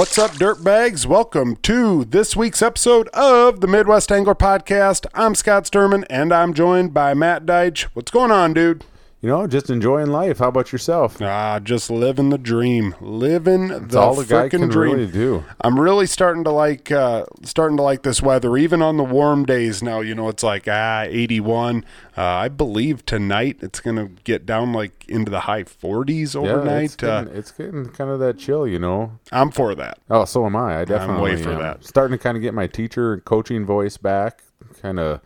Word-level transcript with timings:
What's 0.00 0.18
up, 0.18 0.30
dirtbags? 0.30 1.04
Welcome 1.04 1.56
to 1.56 2.06
this 2.06 2.34
week's 2.34 2.62
episode 2.62 3.08
of 3.08 3.60
the 3.60 3.66
Midwest 3.66 4.10
Angler 4.10 4.34
Podcast. 4.34 5.04
I'm 5.12 5.34
Scott 5.34 5.64
Sturman, 5.64 6.06
and 6.08 6.32
I'm 6.32 6.54
joined 6.54 6.94
by 6.94 7.12
Matt 7.12 7.44
Deitch. 7.44 7.82
What's 7.92 8.10
going 8.10 8.30
on, 8.30 8.54
dude? 8.54 8.82
You 9.22 9.28
know, 9.28 9.46
just 9.46 9.68
enjoying 9.68 10.06
life. 10.06 10.38
How 10.38 10.48
about 10.48 10.72
yourself? 10.72 11.20
Ah, 11.20 11.58
just 11.62 11.90
living 11.90 12.30
the 12.30 12.38
dream, 12.38 12.94
living 13.02 13.68
That's 13.68 13.92
the 13.92 13.98
all 14.00 14.14
the 14.14 14.24
guy 14.24 14.48
freaking 14.48 14.50
can 14.60 14.68
dream. 14.70 14.94
really 14.96 15.12
do. 15.12 15.44
I'm 15.60 15.78
really 15.78 16.06
starting 16.06 16.42
to 16.44 16.50
like 16.50 16.90
uh, 16.90 17.26
starting 17.42 17.76
to 17.76 17.82
like 17.82 18.02
this 18.02 18.22
weather, 18.22 18.56
even 18.56 18.80
on 18.80 18.96
the 18.96 19.04
warm 19.04 19.44
days. 19.44 19.82
Now, 19.82 20.00
you 20.00 20.14
know, 20.14 20.28
it's 20.30 20.42
like 20.42 20.66
ah, 20.68 21.02
81. 21.06 21.84
Uh, 22.16 22.22
I 22.22 22.48
believe 22.48 23.04
tonight 23.04 23.58
it's 23.60 23.78
gonna 23.80 24.06
get 24.24 24.46
down 24.46 24.72
like 24.72 25.04
into 25.06 25.30
the 25.30 25.40
high 25.40 25.64
40s 25.64 26.34
Yeah, 26.34 26.52
overnight. 26.52 26.84
it's 26.94 27.02
uh, 27.02 27.24
getting, 27.24 27.38
it's 27.38 27.50
getting 27.52 27.86
kind 27.90 28.10
of 28.10 28.20
that 28.20 28.38
chill, 28.38 28.66
you 28.66 28.78
know. 28.78 29.18
I'm 29.32 29.50
for 29.50 29.74
that. 29.74 29.98
Oh, 30.08 30.24
so 30.24 30.46
am 30.46 30.56
I. 30.56 30.80
I 30.80 30.84
definitely 30.86 31.22
way 31.22 31.36
for 31.42 31.50
am. 31.52 31.58
that. 31.58 31.84
Starting 31.84 32.16
to 32.16 32.22
kind 32.22 32.38
of 32.38 32.42
get 32.42 32.54
my 32.54 32.66
teacher 32.66 33.18
coaching 33.18 33.66
voice 33.66 33.98
back. 33.98 34.44
Kind 34.80 34.98
of 34.98 35.20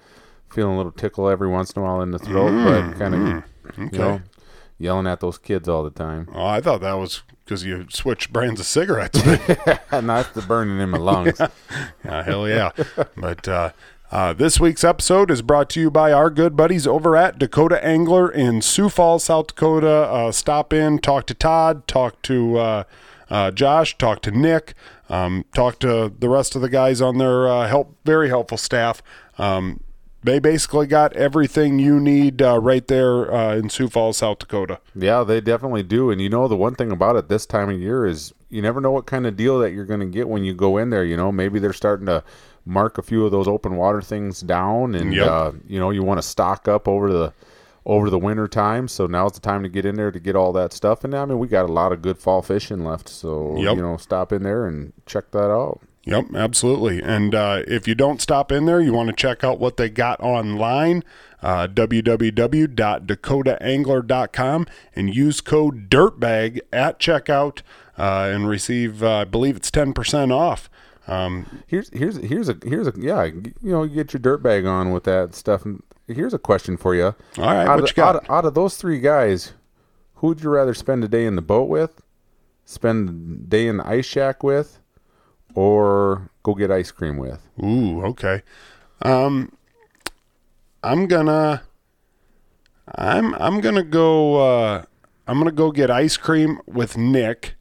feeling 0.51 0.75
a 0.75 0.77
little 0.77 0.91
tickle 0.91 1.29
every 1.29 1.49
once 1.49 1.71
in 1.71 1.81
a 1.81 1.85
while 1.85 2.03
in 2.03 2.11
the 2.11 2.19
throat, 2.19 2.51
but 2.65 2.99
kind 2.99 3.15
of 3.15 3.21
Mm-hmm. 3.21 3.49
Okay. 3.71 3.89
you 3.93 3.99
know 3.99 4.23
yelling 4.79 5.07
at 5.07 5.21
those 5.21 5.39
kids 5.39 5.69
all 5.69 5.83
the 5.83 5.91
time. 5.91 6.29
Oh, 6.35 6.45
I 6.47 6.61
thought 6.61 6.81
that 6.81 6.95
was 6.95 7.23
because 7.45 7.65
you 7.65 7.87
switched 7.91 8.33
brands 8.33 8.61
of 8.61 8.67
cigarettes. 8.67 9.21
that's 9.91 10.29
the 10.31 10.45
burning 10.47 10.81
in 10.81 10.91
my 10.91 10.99
lungs. 10.99 11.41
Yeah, 12.05 12.23
hell 12.23 12.49
yeah. 12.49 12.71
but 13.17 13.49
uh, 13.49 13.71
uh, 14.13 14.33
this 14.35 14.61
week's 14.61 14.85
episode 14.85 15.31
is 15.31 15.43
brought 15.43 15.71
to 15.71 15.81
you 15.81 15.91
by 15.91 16.13
our 16.13 16.29
good 16.31 16.55
buddies 16.55 16.87
over 16.87 17.17
at 17.17 17.39
Dakota 17.39 17.83
Angler 17.85 18.31
in 18.31 18.61
Sioux 18.61 18.89
Falls, 18.89 19.25
South 19.25 19.49
Dakota. 19.49 19.89
Uh, 19.89 20.33
stop 20.33 20.73
in, 20.73 20.99
talk 20.99 21.27
to 21.27 21.35
Todd, 21.35 21.87
talk 21.89 22.21
to 22.23 22.59
uh, 22.59 22.85
uh, 23.31 23.51
Josh, 23.51 23.97
talk 23.97 24.21
to 24.23 24.31
Nick, 24.31 24.75
um, 25.09 25.45
talk 25.55 25.79
to 25.81 26.13
the 26.19 26.29
rest 26.29 26.55
of 26.55 26.63
the 26.63 26.69
guys 26.69 27.01
on 27.01 27.19
their 27.19 27.49
uh, 27.49 27.67
help, 27.67 27.97
very 28.05 28.29
helpful 28.29 28.59
staff. 28.59 29.03
Um, 29.39 29.81
they 30.25 30.39
basically 30.39 30.87
got 30.87 31.13
everything 31.13 31.79
you 31.79 32.01
need 32.01 32.41
uh, 32.43 32.59
right 32.59 32.87
there 32.89 33.33
uh, 33.33 33.55
in 33.57 33.69
Sioux 33.69 33.89
Falls, 33.89 34.17
South 34.17 34.39
Dakota. 34.41 34.81
Yeah, 34.97 35.23
they 35.23 35.41
definitely 35.41 35.83
do. 35.85 36.11
And 36.11 36.21
you 36.21 36.29
know, 36.31 36.49
the 36.49 36.57
one 36.57 36.75
thing 36.75 36.91
about 36.91 37.17
it 37.17 37.29
this 37.29 37.47
time 37.47 37.69
of 37.71 37.79
year 37.79 38.07
is 38.07 38.33
you 38.49 38.63
never 38.63 38.81
know 38.81 38.91
what 38.91 39.07
kind 39.07 39.27
of 39.27 39.37
deal 39.37 39.59
that 39.61 39.73
you're 39.73 39.85
going 39.85 40.01
to 40.01 40.07
get 40.07 40.29
when 40.29 40.43
you 40.43 40.55
go 40.55 40.79
in 40.79 40.91
there. 40.91 41.05
You 41.05 41.17
know, 41.17 41.31
maybe 41.31 41.59
they're 41.59 41.73
starting 41.73 42.07
to 42.07 42.25
mark 42.65 42.97
a 42.97 43.03
few 43.03 43.25
of 43.27 43.31
those 43.31 43.47
open 43.47 43.77
water 43.77 44.01
things 44.01 44.41
down, 44.41 44.95
and 44.95 45.13
Yep. 45.13 45.27
uh, 45.31 45.53
you 45.69 45.79
know, 45.79 45.91
you 45.91 46.03
want 46.03 46.19
to 46.19 46.27
stock 46.27 46.67
up 46.67 46.89
over 46.89 47.13
the 47.13 47.33
over 47.87 48.09
the 48.09 48.19
winter 48.19 48.49
time. 48.49 48.89
So 48.89 49.07
now's 49.07 49.33
the 49.33 49.41
time 49.41 49.63
to 49.63 49.69
get 49.69 49.85
in 49.85 49.97
there 49.97 50.11
to 50.11 50.19
get 50.19 50.35
all 50.35 50.55
that 50.55 50.73
stuff. 50.73 51.05
And 51.05 51.15
I 51.15 51.27
mean, 51.27 51.39
we 51.39 51.49
got 51.49 51.69
a 51.69 51.73
lot 51.73 51.93
of 51.93 52.01
good 52.01 52.17
fall 52.19 52.41
fishing 52.41 52.83
left. 52.83 53.11
So 53.11 53.57
Yep. 53.59 53.77
you 53.77 53.83
know, 53.83 53.99
stop 53.99 54.33
in 54.33 54.43
there 54.43 54.65
and 54.67 54.95
check 55.05 55.31
that 55.33 55.51
out. 55.51 55.81
Yep, 56.07 56.35
absolutely. 56.35 57.03
And 57.03 57.35
uh, 57.35 57.63
if 57.67 57.89
you 57.89 57.95
don't 57.95 58.21
stop 58.21 58.53
in 58.53 58.67
there, 58.67 58.79
you 58.81 58.93
want 58.93 59.09
to 59.09 59.15
check 59.15 59.43
out 59.43 59.59
what 59.59 59.79
they 59.79 59.89
got 59.89 60.21
online, 60.21 61.03
uh, 61.43 61.67
www.dakotaangler.com, 61.69 64.67
and 64.95 65.15
use 65.15 65.41
code 65.41 65.89
DIRTBAG 65.89 66.61
at 66.73 66.99
checkout 66.99 67.63
uh, 67.97 68.29
and 68.33 68.49
receive, 68.49 69.03
uh, 69.03 69.19
I 69.19 69.25
believe 69.25 69.57
it's 69.57 69.71
10% 69.71 70.31
off. 70.31 70.69
Um, 71.07 71.63
Here's 71.67 71.91
here's 71.91 72.17
here's 72.17 72.49
a 72.49 72.57
here's 72.65 72.87
a 72.87 72.95
yeah 72.97 73.25
you 73.25 73.53
know 73.61 73.83
you 73.83 73.95
get 73.95 74.15
your 74.15 74.21
dirt 74.21 74.43
bag 74.43 74.65
on 74.65 74.91
with 74.91 75.05
that 75.05 75.35
stuff. 75.35 75.67
And 75.67 75.83
here's 76.07 76.33
a 76.33 76.39
question 76.39 76.79
for 76.79 76.95
you. 76.95 77.15
All 77.37 77.37
right, 77.37 77.67
out 77.67 77.81
what 77.81 77.81
of, 77.81 77.91
you 77.91 77.95
got? 77.95 78.17
Out, 78.17 78.25
of, 78.25 78.31
out 78.31 78.47
of 78.47 78.55
those 78.55 78.79
three 78.79 79.01
guys, 79.01 79.53
who 80.17 80.29
would 80.29 80.43
you 80.43 80.49
rather 80.49 80.73
spend 80.73 81.05
a 81.05 81.09
day 81.09 81.27
in 81.27 81.37
the 81.37 81.43
boat 81.43 81.69
with, 81.69 82.01
spend 82.65 83.09
a 83.09 83.13
day 83.49 83.67
in 83.67 83.77
the 83.77 83.87
ice 83.87 84.07
shack 84.07 84.43
with, 84.43 84.81
or 85.55 86.31
go 86.43 86.55
get 86.55 86.71
ice 86.71 86.91
cream 86.91 87.17
with? 87.17 87.41
ooh, 87.63 88.05
okay. 88.05 88.43
Um, 89.03 89.53
I'm 90.83 91.07
gonna, 91.07 91.63
I'm 92.95 93.35
I'm 93.35 93.61
gonna 93.61 93.83
go. 93.83 94.37
Uh, 94.37 94.85
I'm 95.27 95.39
gonna 95.39 95.53
go 95.53 95.73
get 95.73 95.91
ice 95.91 96.17
cream 96.17 96.61
with 96.67 96.97
Nick. 96.97 97.55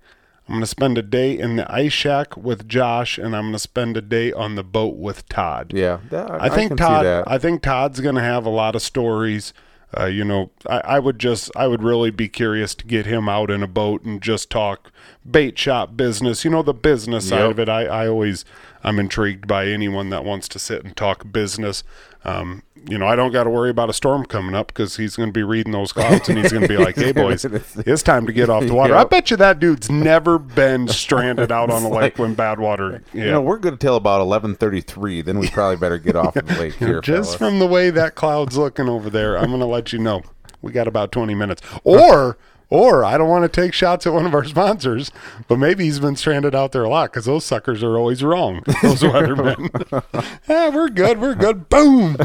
I'm 0.48 0.56
gonna 0.56 0.66
spend 0.66 0.98
a 0.98 1.02
day 1.02 1.38
in 1.38 1.56
the 1.56 1.72
ice 1.74 1.94
shack 1.94 2.36
with 2.36 2.68
Josh, 2.68 3.18
and 3.18 3.36
I'm 3.36 3.48
gonna 3.48 3.60
spend 3.60 3.96
a 3.96 4.02
day 4.02 4.34
on 4.34 4.56
the 4.56 4.64
boat 4.64 4.98
with 4.98 5.28
Todd. 5.30 5.72
Yeah, 5.74 6.00
that, 6.10 6.30
I 6.30 6.50
think 6.50 6.72
can 6.72 6.78
Todd. 6.78 7.24
I 7.26 7.38
think 7.38 7.62
Todd's 7.62 8.02
going 8.02 8.16
to 8.16 8.22
have 8.22 8.46
a 8.46 8.50
lot 8.50 8.76
of 8.76 8.82
stories. 8.82 9.54
Uh, 9.98 10.06
you 10.06 10.24
know, 10.24 10.52
I, 10.68 10.80
I 10.80 11.00
would 11.00 11.20
just, 11.20 11.52
I 11.56 11.68
would 11.68 11.84
really 11.84 12.12
be 12.12 12.28
curious 12.28 12.74
to 12.76 12.86
get 12.86 13.06
him 13.06 13.30
out 13.30 13.52
in 13.52 13.62
a 13.62 13.68
boat 13.68 14.04
and 14.04 14.22
just 14.22 14.50
talk 14.50 14.92
bait 15.30 15.58
shop 15.58 15.96
business. 15.96 16.44
You 16.44 16.52
know, 16.52 16.64
the 16.64 16.74
business 16.74 17.30
side 17.30 17.42
of 17.52 17.60
it. 17.60 17.70
I, 17.70 17.86
I 17.86 18.08
always, 18.08 18.46
I'm 18.84 19.00
intrigued 19.00 19.48
by 19.48 19.68
anyone 19.68 20.10
that 20.10 20.26
wants 20.26 20.48
to 20.50 20.60
sit 20.60 20.84
and 20.84 20.96
talk 20.96 21.32
business. 21.32 21.84
Um, 22.26 22.64
you 22.90 22.98
know, 22.98 23.08
I 23.08 23.16
don't 23.16 23.32
got 23.32 23.46
to 23.46 23.50
worry 23.50 23.70
about 23.70 23.90
a 23.90 23.94
storm 23.94 24.26
coming 24.26 24.56
up 24.56 24.68
because 24.68 24.98
he's 24.98 25.16
going 25.16 25.30
to 25.30 25.34
be 25.34 25.44
reading 25.44 25.72
those 25.72 25.94
clouds 25.94 26.28
and 26.28 26.38
he's 26.38 26.52
going 26.52 26.64
to 26.64 26.68
be 26.68 26.78
like, 26.78 26.96
"Hey, 26.96 27.12
boys, 27.14 27.46
it's 27.46 28.04
time 28.04 28.26
to 28.26 28.34
get 28.34 28.50
off 28.50 28.66
the 28.66 28.74
water." 28.74 28.96
I 28.98 29.06
bet 29.06 29.32
you 29.32 29.38
that 29.38 29.60
dude's 29.60 29.90
never 29.90 30.38
been 30.38 30.88
stranded 30.90 31.52
out 31.52 31.70
on 31.70 31.84
a 31.84 31.88
lake 31.90 31.94
like- 32.02 32.20
when 32.20 32.34
bad 32.34 32.60
water. 32.60 33.02
Yeah. 33.14 33.24
You 33.26 33.32
know, 33.32 33.42
we're 33.42 33.60
good 33.60 33.80
till 33.80 33.96
about 33.96 34.20
eleven 34.20 34.56
thirty-three. 34.56 35.22
Then 35.22 35.40
we 35.40 35.50
probably 35.50 35.78
better 35.78 35.98
get 35.98 36.16
off 36.18 36.34
the 36.34 36.44
lake 36.60 36.74
here, 36.74 37.00
Just 37.00 37.38
fellas. 37.38 37.52
from 37.52 37.60
the 37.60 37.68
way 37.68 37.90
that 37.90 38.16
cloud's 38.16 38.58
looking 38.58 38.90
over 38.90 39.10
there, 39.10 39.38
I'm 39.38 39.48
going 39.48 39.60
to 39.62 39.66
let 39.66 39.94
you 39.94 40.00
know 40.00 40.22
we 40.62 40.72
got 40.72 40.88
about 40.88 41.12
20 41.12 41.36
minutes. 41.36 41.62
Or, 41.84 42.38
or 42.70 43.04
I 43.04 43.18
don't 43.18 43.30
want 43.30 43.44
to 43.44 43.62
take 43.62 43.74
shots 43.74 44.08
at 44.08 44.14
one 44.14 44.26
of 44.26 44.34
our 44.34 44.44
sponsors, 44.46 45.12
but 45.48 45.58
maybe 45.58 45.86
he's 45.86 46.00
been 46.00 46.16
stranded 46.16 46.56
out 46.56 46.72
there 46.72 46.84
a 46.84 46.90
lot 46.90 47.12
because 47.12 47.26
those 47.26 47.46
suckers 47.46 47.84
are 47.84 47.98
always 47.98 48.24
wrong. 48.24 48.64
Those 48.82 49.02
weathermen. 49.02 50.04
yeah, 50.48 50.70
we're 50.70 50.90
good. 50.90 51.20
We're 51.20 51.36
good. 51.36 51.70
Boom. 51.70 52.18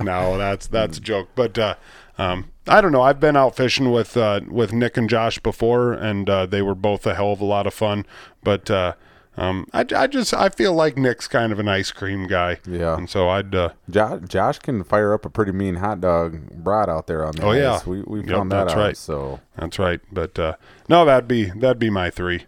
no, 0.00 0.38
that's 0.38 0.66
that's 0.66 0.98
a 0.98 1.00
joke. 1.00 1.28
But 1.34 1.58
uh, 1.58 1.74
um, 2.18 2.50
I 2.66 2.80
don't 2.80 2.92
know. 2.92 3.02
I've 3.02 3.20
been 3.20 3.36
out 3.36 3.56
fishing 3.56 3.92
with 3.92 4.16
uh, 4.16 4.40
with 4.48 4.72
Nick 4.72 4.96
and 4.96 5.08
Josh 5.08 5.38
before, 5.38 5.92
and 5.92 6.28
uh, 6.28 6.46
they 6.46 6.62
were 6.62 6.74
both 6.74 7.06
a 7.06 7.14
hell 7.14 7.32
of 7.32 7.40
a 7.40 7.44
lot 7.44 7.66
of 7.66 7.74
fun. 7.74 8.06
But 8.42 8.70
uh, 8.70 8.94
um, 9.36 9.66
I, 9.72 9.84
I 9.94 10.06
just 10.06 10.32
I 10.32 10.48
feel 10.48 10.72
like 10.74 10.96
Nick's 10.96 11.28
kind 11.28 11.52
of 11.52 11.58
an 11.58 11.68
ice 11.68 11.92
cream 11.92 12.26
guy. 12.26 12.58
Yeah. 12.66 12.96
and 12.96 13.08
so 13.08 13.28
I'd. 13.28 13.54
Uh, 13.54 13.70
Josh, 13.90 14.20
Josh 14.28 14.58
can 14.60 14.82
fire 14.84 15.12
up 15.12 15.24
a 15.26 15.30
pretty 15.30 15.52
mean 15.52 15.76
hot 15.76 16.00
dog 16.00 16.50
brat 16.64 16.88
out 16.88 17.06
there 17.06 17.24
on 17.24 17.32
the 17.36 17.42
Oh, 17.44 17.52
yeah. 17.52 17.74
ice. 17.74 17.86
We 17.86 18.02
we 18.02 18.20
Yep, 18.20 18.28
found 18.28 18.52
that 18.52 18.64
that's 18.64 18.72
out. 18.74 18.78
right. 18.78 18.96
So 18.96 19.40
That's 19.56 19.78
right. 19.78 20.00
But 20.10 20.38
uh, 20.38 20.54
no, 20.88 21.04
that'd 21.04 21.28
be 21.28 21.46
that'd 21.50 21.78
be 21.78 21.90
my 21.90 22.10
three. 22.10 22.44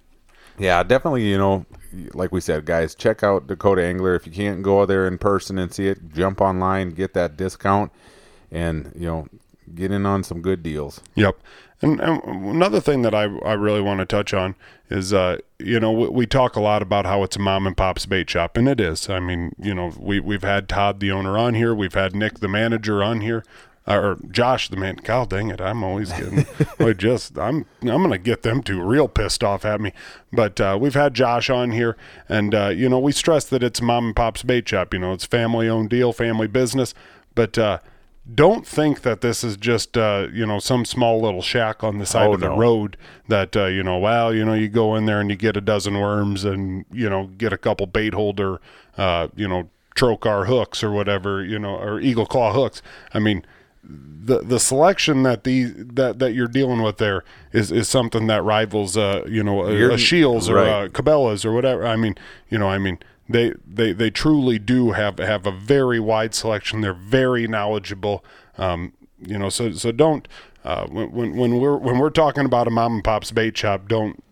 Yeah, 0.59 0.83
definitely. 0.83 1.29
You 1.29 1.39
know, 1.39 1.67
like 2.15 2.33
we 2.33 2.41
said, 2.41 2.65
guys, 2.65 2.95
check 2.95 3.23
out 3.23 3.47
Dakota 3.47 3.85
Angler. 3.85 4.15
If 4.15 4.27
you 4.27 4.33
can't 4.33 4.63
go 4.63 4.85
there 4.87 5.07
in 5.07 5.19
person 5.19 5.59
and 5.59 5.73
see 5.73 5.87
it, 5.89 6.13
jump 6.13 6.41
online, 6.41 6.91
get 6.91 7.15
that 7.15 7.37
discount, 7.37 7.93
and 8.51 8.93
you 8.97 9.07
know, 9.07 9.29
get 9.75 9.93
in 9.93 10.05
on 10.07 10.25
some 10.25 10.41
good 10.43 10.63
deals. 10.63 11.01
Yep. 11.15 11.39
And, 11.81 12.01
and 12.01 12.23
another 12.25 12.81
thing 12.81 13.03
that 13.03 13.15
I, 13.15 13.25
I 13.25 13.53
really 13.53 13.81
want 13.81 14.01
to 14.01 14.07
touch 14.07 14.35
on 14.35 14.57
is, 14.91 15.13
uh, 15.13 15.39
you 15.59 15.79
know, 15.79 15.93
we, 15.93 16.09
we 16.09 16.27
talk 16.27 16.57
a 16.57 16.61
lot 16.61 16.83
about 16.83 17.07
how 17.07 17.23
it's 17.23 17.37
a 17.37 17.41
mom 17.41 17.67
and 17.67 17.77
pop's 17.77 18.05
bait 18.05 18.29
shop, 18.29 18.57
and 18.57 18.69
it 18.69 18.81
is. 18.81 19.09
I 19.09 19.21
mean, 19.21 19.55
you 19.61 19.75
know, 19.75 19.93
we, 19.99 20.19
we've 20.19 20.43
had 20.43 20.69
Todd, 20.69 20.99
the 20.99 21.13
owner, 21.13 21.39
on 21.39 21.55
here. 21.55 21.75
We've 21.75 21.95
had 21.95 22.17
Nick, 22.17 22.41
the 22.41 22.49
manager, 22.49 23.03
on 23.03 23.21
here. 23.21 23.45
Uh, 23.87 24.01
or 24.01 24.19
Josh, 24.31 24.69
the 24.69 24.77
man. 24.77 24.97
God 25.03 25.31
dang 25.31 25.49
it! 25.51 25.63
I'm 25.63 25.83
always 25.83 26.13
getting. 26.13 26.47
I 26.79 26.93
just 26.93 27.39
I'm 27.39 27.65
I'm 27.81 28.03
gonna 28.03 28.19
get 28.19 28.43
them 28.43 28.63
two 28.63 28.83
real 28.83 29.09
pissed 29.09 29.43
off 29.43 29.65
at 29.65 29.81
me. 29.81 29.95
But 30.31 30.61
uh, 30.61 30.77
we've 30.79 30.93
had 30.93 31.15
Josh 31.15 31.49
on 31.49 31.71
here, 31.71 31.97
and 32.29 32.55
uh, 32.55 32.69
you 32.69 32.91
know 32.91 32.99
we 32.99 33.13
stress 33.13 33.47
that 33.47 33.63
it's 33.63 33.81
mom 33.81 34.09
and 34.09 34.17
pop's 34.17 34.43
bait 34.43 34.69
shop. 34.69 34.93
You 34.93 35.01
know 35.01 35.15
it's 35.15 35.25
family 35.25 35.71
owned 35.71 35.89
deal, 35.89 36.13
family 36.13 36.49
business. 36.49 36.93
But 37.35 37.57
uh, 37.57 37.79
don't 38.33 38.67
think 38.67 39.03
that 39.03 39.21
this 39.21 39.43
is 39.43 39.57
just 39.57 39.97
uh, 39.97 40.29
you 40.33 40.45
know 40.47 40.59
some 40.59 40.85
small 40.85 41.21
little 41.21 41.43
shack 41.43 41.83
on 41.83 41.99
the 41.99 42.07
side 42.07 42.29
Oh, 42.29 42.35
of 42.35 42.41
the 42.41 42.49
no. 42.49 42.57
road 42.59 42.97
that 43.29 43.57
uh, 43.57 43.67
you 43.67 43.83
know 43.83 43.99
well 43.99 44.35
you 44.35 44.45
know 44.45 44.55
you 44.55 44.69
go 44.69 44.95
in 44.97 45.07
there 45.07 45.21
and 45.21 45.31
you 45.31 45.37
get 45.37 45.57
a 45.57 45.61
dozen 45.61 45.99
worms 45.99 46.45
and 46.45 46.85
you 46.93 47.09
know 47.09 47.29
get 47.39 47.53
a 47.53 47.59
couple 47.59 47.87
bait 47.87 48.15
holder 48.15 48.61
uh, 48.97 49.29
you 49.35 49.49
know 49.49 49.71
Trokar 49.97 50.47
hooks 50.47 50.85
or 50.85 50.91
whatever 50.93 51.43
you 51.45 51.59
know 51.59 51.75
or 51.77 51.99
eagle 52.01 52.25
claw 52.27 52.53
hooks 52.53 52.83
i 53.13 53.19
mean 53.19 53.45
the 53.83 54.41
the 54.43 54.61
selection 54.61 55.25
that 55.25 55.43
the 55.43 55.65
that 55.65 56.21
that 56.21 56.35
you're 56.35 56.47
dealing 56.47 56.83
with 56.83 56.99
there 56.99 57.25
is 57.53 57.73
is 57.73 57.89
something 57.89 58.29
that 58.29 58.45
rivals 58.45 58.97
uh 58.97 59.25
you 59.27 59.43
know 59.43 59.67
a, 59.67 59.95
a 59.95 59.99
Scheels 59.99 60.49
or 60.49 60.55
right. 60.57 60.85
a 60.85 60.89
Cabela's 60.91 61.45
or 61.45 61.51
whatever 61.53 61.85
i 61.85 61.97
mean 61.97 62.15
you 62.49 62.59
know 62.59 62.69
i 62.69 62.79
mean 62.79 62.99
they 63.29 63.53
they 63.67 63.93
they 63.93 64.11
truly 64.11 64.59
do 64.59 64.93
have 64.93 65.19
have 65.19 65.47
a 65.47 65.53
very 65.53 66.01
wide 66.01 66.35
selection 66.35 66.81
they're 66.81 66.93
very 66.95 67.47
knowledgeable 67.47 68.25
um 68.57 68.93
you 69.21 69.39
know 69.39 69.49
so 69.49 69.73
so 69.73 69.93
don't 69.93 70.27
uh 70.65 70.87
when 70.87 71.11
when, 71.13 71.37
when 71.37 71.61
we're 71.61 71.77
when 71.77 71.99
we're 71.99 72.11
talking 72.11 72.45
about 72.45 72.67
a 72.67 72.71
mom 72.71 72.95
and 72.95 73.05
pop's 73.05 73.31
bait 73.31 73.57
shop 73.57 73.89
don't 73.89 74.23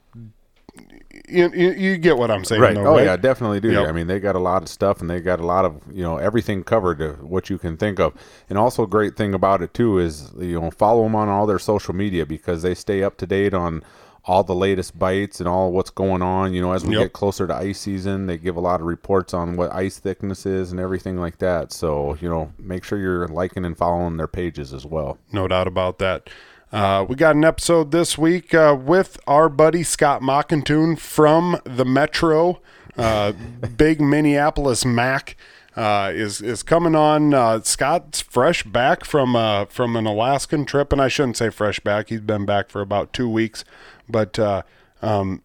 you, 1.28 1.50
you, 1.52 1.70
you 1.72 1.96
get 1.98 2.16
what 2.16 2.30
i'm 2.30 2.44
saying 2.44 2.60
Right. 2.62 2.74
though, 2.74 2.86
oh 2.86 2.96
right? 2.96 3.04
yeah, 3.04 3.16
definitely 3.16 3.58
do. 3.58 3.72
Yep. 3.72 3.88
I 3.88 3.92
mean, 3.92 4.06
they 4.06 4.20
got 4.20 4.36
a 4.36 4.38
lot 4.40 4.62
of 4.62 4.68
stuff, 4.68 5.00
and 5.00 5.10
they 5.10 5.20
got 5.20 5.40
a 5.40 5.46
lot 5.46 5.64
of 5.64 5.80
you 5.92 6.02
know 6.02 6.18
everything 6.18 6.62
covered 6.62 7.00
of 7.00 7.20
what 7.22 7.50
you 7.50 7.58
can 7.58 7.76
think 7.76 7.98
of. 7.98 8.14
And 8.48 8.56
also, 8.58 8.84
a 8.84 8.86
great 8.86 9.16
thing 9.16 9.34
about 9.34 9.60
it 9.60 9.74
too 9.74 9.98
is 9.98 10.30
you 10.38 10.60
know 10.60 10.70
follow 10.70 11.02
them 11.02 11.16
on 11.16 11.28
all 11.28 11.46
their 11.46 11.58
social 11.58 11.94
media 11.94 12.26
because 12.26 12.62
they 12.62 12.74
stay 12.74 13.02
up 13.02 13.16
to 13.16 13.26
date 13.26 13.54
on 13.54 13.82
all 14.26 14.42
the 14.42 14.54
latest 14.54 14.98
bites 14.98 15.38
and 15.40 15.48
all 15.48 15.70
what's 15.72 15.90
going 15.90 16.20
on. 16.20 16.52
You 16.52 16.60
know, 16.60 16.72
as 16.72 16.84
we 16.84 16.94
Yep. 16.94 17.02
get 17.04 17.12
closer 17.12 17.46
to 17.46 17.54
ice 17.54 17.78
season, 17.80 18.26
they 18.26 18.36
give 18.36 18.56
a 18.56 18.60
lot 18.60 18.80
of 18.80 18.86
reports 18.86 19.32
on 19.32 19.56
what 19.56 19.72
ice 19.72 19.98
thickness 19.98 20.44
is 20.46 20.72
and 20.72 20.80
everything 20.80 21.16
like 21.18 21.38
that. 21.38 21.72
So, 21.72 22.16
you 22.20 22.28
know, 22.28 22.52
make 22.58 22.82
sure 22.82 22.98
you're 22.98 23.28
liking 23.28 23.64
and 23.64 23.76
following 23.78 24.16
their 24.16 24.26
pages 24.26 24.72
as 24.74 24.84
well. 24.84 25.18
No 25.32 25.46
doubt 25.46 25.68
about 25.68 25.98
that. 26.00 26.28
Uh, 26.72 27.04
we 27.08 27.14
got 27.14 27.36
an 27.36 27.44
episode 27.44 27.92
this 27.92 28.18
week 28.18 28.52
uh, 28.52 28.76
with 28.78 29.16
our 29.28 29.48
buddy 29.48 29.84
Scott 29.84 30.20
Mackenthun 30.22 30.98
from 30.98 31.60
the 31.62 31.84
Metro, 31.84 32.58
uh, 32.98 33.30
big 33.76 34.00
Minneapolis 34.00 34.84
Mac. 34.84 35.36
Uh, 35.76 36.10
is 36.14 36.40
is 36.40 36.62
coming 36.62 36.94
on. 36.96 37.34
Uh, 37.34 37.60
Scott's 37.62 38.22
fresh 38.22 38.62
back 38.62 39.04
from 39.04 39.36
uh, 39.36 39.66
from 39.66 39.94
an 39.94 40.06
Alaskan 40.06 40.64
trip, 40.64 40.90
and 40.90 41.02
I 41.02 41.08
shouldn't 41.08 41.36
say 41.36 41.50
fresh 41.50 41.80
back. 41.80 42.08
He's 42.08 42.22
been 42.22 42.46
back 42.46 42.70
for 42.70 42.80
about 42.80 43.12
two 43.12 43.28
weeks, 43.28 43.62
but 44.08 44.38
uh, 44.38 44.62
um, 45.02 45.42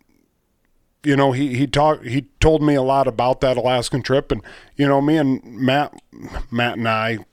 you 1.04 1.16
know, 1.16 1.32
he 1.32 1.56
he 1.56 1.66
talked 1.66 2.06
he 2.06 2.28
told 2.40 2.62
me 2.62 2.76
a 2.76 2.82
lot 2.82 3.08
about 3.08 3.42
that 3.42 3.58
Alaskan 3.58 4.04
trip, 4.04 4.32
and 4.32 4.44
you 4.76 4.88
know, 4.88 5.02
me 5.02 5.18
and 5.18 5.44
Matt, 5.44 6.00
Matt 6.52 6.78
and 6.78 6.88
I, 6.88 7.26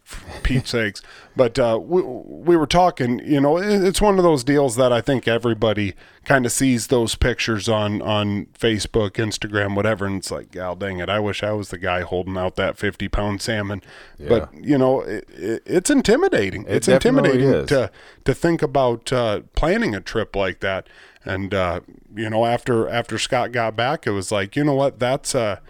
Pete's 0.42 0.70
sakes, 0.70 1.02
but 1.36 1.58
uh, 1.58 1.78
we 1.80 2.00
we 2.02 2.56
were 2.56 2.66
talking. 2.66 3.18
You 3.18 3.42
know, 3.42 3.58
it's 3.58 4.00
one 4.00 4.16
of 4.16 4.24
those 4.24 4.42
deals 4.42 4.76
that 4.76 4.90
I 4.90 5.02
think 5.02 5.28
everybody 5.28 5.94
kind 6.24 6.46
of 6.46 6.52
sees 6.52 6.86
those 6.86 7.14
pictures 7.14 7.68
on 7.68 8.00
on 8.00 8.46
Facebook, 8.58 9.12
Instagram, 9.12 9.76
whatever, 9.76 10.06
and 10.06 10.16
it's 10.16 10.30
like, 10.30 10.52
God 10.52 10.80
dang 10.80 10.98
it, 10.98 11.10
I 11.10 11.20
wish 11.20 11.42
I 11.42 11.52
was 11.52 11.68
the 11.68 11.78
guy 11.78 12.00
holding 12.00 12.38
out 12.38 12.56
that 12.56 12.78
fifty 12.78 13.08
pound 13.08 13.42
salmon. 13.42 13.82
But 14.18 14.50
you 14.54 14.78
know, 14.78 15.02
it, 15.02 15.28
it, 15.28 15.62
it's 15.66 15.90
intimidating. 15.90 16.64
it's 16.66 16.88
intimidating 16.88 17.50
is. 17.50 17.68
to 17.68 17.90
to 18.24 18.34
think 18.34 18.62
about 18.62 19.12
uh, 19.12 19.42
planning 19.54 19.94
a 19.94 20.00
trip 20.00 20.34
like 20.34 20.60
that. 20.60 20.88
And 21.28 21.52
uh, 21.54 21.80
you 22.14 22.30
know, 22.30 22.46
after 22.46 22.88
after 22.88 23.18
Scott 23.18 23.52
got 23.52 23.76
back, 23.76 24.06
it 24.06 24.10
was 24.10 24.32
like, 24.32 24.56
you 24.56 24.64
know 24.64 24.74
what? 24.74 24.98
That's 24.98 25.34
a 25.34 25.60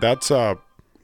that's 0.00 0.30
a 0.30 0.58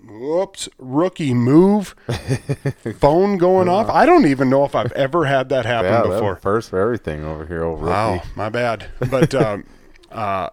whoops 0.08 0.68
rookie 0.78 1.34
move. 1.34 1.94
Phone 3.00 3.36
going 3.38 3.68
off. 3.68 3.88
I 3.90 4.06
don't 4.06 4.26
even 4.26 4.48
know 4.48 4.64
if 4.64 4.74
I've 4.74 4.92
ever 4.92 5.24
had 5.24 5.48
that 5.48 5.66
happen 5.66 5.92
Yeah, 5.92 6.02
that 6.02 6.08
before. 6.08 6.36
first 6.36 6.70
for 6.70 6.78
everything 6.78 7.24
over 7.24 7.46
here 7.46 7.64
over 7.64 7.86
Wow, 7.86 8.22
my 8.36 8.48
bad. 8.48 8.86
But 9.10 9.34
um, 9.34 9.64
uh, 10.12 10.50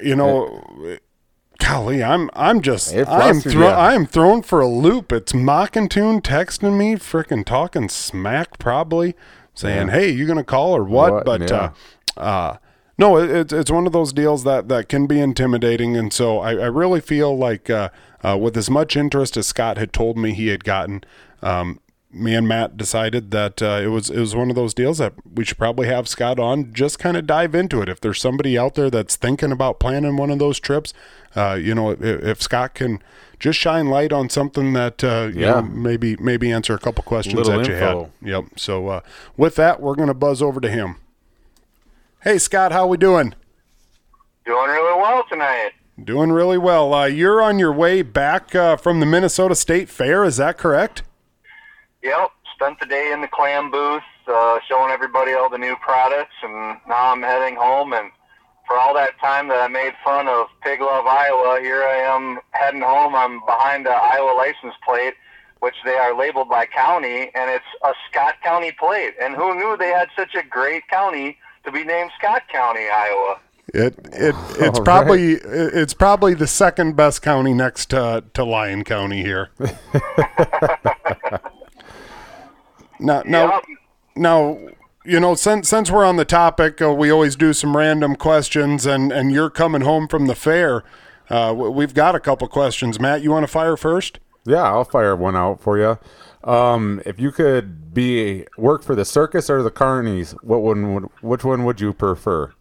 you 0.00 0.14
know, 0.14 0.62
golly, 1.58 2.02
I'm 2.04 2.30
I'm 2.34 2.60
just 2.60 2.94
I'm 2.94 3.40
thro- 3.40 3.74
I'm 3.74 4.06
thrown 4.06 4.42
for 4.42 4.60
a 4.60 4.68
loop. 4.68 5.10
It's 5.12 5.32
Mackenthun 5.32 6.20
texting 6.22 6.76
me, 6.78 6.94
freaking 6.94 7.44
talking 7.44 7.88
smack, 7.88 8.58
probably 8.58 9.14
saying, 9.54 9.88
"Hey, 9.88 10.10
you 10.10 10.26
gonna 10.26 10.44
call 10.44 10.76
or 10.76 10.84
what?" 10.84 11.12
What? 11.12 11.24
But 11.24 11.50
Yeah. 11.50 11.56
uh, 11.56 11.72
uh, 12.16 12.56
no, 12.98 13.18
it, 13.18 13.30
it's 13.30 13.52
it's 13.52 13.70
one 13.70 13.86
of 13.86 13.92
those 13.92 14.12
deals 14.12 14.44
that 14.44 14.68
that 14.68 14.88
can 14.88 15.06
be 15.06 15.20
intimidating, 15.20 15.96
and 15.96 16.12
so 16.12 16.38
I, 16.38 16.52
I 16.52 16.66
really 16.66 17.00
feel 17.00 17.36
like 17.36 17.68
uh, 17.70 17.90
uh, 18.24 18.38
with 18.40 18.56
as 18.56 18.70
much 18.70 18.96
interest 18.96 19.36
as 19.36 19.46
Scott 19.46 19.76
had 19.78 19.92
told 19.92 20.16
me 20.16 20.32
he 20.32 20.48
had 20.48 20.64
gotten. 20.64 21.04
Um, 21.42 21.80
me 22.10 22.34
and 22.34 22.48
Matt 22.48 22.78
decided 22.78 23.30
that 23.32 23.60
uh, 23.60 23.80
it 23.82 23.88
was 23.88 24.08
it 24.08 24.18
was 24.18 24.34
one 24.34 24.48
of 24.48 24.56
those 24.56 24.72
deals 24.72 24.96
that 24.96 25.12
we 25.34 25.44
should 25.44 25.58
probably 25.58 25.86
have 25.88 26.08
Scott 26.08 26.38
on, 26.38 26.72
just 26.72 26.98
kind 26.98 27.14
of 27.18 27.26
dive 27.26 27.54
into 27.54 27.82
it. 27.82 27.90
If 27.90 28.00
there's 28.00 28.20
somebody 28.20 28.56
out 28.56 28.74
there 28.74 28.88
that's 28.88 29.16
thinking 29.16 29.52
about 29.52 29.78
planning 29.78 30.16
one 30.16 30.30
of 30.30 30.38
those 30.38 30.58
trips, 30.58 30.94
uh, 31.34 31.58
you 31.60 31.74
know, 31.74 31.90
if, 31.90 32.00
if 32.02 32.40
Scott 32.42 32.72
can 32.72 33.02
just 33.38 33.58
shine 33.58 33.88
light 33.90 34.14
on 34.14 34.30
something 34.30 34.72
that 34.72 35.04
uh, 35.04 35.28
you 35.34 35.40
Yeah. 35.42 35.60
know, 35.60 35.62
maybe 35.62 36.16
maybe 36.16 36.50
answer 36.50 36.72
a 36.72 36.78
couple 36.78 37.04
questions 37.04 37.34
Little 37.36 37.58
that 37.58 37.68
you 37.68 37.74
info. 37.74 38.04
had. 38.22 38.28
Yep. 38.30 38.44
So 38.56 38.88
uh, 38.88 39.00
with 39.36 39.56
that, 39.56 39.82
we're 39.82 39.96
gonna 39.96 40.14
buzz 40.14 40.40
over 40.40 40.58
to 40.60 40.70
him. 40.70 40.96
Hey 42.26 42.38
Scott, 42.38 42.72
how 42.72 42.80
are 42.80 42.86
we 42.88 42.96
doing? 42.96 43.36
Doing 44.44 44.68
really 44.68 45.00
well 45.00 45.22
tonight. 45.30 45.70
Doing 46.02 46.32
really 46.32 46.58
well. 46.58 46.92
Uh, 46.92 47.04
you're 47.04 47.40
on 47.40 47.60
your 47.60 47.72
way 47.72 48.02
back 48.02 48.52
uh, 48.52 48.76
from 48.76 48.98
the 48.98 49.06
Minnesota 49.06 49.54
State 49.54 49.88
Fair. 49.88 50.24
Is 50.24 50.36
that 50.38 50.58
correct? 50.58 51.04
Yep, 52.02 52.30
spent 52.52 52.80
the 52.80 52.86
day 52.86 53.12
in 53.12 53.20
the 53.20 53.28
clam 53.28 53.70
booth, 53.70 54.02
uh, 54.26 54.58
showing 54.68 54.90
everybody 54.90 55.34
all 55.34 55.48
the 55.48 55.56
new 55.56 55.76
products, 55.76 56.34
and 56.42 56.78
now 56.88 57.12
I'm 57.12 57.22
heading 57.22 57.54
home. 57.54 57.92
And 57.92 58.10
for 58.66 58.76
all 58.76 58.92
that 58.94 59.16
time 59.20 59.46
that 59.46 59.60
I 59.60 59.68
made 59.68 59.92
fun 60.02 60.26
of 60.26 60.48
Pig 60.64 60.80
Love, 60.80 61.06
Iowa, 61.06 61.60
here 61.60 61.84
I 61.84 61.98
am 61.98 62.40
heading 62.50 62.80
home. 62.82 63.14
I'm 63.14 63.38
behind 63.46 63.86
the 63.86 63.90
Iowa 63.90 64.34
license 64.36 64.74
plate, 64.84 65.14
which 65.60 65.76
they 65.84 65.94
are 65.94 66.12
labeled 66.12 66.48
by 66.48 66.66
county, 66.66 67.30
and 67.36 67.52
it's 67.52 67.64
a 67.84 67.92
Scott 68.10 68.34
County 68.42 68.72
plate. 68.72 69.14
And 69.22 69.36
who 69.36 69.54
knew 69.54 69.76
they 69.76 69.90
had 69.90 70.08
such 70.16 70.34
a 70.34 70.42
great 70.42 70.88
county 70.88 71.38
to 71.66 71.72
be 71.72 71.84
named 71.84 72.10
Scott 72.18 72.42
County, 72.50 72.86
Iowa? 72.92 73.38
It 73.74 73.98
it 74.12 74.34
it's 74.58 74.78
All 74.78 74.84
probably 74.84 75.32
it's 75.34 75.92
probably 75.94 76.34
the 76.34 76.46
second 76.46 76.96
best 76.96 77.20
county 77.22 77.52
next 77.52 77.90
to 77.90 78.24
to 78.34 78.44
Lyon 78.44 78.84
County 78.84 79.22
here. 79.22 79.50
now 83.00 83.22
now 83.26 83.52
Yep. 83.54 83.64
now 84.16 84.58
you 85.04 85.20
know 85.20 85.34
since 85.34 85.68
since 85.68 85.90
we're 85.90 86.04
on 86.04 86.16
the 86.16 86.24
topic, 86.24 86.80
uh, 86.80 86.92
we 86.92 87.10
always 87.10 87.36
do 87.36 87.52
some 87.52 87.76
random 87.76 88.16
questions, 88.16 88.86
and 88.86 89.12
and 89.12 89.32
you're 89.32 89.50
coming 89.50 89.82
home 89.82 90.08
from 90.08 90.26
the 90.26 90.34
fair. 90.34 90.82
Uh, 91.28 91.52
we've 91.56 91.92
got 91.94 92.14
a 92.14 92.20
couple 92.20 92.46
questions. 92.46 93.00
Matt, 93.00 93.20
you 93.22 93.32
want 93.32 93.42
to 93.42 93.48
fire 93.48 93.76
first? 93.76 94.20
Yeah, 94.44 94.62
I'll 94.62 94.84
fire 94.84 95.16
one 95.16 95.34
out 95.36 95.60
for 95.60 95.76
you. 95.76 95.98
Um, 96.46 97.02
if 97.04 97.18
you 97.18 97.32
could 97.32 97.92
be 97.92 98.46
work 98.56 98.84
for 98.84 98.94
the 98.94 99.04
circus 99.04 99.50
or 99.50 99.64
the 99.64 99.70
carnies, 99.70 100.32
what 100.44 100.62
one 100.62 100.94
would 100.94 101.04
which 101.20 101.44
one 101.44 101.64
would 101.64 101.80
you 101.80 101.92
prefer? 101.92 102.52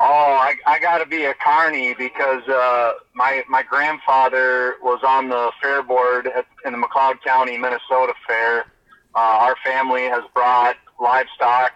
Oh, 0.00 0.38
I, 0.40 0.54
I 0.66 0.80
got 0.80 0.98
to 0.98 1.06
be 1.06 1.24
a 1.24 1.34
carney 1.34 1.94
because 1.94 2.42
uh, 2.48 2.92
my 3.14 3.44
my 3.50 3.62
grandfather 3.62 4.76
was 4.82 5.00
on 5.06 5.28
the 5.28 5.52
fair 5.62 5.82
board 5.82 6.26
at, 6.26 6.46
in 6.64 6.72
the 6.72 6.78
McLeod 6.78 7.22
County, 7.22 7.58
Minnesota 7.58 8.14
Fair. 8.26 8.60
Uh, 9.14 9.18
our 9.18 9.56
family 9.62 10.04
has 10.04 10.24
brought 10.34 10.76
livestock 10.98 11.72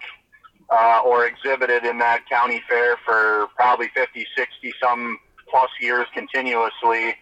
uh, 0.70 1.02
or 1.04 1.26
exhibited 1.26 1.84
in 1.84 1.98
that 1.98 2.28
county 2.28 2.62
fair 2.68 2.96
for 3.04 3.48
probably 3.56 3.88
50, 3.94 4.26
60 4.36 4.74
some 4.82 5.18
plus 5.48 5.70
years 5.80 6.06
continuously. 6.14 7.14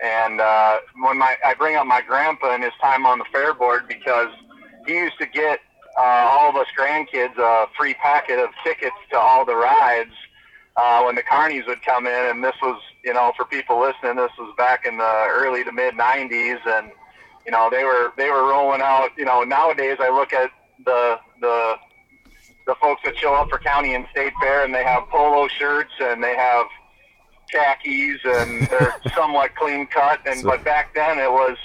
And 0.00 0.40
uh, 0.40 0.78
when 1.02 1.18
my 1.18 1.36
I 1.44 1.54
bring 1.54 1.76
up 1.76 1.86
my 1.86 2.00
grandpa 2.00 2.54
and 2.54 2.62
his 2.62 2.72
time 2.80 3.04
on 3.04 3.18
the 3.18 3.24
fair 3.32 3.52
board 3.52 3.88
because 3.88 4.30
he 4.86 4.94
used 4.94 5.18
to 5.18 5.26
get 5.26 5.60
uh, 5.98 6.28
all 6.30 6.50
of 6.50 6.56
us 6.56 6.68
grandkids 6.78 7.36
a 7.36 7.66
free 7.76 7.94
packet 7.94 8.38
of 8.38 8.50
tickets 8.62 8.96
to 9.10 9.18
all 9.18 9.44
the 9.44 9.56
rides 9.56 10.14
uh, 10.76 11.02
when 11.02 11.16
the 11.16 11.22
carnies 11.22 11.66
would 11.66 11.82
come 11.84 12.06
in. 12.06 12.30
And 12.30 12.44
this 12.44 12.54
was, 12.62 12.80
you 13.04 13.12
know, 13.12 13.32
for 13.36 13.44
people 13.44 13.80
listening, 13.80 14.16
this 14.16 14.30
was 14.38 14.54
back 14.56 14.86
in 14.86 14.98
the 14.98 15.26
early 15.28 15.64
to 15.64 15.72
mid 15.72 15.94
'90s, 15.94 16.60
and 16.66 16.92
you 17.44 17.50
know 17.50 17.68
they 17.70 17.82
were 17.82 18.12
they 18.16 18.30
were 18.30 18.48
rolling 18.48 18.80
out. 18.80 19.10
You 19.16 19.24
know, 19.24 19.42
nowadays 19.42 19.96
I 19.98 20.10
look 20.10 20.32
at 20.32 20.50
the 20.84 21.18
the 21.40 21.74
the 22.68 22.74
folks 22.80 23.00
that 23.04 23.16
show 23.16 23.34
up 23.34 23.48
for 23.48 23.58
county 23.58 23.94
and 23.94 24.06
state 24.12 24.32
fair, 24.40 24.64
and 24.64 24.72
they 24.72 24.84
have 24.84 25.08
polo 25.08 25.48
shirts 25.48 25.92
and 26.00 26.22
they 26.22 26.36
have 26.36 26.66
khakis 27.52 28.20
and 28.24 28.66
they're 28.68 28.94
somewhat 29.14 29.54
clean 29.56 29.86
cut. 29.86 30.20
And 30.26 30.42
but 30.42 30.64
back 30.64 30.94
then 30.94 31.18
it 31.18 31.30
was 31.30 31.56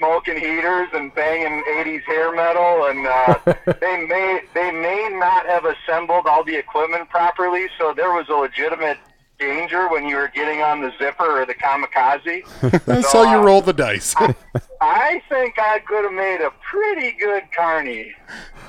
smoking 0.00 0.36
heaters 0.36 0.88
and 0.94 1.14
banging 1.14 1.62
80s 1.62 2.02
hair 2.04 2.34
metal 2.34 2.86
and 2.86 3.06
uh, 3.06 3.74
they 3.80 4.06
may 4.06 4.40
they 4.54 4.70
may 4.70 5.10
not 5.12 5.44
have 5.44 5.66
assembled 5.66 6.26
all 6.26 6.42
the 6.42 6.56
equipment 6.56 7.08
properly 7.10 7.66
so 7.78 7.92
there 7.92 8.10
was 8.12 8.26
a 8.30 8.34
legitimate 8.34 8.96
danger 9.38 9.90
when 9.90 10.06
you 10.06 10.16
were 10.16 10.30
getting 10.34 10.62
on 10.62 10.80
the 10.80 10.90
zipper 10.98 11.42
or 11.42 11.44
the 11.44 11.54
kamikaze 11.54 12.42
That's 12.86 13.10
so 13.10 13.24
you 13.24 13.38
uh, 13.38 13.42
roll 13.42 13.60
the 13.60 13.74
dice. 13.74 14.14
i 14.80 15.22
think 15.28 15.58
i 15.58 15.80
could 15.80 16.04
have 16.04 16.14
made 16.14 16.40
a 16.40 16.50
pretty 16.62 17.12
good 17.18 17.42
carney 17.54 18.14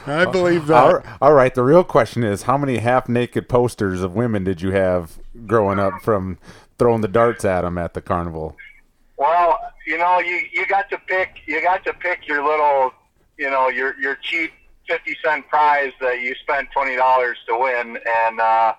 I 0.08 0.26
believe 0.26 0.66
that. 0.68 0.84
All, 0.84 1.04
all 1.22 1.34
right, 1.34 1.54
the 1.54 1.62
real 1.62 1.84
question 1.84 2.24
is 2.24 2.44
how 2.44 2.58
many 2.58 2.78
half 2.78 3.08
naked 3.08 3.48
posters 3.48 4.02
of 4.02 4.16
women 4.16 4.44
did 4.44 4.60
you 4.62 4.72
have 4.72 5.20
growing 5.48 5.80
up 5.80 6.02
from 6.02 6.38
throwing 6.78 7.02
the 7.02 7.08
darts 7.08 7.46
at 7.46 7.62
them 7.62 7.78
at 7.78 7.94
the 7.94 8.02
carnival? 8.02 8.56
Well, 9.18 9.60
you 9.86 9.98
know, 9.98 10.20
you 10.20 10.42
you 10.52 10.66
got 10.68 10.90
to 10.90 10.98
pick 10.98 11.42
you 11.46 11.62
got 11.62 11.84
to 11.86 11.94
pick 11.94 12.28
your 12.28 12.44
little, 12.44 12.92
you 13.38 13.50
know, 13.50 13.70
your 13.70 14.00
your 14.00 14.16
cheap 14.16 14.52
fifty 14.88 15.16
cent 15.24 15.48
prize 15.48 15.92
that 16.02 16.22
you 16.22 16.36
spent 16.42 16.70
twenty 16.72 16.96
dollars 16.96 17.38
to 17.48 17.58
win, 17.58 17.98
and 17.98 18.40
uh, 18.40 18.74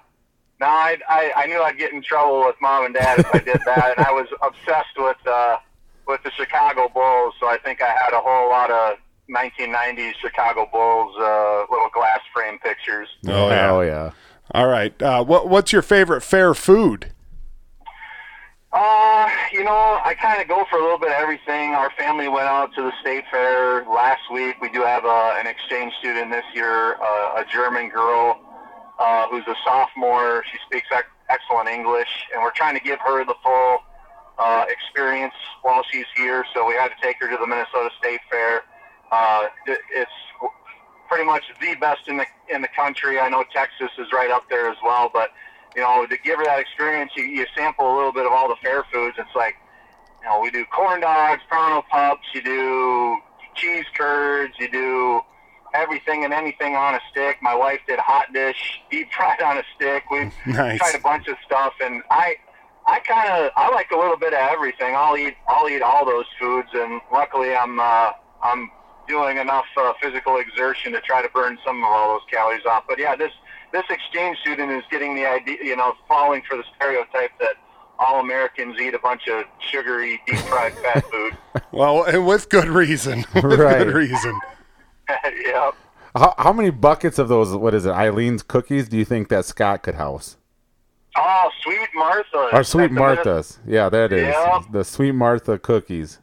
now 0.61 0.71
I, 0.71 0.99
I 1.09 1.33
I 1.37 1.47
knew 1.47 1.63
I'd 1.63 1.79
get 1.79 1.93
in 1.93 2.03
trouble 2.03 2.41
with 2.41 2.57
mom 2.61 2.87
and 2.87 2.95
dad 2.95 3.21
if 3.21 3.35
I 3.35 3.39
did 3.39 3.61
that, 3.67 3.95
and 3.97 4.07
I 4.07 4.13
was 4.13 4.27
obsessed 4.43 4.97
with 4.97 5.25
uh, 5.27 5.59
with 6.07 6.23
the 6.23 6.31
Chicago 6.33 6.89
Bulls, 6.89 7.35
so 7.39 7.47
I 7.47 7.59
think 7.59 7.81
I 7.81 7.95
had 8.03 8.13
a 8.13 8.21
whole 8.21 8.49
lot 8.49 8.71
of 8.71 8.97
1990s 9.31 10.15
Chicago 10.21 10.69
Bulls 10.71 11.15
uh, 11.19 11.67
little 11.71 11.89
glass 11.93 12.21
frame 12.35 12.59
pictures. 12.59 13.09
Oh 13.27 13.49
yeah. 13.49 13.71
Oh 13.71 13.81
yeah. 13.81 14.11
All 14.53 14.67
right. 14.67 15.01
Uh, 15.03 15.25
what 15.25 15.49
what's 15.49 15.73
your 15.73 15.83
favorite 15.83 16.21
fair 16.23 16.55
food? 16.55 17.13
Uh, 18.73 19.29
you 19.53 19.63
know, 19.65 20.01
I 20.03 20.15
kind 20.15 20.41
of 20.41 20.49
go 20.49 20.65
for 20.71 20.79
a 20.79 20.83
little 20.83 20.99
bit 20.99 21.11
of 21.11 21.17
everything. 21.21 21.71
Our 21.75 21.91
family 21.99 22.29
went 22.29 22.47
out 22.47 22.75
to 22.75 22.83
the 22.83 22.93
state 23.03 23.25
fair 23.31 23.85
last 23.85 24.23
week. 24.33 24.57
We 24.63 24.71
do 24.71 24.81
have 24.83 25.05
uh, 25.05 25.35
an 25.39 25.47
exchange 25.47 25.93
student 25.99 26.31
this 26.31 26.45
year, 26.55 26.95
uh, 27.03 27.43
a 27.43 27.45
German 27.53 27.91
girl 27.91 28.41
uh, 28.99 29.27
who's 29.29 29.45
a 29.47 29.55
sophomore. 29.63 30.43
She 30.51 30.59
speaks 30.67 30.87
ec- 30.91 31.05
excellent 31.29 31.69
English, 31.69 32.09
and 32.33 32.43
we're 32.43 32.53
trying 32.53 32.75
to 32.75 32.81
give 32.83 32.99
her 33.05 33.25
the 33.27 33.35
full 33.43 33.79
uh, 34.39 34.65
experience 34.71 35.35
while 35.61 35.83
she's 35.91 36.07
here. 36.17 36.43
So 36.55 36.67
we 36.67 36.73
had 36.73 36.89
to 36.89 36.95
take 37.03 37.17
her 37.21 37.29
to 37.29 37.37
the 37.37 37.47
Minnesota 37.47 37.91
State 37.99 38.21
Fair. 38.31 38.63
Uh, 39.11 39.49
it- 39.67 39.81
it's 39.95 40.11
pretty 41.13 41.27
much 41.27 41.43
the 41.61 41.75
best 41.75 42.09
in 42.09 42.17
the 42.17 42.25
in 42.49 42.63
the 42.63 42.69
country. 42.75 43.19
I 43.21 43.29
know 43.29 43.45
Texas 43.55 43.91
is 43.99 44.07
right 44.13 44.31
up 44.31 44.45
there 44.49 44.71
as 44.71 44.77
well, 44.83 45.11
but 45.13 45.29
you 45.77 45.83
know 45.83 46.07
to 46.07 46.17
give 46.25 46.39
her 46.39 46.45
that 46.47 46.59
experience, 46.59 47.13
you, 47.17 47.25
you 47.25 47.45
sample 47.55 47.93
a 47.93 47.95
little 47.95 48.13
bit 48.13 48.25
of 48.25 48.33
all 48.33 48.49
the 48.49 48.57
fair 48.63 48.83
foods. 48.91 49.17
It's 49.19 49.35
like 49.37 49.57
you 50.23 50.29
know 50.29 50.41
we 50.41 50.51
do 50.51 50.65
corn 50.75 51.03
dogs, 51.03 51.43
Pronto 51.49 51.85
pups, 51.91 52.27
you 52.35 52.43
do 52.43 53.19
cheese 53.55 53.85
curds, 53.95 54.55
you 54.59 54.71
do 54.71 55.21
everything 55.75 56.25
and 56.25 56.33
anything 56.33 56.77
on 56.77 56.95
a 56.95 57.01
stick. 57.11 57.37
My 57.43 57.55
wife 57.55 57.81
did 57.87 57.99
hot 57.99 58.33
dish, 58.33 58.81
deep 58.91 59.13
fried 59.13 59.43
on 59.43 59.59
a 59.59 59.63
stick. 59.77 60.05
We've 60.11 60.33
Nice. 60.47 60.79
tried 60.79 60.95
a 60.95 61.01
bunch 61.03 61.29
of 61.29 61.37
stuff, 61.45 61.75
and 61.83 62.03
I. 62.11 62.37
I 62.85 62.99
kind 62.99 63.29
of 63.29 63.53
I 63.57 63.71
like 63.73 63.93
a 63.93 63.97
little 63.97 64.17
bit 64.17 64.33
of 64.33 64.41
everything. 64.41 64.97
I'll 64.97 65.17
eat 65.17 65.37
I'll 65.47 65.69
eat 65.69 65.83
all 65.83 66.05
those 66.05 66.25
foods, 66.41 66.67
and 66.75 67.01
luckily 67.13 67.55
I'm 67.55 67.79
uh, 67.79 68.11
I'm 68.43 68.73
doing 69.09 69.39
enough 69.39 69.67
uh, 69.77 69.93
physical 70.03 70.39
exertion 70.39 70.93
to 70.93 71.01
try 71.01 71.23
to 71.23 71.29
burn 71.31 71.59
some 71.65 71.79
of 71.79 71.85
all 71.85 72.15
those 72.15 72.27
calories 72.31 72.65
off. 72.67 72.85
But 72.89 72.99
yeah, 72.99 73.17
this 73.17 73.33
this 73.73 73.85
exchange 73.91 74.39
student 74.39 74.71
is 74.73 74.83
getting 74.91 75.15
the 75.15 75.27
idea, 75.27 75.57
you 75.63 75.77
know, 75.77 75.95
falling 76.09 76.43
for 76.49 76.57
the 76.57 76.65
stereotype 76.77 77.31
that 77.41 77.55
all 77.99 78.21
Americans 78.21 78.77
eat 78.81 78.95
a 78.95 78.99
bunch 78.99 79.29
of 79.29 79.45
sugary, 79.71 80.21
deep 80.27 80.39
fried 80.41 80.75
fat 80.79 81.05
food. 81.11 81.37
Well, 81.73 82.05
and 82.05 82.27
with 82.27 82.49
good 82.49 82.69
reason. 82.69 83.25
with 83.35 83.45
Right. 83.45 83.79
good 83.85 83.95
reason. 83.95 84.39
yeah. 85.45 85.71
How, 86.15 86.35
how 86.37 86.53
many 86.53 86.69
buckets 86.71 87.19
of 87.19 87.29
those? 87.29 87.55
What 87.57 87.73
is 87.75 87.87
it? 87.87 87.91
Eileen's 87.93 88.43
cookies? 88.43 88.89
Do 88.89 88.99
you 88.99 89.05
think 89.07 89.29
that 89.29 89.45
Scott 89.47 89.83
could 89.83 89.95
house? 89.95 90.37
Oh, 91.17 91.51
Sweet 91.63 91.89
Martha. 91.95 92.49
Or 92.53 92.63
Sweet 92.65 92.85
At 92.85 92.93
Martha's? 92.93 93.59
Yeah, 93.67 93.89
that 93.89 94.13
is 94.13 94.29
Yep. 94.29 94.63
the 94.73 94.85
Sweet 94.85 95.13
Martha 95.13 95.59
cookies. 95.59 96.19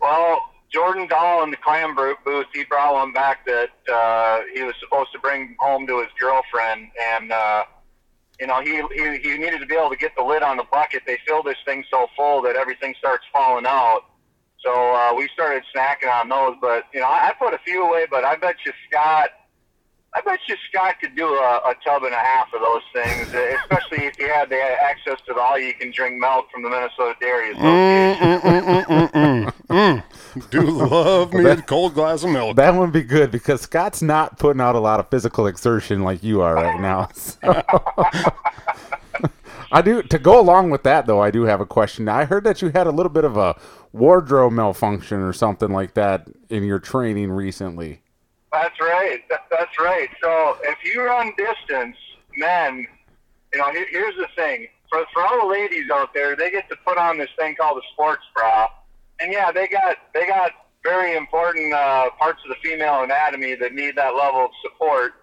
Well, 0.00 0.40
Jordan 0.74 1.06
Dahl 1.06 1.44
in 1.44 1.52
the 1.52 1.56
clam 1.56 1.94
booth, 1.94 2.46
he 2.52 2.64
brought 2.64 2.94
one 2.94 3.12
back 3.12 3.46
that 3.46 3.70
uh, 3.90 4.40
he 4.52 4.64
was 4.64 4.74
supposed 4.80 5.12
to 5.12 5.20
bring 5.20 5.54
home 5.60 5.86
to 5.86 6.00
his 6.00 6.08
girlfriend, 6.18 6.88
and 7.12 7.30
uh, 7.30 7.64
you 8.40 8.48
know 8.48 8.60
he, 8.60 8.82
he 8.92 9.18
he 9.18 9.38
needed 9.38 9.60
to 9.60 9.66
be 9.66 9.76
able 9.76 9.90
to 9.90 9.96
get 9.96 10.10
the 10.16 10.24
lid 10.24 10.42
on 10.42 10.56
the 10.56 10.64
bucket. 10.72 11.02
They 11.06 11.18
fill 11.26 11.44
this 11.44 11.58
thing 11.64 11.84
so 11.88 12.08
full 12.16 12.42
that 12.42 12.56
everything 12.56 12.92
starts 12.98 13.24
falling 13.32 13.66
out. 13.66 14.00
So 14.64 14.72
uh, 14.72 15.14
we 15.16 15.28
started 15.32 15.62
snacking 15.74 16.12
on 16.12 16.28
those, 16.28 16.56
but 16.60 16.86
you 16.92 16.98
know 16.98 17.06
I, 17.06 17.28
I 17.28 17.32
put 17.38 17.54
a 17.54 17.58
few 17.64 17.84
away, 17.84 18.06
but 18.10 18.24
I 18.24 18.34
bet 18.34 18.56
you 18.66 18.72
Scott. 18.90 19.30
I 20.16 20.20
bet 20.20 20.38
you 20.46 20.54
Scott 20.68 21.00
could 21.00 21.16
do 21.16 21.26
a, 21.26 21.60
a 21.66 21.74
tub 21.84 22.04
and 22.04 22.14
a 22.14 22.18
half 22.18 22.46
of 22.54 22.60
those 22.60 22.82
things, 22.92 23.34
especially 23.62 24.06
if 24.06 24.14
he 24.16 24.22
had 24.22 24.48
the 24.48 24.60
access 24.60 25.18
to 25.26 25.34
the 25.34 25.40
all-you-can-drink 25.40 26.20
milk 26.20 26.48
from 26.52 26.62
the 26.62 26.70
Minnesota 26.70 27.16
Dairy 27.20 27.50
Association. 27.50 28.30
Mm, 28.30 28.40
mm, 28.40 28.62
mm, 28.62 28.84
mm, 28.84 29.10
mm, 29.10 29.52
mm. 29.68 30.02
Do 30.50 30.62
love 30.62 31.32
me 31.32 31.44
a 31.46 31.60
cold 31.62 31.94
glass 31.94 32.22
of 32.22 32.30
milk. 32.30 32.54
That 32.56 32.74
would 32.74 32.92
be 32.92 33.02
good 33.02 33.32
because 33.32 33.62
Scott's 33.62 34.02
not 34.02 34.38
putting 34.38 34.60
out 34.60 34.76
a 34.76 34.80
lot 34.80 35.00
of 35.00 35.08
physical 35.08 35.48
exertion 35.48 36.02
like 36.02 36.22
you 36.22 36.42
are 36.42 36.54
right 36.54 36.80
now. 36.80 37.08
So. 37.24 37.62
I 39.72 39.82
do 39.82 40.02
to 40.02 40.18
go 40.20 40.38
along 40.38 40.70
with 40.70 40.84
that 40.84 41.06
though. 41.06 41.20
I 41.20 41.32
do 41.32 41.42
have 41.42 41.60
a 41.60 41.66
question. 41.66 42.08
I 42.08 42.26
heard 42.26 42.44
that 42.44 42.62
you 42.62 42.68
had 42.68 42.86
a 42.86 42.92
little 42.92 43.10
bit 43.10 43.24
of 43.24 43.36
a 43.36 43.56
wardrobe 43.92 44.52
malfunction 44.52 45.20
or 45.20 45.32
something 45.32 45.70
like 45.70 45.94
that 45.94 46.28
in 46.48 46.62
your 46.62 46.78
training 46.78 47.32
recently. 47.32 48.03
That's 48.54 48.80
right. 48.80 49.20
That's 49.50 49.78
right. 49.80 50.08
So 50.22 50.56
if 50.62 50.78
you 50.84 51.02
run 51.02 51.32
distance, 51.36 51.96
men, 52.36 52.86
you 53.52 53.58
know, 53.58 53.72
here, 53.72 53.86
here's 53.90 54.14
the 54.14 54.28
thing. 54.36 54.68
For, 54.88 55.04
for 55.12 55.26
all 55.26 55.40
the 55.40 55.52
ladies 55.52 55.90
out 55.92 56.14
there, 56.14 56.36
they 56.36 56.52
get 56.52 56.68
to 56.68 56.76
put 56.86 56.96
on 56.96 57.18
this 57.18 57.30
thing 57.36 57.56
called 57.56 57.78
a 57.78 57.86
sports 57.92 58.22
bra, 58.32 58.68
and 59.18 59.32
yeah, 59.32 59.50
they 59.50 59.66
got 59.66 59.96
they 60.14 60.26
got 60.28 60.52
very 60.84 61.16
important 61.16 61.72
uh, 61.72 62.10
parts 62.16 62.40
of 62.44 62.50
the 62.50 62.54
female 62.62 63.02
anatomy 63.02 63.56
that 63.56 63.74
need 63.74 63.96
that 63.96 64.14
level 64.14 64.44
of 64.44 64.50
support. 64.62 65.14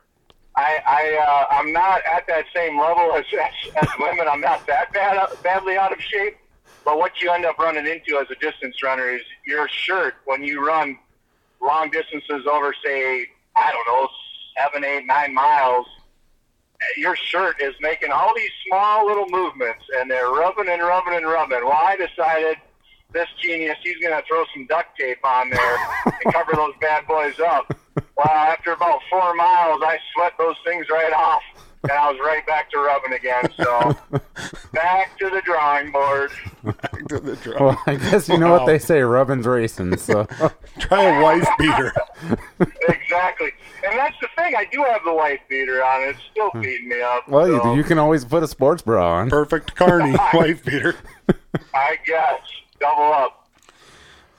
I, 0.58 0.80
I 0.86 1.26
uh, 1.26 1.56
I'm 1.56 1.72
not 1.72 2.02
at 2.12 2.28
that 2.28 2.46
same 2.54 2.78
level 2.78 3.14
as, 3.14 3.24
as, 3.34 3.84
as 3.84 3.88
women. 3.98 4.28
I'm 4.28 4.42
not 4.42 4.68
that 4.68 4.92
bad 4.92 5.26
badly 5.42 5.78
out 5.78 5.94
of 5.94 6.02
shape. 6.02 6.36
But 6.84 6.98
what 6.98 7.22
you 7.22 7.32
end 7.32 7.46
up 7.46 7.58
running 7.60 7.88
into 7.88 8.18
as 8.20 8.28
a 8.30 8.36
distance 8.42 8.84
runner 8.84 9.08
is 9.08 9.22
your 9.46 9.70
shirt 9.70 10.16
when 10.26 10.44
you 10.44 10.66
run 10.66 10.98
long 11.62 11.90
distances 11.90 12.46
over, 12.52 12.74
say, 12.84 13.28
I 13.56 13.72
don't 13.72 13.88
know, 13.88 14.08
seven, 14.58 14.84
eight, 14.84 15.06
nine 15.06 15.34
miles, 15.34 15.86
your 16.98 17.16
shirt 17.16 17.62
is 17.62 17.74
making 17.82 18.12
all 18.12 18.34
these 18.36 18.50
small 18.68 19.06
little 19.06 19.28
movements, 19.30 19.84
and 19.98 20.10
they're 20.10 20.30
rubbing 20.30 20.68
and 20.68 20.82
rubbing 20.82 21.14
and 21.14 21.26
rubbing. 21.26 21.64
Well, 21.64 21.74
I 21.74 21.96
decided 21.96 22.58
this 23.14 23.28
genius, 23.42 23.78
he's 23.84 23.98
going 23.98 24.20
to 24.20 24.26
throw 24.28 24.46
some 24.54 24.66
duct 24.68 24.98
tape 24.98 25.24
on 25.24 25.50
there 25.50 25.78
and 26.06 26.14
cover 26.34 26.54
those 26.56 26.74
bad 26.80 27.06
boys 27.08 27.40
up. 27.40 27.76
Well, 28.16 28.28
after 28.28 28.72
about 28.72 29.02
four 29.10 29.34
miles, 29.36 29.82
I 29.84 30.00
sweat 30.14 30.34
those 30.38 30.56
things 30.66 30.88
right 30.90 31.14
off, 31.14 31.42
and 31.84 31.92
I 31.92 32.12
was 32.12 32.20
right 32.24 32.46
back 32.46 32.70
to 32.72 32.80
rubbing 32.80 33.14
again. 33.14 33.44
So, 33.58 33.96
back 34.74 35.18
to 35.20 35.30
the 35.30 35.42
drawing 35.44 35.92
board. 35.92 36.32
Back 36.64 37.08
to 37.10 37.20
the 37.20 37.36
drum. 37.38 37.64
Well, 37.66 37.82
I 37.88 37.96
guess 37.96 38.30
you 38.30 38.38
know 38.38 38.52
Wow. 38.52 38.58
what 38.60 38.66
they 38.68 38.80
say, 38.80 39.02
rubbing's 39.02 39.48
racing. 39.48 39.98
So 39.98 40.26
Try 40.80 41.04
a 41.04 41.22
wife 41.24 41.48
beater. 41.58 41.94
exactly. 42.88 43.52
And 43.88 43.98
that's 43.98 44.16
the 44.22 44.28
thing. 44.38 44.56
I 44.56 44.66
do 44.72 44.84
have 44.84 45.02
the 45.06 45.14
wife 45.14 45.40
beater 45.50 45.84
on. 45.84 46.10
It's 46.10 46.20
still 46.32 46.52
beating 46.62 46.90
me 46.90 47.02
up. 47.02 47.28
well, 47.28 47.48
you, 47.48 47.60
so 47.62 47.74
you 47.74 47.84
can 47.84 47.98
always 47.98 48.26
put 48.26 48.44
a 48.44 48.48
sports 48.48 48.82
bra 48.84 49.14
on. 49.20 49.30
Perfect 49.30 49.76
carny 49.76 50.16
wife 50.34 50.64
beater. 50.64 50.96
I 51.74 51.98
guess 52.06 52.40
double 52.80 53.12
up. 53.14 53.48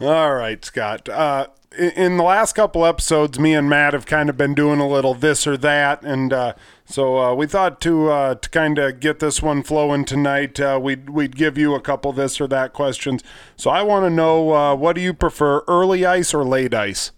All 0.01 0.35
right, 0.35 0.65
Scott. 0.65 1.09
Uh, 1.09 1.47
in, 1.79 1.91
in 1.91 2.17
the 2.17 2.23
last 2.25 2.55
couple 2.55 2.85
episodes, 2.85 3.39
me 3.39 3.55
and 3.55 3.69
Matt 3.69 3.93
have 3.95 4.07
kind 4.07 4.29
of 4.29 4.37
been 4.37 4.55
doing 4.55 4.81
a 4.81 4.89
little 4.89 5.15
this 5.15 5.47
or 5.47 5.57
that, 5.59 6.03
and 6.03 6.33
uh, 6.33 6.55
so 6.93 7.19
uh, 7.19 7.35
we 7.35 7.47
thought 7.47 7.81
to 7.83 8.11
uh, 8.11 8.35
to 8.35 8.49
kind 8.51 8.79
of 8.79 9.01
get 9.01 9.19
this 9.19 9.43
one 9.43 9.63
flowing 9.63 10.05
tonight, 10.05 10.61
uh, 10.61 10.79
we'd 10.81 11.09
we'd 11.09 11.37
give 11.37 11.57
you 11.57 11.75
a 11.75 11.81
couple 11.81 12.13
this 12.13 12.41
or 12.41 12.47
that 12.49 12.73
questions. 12.73 13.23
So 13.57 13.71
I 13.71 13.83
want 13.83 14.05
to 14.05 14.11
know 14.11 14.53
uh, 14.53 14.75
what 14.75 14.95
do 14.95 15.01
you 15.01 15.15
prefer, 15.15 15.61
early 15.67 16.05
ice 16.05 16.35
or 16.35 16.45
late 16.45 16.75
ice? 16.75 17.13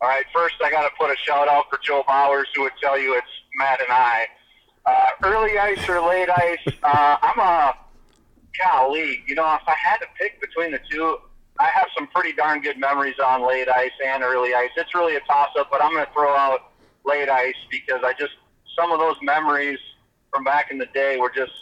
All 0.00 0.08
right. 0.08 0.24
First, 0.32 0.54
I 0.64 0.70
got 0.70 0.82
to 0.82 0.90
put 0.98 1.10
a 1.10 1.16
shout 1.16 1.48
out 1.48 1.66
for 1.68 1.78
Joe 1.84 2.04
Bowers, 2.06 2.48
who 2.54 2.62
would 2.62 2.72
tell 2.80 2.98
you 2.98 3.16
it's 3.16 3.26
Matt 3.56 3.80
and 3.80 3.92
I. 3.92 4.26
Uh, 4.86 5.06
early 5.24 5.58
ice 5.58 5.86
or 5.88 6.00
late 6.00 6.30
ice? 6.30 6.58
Uh, 6.82 7.16
I'm 7.20 7.38
a 7.38 7.74
golly. 8.64 9.22
You 9.26 9.34
know, 9.34 9.42
if 9.54 9.68
I 9.68 9.74
had 9.74 9.98
to 9.98 10.06
pick 10.18 10.40
between 10.40 10.70
the 10.72 10.80
two, 10.90 11.18
I 11.58 11.68
have 11.74 11.88
some 11.96 12.06
pretty 12.06 12.32
darn 12.32 12.62
good 12.62 12.78
memories 12.78 13.16
on 13.22 13.46
late 13.46 13.68
ice 13.68 13.90
and 14.04 14.22
early 14.22 14.54
ice. 14.54 14.70
It's 14.76 14.94
really 14.94 15.16
a 15.16 15.20
toss 15.20 15.50
up, 15.58 15.68
but 15.70 15.82
I'm 15.82 15.92
going 15.92 16.06
to 16.06 16.12
throw 16.12 16.34
out 16.34 16.67
late 17.08 17.28
ice 17.28 17.56
because 17.70 18.00
I 18.04 18.12
just 18.12 18.32
some 18.78 18.92
of 18.92 19.00
those 19.00 19.16
memories 19.22 19.78
from 20.32 20.44
back 20.44 20.70
in 20.70 20.78
the 20.78 20.86
day 20.94 21.16
were 21.18 21.32
just 21.34 21.52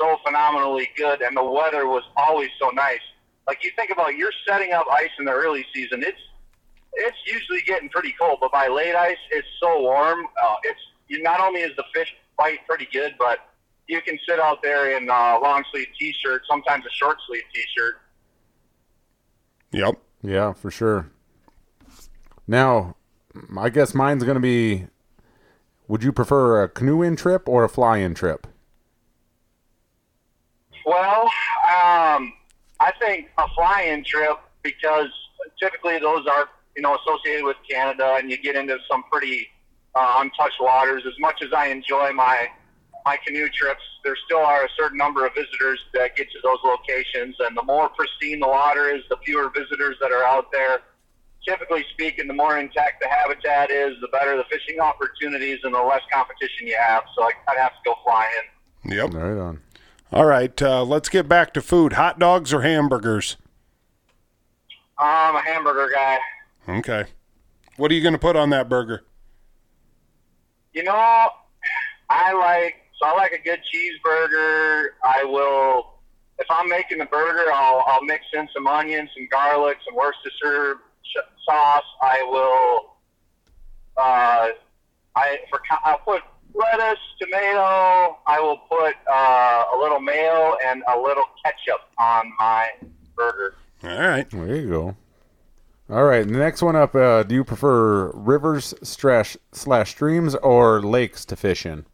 so 0.00 0.16
phenomenally 0.24 0.88
good, 0.96 1.20
and 1.20 1.36
the 1.36 1.44
weather 1.44 1.86
was 1.86 2.02
always 2.16 2.48
so 2.58 2.70
nice. 2.70 3.00
Like 3.46 3.62
you 3.62 3.70
think 3.76 3.90
about, 3.90 4.16
you're 4.16 4.32
setting 4.48 4.72
up 4.72 4.86
ice 4.90 5.10
in 5.18 5.24
the 5.24 5.32
early 5.32 5.64
season. 5.74 6.02
It's 6.02 6.18
it's 6.94 7.18
usually 7.26 7.60
getting 7.66 7.88
pretty 7.88 8.14
cold, 8.20 8.38
but 8.40 8.50
by 8.50 8.66
late 8.68 8.94
ice, 8.94 9.18
it's 9.30 9.46
so 9.60 9.82
warm. 9.82 10.26
Uh, 10.42 10.54
it's 10.64 10.80
you 11.08 11.22
not 11.22 11.40
only 11.40 11.60
is 11.60 11.76
the 11.76 11.84
fish 11.94 12.14
bite 12.36 12.66
pretty 12.66 12.88
good, 12.92 13.14
but 13.18 13.38
you 13.86 14.00
can 14.00 14.18
sit 14.28 14.40
out 14.40 14.62
there 14.62 14.96
in 14.96 15.08
a 15.08 15.38
long 15.38 15.64
sleeve 15.70 15.88
t-shirt, 15.98 16.42
sometimes 16.48 16.84
a 16.86 16.90
short 16.90 17.18
sleeve 17.26 17.42
t-shirt. 17.52 17.94
Yep. 19.72 20.00
Yeah, 20.22 20.52
for 20.52 20.70
sure. 20.70 21.10
Now, 22.46 22.96
I 23.58 23.70
guess 23.70 23.94
mine's 23.94 24.24
going 24.24 24.34
to 24.34 24.40
be 24.40 24.86
would 25.88 26.04
you 26.04 26.12
prefer 26.12 26.62
a 26.62 26.68
canoe 26.68 27.02
in 27.02 27.16
trip 27.16 27.48
or 27.48 27.64
a 27.64 27.68
fly 27.68 27.98
in 27.98 28.14
trip? 28.14 28.46
Well, 30.86 31.22
um, 31.22 32.32
I 32.80 32.92
think 32.98 33.28
a 33.38 33.46
fly-in 33.54 34.04
trip 34.04 34.38
because 34.62 35.08
typically 35.60 35.98
those 35.98 36.26
are 36.26 36.48
you 36.76 36.82
know 36.82 36.96
associated 36.96 37.44
with 37.44 37.56
Canada, 37.68 38.16
and 38.18 38.30
you 38.30 38.38
get 38.38 38.56
into 38.56 38.78
some 38.90 39.02
pretty 39.10 39.48
uh, 39.94 40.16
untouched 40.18 40.60
waters. 40.60 41.02
As 41.06 41.14
much 41.18 41.42
as 41.42 41.52
I 41.52 41.66
enjoy 41.66 42.12
my 42.12 42.48
my 43.04 43.18
canoe 43.26 43.48
trips, 43.48 43.82
there 44.04 44.16
still 44.24 44.38
are 44.38 44.64
a 44.64 44.68
certain 44.78 44.96
number 44.96 45.26
of 45.26 45.34
visitors 45.34 45.80
that 45.94 46.16
get 46.16 46.30
to 46.30 46.38
those 46.42 46.58
locations, 46.64 47.36
and 47.40 47.56
the 47.56 47.62
more 47.62 47.88
pristine 47.90 48.40
the 48.40 48.48
water 48.48 48.88
is, 48.94 49.02
the 49.10 49.16
fewer 49.24 49.50
visitors 49.50 49.96
that 50.00 50.12
are 50.12 50.24
out 50.24 50.50
there. 50.52 50.80
Typically 51.46 51.84
speaking, 51.92 52.26
the 52.26 52.34
more 52.34 52.58
intact 52.58 53.02
the 53.02 53.08
habitat 53.08 53.70
is, 53.70 53.94
the 54.00 54.08
better 54.08 54.36
the 54.36 54.44
fishing 54.50 54.78
opportunities, 54.80 55.58
and 55.64 55.74
the 55.74 55.80
less 55.82 56.02
competition 56.12 56.66
you 56.66 56.76
have. 56.78 57.02
So 57.16 57.24
I, 57.24 57.30
I'd 57.48 57.58
have 57.58 57.72
to 57.72 57.78
go 57.84 57.94
fly-in. 58.04 58.92
Yep. 58.92 59.14
Right 59.14 59.40
on. 59.40 59.60
All 60.12 60.26
right. 60.26 60.60
Uh, 60.60 60.84
let's 60.84 61.08
get 61.08 61.28
back 61.28 61.54
to 61.54 61.62
food. 61.62 61.94
Hot 61.94 62.18
dogs 62.18 62.52
or 62.52 62.62
hamburgers? 62.62 63.36
I'm 64.98 65.34
a 65.34 65.42
hamburger 65.42 65.90
guy. 65.94 66.18
Okay. 66.68 67.04
What 67.76 67.90
are 67.90 67.94
you 67.94 68.02
going 68.02 68.12
to 68.12 68.18
put 68.18 68.36
on 68.36 68.50
that 68.50 68.68
burger? 68.68 69.04
You 70.74 70.84
know, 70.84 71.28
I 72.10 72.32
like 72.32 72.74
so 73.00 73.08
I 73.08 73.16
like 73.16 73.32
a 73.32 73.42
good 73.42 73.60
cheeseburger. 73.72 74.88
I 75.02 75.24
will 75.24 75.94
if 76.38 76.46
I'm 76.50 76.68
making 76.68 76.98
the 76.98 77.06
burger, 77.06 77.50
I'll 77.52 77.82
I'll 77.86 78.02
mix 78.04 78.24
in 78.34 78.48
some 78.54 78.66
onions, 78.66 79.10
some 79.16 79.26
garlic, 79.30 79.78
some 79.86 79.96
Worcestershire 79.96 80.74
sh- 80.74 80.78
sauce. 81.48 81.84
I 82.02 82.22
will 82.30 82.96
uh, 83.96 84.48
I 85.16 85.38
for 85.50 85.60
I'll 85.84 85.98
put 85.98 86.22
lettuce, 86.54 86.98
tomato. 87.20 88.18
I 88.26 88.40
will 88.40 88.58
put 88.68 88.94
uh, 89.10 89.64
a 89.74 89.76
little 89.80 90.00
mayo 90.00 90.56
and 90.64 90.82
a 90.92 90.98
little 90.98 91.24
ketchup 91.44 91.80
on 91.98 92.32
my 92.38 92.68
burger. 93.16 93.54
All 93.84 93.90
right. 93.98 94.28
There 94.30 94.56
you 94.56 94.68
go. 94.68 94.96
All 95.90 96.04
right, 96.04 96.24
the 96.24 96.38
next 96.38 96.62
one 96.62 96.76
up. 96.76 96.94
Uh, 96.94 97.24
do 97.24 97.34
you 97.34 97.42
prefer 97.42 98.12
rivers 98.12 98.72
slash 98.84 99.36
slash 99.50 99.90
streams 99.90 100.36
or 100.36 100.80
lakes 100.82 101.24
to 101.24 101.34
fish 101.34 101.66
in? 101.66 101.84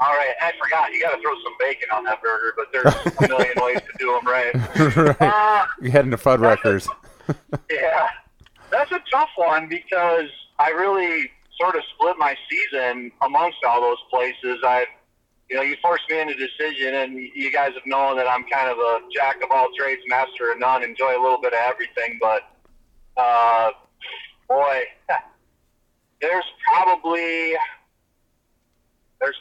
All 0.00 0.08
right, 0.12 0.34
I 0.42 0.52
forgot. 0.60 0.92
You 0.92 1.00
got 1.00 1.14
to 1.14 1.22
throw 1.22 1.34
some 1.44 1.52
bacon 1.60 1.88
on 1.92 2.02
that 2.04 2.20
burger, 2.20 2.54
but 2.56 2.66
there's 2.72 2.86
a 2.86 3.28
million 3.28 3.52
ways 3.62 3.78
to 3.80 3.98
do 4.00 4.12
them 4.12 4.26
right. 4.26 5.16
right. 5.20 5.22
Uh, 5.22 5.66
You 5.80 5.92
heading 5.92 6.10
to 6.10 6.16
Fuddruckers. 6.16 6.88
Yeah, 7.70 8.08
that's 8.70 8.90
a 8.92 9.00
tough 9.10 9.28
one 9.36 9.68
because 9.68 10.30
I 10.58 10.70
really 10.70 11.30
sort 11.60 11.76
of 11.76 11.82
split 11.94 12.16
my 12.18 12.36
season 12.50 13.12
amongst 13.22 13.58
all 13.66 13.80
those 13.80 13.98
places. 14.10 14.58
I, 14.64 14.86
you 15.50 15.56
know, 15.56 15.62
you 15.62 15.76
forced 15.82 16.04
me 16.08 16.20
into 16.20 16.34
decision, 16.34 16.94
and 16.94 17.18
you 17.34 17.52
guys 17.52 17.72
have 17.74 17.86
known 17.86 18.16
that 18.16 18.26
I'm 18.26 18.44
kind 18.44 18.70
of 18.70 18.78
a 18.78 19.00
jack 19.14 19.42
of 19.42 19.50
all 19.50 19.68
trades, 19.76 20.02
master 20.06 20.52
of 20.52 20.58
none. 20.58 20.82
Enjoy 20.82 21.10
a 21.10 21.22
little 21.22 21.40
bit 21.40 21.52
of 21.52 21.60
everything, 21.60 22.18
but 22.20 22.42
uh, 23.16 23.70
boy, 24.48 24.82
there's 26.20 26.44
probably 26.72 27.54
there's 29.20 29.36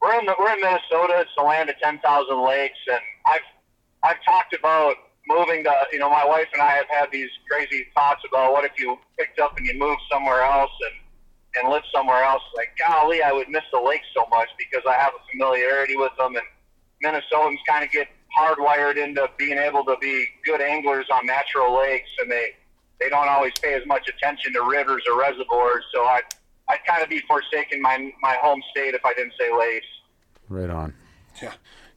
we're 0.00 0.18
in 0.18 0.26
the, 0.26 0.34
we're 0.38 0.52
in 0.52 0.60
Minnesota. 0.60 1.20
It's 1.20 1.30
the 1.36 1.44
land 1.44 1.70
of 1.70 1.76
ten 1.82 1.98
thousand 2.00 2.44
lakes, 2.44 2.78
and 2.90 3.00
I've 3.26 3.40
I've 4.02 4.24
talked 4.24 4.54
about 4.54 4.96
moving 5.26 5.64
to, 5.64 5.72
you 5.92 5.98
know, 5.98 6.10
my 6.10 6.24
wife 6.24 6.48
and 6.52 6.62
I 6.62 6.72
have 6.72 6.86
had 6.88 7.10
these 7.12 7.30
crazy 7.50 7.86
thoughts 7.94 8.22
about 8.28 8.52
what 8.52 8.64
if 8.64 8.72
you 8.78 8.98
picked 9.18 9.38
up 9.38 9.56
and 9.56 9.66
you 9.66 9.78
moved 9.78 10.00
somewhere 10.10 10.42
else 10.42 10.70
and, 10.80 11.64
and 11.64 11.72
lived 11.72 11.86
somewhere 11.94 12.24
else. 12.24 12.42
Like, 12.56 12.70
golly, 12.78 13.22
I 13.22 13.32
would 13.32 13.48
miss 13.48 13.62
the 13.72 13.80
lakes 13.80 14.06
so 14.14 14.26
much 14.30 14.48
because 14.58 14.82
I 14.88 14.94
have 14.94 15.12
a 15.14 15.22
familiarity 15.30 15.96
with 15.96 16.12
them. 16.18 16.34
And 16.36 16.44
Minnesotans 17.04 17.58
kind 17.68 17.84
of 17.84 17.90
get 17.90 18.08
hardwired 18.36 18.96
into 18.96 19.28
being 19.36 19.58
able 19.58 19.84
to 19.84 19.96
be 20.00 20.26
good 20.44 20.60
anglers 20.60 21.06
on 21.12 21.26
natural 21.26 21.76
lakes, 21.76 22.08
and 22.20 22.30
they, 22.30 22.52
they 22.98 23.08
don't 23.08 23.28
always 23.28 23.52
pay 23.62 23.74
as 23.74 23.86
much 23.86 24.08
attention 24.08 24.52
to 24.54 24.62
rivers 24.62 25.02
or 25.10 25.18
reservoirs. 25.18 25.84
So 25.94 26.04
I'd, 26.04 26.22
I'd 26.68 26.84
kind 26.86 27.02
of 27.02 27.08
be 27.08 27.20
forsaking 27.28 27.82
my, 27.82 28.12
my 28.22 28.36
home 28.40 28.62
state 28.70 28.94
if 28.94 29.04
I 29.04 29.12
didn't 29.14 29.34
say 29.38 29.56
lakes. 29.56 29.86
Right 30.48 30.70
on. 30.70 30.94
Yeah. 31.42 31.52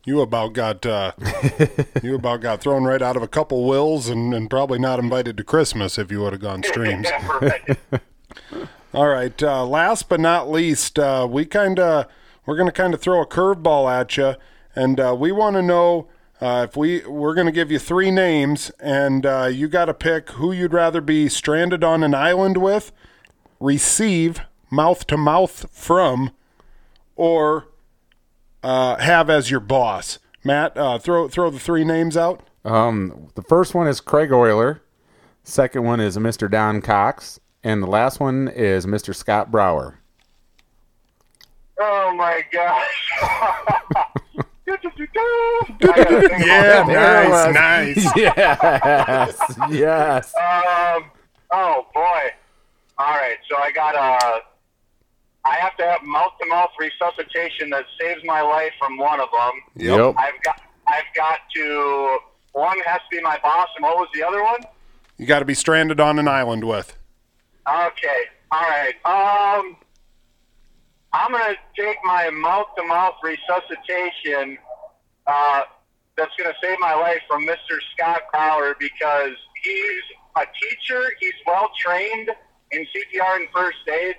You 0.06 0.22
about 0.22 0.54
got 0.54 0.86
uh, 0.86 1.14
you 2.04 2.14
about 2.16 2.42
got 2.42 2.62
thrown 2.62 2.84
right 2.84 3.02
out 3.02 3.18
of 3.18 3.24
a 3.24 3.28
couple 3.28 3.66
wills 3.66 4.08
and, 4.08 4.36
and 4.36 4.50
probably 4.50 4.78
not 4.78 5.00
invited 5.00 5.36
to 5.38 5.44
Christmas 5.44 5.98
if 5.98 6.12
you 6.12 6.22
would 6.22 6.34
have 6.34 6.42
gone 6.42 6.64
streams. 6.64 7.08
Yeah, 7.16 7.38
right. 7.42 7.78
All 8.94 9.08
right. 9.08 9.44
Uh, 9.44 9.66
last 9.66 10.08
but 10.08 10.20
not 10.20 10.50
least, 10.50 11.00
uh, 11.00 11.28
we 11.30 11.46
kind 11.46 11.80
of 11.80 12.06
we're 12.46 12.56
going 12.56 12.68
to 12.68 12.72
kind 12.72 12.94
of 12.94 13.02
throw 13.02 13.22
a 13.22 13.26
curveball 13.26 13.92
at 13.92 14.16
you, 14.16 14.36
and 14.76 15.00
uh, 15.00 15.16
we 15.18 15.32
want 15.32 15.56
to 15.56 15.62
know 15.62 16.08
uh, 16.40 16.68
if 16.70 16.78
we 16.78 17.04
we're 17.06 17.34
going 17.34 17.48
to 17.48 17.52
give 17.52 17.72
you 17.72 17.80
three 17.80 18.12
names, 18.12 18.70
and 18.80 19.26
uh, 19.26 19.46
you 19.52 19.68
got 19.68 19.86
to 19.86 19.94
pick 19.94 20.30
who 20.32 20.52
you'd 20.52 20.74
rather 20.74 21.02
be 21.02 21.28
stranded 21.30 21.84
on 21.84 22.04
an 22.04 22.14
island 22.14 22.58
with, 22.58 22.92
receive 23.60 24.42
mouth 24.70 25.08
to 25.08 25.18
mouth 25.18 25.66
from, 25.72 26.32
or 27.16 27.68
uh, 28.66 28.98
have 28.98 29.30
as 29.30 29.52
your 29.52 29.60
boss. 29.60 30.20
Matt, 30.44 30.78
uh, 30.78 30.98
throw 31.00 31.28
throw 31.28 31.50
the 31.50 31.60
three 31.60 31.84
names 31.86 32.18
out. 32.18 32.48
Um, 32.64 33.30
the 33.36 33.42
first 33.44 33.74
one 33.76 33.88
is 33.88 34.00
Craig 34.02 34.32
Euler. 34.32 34.82
Second 35.44 35.84
one 35.84 36.00
is 36.00 36.18
Mr. 36.18 36.50
Don 36.50 36.82
Cox, 36.82 37.40
and 37.64 37.82
the 37.84 37.88
last 37.88 38.20
one 38.20 38.48
is 38.48 38.86
Mr. 38.86 39.16
Scott 39.16 39.52
Brower. 39.52 40.00
Oh 41.80 42.14
my 42.16 42.44
gosh. 42.52 43.12
Yeah, 44.68 44.78
There 46.86 47.24
it 47.26 47.30
was. 47.30 47.54
nice. 47.54 48.04
yes, 48.16 49.38
yes. 49.70 50.34
Um. 50.36 51.12
Oh 51.52 51.86
boy. 51.94 52.32
All 52.98 53.14
right. 53.14 53.38
So 53.50 53.58
I 53.58 53.72
got 53.72 53.96
a. 53.96 54.40
I 55.46 55.56
have 55.56 55.78
to 55.78 55.84
have 55.84 56.02
mouth-to-mouth 56.04 56.72
resuscitation 56.80 57.70
that 57.70 57.86
saves 58.00 58.22
my 58.26 58.42
life 58.42 58.72
from 58.80 58.98
one 58.98 59.20
of 59.20 59.30
them. 59.32 59.62
Yep. 59.76 60.16
I've 60.18 60.42
got. 60.44 60.62
I've 60.88 61.14
got 61.16 61.40
to. 61.56 62.18
One 62.54 62.80
has 62.86 63.02
to 63.12 63.18
be 63.18 63.22
my 63.22 63.38
boss, 63.44 63.68
and 63.76 63.84
what 63.84 63.98
was 63.98 64.08
the 64.14 64.24
other 64.24 64.44
one? 64.44 64.62
You 65.18 65.26
got 65.26 65.40
to 65.40 65.46
be 65.46 65.54
stranded 65.54 66.00
on 66.00 66.20
an 66.20 66.28
island 66.28 66.64
with. 66.64 66.98
Okay. 67.68 68.22
All 68.52 68.62
right. 68.62 68.96
Um. 69.06 69.78
I'm 71.14 71.32
gonna 71.32 71.56
take 71.80 71.96
my 72.04 72.30
mouth-to-mouth 72.30 73.16
resuscitation. 73.24 74.58
Uh, 75.26 75.62
that's 76.18 76.32
gonna 76.38 76.54
save 76.62 76.78
my 76.80 76.94
life 76.94 77.22
from 77.30 77.46
Mr. 77.48 77.80
Scott 77.94 78.24
Brower 78.34 78.76
because 78.78 79.32
he's 79.64 80.04
a 80.36 80.46
teacher. 80.62 81.10
He's 81.22 81.34
well 81.48 81.70
trained 81.80 82.30
in 82.72 82.82
CPR 82.82 83.38
and 83.38 83.48
first 83.56 83.78
aid, 83.88 84.16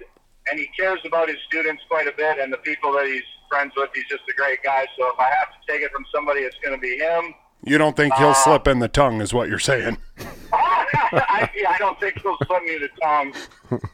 and 0.51 0.59
he 0.59 0.67
cares 0.79 1.01
about 1.05 1.29
his 1.29 1.39
students 1.49 1.83
quite 1.89 2.07
a 2.07 2.13
bit 2.17 2.39
and 2.39 2.53
the 2.53 2.59
people 2.59 2.93
that 2.93 3.07
he's 3.07 3.23
friends 3.49 3.73
with. 3.77 3.91
He's 3.95 4.07
just 4.09 4.23
a 4.29 4.35
great 4.35 4.63
guy. 4.63 4.87
So 4.99 5.07
if 5.09 5.19
I 5.19 5.25
have 5.25 5.49
to 5.51 5.73
take 5.73 5.83
it 5.83 5.91
from 5.93 6.05
somebody, 6.15 6.41
it's 6.41 6.57
gonna 6.63 6.79
be 6.79 6.99
him. 6.99 7.35
You 7.65 7.79
don't 7.79 7.97
think 7.97 8.15
he'll 8.15 8.35
slip 8.35 8.69
in 8.69 8.79
the 8.79 8.89
tongue, 8.89 9.21
is 9.21 9.35
what 9.35 9.49
you're 9.49 9.59
saying? 9.59 9.99
I, 10.53 11.51
yeah, 11.57 11.71
I 11.71 11.79
don't 11.79 11.99
think 11.99 12.21
he'll 12.21 12.37
slip 12.47 12.63
me 12.63 12.79
the 12.79 12.89
tongue. 13.03 13.35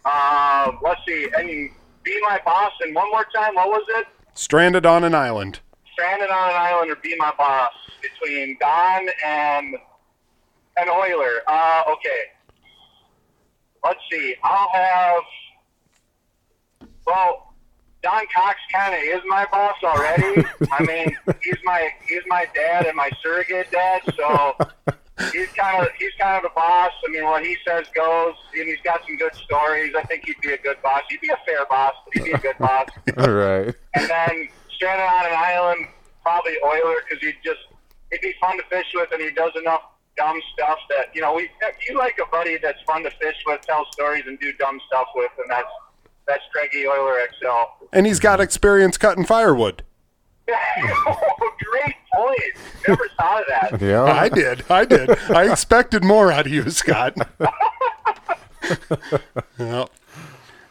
Uh, 0.04 0.72
let's 0.82 1.00
see. 1.06 1.28
And 1.36 1.70
be 2.02 2.20
my 2.22 2.40
boss. 2.44 2.72
And 2.80 2.94
one 2.94 3.10
more 3.10 3.26
time, 3.34 3.54
what 3.54 3.68
was 3.68 3.84
it? 3.96 4.06
Stranded 4.34 4.84
on 4.84 5.04
an 5.04 5.14
island. 5.14 5.60
Stranded 5.92 6.30
on 6.30 6.50
an 6.50 6.56
island 6.56 6.90
or 6.90 6.96
be 6.96 7.14
my 7.16 7.32
boss 7.38 7.72
between 8.02 8.56
Don 8.60 9.08
and 9.24 9.76
an 10.76 10.88
Oiler. 10.88 11.40
Uh, 11.46 11.82
okay. 11.92 12.24
Let's 13.84 14.00
see. 14.10 14.34
I'll 14.42 14.68
have. 14.74 15.22
Well, 17.06 17.52
Don 18.02 18.24
Cox 18.34 18.58
kind 18.72 18.94
of 18.94 19.00
is 19.00 19.20
my 19.28 19.46
boss 19.50 19.76
already. 19.82 20.44
I 20.70 20.82
mean, 20.86 21.16
he's 21.42 21.58
my 21.64 21.88
he's 22.06 22.22
my 22.26 22.46
dad 22.54 22.86
and 22.86 22.96
my 22.96 23.10
surrogate 23.22 23.70
dad, 23.70 24.02
so 24.16 24.56
he's 25.32 25.48
kind 25.52 25.82
of 25.82 25.88
he's 25.98 26.10
kind 26.18 26.36
of 26.36 26.42
the 26.42 26.54
boss. 26.54 26.90
I 27.06 27.10
mean, 27.12 27.24
what 27.24 27.44
he 27.44 27.56
says 27.66 27.86
goes, 27.94 28.34
and 28.54 28.68
he's 28.68 28.80
got 28.82 29.02
some 29.06 29.16
good 29.16 29.34
stories. 29.36 29.94
I 29.96 30.02
think 30.02 30.24
he'd 30.26 30.40
be 30.42 30.52
a 30.52 30.58
good 30.58 30.82
boss. 30.82 31.02
He'd 31.08 31.20
be 31.20 31.28
a 31.28 31.38
fair 31.46 31.64
boss, 31.66 31.94
but 32.04 32.14
he'd 32.14 32.24
be 32.24 32.32
a 32.32 32.38
good 32.38 32.58
boss. 32.58 32.88
All 33.18 33.32
right. 33.32 33.74
And 33.94 34.08
then 34.08 34.48
stranded 34.74 35.06
on 35.06 35.26
an 35.26 35.36
island, 35.36 35.86
probably 36.22 36.56
Oiler, 36.64 36.96
because 37.08 37.22
he'd 37.22 37.38
just 37.44 37.60
he'd 38.10 38.20
be 38.20 38.34
fun 38.40 38.56
to 38.56 38.64
fish 38.64 38.86
with, 38.94 39.10
and 39.12 39.22
he 39.22 39.30
does 39.30 39.52
enough 39.56 39.82
dumb 40.16 40.38
stuff 40.52 40.78
that 40.90 41.06
you 41.14 41.22
know 41.22 41.34
we 41.34 41.48
you 41.88 41.96
like 41.96 42.18
a 42.20 42.28
buddy 42.30 42.58
that's 42.60 42.82
fun 42.82 43.04
to 43.04 43.10
fish 43.12 43.36
with, 43.46 43.60
tell 43.62 43.86
stories, 43.92 44.24
and 44.26 44.40
do 44.40 44.52
dumb 44.54 44.80
stuff 44.88 45.06
with, 45.14 45.30
and 45.38 45.48
that's 45.48 45.70
that's 46.26 46.42
Craigie 46.52 46.86
Euler 46.86 47.18
XL. 47.38 47.84
And 47.92 48.06
he's 48.06 48.20
got 48.20 48.40
experience 48.40 48.96
cutting 48.96 49.24
firewood. 49.24 49.82
Great 50.46 51.94
point. 52.14 52.40
Never 52.86 53.08
thought 53.18 53.40
of 53.42 53.46
that. 53.48 53.80
Yeah. 53.80 54.02
I 54.04 54.28
did. 54.28 54.64
I 54.70 54.84
did. 54.84 55.10
I 55.30 55.50
expected 55.50 56.04
more 56.04 56.30
out 56.30 56.46
of 56.46 56.52
you, 56.52 56.68
Scott. 56.70 57.16
Well, 59.58 59.90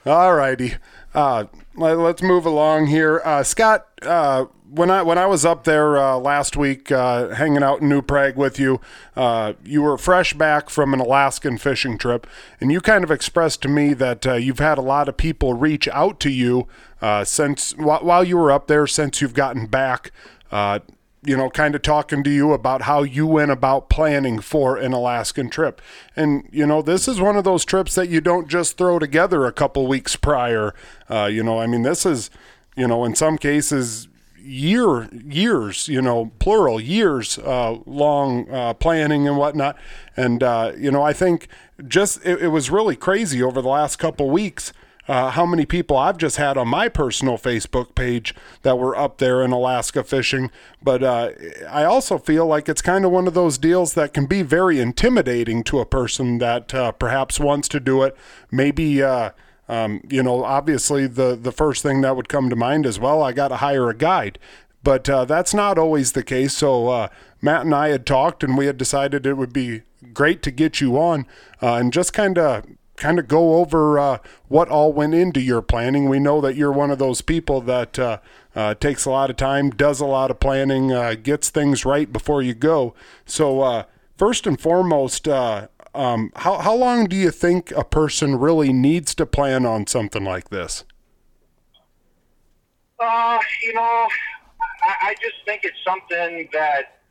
All 0.06 0.34
righty. 0.34 0.76
Uh, 1.14 1.46
let, 1.76 1.98
us 1.98 2.22
move 2.22 2.46
along 2.46 2.88
here. 2.88 3.22
Uh, 3.24 3.44
Scott, 3.44 3.86
uh, 4.02 4.46
when 4.74 4.90
I 4.90 5.02
when 5.02 5.18
I 5.18 5.26
was 5.26 5.46
up 5.46 5.66
there 5.66 5.98
uh, 5.98 6.16
last 6.18 6.56
week, 6.56 6.92
uh, 6.92 7.30
hanging 7.30 7.62
out 7.62 7.82
in 7.82 7.90
New 7.90 8.02
Prague 8.02 8.38
with 8.38 8.58
you, 8.58 8.80
uh, 9.18 9.54
you 9.66 9.82
were 9.82 9.98
fresh 9.98 10.34
back 10.34 10.70
from 10.70 10.94
an 10.94 11.02
Alaskan 11.02 11.58
fishing 11.58 11.98
trip, 11.98 12.26
and 12.62 12.72
you 12.72 12.80
kind 12.80 13.04
of 13.04 13.12
expressed 13.12 13.62
to 13.64 13.68
me 13.68 13.94
that 13.94 14.26
uh, 14.26 14.34
you've 14.34 14.60
had 14.60 14.78
a 14.78 14.82
lot 14.82 15.10
of 15.10 15.18
people 15.18 15.54
reach 15.54 15.90
out 15.90 16.22
to 16.22 16.30
you 16.30 16.68
uh, 17.02 17.26
since 17.26 17.74
wh- 17.74 18.04
while 18.04 18.24
you 18.24 18.38
were 18.38 18.52
up 18.52 18.68
there, 18.68 18.88
since 18.88 19.20
you've 19.22 19.34
gotten 19.34 19.68
back. 19.68 20.12
Uh, 20.52 20.80
you 21.24 21.38
know, 21.38 21.52
kind 21.52 21.76
of 21.76 21.84
talking 21.84 22.24
to 22.24 22.32
you 22.32 22.52
about 22.52 22.84
how 22.84 23.04
you 23.04 23.28
went 23.28 23.52
about 23.52 23.90
planning 23.90 24.40
for 24.40 24.76
an 24.76 24.92
Alaskan 24.92 25.52
trip. 25.52 25.80
And, 26.16 26.50
you 26.52 26.66
know, 26.66 26.82
this 26.82 27.08
is 27.08 27.22
one 27.22 27.36
of 27.36 27.44
those 27.44 27.64
trips 27.64 27.94
that 27.94 28.10
you 28.10 28.22
don't 28.22 28.48
just 28.48 28.76
throw 28.76 28.98
together 28.98 29.46
a 29.46 29.52
couple 29.52 29.86
weeks 29.86 30.16
prior. 30.16 30.74
You 31.08 31.44
know, 31.44 31.60
I 31.60 31.68
mean, 31.68 31.84
this 31.84 32.08
is, 32.08 32.32
you 32.76 32.88
know, 32.88 33.06
in 33.06 33.14
some 33.14 33.38
cases, 33.38 34.08
year 34.44 35.10
years 35.14 35.88
you 35.88 36.02
know 36.02 36.32
plural 36.40 36.80
years 36.80 37.38
uh, 37.40 37.78
long 37.86 38.50
uh, 38.50 38.74
planning 38.74 39.28
and 39.28 39.38
whatnot 39.38 39.78
and 40.18 40.44
uh, 40.44 40.72
you 40.78 40.92
know 40.92 41.04
i 41.04 41.14
think 41.14 41.48
just 41.88 42.24
it, 42.26 42.42
it 42.42 42.48
was 42.48 42.70
really 42.70 42.96
crazy 42.96 43.42
over 43.42 43.62
the 43.62 43.70
last 43.70 43.98
couple 43.98 44.30
weeks 44.30 44.74
uh, 45.08 45.32
how 45.32 45.46
many 45.46 45.66
people 45.66 45.98
I've 45.98 46.18
just 46.18 46.38
had 46.38 46.58
on 46.58 46.68
my 46.68 46.88
personal 46.88 47.38
Facebook 47.38 47.96
page 47.96 48.36
that 48.62 48.78
were 48.78 48.96
up 48.96 49.18
there 49.18 49.44
in 49.44 49.52
Alaska 49.52 50.04
fishing. 50.04 50.52
But 50.82 51.04
uh, 51.04 51.32
I 51.70 51.84
also 51.84 52.18
feel 52.18 52.46
like 52.46 52.70
it's 52.70 52.82
kind 52.82 53.04
of 53.04 53.12
one 53.12 53.28
of 53.28 53.34
those 53.34 53.58
deals 53.58 53.94
that 53.96 54.14
can 54.14 54.26
be 54.26 54.42
very 54.42 54.80
intimidating 54.80 55.64
to 55.66 55.80
a 55.80 55.86
person 55.86 56.38
that 56.38 56.74
uh, 56.74 56.92
perhaps 56.94 57.40
wants 57.40 57.68
to 57.70 57.80
do 57.80 58.04
it. 58.04 58.16
Maybe. 58.52 59.02
Um, 59.72 60.02
you 60.10 60.22
know, 60.22 60.44
obviously 60.44 61.08
the 61.08 61.36
the 61.36 61.54
first 61.54 61.82
thing 61.82 62.02
that 62.02 62.18
would 62.18 62.28
come 62.28 62.50
to 62.50 62.56
mind 62.58 62.86
is, 62.86 63.00
well, 63.00 63.24
I 63.24 63.32
got 63.32 63.48
to 63.48 63.56
hire 63.56 63.90
a 63.90 63.96
guide, 63.96 64.38
but 64.84 65.10
uh, 65.10 65.24
that's 65.24 65.54
not 65.54 65.78
always 65.78 66.12
the 66.12 66.24
case. 66.24 66.54
So 66.58 66.90
uh, 66.90 67.08
Matt 67.42 67.64
and 67.64 67.74
I 67.74 67.88
had 67.88 68.06
talked, 68.06 68.44
and 68.44 68.58
we 68.58 68.66
had 68.66 68.78
decided 68.78 69.26
it 69.26 69.38
would 69.38 69.54
be 69.54 69.84
great 70.14 70.42
to 70.44 70.52
get 70.52 70.82
you 70.82 70.98
on 70.98 71.26
uh, 71.62 71.76
and 71.76 71.94
just 71.94 72.12
kind 72.12 72.38
of 72.38 72.66
kind 72.98 73.18
of 73.18 73.30
go 73.30 73.56
over 73.56 73.98
uh, 73.98 74.18
what 74.50 74.68
all 74.68 74.92
went 74.92 75.16
into 75.16 75.40
your 75.40 75.62
planning. 75.62 76.10
We 76.10 76.20
know 76.20 76.42
that 76.42 76.56
you're 76.58 76.72
one 76.72 76.92
of 76.92 77.00
those 77.00 77.22
people 77.22 77.62
that 77.62 77.98
uh, 77.98 78.20
uh, 78.56 78.76
takes 78.76 79.06
a 79.06 79.10
lot 79.10 79.30
of 79.30 79.38
time, 79.38 79.70
does 79.70 80.02
a 80.02 80.06
lot 80.06 80.30
of 80.30 80.40
planning, 80.42 80.92
uh, 80.92 81.16
gets 81.16 81.50
things 81.50 81.86
right 81.86 82.12
before 82.12 82.42
you 82.42 82.54
go. 82.54 82.94
So, 83.26 83.62
uh, 83.62 83.84
first 84.18 84.46
and 84.46 84.60
foremost, 84.60 85.28
uh, 85.28 85.68
um, 85.94 86.32
how, 86.36 86.60
how 86.60 86.76
long 86.76 87.06
do 87.06 87.16
you 87.16 87.32
think 87.32 87.72
a 87.72 87.84
person 87.84 88.38
really 88.38 88.72
needs 88.72 89.14
to 89.16 89.26
plan 89.26 89.66
on 89.66 89.88
something 89.88 90.24
like 90.24 90.50
this? 90.50 90.84
Uh, 93.00 93.40
you 93.64 93.74
know, 93.74 94.08
I, 94.84 95.10
I 95.10 95.16
just 95.22 95.36
think 95.46 95.64
it's 95.64 95.78
something 95.84 96.48
that, 96.54 97.02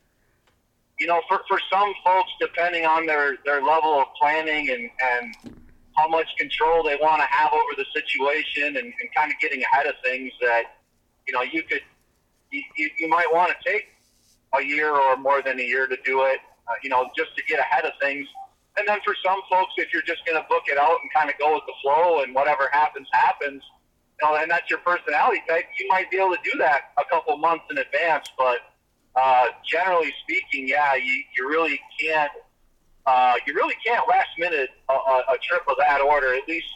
you 0.99 1.07
know, 1.07 1.21
for, 1.27 1.41
for 1.47 1.59
some 1.71 1.93
folks, 2.03 2.29
depending 2.39 2.85
on 2.85 3.05
their, 3.05 3.37
their 3.45 3.61
level 3.61 3.99
of 3.99 4.07
planning 4.19 4.69
and, 4.69 4.89
and 5.13 5.59
how 5.97 6.07
much 6.07 6.27
control 6.37 6.83
they 6.83 6.97
want 7.01 7.21
to 7.21 7.27
have 7.27 7.51
over 7.51 7.73
the 7.77 7.85
situation 7.93 8.77
and, 8.77 8.77
and 8.77 9.09
kind 9.15 9.31
of 9.31 9.39
getting 9.41 9.61
ahead 9.63 9.85
of 9.85 9.95
things 10.03 10.31
that, 10.41 10.63
you 11.27 11.33
know, 11.33 11.41
you 11.41 11.63
could, 11.63 11.81
you, 12.51 12.89
you 12.97 13.07
might 13.09 13.27
want 13.31 13.51
to 13.51 13.69
take 13.69 13.87
a 14.57 14.63
year 14.63 14.89
or 14.89 15.17
more 15.17 15.41
than 15.41 15.59
a 15.59 15.63
year 15.63 15.87
to 15.87 15.97
do 16.05 16.23
it, 16.23 16.39
uh, 16.67 16.73
you 16.83 16.89
know, 16.89 17.09
just 17.15 17.35
to 17.35 17.43
get 17.43 17.59
ahead 17.59 17.85
of 17.85 17.91
things. 18.01 18.27
And 18.77 18.87
then 18.87 18.99
for 19.03 19.15
some 19.25 19.39
folks, 19.49 19.73
if 19.77 19.91
you're 19.91 20.01
just 20.03 20.25
going 20.25 20.41
to 20.41 20.47
book 20.47 20.63
it 20.67 20.77
out 20.77 20.97
and 21.01 21.11
kind 21.13 21.29
of 21.29 21.37
go 21.37 21.53
with 21.53 21.63
the 21.67 21.73
flow 21.83 22.21
and 22.23 22.33
whatever 22.33 22.69
happens, 22.71 23.07
happens, 23.11 23.61
you 24.21 24.27
know, 24.27 24.35
and 24.37 24.49
that's 24.49 24.69
your 24.69 24.79
personality 24.79 25.41
type, 25.47 25.65
you 25.77 25.87
might 25.89 26.09
be 26.09 26.17
able 26.17 26.31
to 26.31 26.39
do 26.43 26.57
that 26.59 26.93
a 26.97 27.03
couple 27.09 27.35
months 27.37 27.65
in 27.69 27.77
advance. 27.77 28.27
But 28.37 28.59
uh, 29.15 29.47
generally 29.65 30.13
speaking, 30.23 30.67
yeah, 30.69 30.95
you, 30.95 31.23
you 31.35 31.49
really 31.49 31.79
can't 31.99 32.31
uh, 33.05 33.33
you 33.47 33.53
really 33.53 33.75
can't 33.85 34.07
last 34.07 34.29
minute 34.37 34.69
a, 34.89 34.93
a, 34.93 35.23
a 35.33 35.37
trip 35.41 35.63
of 35.67 35.75
that 35.79 36.01
order. 36.01 36.33
At 36.33 36.47
least, 36.47 36.67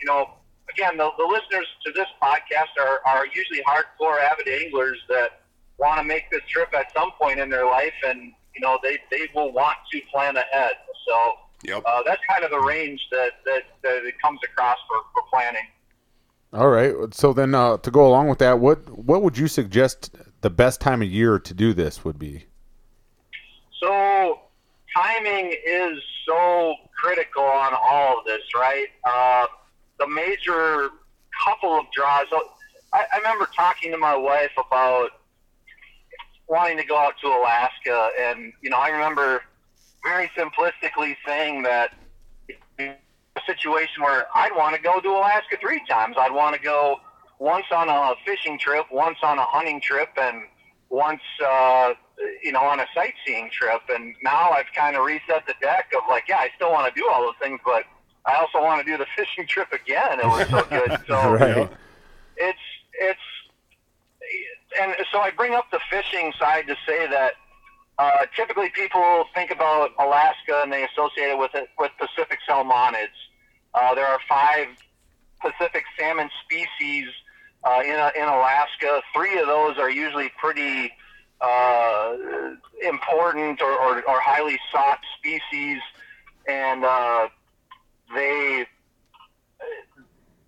you 0.00 0.06
know, 0.06 0.30
again, 0.70 0.96
the, 0.96 1.10
the 1.18 1.24
listeners 1.24 1.66
to 1.84 1.92
this 1.92 2.06
podcast 2.22 2.72
are, 2.80 3.00
are 3.06 3.26
usually 3.26 3.60
hardcore 3.62 4.18
avid 4.20 4.48
anglers 4.48 4.98
that 5.08 5.42
want 5.78 5.98
to 5.98 6.04
make 6.04 6.30
this 6.30 6.42
trip 6.48 6.72
at 6.74 6.92
some 6.94 7.10
point 7.20 7.38
in 7.38 7.50
their 7.50 7.66
life, 7.66 7.94
and 8.06 8.32
you 8.54 8.60
know, 8.60 8.78
they, 8.82 8.98
they 9.10 9.28
will 9.34 9.52
want 9.52 9.76
to 9.92 10.00
plan 10.12 10.36
ahead. 10.36 10.72
So 11.08 11.32
yep. 11.64 11.82
uh, 11.86 12.02
that's 12.04 12.20
kind 12.30 12.44
of 12.44 12.50
the 12.50 12.60
range 12.60 13.00
that, 13.10 13.32
that, 13.44 13.62
that 13.82 14.04
it 14.04 14.14
comes 14.20 14.40
across 14.44 14.78
for, 14.88 14.98
for 15.12 15.22
planning. 15.30 15.66
All 16.54 16.68
right. 16.68 16.94
So 17.12 17.32
then, 17.32 17.52
uh, 17.52 17.78
to 17.78 17.90
go 17.90 18.06
along 18.06 18.28
with 18.28 18.38
that, 18.38 18.60
what 18.60 18.88
what 18.88 19.22
would 19.22 19.36
you 19.36 19.48
suggest 19.48 20.14
the 20.40 20.50
best 20.50 20.80
time 20.80 21.02
of 21.02 21.08
year 21.08 21.40
to 21.40 21.52
do 21.52 21.74
this 21.74 22.04
would 22.04 22.16
be? 22.16 22.44
So 23.82 24.38
timing 24.96 25.52
is 25.66 25.98
so 26.26 26.76
critical 26.96 27.42
on 27.42 27.72
all 27.74 28.20
of 28.20 28.24
this, 28.24 28.42
right? 28.54 28.86
Uh, 29.04 29.46
the 29.98 30.06
major 30.06 30.90
couple 31.44 31.76
of 31.76 31.86
draws. 31.92 32.26
I, 32.92 33.04
I 33.12 33.16
remember 33.18 33.48
talking 33.56 33.90
to 33.90 33.98
my 33.98 34.14
wife 34.14 34.52
about 34.56 35.10
wanting 36.46 36.76
to 36.78 36.84
go 36.84 36.96
out 36.96 37.14
to 37.22 37.26
Alaska, 37.26 38.10
and 38.20 38.52
you 38.62 38.70
know, 38.70 38.78
I 38.78 38.90
remember 38.90 39.42
very 40.04 40.30
simplistically 40.36 41.16
saying 41.26 41.62
that 41.62 41.94
a 42.78 42.94
situation 43.46 44.02
where 44.02 44.26
I'd 44.34 44.54
want 44.54 44.76
to 44.76 44.82
go 44.82 45.00
to 45.00 45.08
Alaska 45.08 45.56
three 45.60 45.82
times. 45.88 46.16
I'd 46.18 46.32
want 46.32 46.54
to 46.54 46.62
go 46.62 47.00
once 47.38 47.66
on 47.72 47.88
a 47.88 48.14
fishing 48.24 48.58
trip, 48.58 48.86
once 48.92 49.18
on 49.22 49.38
a 49.38 49.44
hunting 49.44 49.80
trip, 49.80 50.10
and 50.16 50.42
once 50.90 51.22
uh, 51.44 51.94
you 52.42 52.52
know, 52.52 52.60
on 52.60 52.80
a 52.80 52.86
sightseeing 52.94 53.50
trip. 53.50 53.82
And 53.88 54.14
now 54.22 54.50
I've 54.50 54.72
kind 54.74 54.96
of 54.96 55.04
reset 55.04 55.46
the 55.46 55.54
deck 55.60 55.92
of 55.96 56.02
like, 56.08 56.24
yeah, 56.28 56.38
I 56.38 56.50
still 56.56 56.70
want 56.70 56.92
to 56.92 57.00
do 57.00 57.08
all 57.08 57.22
those 57.22 57.34
things, 57.40 57.60
but 57.64 57.84
I 58.26 58.36
also 58.36 58.60
want 58.60 58.84
to 58.84 58.90
do 58.90 58.96
the 58.96 59.06
fishing 59.16 59.46
trip 59.46 59.72
again. 59.72 60.20
It 60.20 60.26
was 60.26 60.48
so 60.48 60.64
good. 60.70 60.98
So 61.06 61.32
right. 61.32 61.70
it's 62.36 62.58
it's 62.92 63.20
and 64.80 64.94
so 65.12 65.20
I 65.20 65.30
bring 65.30 65.54
up 65.54 65.70
the 65.70 65.80
fishing 65.90 66.32
side 66.38 66.66
to 66.66 66.76
say 66.86 67.06
that 67.08 67.34
uh, 67.98 68.26
typically 68.34 68.70
people 68.70 69.24
think 69.34 69.50
about 69.50 69.90
Alaska 69.98 70.60
and 70.62 70.72
they 70.72 70.84
associate 70.84 71.30
it 71.30 71.38
with 71.38 71.54
it 71.54 71.68
with 71.78 71.92
Pacific 71.98 72.38
salmonids. 72.48 73.18
Uh, 73.74 73.94
there 73.94 74.06
are 74.06 74.18
five 74.28 74.68
Pacific 75.40 75.84
salmon 75.98 76.30
species 76.44 77.06
uh, 77.64 77.80
in 77.84 77.94
in 78.20 78.28
Alaska. 78.28 79.00
Three 79.14 79.38
of 79.38 79.46
those 79.46 79.78
are 79.78 79.90
usually 79.90 80.30
pretty 80.38 80.92
uh, 81.40 82.16
important 82.82 83.60
or, 83.60 83.72
or, 83.72 83.98
or, 84.08 84.20
highly 84.20 84.58
sought 84.72 85.00
species, 85.18 85.78
and 86.48 86.84
uh, 86.84 87.28
they 88.14 88.66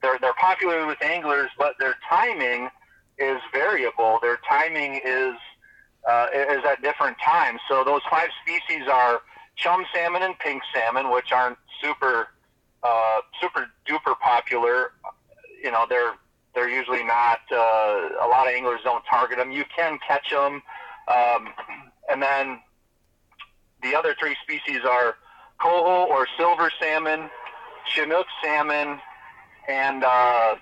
they're 0.00 0.18
they're 0.20 0.34
popular 0.34 0.86
with 0.86 1.02
anglers, 1.02 1.50
but 1.58 1.74
their 1.78 1.96
timing 2.08 2.68
is 3.18 3.38
variable. 3.52 4.18
Their 4.22 4.38
timing 4.48 5.00
is 5.04 5.34
uh, 6.08 6.26
is 6.32 6.64
at 6.64 6.82
different 6.82 7.16
times. 7.24 7.60
So 7.68 7.84
those 7.84 8.02
five 8.10 8.28
species 8.42 8.88
are 8.92 9.20
chum 9.56 9.84
salmon 9.94 10.22
and 10.22 10.38
pink 10.38 10.62
salmon, 10.74 11.10
which 11.10 11.32
aren't 11.32 11.58
super 11.82 12.28
uh, 12.82 13.20
super 13.40 13.66
duper 13.88 14.18
popular. 14.20 14.92
You 15.62 15.72
know, 15.72 15.86
they're 15.88 16.14
they're 16.54 16.70
usually 16.70 17.04
not. 17.04 17.40
Uh, 17.50 18.08
a 18.22 18.28
lot 18.28 18.46
of 18.46 18.54
anglers 18.54 18.80
don't 18.84 19.04
target 19.10 19.38
them. 19.38 19.52
You 19.52 19.64
can 19.74 19.98
catch 20.06 20.30
them 20.30 20.62
um, 21.08 21.48
and 22.10 22.22
then 22.22 22.60
the 23.82 23.94
other 23.94 24.14
three 24.18 24.36
species 24.42 24.80
are 24.88 25.16
coho 25.60 26.06
or 26.06 26.26
silver 26.36 26.70
salmon, 26.80 27.30
chinook 27.86 28.26
salmon, 28.42 28.98
and 29.68 30.04
uh, 30.04 30.56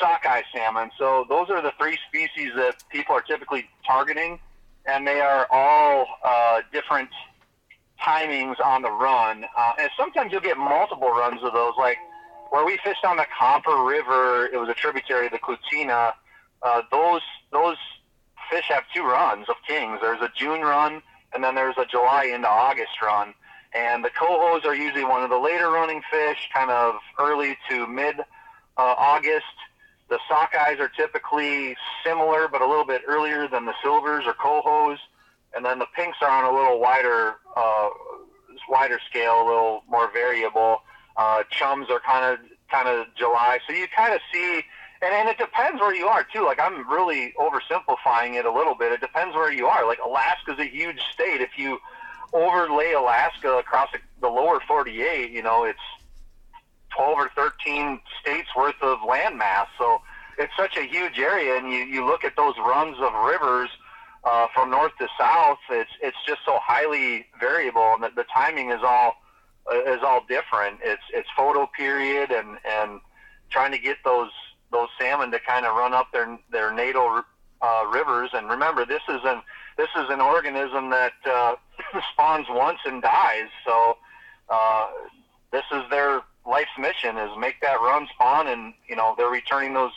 sockeye 0.00 0.42
salmon. 0.54 0.90
So 0.98 1.26
those 1.28 1.50
are 1.50 1.62
the 1.62 1.72
three 1.78 1.98
species 2.08 2.52
that 2.56 2.82
people 2.90 3.14
are 3.14 3.20
typically 3.22 3.68
targeting, 3.86 4.38
and 4.86 5.06
they 5.06 5.20
are 5.20 5.46
all 5.50 6.06
uh, 6.24 6.62
different 6.72 7.10
timings 8.02 8.56
on 8.64 8.82
the 8.82 8.90
run. 8.90 9.44
Uh, 9.56 9.72
and 9.78 9.90
sometimes 9.96 10.32
you'll 10.32 10.40
get 10.40 10.56
multiple 10.56 11.10
runs 11.10 11.42
of 11.42 11.52
those, 11.52 11.74
like 11.78 11.98
where 12.50 12.64
we 12.64 12.78
fished 12.82 13.04
on 13.04 13.16
the 13.16 13.26
Copper 13.38 13.84
River. 13.84 14.46
It 14.52 14.56
was 14.56 14.68
a 14.68 14.74
tributary 14.74 15.26
of 15.26 15.32
the 15.32 15.38
Klutina. 15.38 16.14
Uh, 16.62 16.82
those 16.90 17.22
those 17.52 17.76
fish 18.50 18.64
have 18.68 18.84
two 18.94 19.02
runs 19.02 19.48
of 19.48 19.56
kings. 19.66 19.98
There's 20.02 20.20
a 20.20 20.30
June 20.36 20.62
run, 20.62 21.02
and 21.34 21.44
then 21.44 21.54
there's 21.54 21.76
a 21.78 21.86
July 21.86 22.24
into 22.24 22.48
August 22.48 23.00
run. 23.02 23.34
And 23.72 24.04
the 24.04 24.10
cohos 24.10 24.64
are 24.64 24.74
usually 24.74 25.04
one 25.04 25.22
of 25.22 25.30
the 25.30 25.38
later 25.38 25.70
running 25.70 26.02
fish, 26.10 26.48
kind 26.52 26.70
of 26.70 26.96
early 27.18 27.56
to 27.68 27.86
mid 27.86 28.18
uh, 28.18 28.24
August. 28.76 29.44
The 30.10 30.18
sockeyes 30.28 30.80
are 30.80 30.88
typically 30.88 31.76
similar, 32.04 32.48
but 32.48 32.60
a 32.60 32.66
little 32.66 32.84
bit 32.84 33.02
earlier 33.06 33.48
than 33.48 33.64
the 33.64 33.74
silvers 33.82 34.24
or 34.26 34.34
cohos. 34.34 34.98
And 35.54 35.64
then 35.64 35.78
the 35.78 35.86
pinks 35.96 36.18
are 36.20 36.30
on 36.30 36.44
a 36.44 36.56
little 36.56 36.80
wider, 36.80 37.36
uh, 37.56 37.88
wider 38.68 39.00
scale, 39.08 39.42
a 39.42 39.46
little 39.46 39.82
more 39.88 40.10
variable. 40.12 40.82
Uh, 41.16 41.44
chums 41.50 41.88
are 41.90 42.00
kind 42.00 42.24
of 42.24 42.38
kind 42.70 42.88
of 42.88 43.06
July. 43.16 43.58
So 43.66 43.72
you 43.72 43.86
kind 43.96 44.14
of 44.14 44.20
see 44.32 44.62
and 45.02 45.14
and 45.14 45.28
it 45.28 45.38
depends 45.38 45.80
where 45.80 45.94
you 45.94 46.06
are 46.06 46.24
too. 46.24 46.44
Like 46.44 46.60
I'm 46.60 46.88
really 46.90 47.32
oversimplifying 47.38 48.34
it 48.38 48.44
a 48.44 48.52
little 48.52 48.74
bit. 48.74 48.92
It 48.92 49.00
depends 49.00 49.34
where 49.34 49.52
you 49.52 49.66
are. 49.66 49.86
Like 49.86 49.98
Alaska's 50.04 50.58
a 50.58 50.64
huge 50.64 51.00
state. 51.12 51.40
If 51.40 51.56
you 51.56 51.78
overlay 52.32 52.92
Alaska 52.92 53.58
across 53.58 53.88
the 54.20 54.28
lower 54.28 54.60
48, 54.60 55.30
you 55.30 55.42
know, 55.42 55.64
it's 55.64 55.78
12 56.96 57.18
or 57.18 57.30
13 57.36 58.00
states 58.20 58.48
worth 58.56 58.80
of 58.82 58.98
landmass. 58.98 59.66
So 59.78 60.00
it's 60.38 60.52
such 60.56 60.76
a 60.76 60.82
huge 60.82 61.18
area, 61.18 61.56
and 61.56 61.70
you 61.70 61.80
you 61.80 62.04
look 62.04 62.24
at 62.24 62.36
those 62.36 62.54
runs 62.58 62.96
of 63.00 63.12
rivers. 63.26 63.70
Uh, 64.22 64.46
from 64.52 64.70
north 64.70 64.92
to 64.98 65.08
south, 65.18 65.58
it's 65.70 65.90
it's 66.02 66.16
just 66.26 66.40
so 66.44 66.58
highly 66.62 67.24
variable, 67.40 67.94
and 67.94 68.02
the, 68.02 68.10
the 68.16 68.24
timing 68.24 68.70
is 68.70 68.80
all 68.82 69.14
uh, 69.72 69.82
is 69.84 70.00
all 70.02 70.20
different. 70.28 70.78
It's 70.82 71.02
it's 71.14 71.28
photo 71.36 71.66
period 71.76 72.30
and 72.30 72.58
and 72.64 73.00
trying 73.50 73.72
to 73.72 73.78
get 73.78 73.96
those 74.04 74.30
those 74.70 74.88
salmon 74.98 75.30
to 75.30 75.40
kind 75.40 75.66
of 75.66 75.74
run 75.74 75.94
up 75.94 76.08
their 76.12 76.38
their 76.50 76.72
natal 76.72 77.22
uh, 77.62 77.84
rivers. 77.92 78.30
And 78.32 78.48
remember, 78.48 78.84
this 78.84 79.02
is 79.08 79.20
an 79.24 79.42
this 79.76 79.88
is 79.96 80.10
an 80.10 80.20
organism 80.20 80.90
that 80.90 81.12
uh, 81.26 81.54
spawns 82.12 82.46
once 82.50 82.78
and 82.84 83.02
dies. 83.02 83.48
So 83.64 83.96
uh, 84.48 84.86
this 85.52 85.64
is 85.72 85.82
their 85.90 86.22
life's 86.50 86.76
mission 86.78 87.16
is 87.16 87.30
make 87.38 87.60
that 87.62 87.80
run 87.80 88.06
spawn, 88.14 88.48
and 88.48 88.74
you 88.88 88.96
know 88.96 89.14
they're 89.16 89.30
returning 89.30 89.72
those 89.74 89.92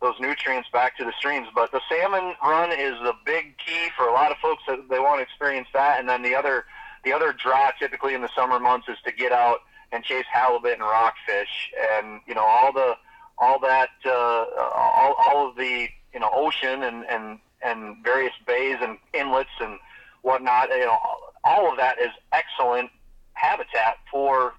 those 0.00 0.14
nutrients 0.20 0.68
back 0.72 0.96
to 0.96 1.04
the 1.04 1.12
streams. 1.18 1.48
But 1.54 1.72
the 1.72 1.80
salmon 1.88 2.34
run 2.42 2.70
is 2.70 2.94
the 3.02 3.14
big 3.26 3.58
key 3.58 3.88
for 3.96 4.06
a 4.06 4.12
lot 4.12 4.30
of 4.30 4.38
folks 4.38 4.62
that 4.68 4.88
they 4.88 5.00
want 5.00 5.18
to 5.18 5.22
experience 5.22 5.68
that. 5.74 5.98
And 5.98 6.08
then 6.08 6.22
the 6.22 6.34
other 6.34 6.64
the 7.04 7.12
other 7.12 7.32
draw 7.32 7.70
typically 7.78 8.14
in 8.14 8.22
the 8.22 8.30
summer 8.34 8.58
months 8.58 8.88
is 8.88 8.96
to 9.04 9.12
get 9.12 9.32
out 9.32 9.58
and 9.90 10.04
chase 10.04 10.26
halibut 10.30 10.74
and 10.74 10.82
rockfish, 10.82 11.72
and 11.92 12.20
you 12.26 12.34
know 12.34 12.44
all 12.44 12.72
the 12.72 12.94
all 13.38 13.58
that 13.60 13.90
uh, 14.06 14.44
all, 14.74 15.14
all 15.26 15.48
of 15.48 15.56
the 15.56 15.88
you 16.12 16.20
know 16.20 16.30
ocean 16.32 16.82
and 16.82 17.04
and 17.06 17.38
and 17.62 17.96
various 18.04 18.34
bays 18.46 18.76
and 18.80 18.98
inlets 19.12 19.50
and 19.60 19.78
whatnot. 20.22 20.68
You 20.70 20.86
know 20.86 20.98
all 21.44 21.70
of 21.70 21.76
that 21.78 21.98
is 21.98 22.10
excellent 22.32 22.90
habitat 23.34 23.96
for 24.10 24.54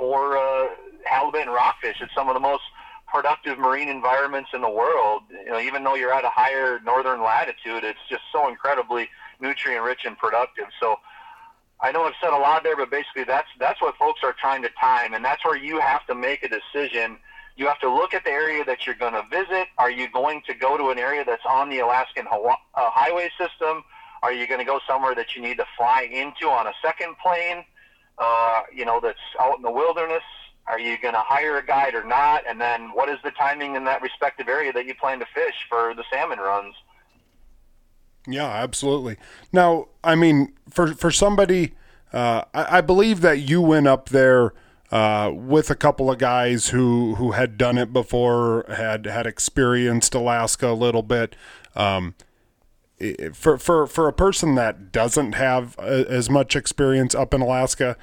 for 0.00 0.36
uh, 0.36 0.68
halibut 1.04 1.42
and 1.42 1.52
rockfish. 1.52 1.98
It's 2.00 2.12
some 2.14 2.28
of 2.28 2.34
the 2.34 2.40
most 2.40 2.62
productive 3.06 3.58
marine 3.58 3.88
environments 3.88 4.50
in 4.54 4.62
the 4.62 4.70
world. 4.70 5.22
You 5.30 5.50
know, 5.50 5.60
even 5.60 5.84
though 5.84 5.94
you're 5.94 6.12
at 6.12 6.24
a 6.24 6.30
higher 6.30 6.80
northern 6.84 7.22
latitude, 7.22 7.84
it's 7.84 8.00
just 8.08 8.22
so 8.32 8.48
incredibly 8.48 9.08
nutrient 9.40 9.84
rich 9.84 10.00
and 10.04 10.16
productive. 10.16 10.66
So 10.80 10.96
I 11.80 11.92
know 11.92 12.04
I've 12.04 12.14
said 12.20 12.32
a 12.32 12.38
lot 12.38 12.62
there, 12.62 12.76
but 12.76 12.90
basically 12.90 13.24
that's 13.24 13.48
that's 13.58 13.80
what 13.80 13.96
folks 13.96 14.20
are 14.24 14.34
trying 14.40 14.62
to 14.62 14.70
time, 14.80 15.14
and 15.14 15.24
that's 15.24 15.44
where 15.44 15.56
you 15.56 15.78
have 15.80 16.06
to 16.06 16.14
make 16.14 16.42
a 16.42 16.48
decision. 16.48 17.18
You 17.56 17.66
have 17.66 17.80
to 17.80 17.92
look 17.92 18.14
at 18.14 18.24
the 18.24 18.30
area 18.30 18.64
that 18.64 18.86
you're 18.86 18.94
going 18.94 19.12
to 19.12 19.24
visit. 19.30 19.68
Are 19.76 19.90
you 19.90 20.08
going 20.10 20.40
to 20.46 20.54
go 20.54 20.78
to 20.78 20.88
an 20.90 20.98
area 20.98 21.24
that's 21.26 21.44
on 21.46 21.68
the 21.68 21.80
Alaskan 21.80 22.24
Hawaii, 22.30 22.56
uh, 22.74 22.90
highway 22.90 23.28
system? 23.38 23.84
Are 24.22 24.32
you 24.32 24.46
going 24.46 24.60
to 24.60 24.64
go 24.64 24.80
somewhere 24.88 25.14
that 25.14 25.34
you 25.34 25.42
need 25.42 25.58
to 25.58 25.66
fly 25.76 26.08
into 26.10 26.48
on 26.48 26.66
a 26.66 26.72
second 26.82 27.16
plane? 27.22 27.64
Uh, 28.18 28.62
you 28.74 28.84
know, 28.84 29.00
that's 29.00 29.18
out 29.40 29.56
in 29.56 29.62
the 29.62 29.70
wilderness. 29.70 30.22
Are 30.66 30.78
you 30.78 30.98
going 31.00 31.14
to 31.14 31.20
hire 31.20 31.56
a 31.56 31.64
guide 31.64 31.94
or 31.94 32.04
not? 32.04 32.44
And 32.46 32.60
then 32.60 32.90
what 32.90 33.08
is 33.08 33.18
the 33.24 33.30
timing 33.32 33.74
in 33.74 33.84
that 33.84 34.02
respective 34.02 34.48
area 34.48 34.72
that 34.72 34.86
you 34.86 34.94
plan 34.94 35.18
to 35.18 35.26
fish 35.34 35.54
for 35.68 35.94
the 35.94 36.04
salmon 36.12 36.38
runs? 36.38 36.74
Yeah, 38.26 38.46
absolutely. 38.46 39.16
Now, 39.52 39.88
I 40.04 40.14
mean, 40.14 40.52
for 40.68 40.88
for 40.94 41.10
somebody, 41.10 41.72
uh, 42.12 42.42
I, 42.54 42.78
I, 42.78 42.80
believe 42.82 43.22
that 43.22 43.40
you 43.40 43.62
went 43.62 43.86
up 43.86 44.10
there 44.10 44.52
uh, 44.90 45.32
with 45.34 45.70
a 45.70 45.74
couple 45.74 46.10
of 46.10 46.18
guys 46.18 46.68
who 46.68 47.14
who 47.14 47.32
had 47.32 47.56
done 47.56 47.78
it 47.78 47.92
before, 47.92 48.66
had 48.68 49.06
had 49.06 49.26
experienced 49.26 50.14
Alaska 50.14 50.68
a 50.68 50.74
little 50.74 51.02
bit. 51.02 51.34
Um, 51.74 52.14
for 53.32 53.58
for 53.58 53.86
for 53.86 54.08
a 54.08 54.12
person 54.12 54.54
that 54.56 54.92
doesn't 54.92 55.32
have 55.32 55.76
a, 55.78 56.06
as 56.10 56.28
much 56.28 56.54
experience 56.54 57.14
up 57.14 57.32
in 57.32 57.40
Alaska, 57.40 57.96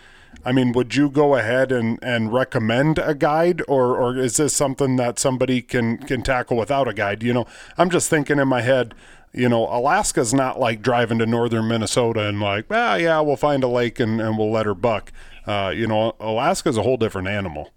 I 0.46 0.52
mean, 0.52 0.72
would 0.74 0.96
you 0.96 1.10
go 1.10 1.36
ahead 1.36 1.72
and, 1.72 2.00
and 2.02 2.34
recommend 2.34 3.00
a 3.00 3.14
guide, 3.14 3.62
or 3.68 3.98
or 3.98 4.18
is 4.18 4.38
this 4.38 4.56
something 4.56 4.96
that 4.98 5.20
somebody 5.20 5.62
can 5.62 5.98
can 5.98 6.24
tackle 6.24 6.58
without 6.58 6.88
a 6.88 6.94
guide? 6.94 7.24
You 7.24 7.34
know, 7.34 7.46
I'm 7.78 7.90
just 7.90 8.10
thinking 8.10 8.40
in 8.40 8.48
my 8.48 8.62
head. 8.62 8.94
You 9.34 9.50
know, 9.50 9.66
Alaska's 9.66 10.34
not 10.34 10.60
like 10.60 10.82
driving 10.82 11.20
to 11.20 11.26
northern 11.26 11.68
Minnesota 11.68 12.28
and 12.28 12.40
like, 12.40 12.66
ah, 12.72 12.96
yeah, 12.96 13.20
we'll 13.20 13.36
find 13.36 13.64
a 13.64 13.68
lake 13.68 14.00
and, 14.00 14.20
and 14.20 14.38
we'll 14.38 14.52
let 14.52 14.66
her 14.66 14.74
buck. 14.74 15.12
Uh, 15.46 15.72
you 15.76 15.86
know, 15.86 16.16
Alaska's 16.20 16.78
a 16.78 16.82
whole 16.82 16.98
different 16.98 17.28
animal. 17.28 17.72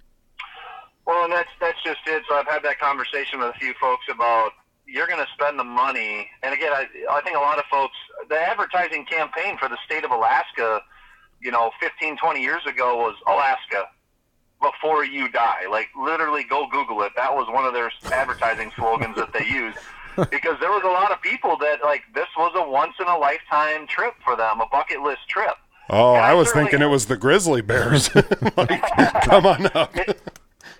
Well, 1.06 1.24
and 1.24 1.32
that's 1.32 1.50
that's 1.60 1.82
just 1.82 2.00
it. 2.06 2.22
So 2.28 2.36
I've 2.36 2.46
had 2.46 2.62
that 2.62 2.78
conversation 2.78 3.40
with 3.40 3.48
a 3.48 3.58
few 3.58 3.74
folks 3.80 4.04
about 4.08 4.52
you're 4.90 5.06
going 5.06 5.24
to 5.24 5.30
spend 5.34 5.58
the 5.58 5.64
money. 5.64 6.28
And 6.42 6.52
again, 6.52 6.72
I, 6.72 6.86
I 7.10 7.20
think 7.22 7.36
a 7.36 7.40
lot 7.40 7.58
of 7.58 7.64
folks, 7.70 7.96
the 8.28 8.36
advertising 8.36 9.04
campaign 9.06 9.56
for 9.58 9.68
the 9.68 9.78
state 9.84 10.04
of 10.04 10.10
Alaska, 10.10 10.82
you 11.40 11.50
know, 11.50 11.70
15, 11.80 12.16
20 12.16 12.42
years 12.42 12.62
ago 12.66 12.96
was 12.96 13.14
Alaska 13.26 13.88
before 14.60 15.04
you 15.04 15.28
die. 15.30 15.66
Like 15.70 15.88
literally 15.98 16.44
go 16.44 16.66
Google 16.70 17.02
it. 17.02 17.12
That 17.16 17.34
was 17.34 17.46
one 17.48 17.64
of 17.64 17.72
their 17.72 17.90
advertising 18.12 18.72
slogans 18.76 19.16
that 19.16 19.32
they 19.32 19.46
used 19.46 19.78
because 20.30 20.58
there 20.60 20.70
was 20.70 20.82
a 20.84 20.92
lot 20.92 21.12
of 21.12 21.22
people 21.22 21.56
that 21.58 21.82
like 21.82 22.02
this 22.14 22.28
was 22.36 22.52
a 22.56 22.68
once 22.68 22.94
in 23.00 23.06
a 23.06 23.16
lifetime 23.16 23.86
trip 23.86 24.14
for 24.24 24.36
them, 24.36 24.60
a 24.60 24.66
bucket 24.70 25.00
list 25.00 25.28
trip. 25.28 25.54
Oh, 25.92 26.12
I, 26.12 26.30
I, 26.30 26.34
was 26.34 26.52
thinking 26.52 26.82
it 26.82 26.86
was 26.86 27.06
the 27.06 27.16
grizzly 27.16 27.62
bears. 27.62 28.14
like, 28.56 28.82
come 29.24 29.44
on 29.44 29.66
up. 29.74 29.96
It, 29.96 30.20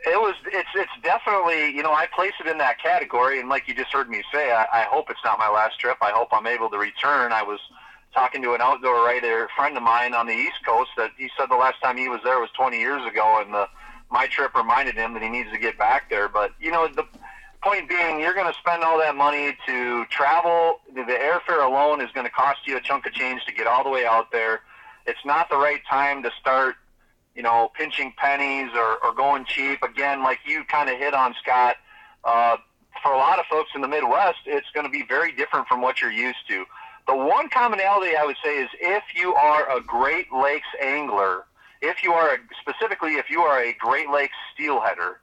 it 0.06 0.18
was 0.18 0.34
it's 0.46 0.68
it's 0.74 0.92
definitely 1.02 1.70
you 1.76 1.82
know 1.82 1.92
I 1.92 2.06
place 2.14 2.32
it 2.40 2.46
in 2.46 2.58
that 2.58 2.80
category 2.82 3.40
and 3.40 3.48
like 3.48 3.68
you 3.68 3.74
just 3.74 3.92
heard 3.92 4.08
me 4.08 4.22
say 4.32 4.52
I, 4.52 4.66
I 4.72 4.82
hope 4.90 5.10
it's 5.10 5.20
not 5.24 5.38
my 5.38 5.48
last 5.48 5.78
trip. 5.78 5.98
I 6.00 6.10
hope 6.10 6.28
I'm 6.32 6.46
able 6.46 6.70
to 6.70 6.78
return. 6.78 7.32
I 7.32 7.42
was 7.42 7.60
talking 8.14 8.42
to 8.42 8.54
an 8.54 8.60
outdoor 8.60 9.04
writer 9.04 9.48
friend 9.56 9.76
of 9.76 9.82
mine 9.82 10.14
on 10.14 10.26
the 10.26 10.32
East 10.32 10.64
Coast 10.66 10.90
that 10.96 11.10
he 11.16 11.30
said 11.38 11.46
the 11.50 11.56
last 11.56 11.80
time 11.82 11.96
he 11.96 12.08
was 12.08 12.20
there 12.24 12.40
was 12.40 12.50
20 12.56 12.78
years 12.78 13.02
ago 13.06 13.42
and 13.44 13.52
the 13.52 13.68
my 14.10 14.26
trip 14.26 14.54
reminded 14.54 14.96
him 14.96 15.12
that 15.14 15.22
he 15.22 15.28
needs 15.28 15.52
to 15.52 15.58
get 15.58 15.78
back 15.78 16.10
there. 16.10 16.28
But 16.28 16.52
you 16.60 16.70
know 16.70 16.88
the 16.88 17.04
point 17.62 17.88
being 17.88 18.20
you're 18.20 18.34
going 18.34 18.50
to 18.50 18.58
spend 18.58 18.82
all 18.82 18.98
that 18.98 19.16
money 19.16 19.56
to 19.66 20.04
travel. 20.06 20.80
The 20.94 21.02
airfare 21.02 21.64
alone 21.64 22.00
is 22.00 22.10
going 22.12 22.26
to 22.26 22.32
cost 22.32 22.60
you 22.66 22.76
a 22.76 22.80
chunk 22.80 23.06
of 23.06 23.12
change 23.12 23.44
to 23.46 23.52
get 23.52 23.66
all 23.66 23.84
the 23.84 23.90
way 23.90 24.06
out 24.06 24.32
there. 24.32 24.62
It's 25.06 25.24
not 25.24 25.50
the 25.50 25.56
right 25.56 25.80
time 25.88 26.22
to 26.22 26.30
start 26.40 26.76
you 27.34 27.42
know, 27.42 27.70
pinching 27.74 28.12
pennies 28.16 28.70
or, 28.74 29.04
or 29.04 29.14
going 29.14 29.44
cheap. 29.44 29.82
Again, 29.82 30.22
like 30.22 30.40
you 30.46 30.64
kind 30.64 30.90
of 30.90 30.98
hit 30.98 31.14
on, 31.14 31.34
Scott, 31.42 31.76
uh, 32.24 32.56
for 33.02 33.12
a 33.12 33.16
lot 33.16 33.38
of 33.38 33.46
folks 33.46 33.70
in 33.74 33.80
the 33.80 33.88
Midwest, 33.88 34.38
it's 34.46 34.66
going 34.74 34.84
to 34.84 34.90
be 34.90 35.04
very 35.08 35.32
different 35.32 35.66
from 35.68 35.80
what 35.80 36.00
you're 36.00 36.12
used 36.12 36.48
to. 36.48 36.64
The 37.06 37.16
one 37.16 37.48
commonality 37.48 38.16
I 38.16 38.24
would 38.24 38.36
say 38.44 38.58
is 38.62 38.68
if 38.80 39.02
you 39.14 39.34
are 39.34 39.76
a 39.76 39.80
Great 39.80 40.32
Lakes 40.32 40.68
angler, 40.82 41.44
if 41.80 42.02
you 42.04 42.12
are 42.12 42.34
a, 42.34 42.38
specifically 42.60 43.14
if 43.14 43.30
you 43.30 43.40
are 43.40 43.62
a 43.62 43.72
Great 43.74 44.10
Lakes 44.10 44.36
steelheader, 44.54 45.14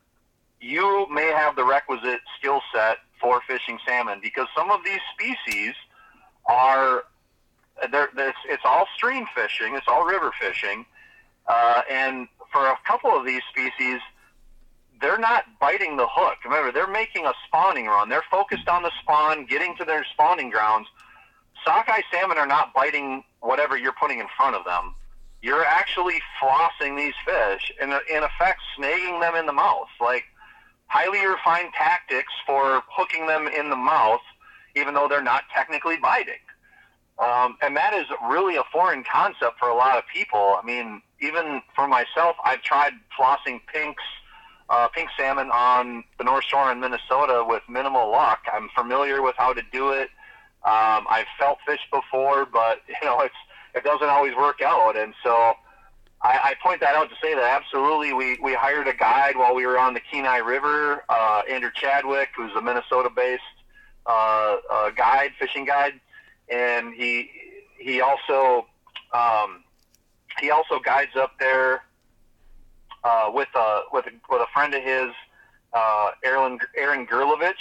you 0.60 1.08
may 1.12 1.32
have 1.32 1.56
the 1.56 1.64
requisite 1.64 2.20
skill 2.40 2.62
set 2.74 2.98
for 3.22 3.42
fishing 3.48 3.78
salmon 3.88 4.20
because 4.22 4.48
some 4.56 4.72
of 4.72 4.84
these 4.84 5.00
species 5.14 5.74
are 6.48 7.04
it's, 7.82 8.38
it's 8.50 8.64
all 8.66 8.88
stream 8.96 9.26
fishing, 9.36 9.76
it's 9.76 9.88
all 9.88 10.06
river 10.06 10.32
fishing, 10.40 10.86
uh, 11.48 11.82
and 11.90 12.28
for 12.52 12.66
a 12.68 12.78
couple 12.86 13.12
of 13.12 13.26
these 13.26 13.42
species, 13.50 14.00
they're 15.00 15.20
not 15.20 15.46
biting 15.60 15.98
the 15.98 16.08
hook. 16.10 16.38
Remember, 16.44 16.72
they're 16.72 16.88
making 16.88 17.26
a 17.26 17.34
spawning 17.48 17.86
run. 17.86 18.10
They're 18.10 18.24
focused 18.32 18.68
on 18.68 18.84
the 18.84 18.92
spawn, 19.02 19.46
getting 19.46 19.76
to 19.78 19.86
their 19.86 20.06
spawning 20.14 20.50
grounds. 20.50 20.88
Sockeye 21.64 22.02
salmon 22.12 22.38
are 22.38 22.48
not 22.48 22.74
biting 22.74 23.24
whatever 23.42 23.78
you're 23.78 23.96
putting 24.00 24.20
in 24.20 24.28
front 24.36 24.56
of 24.56 24.66
them. 24.66 24.96
You're 25.42 25.66
actually 25.66 26.20
flossing 26.42 26.98
these 26.98 27.14
fish 27.26 27.72
and, 27.80 27.92
in 27.92 28.24
effect, 28.24 28.60
snagging 28.78 29.22
them 29.22 29.36
in 29.36 29.46
the 29.46 29.54
mouth. 29.54 29.88
Like 30.02 30.24
highly 30.88 31.26
refined 31.26 31.74
tactics 31.78 32.34
for 32.46 32.82
hooking 32.90 33.28
them 33.28 33.48
in 33.48 33.70
the 33.70 33.76
mouth, 33.76 34.22
even 34.76 34.94
though 34.94 35.08
they're 35.08 35.22
not 35.22 35.44
technically 35.54 35.98
biting. 35.98 36.42
Um, 37.20 37.58
and 37.62 37.76
that 37.76 37.94
is 37.94 38.06
really 38.30 38.58
a 38.58 38.64
foreign 38.72 39.04
concept 39.04 39.58
for 39.60 39.70
a 39.70 39.76
lot 39.76 39.98
of 39.98 40.04
people. 40.14 40.58
I 40.62 40.66
mean, 40.66 41.02
even 41.20 41.62
for 41.76 41.88
myself, 41.88 42.36
I've 42.44 42.62
tried 42.62 42.94
flossing 43.20 43.60
pinks, 43.74 44.04
uh, 44.70 44.88
pink 44.90 45.10
salmon 45.18 45.50
on 45.52 46.04
the 46.20 46.24
North 46.24 46.44
Shore 46.44 46.72
in 46.72 46.80
Minnesota 46.80 47.44
with 47.48 47.64
minimal 47.68 48.12
luck. 48.12 48.42
I'm 48.54 48.70
familiar 48.76 49.24
with 49.24 49.36
how 49.38 49.54
to 49.54 49.64
do 49.72 49.90
it. 49.90 50.10
Um, 50.64 51.08
I've 51.10 51.26
felt 51.40 51.58
fish 51.66 51.80
before, 51.92 52.46
but 52.46 52.82
you 52.88 53.08
know, 53.08 53.20
it's 53.22 53.36
it 53.74 53.84
doesn't 53.84 54.10
always 54.10 54.36
work 54.36 54.62
out. 54.62 54.96
And 54.96 55.14
so 55.24 55.54
I, 56.22 56.40
I 56.44 56.56
point 56.64 56.82
that 56.82 56.96
out 56.96 57.10
to 57.10 57.16
say 57.22 57.34
that 57.34 57.44
absolutely 57.44 58.14
we, 58.14 58.38
we 58.42 58.54
hired 58.54 58.88
a 58.88 58.94
guide 58.94 59.38
while 59.38 59.56
we 59.56 59.66
were 59.66 59.80
on 59.80 59.94
the 59.94 60.02
Kenai 60.12 60.38
River, 60.38 61.04
uh, 61.10 61.44
Andrew 61.50 61.70
Chadwick, 61.74 62.30
who's 62.36 62.52
a 62.56 62.62
Minnesota-based 62.62 63.42
uh, 64.06 64.58
uh, 64.72 64.90
guide, 64.92 65.32
fishing 65.40 65.66
guide 65.66 66.00
and 66.50 66.94
he 66.94 67.30
he 67.78 68.02
also 68.02 68.68
um, 69.14 69.64
he 70.40 70.52
also 70.52 70.80
guides 70.80 71.16
up 71.16 71.32
there 71.40 71.84
uh, 73.04 73.32
with 73.34 73.50
a 73.56 73.82
with 73.92 74.06
a, 74.08 74.12
with 74.30 74.42
a 74.42 74.48
friend 74.54 74.74
of 74.74 74.84
his, 74.84 75.10
uh, 75.74 76.12
Aaron 76.24 76.60
Aaron 76.76 77.06
Gerlovich. 77.06 77.54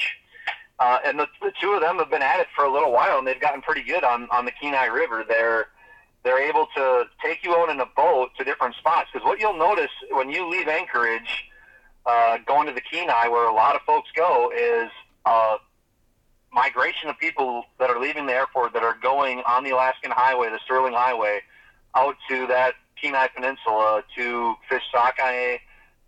Uh, 0.78 0.98
and 1.06 1.18
the, 1.18 1.26
the 1.40 1.52
two 1.58 1.70
of 1.70 1.80
them 1.80 1.96
have 1.96 2.10
been 2.10 2.20
at 2.20 2.38
it 2.38 2.48
for 2.54 2.66
a 2.66 2.70
little 2.70 2.92
while, 2.92 3.16
and 3.16 3.26
they've 3.26 3.40
gotten 3.40 3.62
pretty 3.62 3.82
good 3.82 4.04
on, 4.04 4.28
on 4.30 4.44
the 4.44 4.52
Kenai 4.60 4.86
River. 4.86 5.24
They're 5.26 5.68
they're 6.22 6.42
able 6.42 6.66
to 6.74 7.04
take 7.22 7.44
you 7.44 7.54
out 7.54 7.70
in 7.70 7.80
a 7.80 7.86
boat 7.86 8.30
to 8.36 8.44
different 8.44 8.74
spots. 8.74 9.08
Because 9.12 9.24
what 9.24 9.38
you'll 9.40 9.56
notice 9.56 9.92
when 10.10 10.28
you 10.28 10.48
leave 10.48 10.68
Anchorage, 10.68 11.48
uh, 12.04 12.38
going 12.44 12.66
to 12.66 12.72
the 12.72 12.80
Kenai, 12.80 13.28
where 13.28 13.48
a 13.48 13.54
lot 13.54 13.76
of 13.76 13.82
folks 13.82 14.10
go, 14.14 14.50
is 14.54 14.90
uh, 15.24 15.56
migration 16.52 17.08
of 17.08 17.18
people 17.18 17.64
that 17.78 17.90
are 17.90 18.00
leaving 18.00 18.26
the 18.26 18.32
airport 18.32 18.72
that 18.72 18.82
are 18.82 18.96
going 19.02 19.42
on 19.46 19.64
the 19.64 19.70
Alaskan 19.70 20.10
Highway, 20.10 20.48
the 20.50 20.60
Sterling 20.64 20.94
Highway, 20.94 21.40
out 21.94 22.16
to 22.28 22.46
that 22.46 22.74
Kenai 23.00 23.28
Peninsula 23.34 24.02
to 24.16 24.54
fish 24.68 24.82
sockeye 24.90 25.58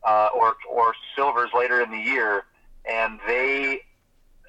uh, 0.07 0.29
or 0.35 0.57
or 0.71 0.95
silvers 1.17 1.51
later 1.55 1.81
in 1.81 1.91
the 1.91 1.99
year, 1.99 2.45
and 2.89 3.19
they, 3.27 3.83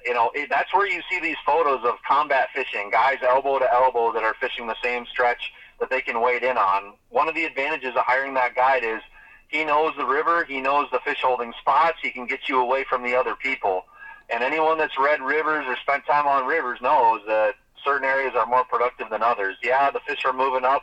you 0.06 0.14
know, 0.14 0.30
it, 0.34 0.48
that's 0.48 0.72
where 0.72 0.88
you 0.88 1.02
see 1.10 1.20
these 1.20 1.36
photos 1.44 1.84
of 1.84 1.94
combat 2.06 2.48
fishing, 2.54 2.90
guys 2.90 3.18
elbow 3.26 3.58
to 3.58 3.72
elbow 3.72 4.12
that 4.12 4.22
are 4.22 4.34
fishing 4.40 4.66
the 4.66 4.76
same 4.82 5.04
stretch 5.06 5.52
that 5.80 5.90
they 5.90 6.00
can 6.00 6.20
wade 6.20 6.42
in 6.42 6.56
on. 6.56 6.94
One 7.08 7.28
of 7.28 7.34
the 7.34 7.44
advantages 7.44 7.90
of 7.90 8.04
hiring 8.06 8.34
that 8.34 8.54
guide 8.54 8.84
is 8.84 9.00
he 9.48 9.64
knows 9.64 9.92
the 9.98 10.06
river. 10.06 10.44
He 10.44 10.60
knows 10.60 10.86
the 10.92 11.00
fish 11.00 11.18
holding 11.22 11.52
spots. 11.60 11.98
He 12.02 12.10
can 12.10 12.26
get 12.26 12.48
you 12.48 12.60
away 12.60 12.84
from 12.88 13.02
the 13.02 13.16
other 13.16 13.34
people. 13.34 13.84
And 14.32 14.44
anyone 14.44 14.78
that's 14.78 14.98
read 14.98 15.20
rivers 15.20 15.64
or 15.66 15.76
spent 15.76 16.06
time 16.06 16.26
on 16.26 16.46
rivers 16.46 16.78
knows 16.80 17.20
that 17.26 17.54
certain 17.84 18.04
areas 18.06 18.32
are 18.36 18.46
more 18.46 18.64
productive 18.64 19.10
than 19.10 19.22
others. 19.22 19.56
Yeah, 19.62 19.90
the 19.90 20.00
fish 20.06 20.24
are 20.24 20.32
moving 20.32 20.64
up 20.64 20.82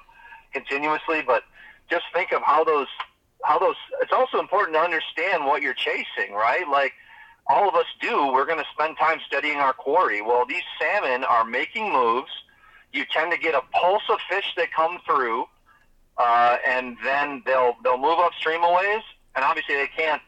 continuously, 0.54 1.22
but 1.26 1.44
just 1.90 2.06
think 2.14 2.32
of 2.32 2.42
how 2.42 2.64
those 2.64 2.88
how 3.44 3.60
those. 3.60 3.76
It's 4.02 4.12
also 4.12 4.40
important 4.40 4.76
to 4.76 4.82
understand 4.82 5.46
what 5.46 5.62
you're 5.62 5.74
chasing, 5.74 6.34
right? 6.34 6.68
Like 6.68 6.94
all 7.48 7.70
of 7.70 7.76
us 7.76 7.86
do. 8.02 8.32
We're 8.34 8.46
going 8.46 8.60
to 8.60 8.66
spend 8.74 8.98
time 8.98 9.20
studying 9.26 9.58
our 9.58 9.74
quarry. 9.74 10.22
Well, 10.22 10.46
these 10.46 10.64
salmon 10.80 11.24
are 11.24 11.46
making 11.46 11.92
moves. 11.92 12.32
You 12.92 13.06
tend 13.14 13.32
to 13.32 13.38
get 13.38 13.54
a 13.54 13.62
pulse 13.72 14.04
of 14.10 14.20
fish 14.30 14.54
that 14.58 14.72
come 14.72 15.00
through, 15.06 15.46
uh, 16.18 16.58
and 16.68 16.98
then 17.04 17.44
they'll 17.46 17.76
they'll 17.84 17.98
move 17.98 18.20
upstream 18.20 18.64
a 18.64 18.74
ways, 18.74 19.04
and 19.36 19.46
obviously 19.46 19.76
they 19.76 19.90
can't. 19.96 20.22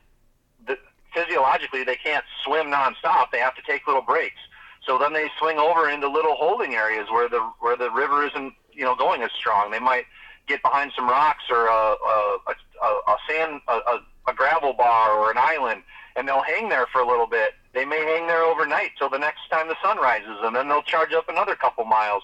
Physiologically, 1.14 1.84
they 1.84 1.96
can't 1.96 2.26
swim 2.44 2.68
nonstop. 2.68 3.32
They 3.32 3.40
have 3.40 3.56
to 3.56 3.62
take 3.68 3.88
little 3.88 4.02
breaks. 4.02 4.40
So 4.86 4.98
then 4.98 5.14
they 5.14 5.30
swing 5.40 5.58
over 5.58 5.90
into 5.90 6.08
little 6.08 6.36
holding 6.36 6.76
areas 6.76 7.08
where 7.12 7.30
the 7.30 7.40
where 7.60 7.76
the 7.76 7.92
river 7.92 8.26
isn't 8.26 8.54
you 8.74 8.84
know 8.84 8.96
going 8.96 9.22
as 9.22 9.32
strong. 9.38 9.72
They 9.72 9.80
might 9.80 10.06
get 10.48 10.62
behind 10.64 10.92
some 10.96 11.08
rocks 11.08 11.44
or 11.50 11.68
a, 11.68 11.96
a, 11.96 12.38
a, 12.82 12.86
a 12.86 13.18
sand 13.30 13.62
a, 13.68 13.74
a, 13.74 14.00
a 14.28 14.34
gravel 14.34 14.74
bar 14.74 15.12
or 15.12 15.32
an 15.32 15.38
island, 15.38 15.84
and 16.16 16.28
they'll 16.28 16.42
hang 16.42 16.70
there 16.70 16.88
for 16.92 17.02
a 17.02 17.08
little 17.08 17.28
bit. 17.28 17.54
They 17.74 17.86
may 17.86 18.04
hang 18.04 18.28
there 18.28 18.44
overnight 18.44 18.92
till 18.98 19.10
the 19.10 19.20
next 19.20 19.42
time 19.52 19.68
the 19.68 19.76
sun 19.84 19.98
rises, 19.98 20.38
and 20.42 20.56
then 20.56 20.68
they'll 20.68 20.82
charge 20.82 21.14
up 21.14 21.30
another 21.30 21.56
couple 21.56 21.86
miles. 21.86 22.24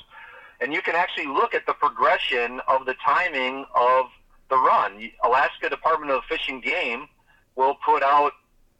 And 0.59 0.73
you 0.73 0.81
can 0.81 0.95
actually 0.95 1.27
look 1.27 1.53
at 1.53 1.65
the 1.65 1.73
progression 1.73 2.61
of 2.67 2.85
the 2.85 2.95
timing 3.05 3.65
of 3.75 4.05
the 4.49 4.57
run. 4.57 5.11
Alaska 5.23 5.69
Department 5.69 6.11
of 6.11 6.23
Fish 6.23 6.47
and 6.49 6.63
Game 6.63 7.07
will 7.55 7.75
put 7.85 8.01
out 8.01 8.33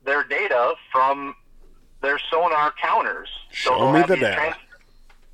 their 0.06 0.24
data 0.24 0.76
from 0.92 1.36
their 2.02 2.20
sonar 2.32 2.74
counters. 2.82 3.30
Show 3.52 3.78
so 3.78 3.92
me 3.92 4.02
the 4.02 4.16
data. 4.16 4.36
Trans- 4.36 4.56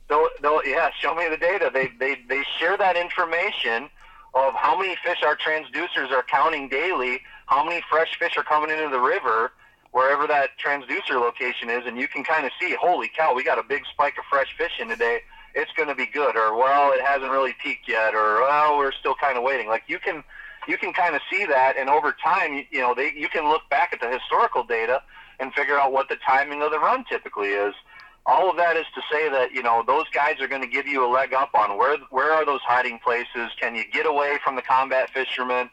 they'll, 0.10 0.28
they'll, 0.42 0.66
yeah, 0.66 0.90
show 1.00 1.14
me 1.14 1.28
the 1.30 1.38
data. 1.38 1.70
They, 1.74 1.90
they, 2.00 2.18
they 2.28 2.44
share 2.60 2.78
that 2.78 2.96
information 2.96 3.90
of 4.34 4.54
how 4.54 4.80
many 4.80 4.96
fish 5.04 5.24
our 5.24 5.36
transducers 5.36 6.12
are 6.12 6.24
counting 6.24 6.70
daily, 6.70 7.22
how 7.48 7.66
many 7.66 7.84
fresh 7.90 8.18
fish 8.18 8.38
are 8.38 8.44
coming 8.44 8.70
into 8.70 8.90
the 8.90 9.00
river, 9.00 9.52
wherever 9.92 10.26
that 10.26 10.52
transducer 10.64 11.20
location 11.20 11.70
is, 11.70 11.86
and 11.86 11.98
you 11.98 12.08
can 12.08 12.24
kind 12.24 12.46
of 12.46 12.52
see, 12.60 12.76
holy 12.80 13.10
cow, 13.16 13.34
we 13.36 13.44
got 13.44 13.60
a 13.60 13.64
big 13.64 13.84
spike 13.92 14.18
of 14.18 14.24
fresh 14.30 14.56
fish 14.58 14.72
in 14.80 14.88
today. 14.88 15.20
It's 15.54 15.72
going 15.74 15.90
to 15.90 15.96
be 15.96 16.06
good, 16.06 16.38
or 16.38 16.56
well, 16.56 16.94
it 16.94 17.02
hasn't 17.02 17.30
really 17.30 17.54
peaked 17.62 17.90
yet, 17.90 18.16
or 18.16 18.42
well, 18.42 18.78
we're 18.78 18.94
still 18.94 19.16
kind 19.16 19.38
of 19.38 19.44
waiting. 19.44 19.68
Like 19.68 19.84
you 19.88 20.00
can, 20.00 20.24
you 20.68 20.78
can 20.78 20.94
kind 20.94 21.16
of 21.16 21.22
see 21.32 21.46
that, 21.46 21.78
and 21.78 21.90
over 21.90 22.16
time, 22.24 22.66
you 22.72 22.80
know, 22.80 22.94
they 22.94 23.14
you 23.16 23.30
can 23.30 23.50
look 23.50 23.64
back 23.70 23.94
at 23.94 24.00
the 24.00 24.10
historical 24.10 24.64
data 24.64 25.02
and 25.40 25.54
figure 25.54 25.78
out 25.78 25.92
what 25.92 26.08
the 26.08 26.18
timing 26.26 26.62
of 26.62 26.72
the 26.72 26.80
run 26.80 27.04
typically 27.10 27.50
is. 27.50 27.74
All 28.26 28.50
of 28.50 28.58
that 28.58 28.78
is 28.78 28.86
to 28.94 29.02
say 29.12 29.30
that 29.30 29.52
you 29.52 29.64
know 29.64 29.84
those 29.86 30.08
guys 30.14 30.40
are 30.40 30.48
going 30.48 30.62
to 30.62 30.68
give 30.68 30.88
you 30.88 31.04
a 31.06 31.10
leg 31.10 31.34
up 31.34 31.50
on 31.56 31.78
where 31.78 31.98
where 32.12 32.32
are 32.32 32.46
those 32.46 32.62
hiding 32.62 33.00
places? 33.00 33.50
Can 33.60 33.76
you 33.76 33.84
get 33.92 34.06
away 34.06 34.38
from 34.44 34.56
the 34.56 34.62
combat 34.62 35.10
fishermen? 35.10 35.70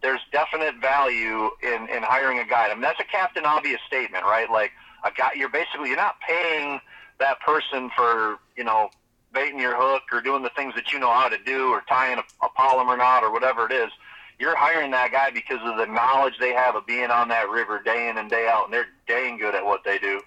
There's 0.00 0.20
definite 0.30 0.76
value 0.76 1.50
in 1.62 1.88
in 1.88 2.02
hiring 2.04 2.38
a 2.38 2.44
guide. 2.44 2.70
I 2.70 2.74
mean 2.74 2.82
that's 2.82 3.00
a 3.00 3.04
captain 3.04 3.44
obvious 3.44 3.80
statement, 3.86 4.24
right? 4.24 4.48
Like 4.48 4.70
a 5.04 5.10
guy, 5.10 5.30
you're 5.34 5.48
basically 5.48 5.88
you're 5.88 5.96
not 5.96 6.20
paying 6.20 6.80
that 7.18 7.40
person 7.40 7.90
for 7.96 8.38
you 8.56 8.62
know 8.62 8.90
baiting 9.34 9.58
your 9.58 9.76
hook 9.76 10.02
or 10.12 10.20
doing 10.20 10.42
the 10.42 10.50
things 10.50 10.74
that 10.76 10.92
you 10.92 11.00
know 11.00 11.12
how 11.12 11.28
to 11.28 11.36
do 11.44 11.68
or 11.68 11.82
tying 11.88 12.18
a, 12.18 12.46
a 12.46 12.48
Palomar 12.56 12.96
knot 12.96 13.24
or 13.24 13.32
whatever 13.32 13.66
it 13.66 13.72
is 13.72 13.90
you're 14.38 14.56
hiring 14.56 14.90
that 14.92 15.12
guy 15.12 15.30
because 15.30 15.60
of 15.64 15.76
the 15.76 15.86
knowledge 15.86 16.34
they 16.38 16.52
have 16.52 16.76
of 16.76 16.86
being 16.86 17.10
on 17.10 17.28
that 17.28 17.48
river 17.48 17.80
day 17.82 18.08
in 18.08 18.18
and 18.18 18.30
day 18.30 18.48
out, 18.48 18.64
and 18.64 18.72
they're 18.72 18.88
dang 19.06 19.38
good 19.38 19.54
at 19.54 19.64
what 19.64 19.84
they 19.84 19.98
do. 19.98 20.20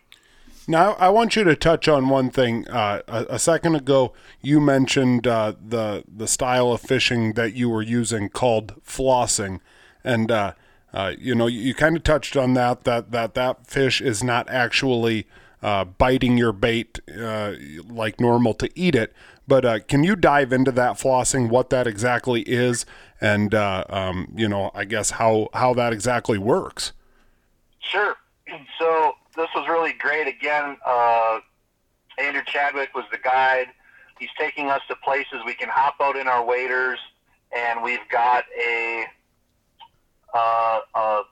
Now, 0.67 0.93
I 0.93 1.10
want 1.10 1.36
you 1.36 1.43
to 1.43 1.56
touch 1.56 1.88
on 1.88 2.10
one 2.10 2.30
thing. 2.30 2.67
Uh, 2.67 3.02
a, 3.08 3.26
a, 3.32 3.39
second 3.39 3.76
ago, 3.76 4.13
you 4.41 4.60
mentioned 4.60 5.26
uh, 5.26 5.54
the 5.60 6.04
the 6.08 6.28
style 6.28 6.71
of 6.71 6.82
fishing 6.82 7.34
that 7.34 7.54
you 7.54 7.69
were 7.69 7.82
using 7.82 8.30
called 8.30 8.76
flossing, 8.86 9.60
and 10.04 10.32
uh, 10.32 10.54
uh 10.93 11.13
you 11.17 11.34
know 11.34 11.47
you, 11.47 11.62
you 11.62 11.74
kind 11.74 11.97
of 11.97 12.04
touched 12.04 12.38
on 12.38 12.54
that 12.54 12.84
that 12.84 13.12
that 13.12 13.34
that 13.34 13.65
fish 13.65 14.02
is 14.02 14.24
not 14.24 14.47
actually 14.50 15.28
uh, 15.63 15.84
biting 15.84 16.38
your 16.38 16.52
bait 16.52 17.00
uh, 17.19 17.54
like 17.88 18.19
normal 18.19 18.54
to 18.54 18.69
eat 18.76 18.95
it. 18.95 19.13
But 19.52 19.90
can 19.90 20.06
you 20.06 20.16
dive 20.16 20.54
into 20.54 20.72
that 20.72 20.94
flossing, 20.94 21.50
what 21.50 21.72
that 21.72 21.86
exactly 21.86 22.40
is, 22.44 22.86
and 23.20 23.54
um, 23.54 24.32
you 24.34 24.48
know 24.48 24.72
I 24.74 24.86
guess 24.86 25.10
how 25.10 25.50
how 25.54 25.74
that 25.74 25.92
exactly 25.92 26.38
works? 26.38 26.94
Sure. 27.80 28.16
So 28.80 29.12
this 29.36 29.50
was 29.54 29.68
really 29.68 29.92
great. 29.92 30.28
Again, 30.28 30.78
uh, 30.86 31.40
Andrew 32.18 32.42
Chadwick 32.48 32.96
was 32.96 33.04
the 33.12 33.18
guide. 33.18 33.68
He's 34.20 34.30
taking 34.40 34.70
us 34.70 34.82
to 34.88 34.96
places 35.04 35.42
we 35.46 35.54
can 35.54 35.68
hop 35.70 35.96
out 36.02 36.16
in 36.16 36.30
our 36.30 36.44
waders, 36.44 37.00
and 37.56 37.84
we've 37.84 38.08
got 38.10 38.46
a, 38.58 39.06
uh, 40.34 40.80
uh, 40.96 41.24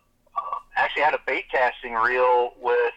actually 0.76 1.04
had 1.04 1.14
a 1.14 1.22
bait 1.26 1.46
casting 1.50 1.94
reel 1.94 2.52
with 2.62 2.94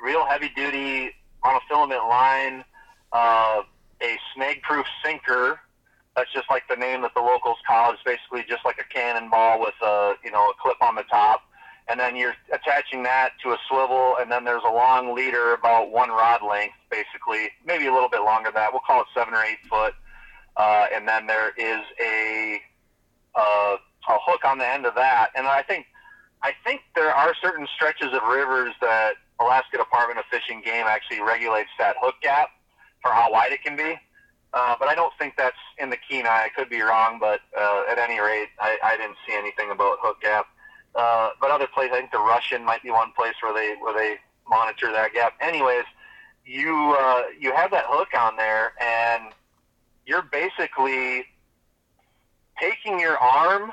real 0.00 0.26
heavy 0.26 0.50
duty 0.54 1.10
monofilament 1.42 2.08
line, 2.08 2.64
uh, 3.12 3.62
a 4.02 4.16
snag-proof 4.34 4.86
sinker. 5.04 5.60
That's 6.14 6.32
just 6.32 6.48
like 6.50 6.62
the 6.68 6.76
name 6.76 7.02
that 7.02 7.12
the 7.14 7.20
locals 7.20 7.58
call 7.66 7.90
it. 7.90 7.94
It's 7.94 8.02
basically 8.04 8.44
just 8.48 8.64
like 8.64 8.78
a 8.78 8.94
cannonball 8.94 9.60
with 9.60 9.74
a 9.82 10.14
you 10.24 10.30
know 10.30 10.48
a 10.48 10.54
clip 10.60 10.80
on 10.80 10.94
the 10.94 11.04
top 11.04 11.42
and 11.88 12.00
then 12.00 12.16
you're 12.16 12.34
attaching 12.52 13.02
that 13.04 13.32
to 13.42 13.50
a 13.50 13.58
swivel, 13.68 14.16
and 14.20 14.30
then 14.30 14.44
there's 14.44 14.62
a 14.66 14.72
long 14.72 15.14
leader 15.14 15.54
about 15.54 15.92
one 15.92 16.10
rod 16.10 16.40
length, 16.42 16.74
basically, 16.90 17.50
maybe 17.64 17.86
a 17.86 17.92
little 17.92 18.08
bit 18.08 18.22
longer 18.22 18.48
than 18.48 18.54
that. 18.54 18.72
We'll 18.72 18.82
call 18.84 19.02
it 19.02 19.06
seven 19.14 19.34
or 19.34 19.42
eight 19.42 19.58
foot, 19.70 19.94
uh, 20.56 20.86
and 20.92 21.06
then 21.06 21.26
there 21.26 21.50
is 21.56 21.84
a 22.02 22.60
uh, 23.36 23.76
a 24.08 24.18
hook 24.24 24.44
on 24.44 24.58
the 24.58 24.66
end 24.66 24.86
of 24.86 24.94
that. 24.96 25.30
And 25.36 25.46
I 25.46 25.62
think 25.62 25.86
I 26.42 26.52
think 26.64 26.80
there 26.96 27.14
are 27.14 27.34
certain 27.40 27.68
stretches 27.76 28.12
of 28.12 28.22
rivers 28.28 28.74
that 28.80 29.14
Alaska 29.40 29.78
Department 29.78 30.18
of 30.18 30.24
Fish 30.30 30.44
and 30.50 30.64
Game 30.64 30.86
actually 30.86 31.20
regulates 31.20 31.70
that 31.78 31.96
hook 32.00 32.16
gap 32.20 32.48
for 33.02 33.10
how 33.10 33.30
wide 33.30 33.52
it 33.52 33.62
can 33.62 33.76
be. 33.76 33.94
Uh, 34.52 34.74
but 34.78 34.88
I 34.88 34.94
don't 34.94 35.12
think 35.18 35.34
that's 35.36 35.56
in 35.78 35.90
the 35.90 35.98
Kenai. 36.08 36.28
I 36.28 36.48
could 36.56 36.70
be 36.70 36.80
wrong, 36.80 37.18
but 37.20 37.40
uh, 37.58 37.82
at 37.90 37.98
any 37.98 38.20
rate, 38.20 38.48
I, 38.58 38.78
I 38.82 38.96
didn't 38.96 39.16
see 39.26 39.34
anything 39.34 39.70
about 39.70 39.98
hook 40.00 40.20
gap. 40.22 40.46
Uh, 40.94 41.30
but 41.40 41.50
other 41.50 41.66
places, 41.66 41.92
I 41.94 41.98
think 42.00 42.12
the 42.12 42.18
Russian 42.18 42.64
might 42.64 42.82
be 42.82 42.90
one 42.90 43.12
place 43.12 43.34
where 43.42 43.52
they 43.52 43.74
where 43.80 43.92
they 43.92 44.16
monitor 44.48 44.90
that 44.92 45.12
gap. 45.12 45.34
Anyways, 45.40 45.84
you 46.46 46.96
uh, 46.98 47.24
you 47.38 47.52
have 47.52 47.70
that 47.72 47.84
hook 47.86 48.08
on 48.18 48.36
there, 48.36 48.72
and 48.80 49.34
you're 50.06 50.22
basically 50.22 51.26
taking 52.58 52.98
your 52.98 53.18
arm 53.18 53.72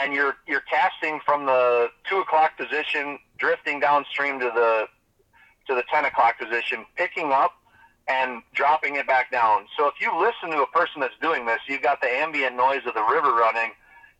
and 0.00 0.12
you're 0.12 0.36
you're 0.46 0.62
casting 0.62 1.20
from 1.24 1.46
the 1.46 1.88
two 2.08 2.18
o'clock 2.18 2.56
position, 2.56 3.18
drifting 3.38 3.80
downstream 3.80 4.38
to 4.40 4.46
the 4.54 4.86
to 5.68 5.74
the 5.74 5.84
ten 5.90 6.04
o'clock 6.04 6.38
position, 6.38 6.84
picking 6.96 7.32
up 7.32 7.52
and 8.08 8.42
dropping 8.54 8.96
it 8.96 9.06
back 9.06 9.30
down. 9.30 9.66
So 9.76 9.86
if 9.86 9.94
you 10.00 10.10
listen 10.18 10.50
to 10.56 10.62
a 10.62 10.66
person 10.68 11.00
that's 11.00 11.14
doing 11.20 11.46
this, 11.46 11.60
you've 11.68 11.82
got 11.82 12.00
the 12.00 12.08
ambient 12.08 12.56
noise 12.56 12.82
of 12.86 12.94
the 12.94 13.02
river 13.02 13.32
running, 13.34 13.72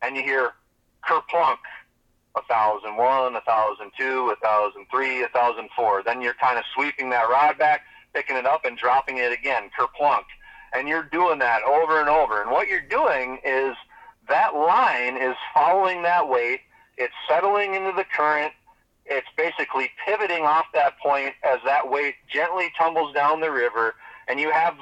and 0.02 0.16
you 0.16 0.22
hear 0.22 0.52
kerplunk, 1.04 1.58
a 2.36 2.42
thousand 2.42 2.96
one, 2.96 3.36
a 3.36 3.40
thousand 3.42 3.90
two, 3.98 4.30
a 4.30 4.36
thousand 4.36 4.86
three, 4.90 5.22
a 5.22 5.28
thousand 5.28 5.68
four. 5.76 6.02
Then 6.02 6.20
you're 6.22 6.34
kind 6.34 6.58
of 6.58 6.64
sweeping 6.74 7.10
that 7.10 7.28
rod 7.28 7.58
back, 7.58 7.82
picking 8.14 8.36
it 8.36 8.46
up 8.46 8.64
and 8.64 8.78
dropping 8.78 9.18
it 9.18 9.32
again, 9.32 9.70
kerplunk. 9.78 10.24
And 10.74 10.88
you're 10.88 11.02
doing 11.02 11.38
that 11.40 11.62
over 11.64 12.00
and 12.00 12.08
over. 12.08 12.40
And 12.40 12.50
what 12.50 12.68
you're 12.68 12.80
doing 12.80 13.38
is 13.44 13.76
that 14.28 14.54
line 14.54 15.16
is 15.16 15.34
following 15.52 16.02
that 16.02 16.28
weight. 16.28 16.60
It's 16.96 17.12
settling 17.28 17.74
into 17.74 17.92
the 17.92 18.04
current. 18.04 18.52
It's 19.06 19.26
basically 19.36 19.90
pivoting 20.06 20.44
off 20.44 20.66
that 20.74 20.98
point 20.98 21.34
as 21.42 21.58
that 21.64 21.90
weight 21.90 22.14
gently 22.32 22.72
tumbles 22.78 23.14
down 23.14 23.40
the 23.40 23.50
river. 23.50 23.94
And 24.28 24.38
you 24.38 24.50
have 24.50 24.76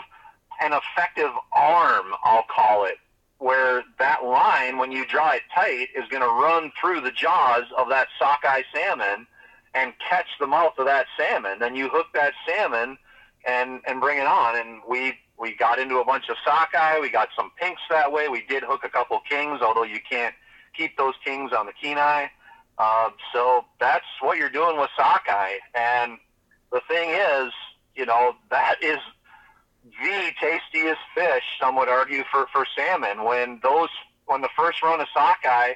an 0.61 0.73
effective 0.73 1.31
arm, 1.53 2.07
I'll 2.23 2.45
call 2.55 2.85
it, 2.85 2.99
where 3.39 3.83
that 3.99 4.25
line, 4.25 4.77
when 4.77 4.93
you 4.93 5.07
draw 5.07 5.33
it 5.33 5.43
tight, 5.55 5.89
is 5.97 6.07
going 6.11 6.23
to 6.23 6.29
run 6.29 6.71
through 6.81 7.01
the 7.01 7.11
jaws 7.11 7.65
of 7.77 7.89
that 7.89 8.09
sockeye 8.19 8.63
salmon 8.75 9.27
and 9.75 9.93
catch 10.07 10.27
the 10.39 10.47
mouth 10.47 10.75
of 10.79 10.87
that 10.87 11.07
salmon. 11.19 11.59
Then 11.59 11.75
you 11.75 11.89
hook 11.89 12.07
that 12.15 12.35
salmon 12.47 12.99
and 13.47 13.81
and 13.87 14.01
bring 14.01 14.19
it 14.19 14.27
on. 14.27 14.57
And 14.57 14.83
we 14.89 15.15
we 15.39 15.55
got 15.55 15.79
into 15.79 15.99
a 15.99 16.05
bunch 16.05 16.29
of 16.29 16.37
sockeye. 16.45 16.99
We 17.01 17.11
got 17.11 17.29
some 17.35 17.51
pinks 17.59 17.81
that 17.91 18.13
way. 18.13 18.29
We 18.29 18.45
did 18.47 18.63
hook 18.63 18.83
a 18.85 18.91
couple 18.91 19.19
kings, 19.29 19.61
although 19.63 19.85
you 19.85 19.99
can't 20.09 20.35
keep 20.77 20.97
those 20.97 21.15
kings 21.25 21.53
on 21.53 21.67
the 21.67 21.73
Kenai. 21.81 22.27
Uh, 22.79 23.11
so 23.33 23.65
that's 23.79 24.07
what 24.21 24.39
you're 24.39 24.49
doing 24.49 24.79
with 24.79 24.91
sockeye. 24.97 25.59
And 25.75 26.19
the 26.73 26.81
thing 26.89 27.11
is, 27.11 27.53
you 27.95 28.07
know, 28.07 28.35
that 28.51 28.77
is 28.83 28.99
the 29.85 30.31
tastiest 30.41 31.01
fish, 31.15 31.43
some 31.61 31.77
would 31.77 31.89
argue, 31.89 32.25
for, 32.31 32.47
for 32.53 32.67
salmon. 32.77 33.25
When 33.25 33.61
those 33.63 33.89
when 34.27 34.41
the 34.41 34.49
first 34.57 34.83
run 34.83 35.01
of 35.01 35.09
sockeye 35.13 35.75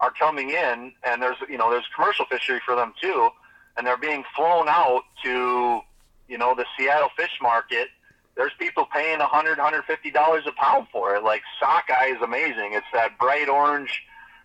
are 0.00 0.12
coming 0.12 0.50
in, 0.50 0.92
and 1.04 1.22
there's 1.22 1.36
you 1.48 1.58
know 1.58 1.70
there's 1.70 1.86
commercial 1.94 2.24
fishery 2.26 2.60
for 2.64 2.74
them 2.76 2.92
too, 3.00 3.28
and 3.76 3.86
they're 3.86 3.96
being 3.96 4.24
flown 4.34 4.68
out 4.68 5.02
to 5.24 5.80
you 6.28 6.38
know 6.38 6.54
the 6.54 6.64
Seattle 6.78 7.10
fish 7.16 7.38
market. 7.42 7.88
There's 8.36 8.52
people 8.58 8.86
paying 8.92 9.18
100 9.18 9.58
150 9.58 10.10
dollars 10.10 10.44
a 10.46 10.52
pound 10.52 10.86
for 10.92 11.16
it. 11.16 11.24
Like 11.24 11.42
sockeye 11.58 12.08
is 12.14 12.22
amazing. 12.22 12.72
It's 12.72 12.86
that 12.92 13.18
bright 13.18 13.48
orange, 13.48 14.02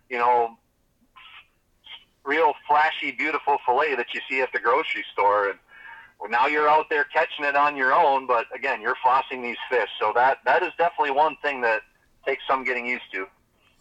you 0.08 0.18
know, 0.18 0.56
real 2.24 2.52
flashy, 2.66 3.12
beautiful 3.12 3.58
fillet 3.66 3.94
that 3.96 4.06
you 4.14 4.20
see 4.28 4.40
at 4.40 4.52
the 4.52 4.60
grocery 4.60 5.04
store. 5.12 5.50
And 5.50 5.58
well, 6.20 6.30
now 6.30 6.46
you're 6.46 6.68
out 6.68 6.88
there 6.88 7.04
catching 7.04 7.44
it 7.44 7.56
on 7.56 7.76
your 7.76 7.92
own, 7.92 8.26
but 8.26 8.46
again, 8.54 8.80
you're 8.80 8.96
flossing 9.04 9.42
these 9.42 9.56
fish. 9.70 9.88
So 10.00 10.12
that 10.14 10.38
that 10.44 10.62
is 10.62 10.70
definitely 10.78 11.12
one 11.12 11.36
thing 11.42 11.60
that 11.62 11.82
takes 12.26 12.42
some 12.48 12.64
getting 12.64 12.86
used 12.86 13.10
to. 13.12 13.26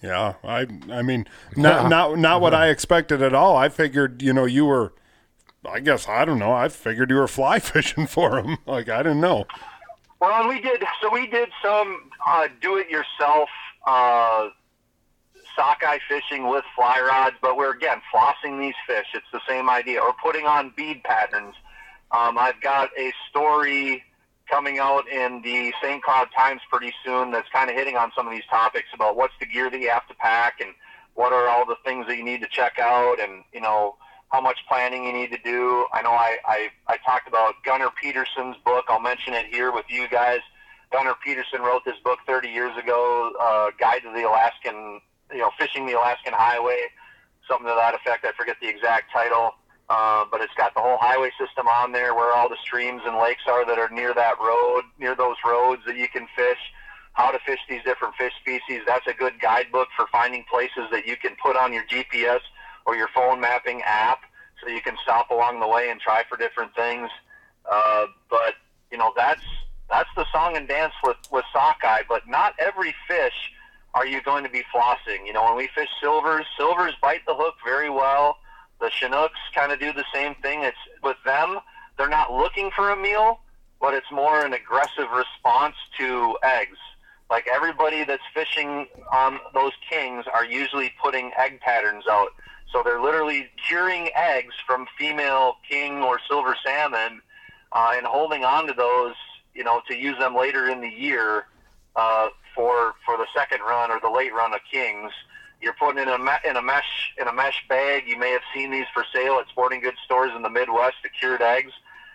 Yeah, 0.02 0.34
I 0.44 0.68
I 0.90 1.04
mean, 1.04 1.28
not 1.56 1.90
not 1.90 2.18
not 2.18 2.42
what 2.42 2.54
I 2.54 2.70
expected 2.70 3.22
at 3.22 3.34
all. 3.36 3.56
I 3.56 3.70
figured, 3.70 4.22
you 4.22 4.34
know, 4.34 4.46
you 4.46 4.66
were. 4.66 4.94
I 5.64 5.80
guess 5.80 6.10
I 6.10 6.26
don't 6.26 6.40
know. 6.40 6.52
I 6.52 6.70
figured 6.70 7.12
you 7.12 7.18
were 7.18 7.28
fly 7.28 7.60
fishing 7.60 8.08
for 8.08 8.42
them. 8.42 8.58
Like 8.66 8.90
I 8.90 9.04
didn't 9.04 9.22
know. 9.22 9.46
Well, 10.20 10.40
and 10.40 10.50
we 10.50 10.60
did. 10.60 10.84
So 11.02 11.12
we 11.12 11.28
did 11.28 11.50
some 11.64 12.10
uh, 12.26 12.48
do-it-yourself 12.62 13.50
uh, 13.86 14.50
sockeye 15.56 16.00
fishing 16.08 16.48
with 16.48 16.64
fly 16.76 17.00
rods, 17.00 17.36
but 17.42 17.58
we're 17.58 17.72
again 17.72 18.02
flossing 18.14 18.60
these 18.60 18.76
fish. 18.88 19.08
It's 19.14 19.26
the 19.32 19.42
same 19.48 19.70
idea, 19.70 20.02
or 20.02 20.14
putting 20.24 20.46
on 20.46 20.74
bead 20.76 21.04
patterns. 21.04 21.56
Um, 22.12 22.38
I've 22.38 22.60
got 22.62 22.90
a 22.98 23.14
story 23.30 24.04
coming 24.50 24.80
out 24.80 25.08
in 25.08 25.42
the 25.42 25.74
St. 25.82 26.04
Cloud 26.04 26.28
Times 26.36 26.62
pretty 26.70 26.94
soon 27.06 27.32
that's 27.32 27.48
kind 27.54 27.70
of 27.70 27.76
hitting 27.76 27.96
on 27.96 28.12
some 28.16 28.28
of 28.28 28.34
these 28.34 28.46
topics 28.50 28.88
about 28.94 29.16
what's 29.16 29.34
the 29.40 29.46
gear 29.46 29.70
that 29.70 29.80
you 29.80 29.90
have 29.90 30.08
to 30.08 30.14
pack 30.16 30.60
and 30.60 30.72
what 31.14 31.32
are 31.32 31.48
all 31.48 31.66
the 31.66 31.78
things 31.86 32.06
that 32.08 32.18
you 32.18 32.24
need 32.24 32.42
to 32.42 32.48
check 32.48 32.78
out 32.80 33.20
and, 33.20 33.44
you 33.54 33.62
know, 33.62 33.96
how 34.30 34.42
much 34.42 34.60
planning 34.68 35.06
you 35.06 35.14
need 35.14 35.32
to 35.32 35.38
do. 35.44 35.86
I 35.94 36.02
know 36.02 36.12
I, 36.12 36.38
I, 36.46 36.70
I 36.88 36.98
talked 37.06 37.28
about 37.28 37.56
Gunnar 37.64 37.90
Peterson's 38.02 38.58
book. 38.66 38.86
I'll 38.90 39.00
mention 39.00 39.34
it 39.34 39.46
here 39.48 39.72
with 39.72 39.86
you 39.90 40.08
guys. 40.10 40.40
Gunnar 40.92 41.16
Peterson 41.24 41.62
wrote 41.62 41.84
this 41.86 41.98
book 42.04 42.20
30 42.28 42.50
years 42.50 42.78
ago, 42.78 43.32
uh, 43.40 43.72
Guide 43.80 44.02
to 44.04 44.12
the 44.14 44.28
Alaskan, 44.28 45.00
you 45.32 45.40
know, 45.40 45.52
Fishing 45.58 45.86
the 45.86 45.94
Alaskan 45.94 46.34
Highway, 46.34 46.90
something 47.48 47.68
to 47.68 47.76
that 47.76 47.96
effect. 47.96 48.26
I 48.26 48.32
forget 48.34 48.58
the 48.62 48.68
exact 48.68 49.12
title. 49.12 49.56
Uh, 49.90 50.24
but 50.32 50.40
it's 50.40 50.54
got 50.54 50.74
the 50.74 50.80
whole 50.80 50.98
highway 51.02 51.30
system 51.38 51.68
on 51.68 51.92
there 51.92 52.16
where 52.16 52.34
all 52.34 52.48
the 52.48 52.56
streams 52.64 53.02
and 53.06 53.18
lakes 53.18 53.44
are 53.46 53.66
that 53.66 53.78
are 53.78 53.90
near 53.90 54.14
that 54.14 54.40
road, 54.40 54.84
near 54.98 55.16
those 55.16 55.36
roads 55.46 55.82
that 55.86 55.98
you 55.98 56.08
can 56.08 56.26
fish, 56.34 56.60
how 57.12 57.30
to 57.30 57.38
fish 57.46 57.60
these 57.68 57.84
different 57.84 58.16
fish 58.16 58.32
species. 58.40 58.80
That's 58.88 59.06
a 59.08 59.14
good 59.14 59.34
guidebook 59.42 59.90
for 59.98 60.08
finding 60.10 60.46
places 60.50 60.88
that 60.94 61.06
you 61.06 61.18
can 61.18 61.36
put 61.44 61.58
on 61.58 61.74
your 61.74 61.84
GPS 61.88 62.40
or 62.86 62.96
your 62.96 63.10
phone 63.14 63.42
mapping 63.42 63.82
app 63.82 64.20
so 64.64 64.70
you 64.72 64.82
can 64.82 64.96
stop 65.04 65.30
along 65.30 65.60
the 65.60 65.68
way 65.68 65.90
and 65.90 66.00
try 66.00 66.24
for 66.30 66.38
different 66.38 66.74
things. 66.74 67.10
Uh, 67.70 68.06
but, 68.30 68.56
you 68.92 68.98
know, 68.98 69.12
that's 69.18 69.44
that's 69.90 70.10
the 70.16 70.26
song 70.32 70.56
and 70.56 70.70
dance 70.70 70.94
with, 71.04 71.18
with 71.34 71.44
sockeye, 71.52 72.04
but 72.08 72.26
not 72.30 72.54
every 72.60 72.96
fish 73.10 73.52
are 73.94 74.06
you 74.06 74.22
going 74.22 74.44
to 74.44 74.50
be 74.50 74.64
flossing. 74.74 75.26
You 75.26 75.34
know, 75.34 75.44
when 75.44 75.58
we 75.58 75.70
fish 75.76 75.90
silvers, 76.02 76.46
silvers 76.58 76.94
bite 77.02 77.26
the 77.26 77.36
hook 77.36 77.56
very 77.66 77.90
well 77.90 78.38
the 78.82 78.90
Chinooks 78.90 79.40
kind 79.56 79.72
of 79.72 79.80
do 79.80 79.94
the 79.94 80.04
same 80.14 80.36
thing. 80.42 80.64
It's 80.64 80.78
with 81.04 81.18
them, 81.24 81.60
they're 81.98 82.10
not 82.10 82.34
looking 82.34 82.72
for 82.76 82.90
a 82.90 82.98
meal, 82.98 83.40
but 83.80 83.94
it's 83.94 84.12
more 84.12 84.44
an 84.44 84.54
aggressive 84.54 85.10
response 85.16 85.76
to 86.00 86.38
eggs. 86.44 86.78
Like 87.30 87.48
everybody 87.48 88.04
that's 88.04 88.24
fishing 88.34 88.88
on 89.14 89.40
those 89.54 89.72
kings 89.90 90.26
are 90.34 90.44
usually 90.44 90.92
putting 91.02 91.32
egg 91.38 91.62
patterns 91.62 92.04
out. 92.10 92.30
So 92.74 92.82
they're 92.84 93.02
literally 93.02 93.50
curing 93.68 94.10
eggs 94.16 94.56
from 94.66 94.88
female 94.98 95.56
king 95.70 96.02
or 96.02 96.20
silver 96.28 96.56
salmon 96.66 97.22
uh, 97.72 97.94
and 97.96 98.06
holding 98.06 98.44
on 98.44 98.68
to 98.68 98.74
those, 98.74 99.14
you 99.54 99.64
know, 99.64 99.82
to 99.88 99.96
use 99.96 100.18
them 100.20 100.36
later 100.36 100.70
in 100.70 100.82
the 100.82 100.90
year 100.90 101.46
uh, 101.96 102.30
for 102.56 102.96
for 103.06 103.18
the 103.18 103.28
second 103.36 103.62
run 103.62 103.92
or 103.92 104.00
the 104.00 104.10
late 104.10 104.34
run 104.34 104.54
of 104.54 104.60
kings. 104.72 105.12
You're 105.62 105.74
putting 105.74 106.02
in 106.02 106.10
a 106.10 106.18
in 106.50 106.56
a 106.58 106.62
mesh 106.62 107.14
in 107.20 107.28
a 107.28 107.34
mesh 107.34 107.64
bag. 107.70 108.04
You 108.08 108.18
may 108.18 108.32
have 108.32 108.42
seen 108.54 108.72
these 108.72 108.88
for 108.94 109.06
sale 109.14 109.38
at 109.40 109.48
sporting 109.50 109.82
goods 109.82 109.98
stores 110.06 110.32
in 110.36 110.42
the 110.42 110.50
Midwest, 110.50 110.96
the 111.04 111.10
cured 111.10 111.42
eggs. 111.42 111.74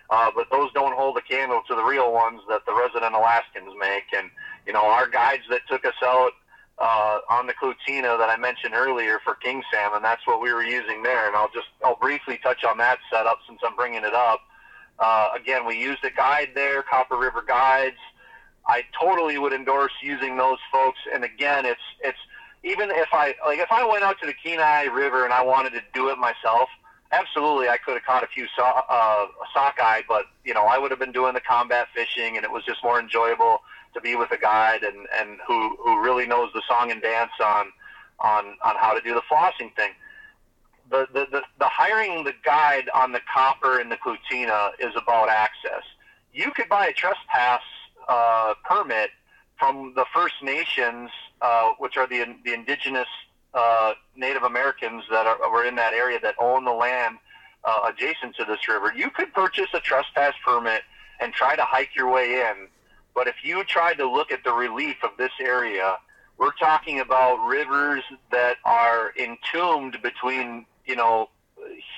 Uh, 0.09 0.30
but 0.34 0.49
those 0.51 0.72
don't 0.72 0.95
hold 0.95 1.16
a 1.16 1.20
candle 1.20 1.62
to 1.68 1.74
the 1.74 1.82
real 1.82 2.12
ones 2.12 2.41
that 2.49 2.64
the 2.64 2.74
resident 2.74 3.14
Alaskans 3.14 3.72
make. 3.78 4.05
And 4.16 4.30
you 4.66 4.72
know, 4.72 4.84
our 4.84 5.09
guides 5.09 5.43
that 5.51 5.62
took 5.68 5.84
us 5.84 5.95
out 6.03 6.32
uh, 6.78 7.18
on 7.30 7.47
the 7.47 7.55
Klutina 7.55 8.18
that 8.18 8.28
I 8.28 8.37
mentioned 8.37 8.74
earlier 8.74 9.18
for 9.24 9.34
king 9.34 9.62
salmon, 9.72 10.03
that's 10.03 10.26
what 10.26 10.41
we 10.41 10.53
were 10.53 10.64
using 10.64 11.03
there. 11.03 11.26
And 11.26 11.37
I'll 11.37 11.51
just 11.51 11.68
I'll 11.84 11.97
briefly 11.97 12.39
touch 12.43 12.64
on 12.64 12.78
that 12.78 12.99
setup 13.11 13.39
since 13.49 13.61
I'm 13.64 13.76
bringing 13.76 14.05
it 14.05 14.14
up. 14.14 14.41
Uh, 14.99 15.30
again, 15.37 15.66
we 15.66 15.78
used 15.78 16.05
a 16.05 16.11
guide 16.11 16.51
there, 16.55 16.82
Copper 16.82 17.16
River 17.16 17.45
Guides. 17.47 17.97
I 18.67 18.85
totally 19.01 19.39
would 19.39 19.53
endorse 19.53 19.93
using 20.03 20.37
those 20.37 20.59
folks. 20.73 20.99
And 21.12 21.25
again, 21.25 21.64
it's 21.64 21.81
it's 22.01 22.19
even 22.64 22.91
if 22.91 23.09
I 23.12 23.35
like 23.47 23.59
if 23.59 23.71
I 23.71 23.87
went 23.87 24.03
out 24.03 24.19
to 24.21 24.27
the 24.27 24.35
Kenai 24.35 24.85
River 24.85 25.25
and 25.25 25.33
I 25.33 25.43
wanted 25.43 25.71
to 25.75 25.83
do 25.95 26.09
it 26.09 26.19
myself, 26.19 26.69
absolutely 27.12 27.69
I 27.69 27.77
could 27.77 27.95
have 27.95 28.05
caught 28.05 28.25
a 28.25 28.29
few 28.29 28.47
so, 28.57 28.64
uh, 28.64 29.27
sockeye, 29.55 30.03
but 30.09 30.27
you 30.45 30.55
know 30.55 30.64
I 30.64 30.79
would 30.79 30.91
have 30.91 31.01
been 31.01 31.12
doing 31.12 31.35
the 31.35 31.41
combat 31.41 31.89
fishing, 31.95 32.37
and 32.37 32.45
it 32.45 32.51
was 32.51 32.64
just 32.64 32.83
more 32.83 32.99
enjoyable 32.99 33.61
to 33.95 34.01
be 34.01 34.17
with 34.17 34.31
a 34.33 34.39
guide 34.39 34.83
and 34.83 35.07
and 35.19 35.39
who 35.47 35.77
who 35.77 36.03
really 36.03 36.27
knows 36.27 36.51
the 36.53 36.62
song 36.69 36.91
and 36.91 37.01
dance 37.01 37.33
on 37.43 37.67
on 38.19 38.57
on 38.64 38.75
how 38.77 38.95
to 38.95 39.01
do 39.01 39.14
the 39.14 39.23
flossing 39.31 39.75
thing. 39.77 39.93
The, 40.89 41.09
the, 41.12 41.27
the, 41.33 41.43
the 41.59 41.67
hiring 41.67 42.23
the 42.23 42.33
guide 42.45 42.89
on 42.95 43.11
the 43.11 43.21
copper 43.33 43.81
and 43.81 43.91
the 43.91 43.97
Klutina 43.97 44.71
is 44.79 44.95
about 44.95 45.29
access. 45.29 45.83
You 46.33 46.53
could 46.53 46.69
buy 46.69 46.87
a 46.87 46.93
trespass 46.93 47.61
uh, 48.09 48.54
permit 48.64 49.11
from 49.59 49.92
the 49.94 50.04
First 50.12 50.34
Nations 50.42 51.11
uh, 51.40 51.70
which 51.78 51.96
are 51.96 52.07
the 52.07 52.24
the 52.44 52.54
indigenous 52.54 53.09
uh, 53.54 53.92
Native 54.16 54.42
Americans 54.42 55.04
that 55.11 55.26
are, 55.26 55.50
were 55.50 55.64
in 55.64 55.76
that 55.76 55.92
area 55.92 56.18
that 56.20 56.34
own 56.38 56.64
the 56.64 56.72
land 56.72 57.18
uh, 57.64 57.90
adjacent 57.90 58.34
to 58.36 58.44
this 58.44 58.66
river. 58.68 58.92
You 58.94 59.11
could 59.11 59.32
purchase 59.32 59.68
a 59.74 59.80
trespass 59.80 60.34
permit 60.44 60.82
and 61.20 61.32
try 61.32 61.57
to 61.57 61.62
hike 61.62 61.90
your 61.96 62.11
way 62.11 62.40
in, 62.40 62.68
but 63.14 63.26
if 63.26 63.36
you 63.42 63.64
tried 63.64 63.94
to 63.94 64.11
look 64.11 64.30
at 64.30 64.44
the 64.44 64.52
relief 64.52 64.96
of 65.02 65.11
this 65.18 65.32
area, 65.40 65.96
we're 66.38 66.52
talking 66.52 67.00
about 67.00 67.36
rivers 67.46 68.02
that 68.30 68.57
are 68.64 69.12
entombed 69.18 69.98
between 70.02 70.66
you 70.86 70.96
know 70.96 71.28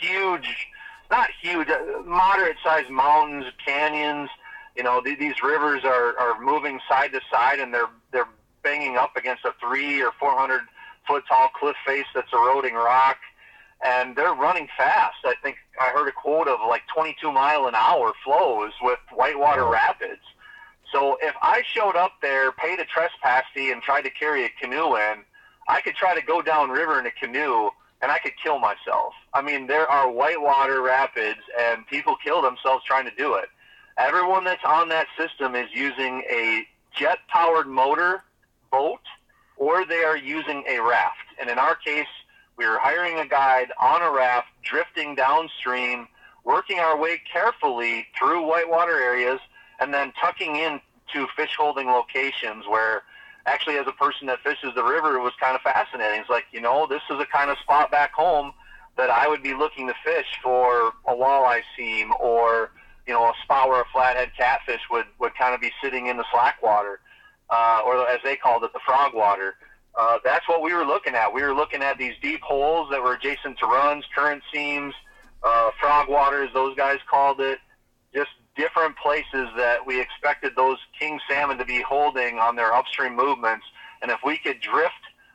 huge, 0.00 0.68
not 1.11 1.28
huge, 1.40 1.68
uh, 1.68 2.02
moderate-sized 2.04 2.90
mountains, 2.90 3.46
canyons. 3.64 4.30
You 4.79 4.85
know, 4.85 5.01
th- 5.01 5.18
these 5.18 5.43
rivers 5.43 5.83
are, 5.85 6.16
are 6.18 6.41
moving 6.41 6.79
side 6.89 7.12
to 7.12 7.20
side, 7.31 7.59
and 7.59 7.74
they're 7.74 7.91
they're 8.12 8.29
banging 8.62 8.97
up 8.97 9.16
against 9.16 9.45
a 9.45 9.53
three 9.61 10.01
or 10.01 10.12
four 10.20 10.31
hundred 10.39 10.62
foot 11.07 11.24
tall 11.29 11.49
cliff 11.59 11.76
face 11.85 12.07
that's 12.14 12.33
eroding 12.33 12.74
rock, 12.74 13.18
and 13.85 14.14
they're 14.14 14.35
running 14.35 14.68
fast. 14.79 15.16
I 15.24 15.35
think 15.43 15.57
I 15.81 15.91
heard 15.91 16.09
a 16.09 16.12
quote 16.12 16.49
of 16.49 16.61
like 16.68 16.83
22 16.95 17.33
mile 17.33 17.66
an 17.66 17.74
hour 17.74 18.12
flows 18.24 18.72
with 18.81 18.99
whitewater 19.12 19.66
rapids. 19.66 20.22
So 20.93 21.18
if 21.20 21.35
I 21.43 21.62
showed 21.74 21.97
up 21.97 22.12
there, 22.22 22.53
paid 22.53 22.79
a 22.79 22.85
trespass 22.85 23.45
fee, 23.55 23.72
and 23.72 23.83
tried 23.83 24.03
to 24.03 24.11
carry 24.11 24.45
a 24.45 24.49
canoe 24.61 24.97
in, 24.97 25.24
I 25.66 25.81
could 25.83 25.97
try 25.97 26.14
to 26.14 26.24
go 26.24 26.41
down 26.41 26.70
river 26.70 26.99
in 27.01 27.07
a 27.07 27.11
canoe 27.11 27.70
and 28.01 28.12
I 28.12 28.18
could 28.18 28.33
kill 28.43 28.59
myself. 28.59 29.12
I 29.35 29.43
mean, 29.43 29.66
there 29.66 29.89
are 29.89 30.11
whitewater 30.11 30.81
rapids, 30.83 31.41
and 31.59 31.87
people 31.89 32.16
kill 32.22 32.43
themselves 32.43 32.85
trying 32.85 33.05
to 33.07 33.14
do 33.16 33.35
it. 33.35 33.49
Everyone 33.99 34.44
that's 34.44 34.64
on 34.64 34.88
that 34.90 35.09
system 35.18 35.55
is 35.57 35.68
using 35.74 36.22
a 36.30 36.64
jet 36.96 37.18
powered 37.28 37.66
motor 37.66 38.22
boat 38.70 39.01
or 39.57 39.84
they 39.84 40.05
are 40.05 40.16
using 40.16 40.64
a 40.68 40.78
raft. 40.80 41.16
And 41.40 41.51
in 41.51 41.59
our 41.59 41.74
case, 41.74 42.07
we 42.57 42.66
were 42.66 42.78
hiring 42.78 43.18
a 43.18 43.26
guide 43.26 43.72
on 43.80 44.03
a 44.03 44.11
raft, 44.11 44.49
drifting 44.62 45.16
downstream, 45.16 46.07
working 46.44 46.78
our 46.78 46.96
way 46.96 47.20
carefully 47.30 48.07
through 48.18 48.46
whitewater 48.46 48.99
areas, 49.01 49.40
and 49.80 49.92
then 49.92 50.12
tucking 50.20 50.57
in 50.57 50.80
to 51.12 51.26
fish 51.36 51.57
holding 51.59 51.88
locations 51.88 52.66
where 52.68 53.03
actually 53.46 53.76
as 53.76 53.86
a 53.86 53.92
person 53.92 54.26
that 54.26 54.38
fishes 54.40 54.72
the 54.74 54.84
river 54.84 55.16
it 55.16 55.22
was 55.22 55.32
kind 55.40 55.57
of 55.57 55.62
fascinating. 55.62 56.20
It's 56.20 56.30
like, 56.30 56.44
you 56.53 56.61
know, 56.61 56.86
this 56.86 57.03
is 57.11 57.18
a 57.18 57.26
kind 57.26 57.51
of 57.51 57.59
spot 57.59 57.90
back 57.90 58.12
home 58.12 58.53
that 58.96 59.11
I 59.11 59.28
would 59.28 59.42
be 59.42 59.55
looking 59.55 59.86
to 59.88 59.94
fish 60.05 60.26
for 60.42 60.92
a 61.07 61.14
walleye 61.14 61.62
seam 61.76 62.12
or, 62.20 62.70
you 63.09 63.14
know, 63.14 63.24
a 63.24 63.32
spot 63.42 63.68
where 63.68 63.80
a 63.80 63.86
flathead 63.92 64.30
catfish 64.36 64.82
would, 64.90 65.06
would 65.18 65.34
kind 65.34 65.54
of 65.54 65.61
be 65.61 65.72
sitting 65.82 66.06
in 66.06 66.18
the 66.18 66.24
slack 66.30 66.62
water 66.62 67.00
uh, 67.50 67.80
or 67.84 68.06
as 68.09 68.20
they 68.22 68.36
called 68.36 68.62
it, 68.64 68.72
the 68.72 68.80
frog 68.84 69.14
water. 69.14 69.54
Uh, 69.98 70.18
that's 70.22 70.46
what 70.48 70.62
we 70.62 70.74
were 70.74 70.84
looking 70.84 71.14
at. 71.14 71.32
We 71.32 71.42
were 71.42 71.54
looking 71.54 71.82
at 71.82 71.98
these 71.98 72.14
deep 72.22 72.40
holes 72.42 72.88
that 72.90 73.02
were 73.02 73.14
adjacent 73.14 73.59
to 73.59 73.66
runs, 73.66 74.04
current 74.14 74.42
seams, 74.52 74.94
uh, 75.42 75.70
frog 75.80 76.09
waters, 76.09 76.50
those 76.54 76.76
guys 76.76 76.98
called 77.11 77.40
it. 77.40 77.59
Just 78.14 78.30
different 78.56 78.96
places 78.96 79.48
that 79.56 79.84
we 79.84 80.00
expected 80.00 80.52
those 80.56 80.78
king 80.98 81.18
salmon 81.28 81.59
to 81.59 81.64
be 81.64 81.80
holding 81.80 82.38
on 82.38 82.56
their 82.56 82.72
upstream 82.74 83.16
movements. 83.16 83.64
And 84.02 84.11
if 84.11 84.18
we 84.24 84.36
could 84.38 84.61
drift 84.61 84.92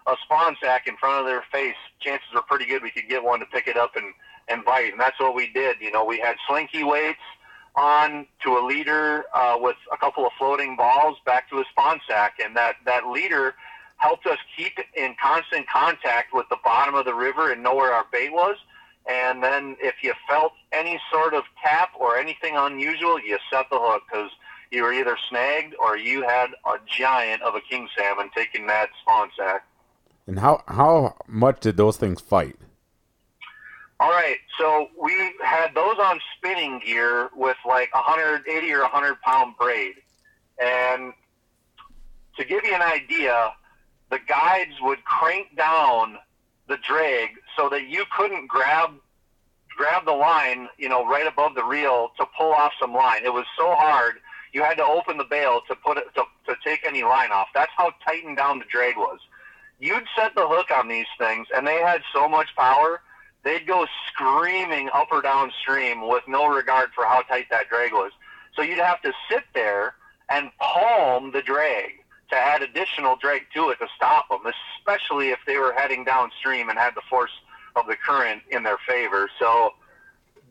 a 0.08 0.16
spawn 0.24 0.56
sack 0.62 0.88
in 0.88 0.96
front 0.98 1.20
of 1.20 1.26
their 1.26 1.44
face, 1.52 1.76
chances 2.00 2.28
were 2.34 2.42
pretty 2.44 2.66
good 2.66 2.84
we 2.84 2.92
could 2.92 3.10
get 3.10 3.24
one 3.24 3.40
to 3.40 3.46
pick 3.48 3.68
it 3.68 3.78
up 3.78 3.96
and 3.96 4.14
and 4.50 4.66
bite. 4.66 4.92
And 4.92 5.00
that's 5.00 5.20
what 5.22 5.36
we 5.36 5.48
did. 5.54 5.78
You 5.80 5.92
know, 5.92 6.04
we 6.04 6.20
had 6.20 6.36
slinky 6.48 6.84
weights 6.84 7.22
on 7.76 8.28
to 8.44 8.58
a 8.58 8.66
leader 8.66 9.26
uh, 9.34 9.58
with 9.60 9.78
a 9.92 9.98
couple 9.98 10.26
of 10.26 10.32
floating 10.38 10.76
balls 10.76 11.18
back 11.26 11.50
to 11.50 11.58
a 11.58 11.66
spawn 11.72 12.00
sack, 12.08 12.36
and 12.44 12.56
that 12.56 12.76
that 12.86 13.08
leader 13.08 13.56
helped 13.98 14.28
us 14.28 14.38
keep 14.58 14.74
in 14.96 15.16
constant 15.22 15.68
contact 15.68 16.34
with 16.34 16.48
the 16.50 16.58
bottom 16.64 16.94
of 16.94 17.06
the 17.06 17.14
river 17.14 17.52
and 17.52 17.64
know 17.64 17.76
where 17.76 17.94
our 17.94 18.06
bait 18.12 18.32
was. 18.32 18.58
And 19.10 19.44
then 19.44 19.76
if 19.80 19.96
you 20.02 20.14
felt 20.30 20.54
any 20.72 21.00
sort 21.12 21.34
of 21.34 21.44
tap 21.64 21.90
or 22.00 22.18
anything 22.18 22.56
unusual, 22.56 23.20
you 23.20 23.38
set 23.52 23.70
the 23.70 23.80
hook 23.80 24.04
because 24.10 24.32
you 24.72 24.84
were 24.84 24.94
either 24.94 25.18
snagged 25.30 25.76
or 25.80 25.98
you 25.98 26.24
had 26.24 26.52
a 26.66 26.78
giant 26.86 27.42
of 27.42 27.56
a 27.56 27.62
king 27.62 27.88
salmon 27.98 28.30
taking 28.36 28.68
that 28.68 28.90
spawn 29.02 29.30
sack. 29.38 29.66
And 30.26 30.40
how 30.40 30.64
how 30.68 31.16
much 31.28 31.60
did 31.62 31.78
those 31.78 31.98
things 31.98 32.22
fight? 32.22 32.56
All 34.04 34.10
right, 34.10 34.36
so 34.60 34.90
we 35.02 35.14
had 35.42 35.74
those 35.74 35.96
on 35.98 36.20
spinning 36.36 36.82
gear 36.86 37.30
with 37.38 37.56
like 37.66 37.94
180 37.96 38.74
or 38.74 38.82
100 38.82 39.22
pound 39.22 39.56
braid, 39.58 39.94
and 40.62 41.14
to 42.36 42.44
give 42.44 42.66
you 42.66 42.76
an 42.76 42.82
idea, 42.82 43.54
the 44.12 44.20
guides 44.28 44.74
would 44.82 45.06
crank 45.06 45.56
down 45.56 46.18
the 46.68 46.76
drag 46.86 47.30
so 47.56 47.70
that 47.70 47.88
you 47.88 48.04
couldn't 48.14 48.48
grab 48.48 48.90
grab 49.78 50.04
the 50.04 50.12
line, 50.12 50.68
you 50.78 50.90
know, 50.90 51.08
right 51.08 51.26
above 51.26 51.56
the 51.56 51.64
reel 51.64 52.12
to 52.18 52.26
pull 52.38 52.52
off 52.52 52.74
some 52.82 52.94
line. 52.94 53.24
It 53.24 53.32
was 53.32 53.46
so 53.58 53.74
hard. 53.74 54.16
You 54.52 54.64
had 54.64 54.76
to 54.76 54.86
open 54.86 55.18
the 55.18 55.24
bail 55.24 55.62
to 55.70 55.76
put 55.76 55.98
it 55.98 56.08
to, 56.16 56.24
to 56.48 56.58
take 56.62 56.82
any 56.86 57.04
line 57.04 57.32
off. 57.32 57.48
That's 57.56 57.72
how 57.78 57.94
tightened 58.06 58.36
down 58.36 58.60
the 58.60 58.66
drag 58.70 58.98
was. 58.98 59.20
You'd 59.80 60.04
set 60.14 60.36
the 60.36 60.46
hook 60.46 60.72
on 60.76 60.90
these 60.90 61.08
things, 61.18 61.48
and 61.56 61.66
they 61.66 61.78
had 61.78 62.02
so 62.14 62.28
much 62.28 62.54
power. 62.58 63.00
They'd 63.44 63.68
go 63.68 63.86
screaming 64.08 64.90
up 64.94 65.10
or 65.12 65.22
downstream 65.22 66.08
with 66.08 66.24
no 66.28 66.48
regard 66.48 66.92
for 66.96 67.06
how 67.06 67.22
tight 67.24 67.48
that 67.52 67.70
drag 67.70 67.92
was. 67.92 68.12
So 68.56 68.62
you'd 68.62 68.78
have 68.78 69.02
to 69.02 69.14
sit 69.30 69.44
there 69.54 69.96
and 70.30 70.50
palm 70.60 71.32
the 71.32 71.42
drag 71.42 71.92
to 72.30 72.36
add 72.36 72.62
additional 72.62 73.16
drag 73.18 73.44
to 73.54 73.70
it 73.70 73.80
to 73.80 73.88
stop 73.96 74.30
them, 74.30 74.42
especially 74.80 75.30
if 75.30 75.40
they 75.46 75.58
were 75.58 75.74
heading 75.74 76.04
downstream 76.04 76.70
and 76.70 76.80
had 76.80 76.96
the 76.96 77.02
force 77.10 77.32
of 77.76 77.86
the 77.88 77.96
current 77.96 78.42
in 78.50 78.64
their 78.64 78.78
favor. 78.88 79.30
So 79.40 79.74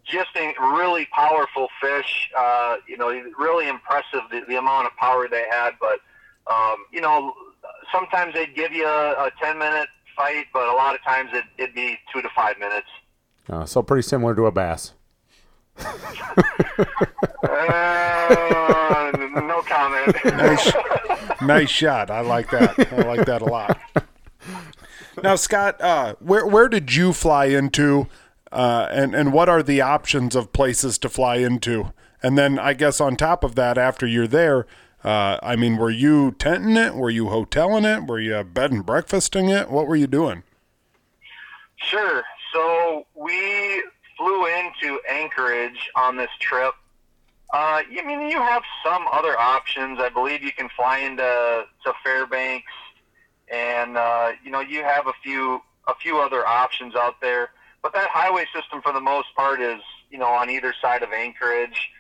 just 0.05 0.31
a 0.37 0.53
really 0.61 1.07
powerful 1.07 1.69
fish. 1.81 2.31
Uh, 2.37 2.77
you 2.87 2.97
know, 2.97 3.09
really 3.39 3.69
impressive 3.69 4.21
the, 4.31 4.43
the 4.49 4.57
amount 4.57 4.87
of 4.87 4.97
power 4.97 5.29
they 5.29 5.45
had. 5.51 5.73
But 5.81 6.01
um, 6.53 6.77
you 6.93 7.01
know, 7.01 7.33
sometimes 7.93 8.35
they'd 8.35 8.55
give 8.55 8.73
you 8.73 8.87
a, 8.87 9.13
a 9.13 9.31
ten 9.41 9.59
minute 9.59 9.89
fight, 10.17 10.47
but 10.53 10.69
a 10.69 10.73
lot 10.73 10.95
of 10.95 11.03
times 11.03 11.31
it, 11.33 11.45
it'd 11.59 11.75
be 11.75 11.99
two 12.13 12.23
to 12.23 12.29
five 12.35 12.59
minutes. 12.59 12.87
Uh, 13.49 13.65
so 13.65 13.83
pretty 13.83 14.03
similar 14.03 14.35
to 14.35 14.47
a 14.47 14.53
bass. 14.53 14.93
Uh, 17.45 19.11
no 19.47 19.63
comment. 19.67 20.17
nice, 20.25 20.73
nice 21.43 21.71
shot. 21.71 22.11
I 22.11 22.21
like 22.21 22.51
that. 22.51 22.93
I 22.93 23.03
like 23.03 23.27
that 23.27 23.43
a 23.43 23.47
lot. 23.47 23.79
Now, 25.23 25.37
Scott, 25.37 25.81
uh, 25.81 26.15
where 26.21 26.47
where 26.47 26.69
did 26.69 26.95
you 26.95 27.13
fly 27.13 27.47
into, 27.47 28.07
uh, 28.51 28.89
and 28.91 29.15
and 29.15 29.33
what 29.33 29.49
are 29.49 29.63
the 29.63 29.81
options 29.81 30.35
of 30.35 30.53
places 30.53 30.99
to 30.99 31.09
fly 31.09 31.37
into? 31.37 31.93
And 32.23 32.39
then 32.39 32.59
I 32.59 32.73
guess 32.75 33.01
on 33.01 33.17
top 33.17 33.43
of 33.45 33.55
that, 33.57 33.77
after 33.77 34.07
you're 34.07 34.29
there, 34.29 34.67
uh, 35.05 35.39
I 35.43 35.57
mean, 35.57 35.77
were 35.77 35.91
you 35.91 36.33
tenting 36.33 36.77
it? 36.77 36.95
Were 36.95 37.11
you 37.11 37.27
hoteling 37.27 37.85
it? 37.85 38.07
Were 38.07 38.21
you 38.21 38.43
bed 38.45 38.71
and 38.71 38.87
breakfasting 38.87 39.49
it? 39.49 39.71
What 39.71 39.87
were 39.87 39.97
you 39.97 40.07
doing? 40.07 40.43
Sure. 41.77 42.23
So 42.53 43.07
we 43.15 43.83
flew 44.17 44.47
into 44.47 45.01
Anchorage 45.09 45.91
on 45.97 46.17
this 46.17 46.31
trip. 46.39 46.75
Uh, 47.53 47.83
I 47.83 48.03
mean, 48.07 48.31
you 48.31 48.39
have 48.39 48.63
some 48.85 49.05
other 49.13 49.39
options. 49.39 49.99
I 50.01 50.09
believe 50.09 50.43
you 50.43 50.53
can 50.53 50.69
fly 50.71 50.99
into 50.99 51.67
to 51.85 51.93
Fairbanks, 52.03 52.73
and 53.53 53.99
uh, 53.99 54.33
you 54.43 54.51
know 54.51 54.61
you 54.61 54.83
have 54.83 55.07
a 55.07 55.13
few 55.23 55.61
a 55.87 55.95
few 55.95 56.19
other 56.19 56.47
options 56.47 56.95
out 56.95 57.21
there. 57.21 57.51
But 57.83 57.93
that 57.95 58.09
highway 58.09 58.47
system, 58.55 58.81
for 58.81 58.93
the 58.93 59.01
most 59.01 59.29
part, 59.37 59.61
is 59.61 59.83
you 60.11 60.19
know 60.19 60.29
on 60.29 60.49
either 60.49 60.73
side 60.81 61.03
of 61.03 61.13
Anchorage. 61.13 61.91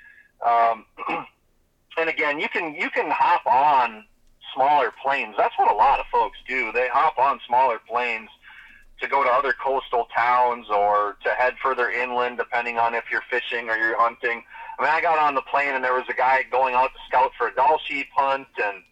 Um, 0.46 0.86
and 1.98 2.08
again, 2.08 2.40
you 2.40 2.48
can 2.48 2.74
you 2.74 2.90
can 2.90 3.10
hop 3.10 3.46
on 3.46 4.04
smaller 4.54 4.92
planes. 5.02 5.34
That's 5.36 5.56
what 5.58 5.70
a 5.70 5.74
lot 5.74 6.00
of 6.00 6.06
folks 6.12 6.38
do. 6.46 6.72
They 6.72 6.88
hop 6.88 7.18
on 7.18 7.40
smaller 7.46 7.78
planes 7.88 8.28
to 9.00 9.08
go 9.08 9.24
to 9.24 9.30
other 9.30 9.52
coastal 9.52 10.06
towns 10.14 10.66
or 10.70 11.16
to 11.24 11.30
head 11.30 11.54
further 11.62 11.90
inland, 11.90 12.38
depending 12.38 12.78
on 12.78 12.94
if 12.94 13.04
you're 13.10 13.22
fishing 13.30 13.68
or 13.68 13.76
you're 13.76 13.98
hunting. 13.98 14.42
I 14.78 14.82
mean, 14.82 14.90
I 14.90 15.00
got 15.00 15.18
on 15.18 15.34
the 15.34 15.42
plane 15.42 15.74
and 15.74 15.84
there 15.84 15.94
was 15.94 16.04
a 16.08 16.14
guy 16.14 16.44
going 16.50 16.74
out 16.74 16.90
to 16.92 16.98
scout 17.08 17.32
for 17.36 17.48
a 17.48 17.54
Dall 17.54 17.78
sheep 17.86 18.06
hunt 18.14 18.46
and 18.62 18.82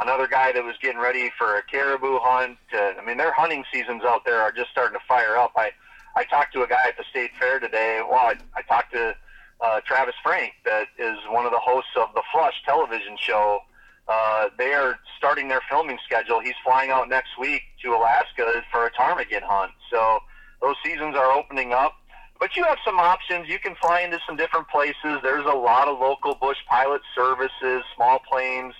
another 0.00 0.26
guy 0.26 0.52
that 0.52 0.64
was 0.64 0.74
getting 0.82 1.00
ready 1.00 1.30
for 1.38 1.56
a 1.56 1.62
caribou 1.62 2.18
hunt. 2.20 2.58
And, 2.72 2.98
I 2.98 3.04
mean, 3.04 3.16
their 3.16 3.32
hunting 3.32 3.64
seasons 3.72 4.02
out 4.04 4.24
there 4.24 4.40
are 4.40 4.52
just 4.52 4.70
starting 4.70 4.98
to 4.98 5.04
fire 5.06 5.36
up. 5.36 5.52
I, 5.56 5.70
I 6.16 6.24
talked 6.24 6.52
to 6.54 6.62
a 6.62 6.66
guy 6.66 6.88
at 6.88 6.96
the 6.96 7.04
state 7.10 7.30
fair 7.38 7.60
today. 7.60 8.00
Well, 8.02 8.18
I, 8.18 8.34
I 8.56 8.62
talked 8.62 8.92
to 8.92 9.14
uh, 9.62 9.80
Travis 9.86 10.14
Frank, 10.22 10.52
that 10.64 10.88
is 10.98 11.16
one 11.28 11.44
of 11.46 11.52
the 11.52 11.58
hosts 11.58 11.90
of 11.96 12.08
the 12.14 12.22
Flush 12.32 12.54
television 12.64 13.16
show. 13.18 13.60
Uh, 14.08 14.48
they 14.58 14.72
are 14.72 14.98
starting 15.16 15.48
their 15.48 15.60
filming 15.70 15.98
schedule. 16.04 16.40
He's 16.40 16.54
flying 16.64 16.90
out 16.90 17.08
next 17.08 17.38
week 17.38 17.62
to 17.82 17.94
Alaska 17.94 18.62
for 18.72 18.86
a 18.86 18.90
ptarmigan 18.90 19.42
hunt. 19.42 19.72
So 19.90 20.18
those 20.60 20.76
seasons 20.84 21.14
are 21.16 21.30
opening 21.32 21.72
up. 21.72 21.94
But 22.40 22.56
you 22.56 22.64
have 22.64 22.78
some 22.84 22.98
options. 22.98 23.48
You 23.48 23.58
can 23.58 23.74
fly 23.76 24.00
into 24.00 24.18
some 24.26 24.36
different 24.36 24.66
places. 24.68 25.20
There's 25.22 25.44
a 25.44 25.56
lot 25.56 25.88
of 25.88 26.00
local 26.00 26.34
bush 26.34 26.56
pilot 26.68 27.02
services, 27.14 27.82
small 27.94 28.18
planes, 28.18 28.74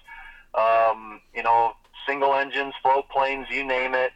um, 0.55 1.21
you 1.35 1.43
know, 1.43 1.75
single 2.09 2.35
engines, 2.35 2.73
float 2.83 3.09
planes, 3.11 3.47
you 3.51 3.63
name 3.63 3.95
it. 3.95 4.13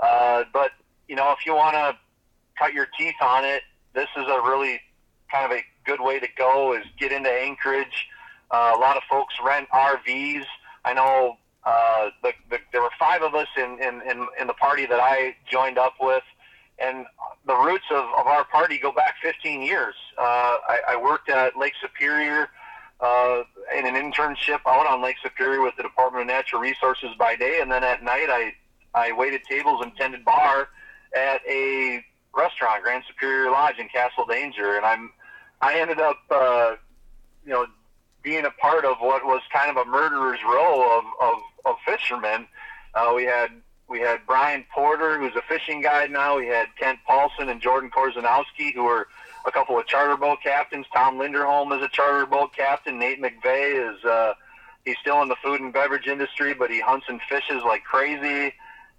Uh, 0.00 0.44
but 0.52 0.72
you 1.08 1.14
know, 1.14 1.32
if 1.32 1.46
you 1.46 1.54
want 1.54 1.74
to 1.74 1.96
cut 2.58 2.72
your 2.74 2.88
teeth 2.98 3.14
on 3.22 3.44
it, 3.44 3.62
this 3.94 4.08
is 4.16 4.24
a 4.24 4.40
really 4.42 4.80
kind 5.30 5.50
of 5.50 5.58
a 5.58 5.62
good 5.90 6.00
way 6.00 6.20
to 6.20 6.28
go. 6.36 6.74
Is 6.74 6.84
get 6.98 7.12
into 7.12 7.30
Anchorage. 7.30 8.08
Uh, 8.50 8.72
a 8.76 8.78
lot 8.78 8.96
of 8.96 9.02
folks 9.10 9.34
rent 9.44 9.68
RVs. 9.70 10.44
I 10.84 10.94
know 10.94 11.36
uh, 11.64 12.10
the, 12.22 12.32
the, 12.48 12.58
there 12.72 12.82
were 12.82 12.90
five 12.98 13.22
of 13.22 13.34
us 13.34 13.48
in, 13.56 13.78
in, 13.82 14.00
in, 14.08 14.26
in 14.40 14.46
the 14.46 14.54
party 14.54 14.86
that 14.86 15.00
I 15.00 15.36
joined 15.50 15.78
up 15.78 15.94
with, 16.00 16.22
and 16.78 17.04
the 17.46 17.54
roots 17.54 17.84
of, 17.90 18.04
of 18.18 18.26
our 18.26 18.44
party 18.44 18.78
go 18.78 18.92
back 18.92 19.16
15 19.22 19.62
years. 19.62 19.94
Uh, 20.18 20.22
I, 20.22 20.78
I 20.90 20.96
worked 20.96 21.28
at 21.28 21.56
Lake 21.56 21.74
Superior 21.80 22.48
uh, 23.00 23.42
in 23.76 23.86
an 23.86 23.94
internship 23.94 24.60
out 24.66 24.86
on 24.86 25.02
Lake 25.02 25.16
Superior 25.22 25.60
with 25.60 25.76
the 25.76 25.82
Department 25.82 26.22
of 26.22 26.28
Natural 26.28 26.62
Resources 26.62 27.10
by 27.18 27.36
day, 27.36 27.60
and 27.60 27.70
then 27.70 27.84
at 27.84 28.02
night 28.02 28.28
I 28.30 28.54
I 28.92 29.12
waited 29.12 29.42
tables 29.48 29.82
and 29.82 29.94
tended 29.96 30.24
bar 30.24 30.68
at 31.16 31.40
a 31.48 32.04
restaurant, 32.34 32.82
Grand 32.82 33.04
Superior 33.06 33.50
Lodge 33.52 33.78
in 33.78 33.88
Castle 33.88 34.26
Danger, 34.26 34.76
and 34.76 34.84
I'm 34.84 35.12
I 35.60 35.78
ended 35.80 36.00
up 36.00 36.18
uh, 36.30 36.76
you 37.44 37.52
know 37.52 37.66
being 38.22 38.44
a 38.44 38.50
part 38.50 38.84
of 38.84 38.98
what 39.00 39.24
was 39.24 39.40
kind 39.52 39.70
of 39.70 39.76
a 39.76 39.88
murderer's 39.88 40.40
row 40.44 40.98
of 40.98 41.04
of, 41.20 41.42
of 41.64 41.76
fishermen. 41.86 42.46
Uh, 42.94 43.12
we 43.14 43.24
had 43.24 43.50
we 43.88 44.00
had 44.00 44.20
Brian 44.26 44.64
Porter, 44.72 45.18
who's 45.18 45.34
a 45.34 45.42
fishing 45.42 45.82
guide 45.82 46.10
now. 46.10 46.38
We 46.38 46.46
had 46.46 46.68
Kent 46.78 47.00
Paulson 47.06 47.48
and 47.48 47.60
Jordan 47.60 47.90
Korzanowski, 47.90 48.72
who 48.72 48.86
are 48.86 49.08
a 49.46 49.50
couple 49.50 49.78
of 49.78 49.86
charter 49.86 50.16
boat 50.16 50.38
captains. 50.42 50.86
Tom 50.94 51.18
Linderholm 51.18 51.76
is 51.76 51.84
a 51.84 51.88
charter 51.88 52.24
boat 52.24 52.54
captain. 52.54 52.98
Nate 52.98 53.20
McVeigh 53.20 53.92
is 53.92 54.04
uh, 54.04 54.34
he's 54.84 54.96
still 55.00 55.20
in 55.22 55.28
the 55.28 55.36
food 55.42 55.60
and 55.60 55.72
beverage 55.72 56.06
industry, 56.06 56.54
but 56.54 56.70
he 56.70 56.80
hunts 56.80 57.06
and 57.08 57.20
fishes 57.28 57.62
like 57.64 57.82
crazy. 57.84 58.46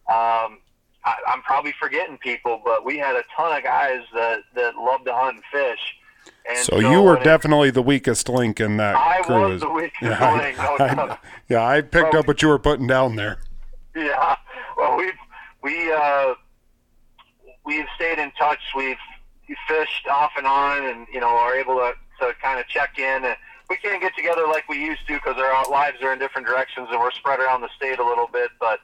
Um, 0.09 0.59
I, 1.03 1.16
I'm 1.28 1.41
probably 1.41 1.74
forgetting 1.80 2.18
people, 2.18 2.62
but 2.64 2.86
we 2.86 2.97
had 2.97 3.16
a 3.16 3.24
ton 3.36 3.55
of 3.55 3.64
guys 3.64 4.01
that 4.14 4.41
that 4.55 4.76
love 4.76 5.05
to 5.05 5.14
hunt 5.14 5.36
and 5.36 5.43
fish. 5.51 5.95
And 6.49 6.57
So 6.59 6.79
you 6.79 7.01
were 7.01 7.17
definitely 7.23 7.69
the 7.71 7.81
weakest 7.81 8.27
link 8.29 8.59
in 8.59 8.77
that 8.77 8.95
I 8.95 9.21
crew. 9.21 9.41
was 9.41 9.55
is- 9.55 9.61
the 9.61 9.69
weakest 9.69 10.01
yeah, 10.01 10.41
link, 10.41 10.57
no 10.57 10.63
I, 10.79 11.17
yeah, 11.49 11.65
I 11.65 11.81
picked 11.81 12.15
up 12.15 12.27
what 12.27 12.41
you 12.41 12.47
were 12.47 12.59
putting 12.59 12.87
down 12.87 13.15
there. 13.15 13.39
Yeah. 13.95 14.35
Well, 14.77 14.97
we've 14.97 15.13
we 15.63 15.91
uh, 15.91 16.33
we've 17.65 17.85
stayed 17.95 18.19
in 18.19 18.31
touch. 18.31 18.59
We've 18.75 18.97
fished 19.67 20.07
off 20.07 20.31
and 20.37 20.47
on, 20.47 20.85
and 20.85 21.07
you 21.13 21.19
know 21.19 21.27
are 21.27 21.55
able 21.55 21.75
to 21.75 21.93
to 22.19 22.33
kind 22.41 22.59
of 22.59 22.67
check 22.67 22.97
in. 22.97 23.25
And 23.25 23.35
we 23.69 23.77
can't 23.77 24.01
get 24.01 24.15
together 24.15 24.47
like 24.47 24.67
we 24.69 24.83
used 24.83 25.05
to 25.07 25.13
because 25.13 25.35
our 25.37 25.69
lives 25.69 25.97
are 26.01 26.13
in 26.13 26.19
different 26.19 26.47
directions, 26.47 26.87
and 26.91 26.99
we're 26.99 27.11
spread 27.11 27.39
around 27.39 27.61
the 27.61 27.69
state 27.75 27.99
a 27.99 28.05
little 28.05 28.27
bit. 28.31 28.49
But 28.59 28.79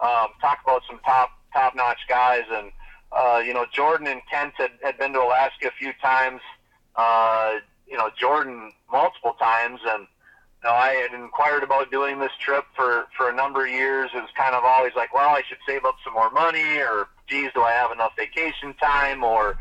um, 0.00 0.28
talk 0.40 0.58
about 0.64 0.82
some 0.88 0.98
top 1.04 1.30
top 1.52 1.74
notch 1.74 2.00
guys, 2.08 2.44
and 2.52 2.70
uh, 3.12 3.40
you 3.44 3.54
know 3.54 3.64
Jordan 3.72 4.06
and 4.08 4.20
Kent 4.30 4.54
had, 4.58 4.72
had 4.82 4.98
been 4.98 5.12
to 5.14 5.20
Alaska 5.20 5.68
a 5.68 5.72
few 5.78 5.92
times. 6.02 6.40
Uh, 6.98 7.60
you 7.86 7.96
know 7.96 8.10
Jordan 8.20 8.72
multiple 8.92 9.34
times, 9.38 9.80
and 9.86 10.06
you 10.62 10.68
know, 10.68 10.74
I 10.74 10.88
had 10.88 11.18
inquired 11.18 11.62
about 11.62 11.90
doing 11.90 12.18
this 12.18 12.32
trip 12.40 12.64
for 12.74 13.06
for 13.16 13.30
a 13.30 13.34
number 13.34 13.64
of 13.64 13.70
years. 13.70 14.10
It 14.12 14.18
was 14.18 14.30
kind 14.36 14.54
of 14.54 14.64
always 14.64 14.92
like, 14.96 15.14
well, 15.14 15.30
I 15.30 15.42
should 15.48 15.58
save 15.66 15.84
up 15.84 15.94
some 16.04 16.12
more 16.12 16.30
money, 16.30 16.78
or 16.78 17.08
geez, 17.28 17.50
do 17.54 17.62
I 17.62 17.70
have 17.70 17.92
enough 17.92 18.12
vacation 18.16 18.74
time, 18.74 19.22
or 19.22 19.56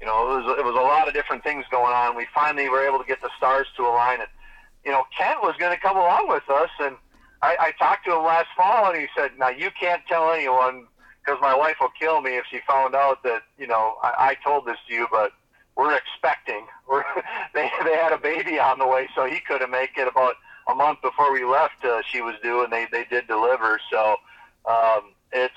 you 0.00 0.06
know, 0.06 0.32
it 0.32 0.46
was 0.46 0.58
it 0.58 0.64
was 0.64 0.74
a 0.74 0.80
lot 0.80 1.08
of 1.08 1.14
different 1.14 1.44
things 1.44 1.64
going 1.70 1.92
on. 1.92 2.16
We 2.16 2.26
finally 2.34 2.68
were 2.68 2.86
able 2.86 2.98
to 2.98 3.04
get 3.04 3.20
the 3.20 3.30
stars 3.36 3.66
to 3.76 3.82
align, 3.82 4.20
and 4.20 4.28
you 4.84 4.90
know, 4.90 5.04
Kent 5.16 5.42
was 5.42 5.54
going 5.58 5.74
to 5.74 5.80
come 5.80 5.96
along 5.96 6.28
with 6.28 6.48
us, 6.48 6.70
and 6.80 6.96
I, 7.42 7.56
I 7.60 7.72
talked 7.78 8.06
to 8.06 8.16
him 8.16 8.24
last 8.24 8.48
fall, 8.56 8.90
and 8.90 8.98
he 8.98 9.06
said, 9.16 9.32
now 9.38 9.48
you 9.50 9.70
can't 9.78 10.02
tell 10.08 10.32
anyone 10.32 10.86
because 11.24 11.40
my 11.40 11.54
wife 11.54 11.76
will 11.80 11.92
kill 12.00 12.20
me 12.20 12.36
if 12.36 12.44
she 12.50 12.60
found 12.66 12.94
out 12.94 13.22
that 13.22 13.42
you 13.58 13.66
know 13.66 13.96
I, 14.02 14.30
I 14.30 14.36
told 14.42 14.66
this 14.66 14.78
to 14.88 14.94
you, 14.94 15.06
but 15.10 15.32
we're 15.78 15.96
expecting. 15.96 16.66
We're, 16.86 17.04
they 17.54 17.70
they 17.84 17.94
had 17.94 18.12
a 18.12 18.18
baby 18.18 18.58
on 18.58 18.78
the 18.78 18.86
way, 18.86 19.08
so 19.14 19.24
he 19.24 19.40
couldn't 19.40 19.70
make 19.70 19.96
it. 19.96 20.08
About 20.08 20.34
a 20.68 20.74
month 20.74 21.00
before 21.00 21.32
we 21.32 21.44
left, 21.44 21.82
uh, 21.84 22.02
she 22.10 22.20
was 22.20 22.34
due, 22.42 22.64
and 22.64 22.72
they 22.72 22.86
they 22.92 23.04
did 23.04 23.26
deliver. 23.28 23.80
So 23.90 24.16
um, 24.68 25.12
it's 25.32 25.54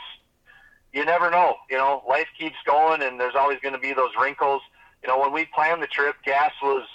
you 0.93 1.03
never 1.03 1.29
know. 1.29 1.55
You 1.69 1.77
know, 1.77 2.03
life 2.07 2.27
keeps 2.39 2.57
going, 2.65 3.01
and 3.01 3.19
there's 3.19 3.35
always 3.35 3.59
going 3.61 3.73
to 3.73 3.79
be 3.79 3.93
those 3.93 4.11
wrinkles. 4.21 4.61
You 5.03 5.09
know, 5.09 5.19
when 5.19 5.33
we 5.33 5.45
planned 5.45 5.81
the 5.81 5.87
trip, 5.87 6.15
gas 6.23 6.51
was 6.61 6.87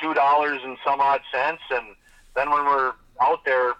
two 0.00 0.14
dollars 0.14 0.60
and 0.64 0.78
some 0.84 1.00
odd 1.00 1.20
cents, 1.30 1.62
and 1.70 1.94
then 2.34 2.50
when 2.50 2.64
we're 2.64 2.94
out 3.20 3.44
there, 3.44 3.74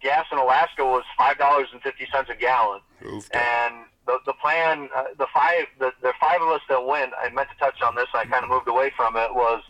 gas 0.00 0.26
in 0.32 0.38
Alaska 0.38 0.84
was 0.84 1.04
five 1.16 1.38
dollars 1.38 1.68
and 1.72 1.80
fifty 1.80 2.08
cents 2.12 2.28
a 2.28 2.34
gallon. 2.34 2.80
Oofed. 3.04 3.34
And 3.36 3.84
the 4.06 4.18
the 4.26 4.32
plan, 4.34 4.88
uh, 4.94 5.04
the 5.18 5.26
five, 5.32 5.66
the, 5.78 5.92
the 6.02 6.12
five 6.20 6.40
of 6.42 6.48
us 6.48 6.60
that 6.68 6.84
went, 6.84 7.12
I 7.20 7.30
meant 7.30 7.48
to 7.50 7.56
touch 7.58 7.82
on 7.82 7.94
this. 7.94 8.08
I 8.14 8.24
kind 8.24 8.44
of 8.44 8.50
moved 8.50 8.68
away 8.68 8.92
from 8.96 9.16
it. 9.16 9.34
Was 9.34 9.62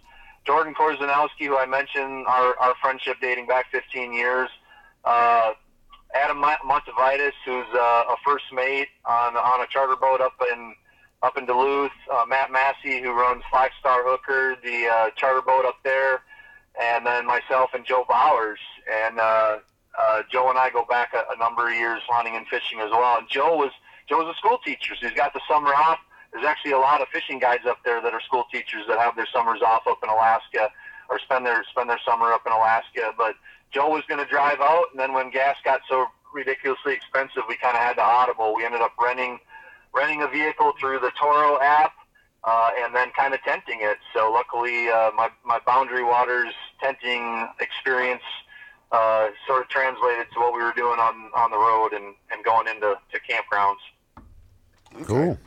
Jordan 0.46 0.74
Korzanowski, 0.74 1.46
who 1.46 1.58
I 1.58 1.66
mentioned, 1.66 2.26
our 2.26 2.58
our 2.58 2.74
friendship 2.80 3.16
dating 3.20 3.46
back 3.46 3.66
15 3.72 4.12
years. 4.12 4.48
Uh, 5.04 5.52
Adam 6.14 6.38
Mon- 6.38 6.58
Montevitis, 6.64 7.32
who's 7.44 7.66
uh, 7.74 8.04
a 8.10 8.16
first 8.24 8.44
mate 8.52 8.88
on 9.04 9.36
on 9.36 9.60
a 9.60 9.66
charter 9.66 9.96
boat 9.96 10.20
up 10.20 10.34
in 10.52 10.74
up 11.22 11.36
in 11.36 11.46
Duluth. 11.46 11.92
Uh, 12.12 12.24
Matt 12.28 12.50
Massey, 12.50 13.00
who 13.00 13.12
runs 13.12 13.42
Five 13.50 13.70
Star 13.80 14.02
Hooker, 14.04 14.56
the 14.62 14.86
uh, 14.86 15.10
charter 15.16 15.42
boat 15.42 15.64
up 15.64 15.76
there, 15.84 16.22
and 16.80 17.06
then 17.06 17.26
myself 17.26 17.70
and 17.74 17.84
Joe 17.84 18.04
Bowers. 18.08 18.58
And 18.90 19.18
uh, 19.20 19.58
uh, 19.98 20.22
Joe 20.30 20.50
and 20.50 20.58
I 20.58 20.70
go 20.70 20.84
back 20.84 21.14
a, 21.14 21.24
a 21.32 21.38
number 21.38 21.68
of 21.68 21.74
years 21.74 22.02
hunting 22.08 22.36
and 22.36 22.46
fishing 22.48 22.80
as 22.80 22.90
well. 22.90 23.18
And 23.18 23.28
Joe 23.28 23.56
was 23.56 23.70
Joe 24.12 24.18
was 24.18 24.36
a 24.36 24.36
school 24.36 24.58
teacher, 24.62 24.92
so 24.94 25.08
he's 25.08 25.16
got 25.16 25.32
the 25.32 25.40
summer 25.48 25.72
off. 25.72 25.98
There's 26.34 26.44
actually 26.44 26.72
a 26.72 26.78
lot 26.78 27.00
of 27.00 27.08
fishing 27.08 27.38
guides 27.38 27.64
up 27.66 27.78
there 27.82 28.02
that 28.02 28.12
are 28.12 28.20
school 28.20 28.44
teachers 28.52 28.84
that 28.86 28.98
have 28.98 29.16
their 29.16 29.26
summers 29.32 29.62
off 29.64 29.86
up 29.86 30.00
in 30.02 30.10
Alaska 30.10 30.68
or 31.08 31.18
spend 31.18 31.46
their 31.46 31.64
spend 31.70 31.88
their 31.88 32.00
summer 32.04 32.30
up 32.30 32.42
in 32.44 32.52
Alaska. 32.52 33.14
But 33.16 33.36
Joe 33.70 33.88
was 33.88 34.02
going 34.10 34.22
to 34.22 34.28
drive 34.28 34.60
out, 34.60 34.84
and 34.90 35.00
then 35.00 35.14
when 35.14 35.30
gas 35.30 35.56
got 35.64 35.80
so 35.88 36.08
ridiculously 36.34 36.92
expensive, 36.92 37.44
we 37.48 37.56
kind 37.56 37.74
of 37.74 37.80
had 37.80 37.94
to 37.94 38.02
audible. 38.02 38.54
We 38.54 38.66
ended 38.66 38.82
up 38.82 38.92
renting 39.02 39.38
renting 39.94 40.20
a 40.20 40.28
vehicle 40.28 40.74
through 40.78 40.98
the 40.98 41.12
Turo 41.16 41.58
app, 41.62 41.92
uh, 42.44 42.68
and 42.84 42.94
then 42.94 43.12
kind 43.16 43.32
of 43.32 43.40
tenting 43.40 43.78
it. 43.80 43.96
So 44.12 44.30
luckily, 44.30 44.90
uh, 44.90 45.12
my 45.16 45.30
my 45.42 45.58
Boundary 45.66 46.04
Waters 46.04 46.52
tenting 46.82 47.48
experience 47.60 48.28
uh, 48.92 49.28
sort 49.46 49.62
of 49.62 49.68
translated 49.70 50.26
to 50.34 50.38
what 50.38 50.52
we 50.52 50.60
were 50.60 50.74
doing 50.76 51.00
on 51.00 51.30
on 51.34 51.50
the 51.50 51.56
road 51.56 51.94
and 51.94 52.14
and 52.30 52.44
going 52.44 52.68
into 52.68 52.94
to 53.10 53.20
campgrounds. 53.24 53.80
Cool. 55.04 55.38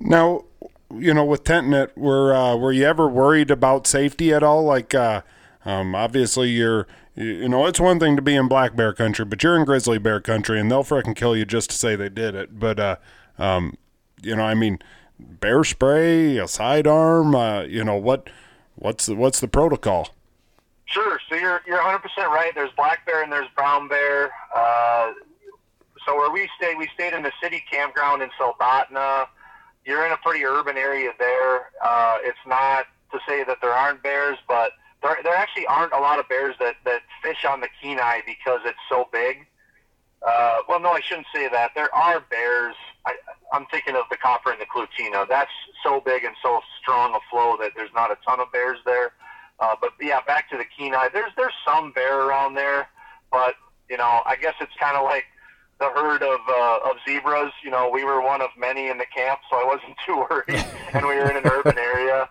Now, 0.00 0.44
you 0.92 1.14
know, 1.14 1.24
with 1.24 1.44
TentNet, 1.44 1.96
were 1.96 2.34
uh, 2.34 2.56
were 2.56 2.72
you 2.72 2.84
ever 2.84 3.08
worried 3.08 3.50
about 3.50 3.86
safety 3.86 4.32
at 4.32 4.42
all? 4.42 4.64
Like, 4.64 4.94
uh, 4.94 5.22
um, 5.64 5.94
obviously, 5.94 6.50
you're, 6.50 6.86
you 7.14 7.48
know, 7.48 7.66
it's 7.66 7.80
one 7.80 7.98
thing 7.98 8.16
to 8.16 8.22
be 8.22 8.34
in 8.34 8.48
black 8.48 8.76
bear 8.76 8.92
country, 8.92 9.24
but 9.24 9.42
you're 9.42 9.56
in 9.56 9.64
grizzly 9.64 9.98
bear 9.98 10.20
country, 10.20 10.60
and 10.60 10.70
they'll 10.70 10.84
frickin' 10.84 11.16
kill 11.16 11.36
you 11.36 11.44
just 11.44 11.70
to 11.70 11.76
say 11.76 11.96
they 11.96 12.08
did 12.08 12.34
it. 12.34 12.58
But, 12.58 12.78
uh, 12.78 12.96
um, 13.38 13.76
you 14.22 14.36
know, 14.36 14.44
I 14.44 14.54
mean, 14.54 14.78
bear 15.18 15.64
spray, 15.64 16.36
a 16.38 16.46
sidearm, 16.46 17.34
uh, 17.34 17.62
you 17.62 17.82
know, 17.82 17.96
what, 17.96 18.28
what's 18.76 19.06
the, 19.06 19.14
what's 19.14 19.40
the 19.40 19.48
protocol? 19.48 20.14
Sure. 20.86 21.18
So 21.28 21.34
you're 21.34 21.62
you're 21.66 21.82
100 21.82 21.98
percent 22.00 22.28
right. 22.28 22.52
There's 22.54 22.70
black 22.76 23.04
bear 23.06 23.22
and 23.22 23.32
there's 23.32 23.48
brown 23.56 23.88
bear. 23.88 24.30
Uh, 24.54 25.12
so 26.06 26.16
where 26.16 26.30
we 26.30 26.48
stayed, 26.56 26.76
we 26.78 26.88
stayed 26.94 27.12
in 27.12 27.22
the 27.22 27.32
city 27.42 27.62
campground 27.70 28.22
in 28.22 28.30
Soldotna. 28.40 29.26
You're 29.84 30.06
in 30.06 30.12
a 30.12 30.16
pretty 30.18 30.44
urban 30.44 30.76
area 30.76 31.10
there. 31.18 31.70
Uh, 31.82 32.18
it's 32.22 32.38
not 32.46 32.86
to 33.12 33.18
say 33.28 33.44
that 33.44 33.58
there 33.60 33.72
aren't 33.72 34.02
bears, 34.02 34.38
but 34.48 34.72
there 35.02 35.18
there 35.22 35.34
actually 35.34 35.66
aren't 35.66 35.92
a 35.92 35.98
lot 35.98 36.18
of 36.18 36.28
bears 36.28 36.56
that 36.58 36.76
that 36.84 37.02
fish 37.22 37.44
on 37.44 37.60
the 37.60 37.68
Kenai 37.80 38.20
because 38.26 38.60
it's 38.64 38.78
so 38.88 39.08
big. 39.12 39.46
Uh, 40.26 40.58
well, 40.68 40.80
no, 40.80 40.90
I 40.90 41.00
shouldn't 41.00 41.26
say 41.34 41.48
that. 41.48 41.72
There 41.74 41.94
are 41.94 42.20
bears. 42.30 42.74
I, 43.06 43.12
I'm 43.52 43.66
thinking 43.66 43.94
of 43.94 44.04
the 44.10 44.16
copper 44.16 44.50
and 44.50 44.60
the 44.60 44.64
Klutina. 44.64 45.28
That's 45.28 45.50
so 45.82 46.00
big 46.00 46.24
and 46.24 46.34
so 46.42 46.60
strong 46.80 47.14
a 47.14 47.20
flow 47.30 47.58
that 47.60 47.72
there's 47.76 47.92
not 47.94 48.10
a 48.10 48.16
ton 48.26 48.40
of 48.40 48.50
bears 48.50 48.78
there. 48.86 49.12
Uh, 49.60 49.76
but 49.80 49.90
yeah, 50.00 50.20
back 50.26 50.50
to 50.50 50.56
the 50.56 50.64
Kenai. 50.76 51.08
There's 51.12 51.32
there's 51.36 51.54
some 51.66 51.92
bear 51.92 52.22
around 52.22 52.54
there, 52.54 52.88
but 53.30 53.54
you 53.90 53.98
know, 53.98 54.22
I 54.24 54.36
guess 54.40 54.54
it's 54.60 54.72
kind 54.80 54.96
of 54.96 55.04
like 55.04 55.24
the 55.78 55.90
herd 55.90 56.22
of 56.22 56.40
uh, 56.48 56.90
of 56.90 56.96
zebras. 57.06 57.52
You 57.62 57.70
know, 57.70 57.90
we 57.92 58.04
were 58.04 58.20
one 58.20 58.40
of 58.40 58.50
many 58.58 58.88
in 58.88 58.98
the 58.98 59.06
camp, 59.14 59.40
so 59.50 59.56
I 59.56 59.64
wasn't 59.64 59.96
too 60.06 60.26
worried. 60.30 60.64
and 60.92 61.06
we 61.06 61.16
were 61.16 61.30
in 61.30 61.36
an 61.36 61.46
urban 61.46 61.78
area. 61.78 62.28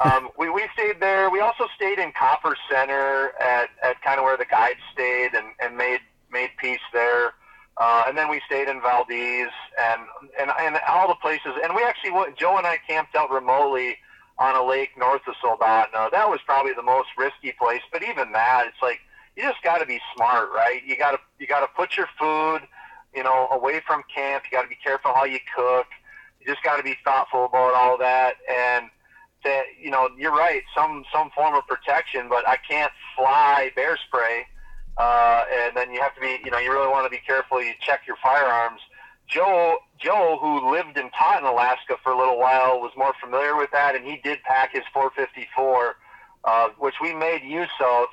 Um, 0.00 0.30
we 0.38 0.50
we 0.50 0.64
stayed 0.74 1.00
there. 1.00 1.30
We 1.30 1.40
also 1.40 1.66
stayed 1.76 1.98
in 1.98 2.12
Copper 2.12 2.56
Center 2.70 3.32
at 3.40 3.70
at 3.82 4.00
kind 4.02 4.18
of 4.18 4.24
where 4.24 4.36
the 4.36 4.46
guides 4.46 4.80
stayed 4.92 5.34
and 5.34 5.46
and 5.60 5.76
made 5.76 6.00
made 6.30 6.50
peace 6.58 6.80
there. 6.92 7.34
Uh, 7.78 8.04
and 8.06 8.18
then 8.18 8.28
we 8.28 8.40
stayed 8.46 8.68
in 8.68 8.80
Valdez 8.82 9.48
and, 9.80 10.02
and 10.38 10.50
and 10.60 10.78
all 10.88 11.08
the 11.08 11.14
places. 11.14 11.52
And 11.62 11.74
we 11.74 11.82
actually 11.82 12.10
went. 12.10 12.36
Joe 12.36 12.58
and 12.58 12.66
I 12.66 12.78
camped 12.86 13.16
out 13.16 13.30
remotely 13.30 13.96
on 14.38 14.56
a 14.56 14.64
lake 14.64 14.90
north 14.98 15.22
of 15.26 15.34
Soldotna. 15.42 16.10
That 16.10 16.28
was 16.28 16.40
probably 16.44 16.72
the 16.74 16.82
most 16.82 17.08
risky 17.16 17.52
place. 17.58 17.82
But 17.92 18.02
even 18.02 18.32
that, 18.32 18.66
it's 18.66 18.82
like 18.82 19.00
you 19.36 19.42
just 19.42 19.62
got 19.62 19.78
to 19.78 19.86
be 19.86 20.00
smart, 20.14 20.50
right? 20.54 20.82
You 20.84 20.96
got 20.96 21.12
to 21.12 21.18
you 21.38 21.46
got 21.46 21.60
to 21.60 21.68
put 21.74 21.96
your 21.96 22.08
food, 22.18 22.60
you 23.14 23.22
know, 23.22 23.48
away 23.50 23.80
from 23.86 24.02
camp. 24.14 24.44
You 24.50 24.56
got 24.56 24.62
to 24.62 24.68
be 24.68 24.78
careful 24.82 25.12
how 25.14 25.24
you 25.24 25.38
cook. 25.56 25.86
You 26.40 26.46
just 26.46 26.62
got 26.62 26.76
to 26.76 26.82
be 26.82 26.96
thoughtful 27.04 27.44
about 27.46 27.74
all 27.74 27.98
that. 27.98 28.34
And 28.50 28.86
to, 29.44 29.62
you 29.80 29.90
know, 29.90 30.08
you're 30.18 30.32
right. 30.32 30.62
Some 30.74 31.04
some 31.12 31.30
form 31.30 31.54
of 31.54 31.66
protection, 31.66 32.28
but 32.28 32.46
I 32.48 32.56
can't 32.68 32.92
fly 33.16 33.70
bear 33.74 33.98
spray. 34.06 34.46
Uh, 34.96 35.44
and 35.64 35.76
then 35.76 35.92
you 35.92 36.00
have 36.00 36.14
to 36.14 36.20
be, 36.20 36.38
you 36.44 36.50
know, 36.50 36.58
you 36.58 36.70
really 36.70 36.88
want 36.88 37.06
to 37.06 37.10
be 37.10 37.22
careful. 37.26 37.62
You 37.62 37.72
check 37.80 38.02
your 38.06 38.16
firearms. 38.22 38.80
Joe, 39.26 39.78
Joe, 39.98 40.38
who 40.40 40.70
lived 40.70 40.98
and 40.98 41.10
taught 41.18 41.40
in 41.40 41.46
Alaska 41.46 41.96
for 42.02 42.12
a 42.12 42.18
little 42.18 42.38
while, 42.38 42.80
was 42.80 42.92
more 42.96 43.14
familiar 43.20 43.56
with 43.56 43.70
that, 43.70 43.94
and 43.94 44.04
he 44.04 44.20
did 44.22 44.42
pack 44.42 44.72
his 44.74 44.82
454, 44.92 45.96
uh, 46.44 46.68
which 46.78 46.96
we 47.00 47.14
made 47.14 47.42
use 47.42 47.70
of. 47.80 48.08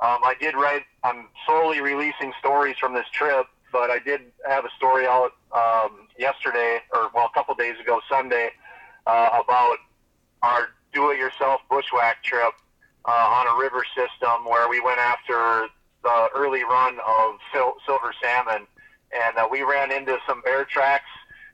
Um, 0.00 0.20
I 0.22 0.34
did 0.38 0.54
write. 0.54 0.82
I'm 1.02 1.28
slowly 1.46 1.80
releasing 1.80 2.32
stories 2.38 2.76
from 2.78 2.92
this 2.92 3.06
trip, 3.12 3.46
but 3.72 3.90
I 3.90 3.98
did 3.98 4.20
have 4.48 4.64
a 4.64 4.70
story 4.76 5.06
out 5.06 5.32
um, 5.52 6.08
yesterday, 6.18 6.80
or 6.94 7.10
well, 7.14 7.26
a 7.26 7.34
couple 7.34 7.54
days 7.54 7.78
ago, 7.80 8.00
Sunday, 8.08 8.50
uh, 9.06 9.42
about 9.44 9.76
our 10.42 10.70
do-it-yourself 10.92 11.60
bushwhack 11.70 12.22
trip 12.22 12.52
uh, 13.04 13.10
on 13.10 13.46
a 13.46 13.60
river 13.60 13.84
system 13.94 14.44
where 14.44 14.68
we 14.68 14.80
went 14.80 14.98
after 14.98 15.68
the 16.02 16.28
early 16.34 16.64
run 16.64 16.98
of 17.06 17.36
sil- 17.52 17.76
silver 17.84 18.14
salmon 18.22 18.66
and 19.12 19.36
uh, 19.36 19.48
we 19.50 19.62
ran 19.62 19.90
into 19.90 20.18
some 20.26 20.42
bear 20.42 20.64
tracks, 20.64 21.08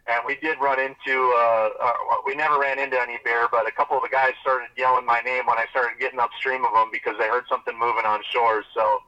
and 0.06 0.20
we 0.26 0.36
did 0.36 0.58
run 0.60 0.80
into. 0.80 1.32
Uh, 1.36 1.68
uh, 1.80 1.92
we 2.26 2.34
never 2.34 2.58
ran 2.58 2.78
into 2.78 3.00
any 3.00 3.18
bear, 3.24 3.48
but 3.50 3.68
a 3.68 3.72
couple 3.72 3.96
of 3.96 4.02
the 4.02 4.08
guys 4.08 4.32
started 4.40 4.68
yelling 4.76 5.06
my 5.06 5.20
name 5.20 5.46
when 5.46 5.58
I 5.58 5.66
started 5.70 5.98
getting 5.98 6.18
upstream 6.18 6.64
of 6.64 6.72
them 6.72 6.88
because 6.92 7.14
they 7.18 7.28
heard 7.28 7.44
something 7.48 7.78
moving 7.78 8.04
on 8.04 8.20
shore. 8.30 8.64
So 8.74 8.98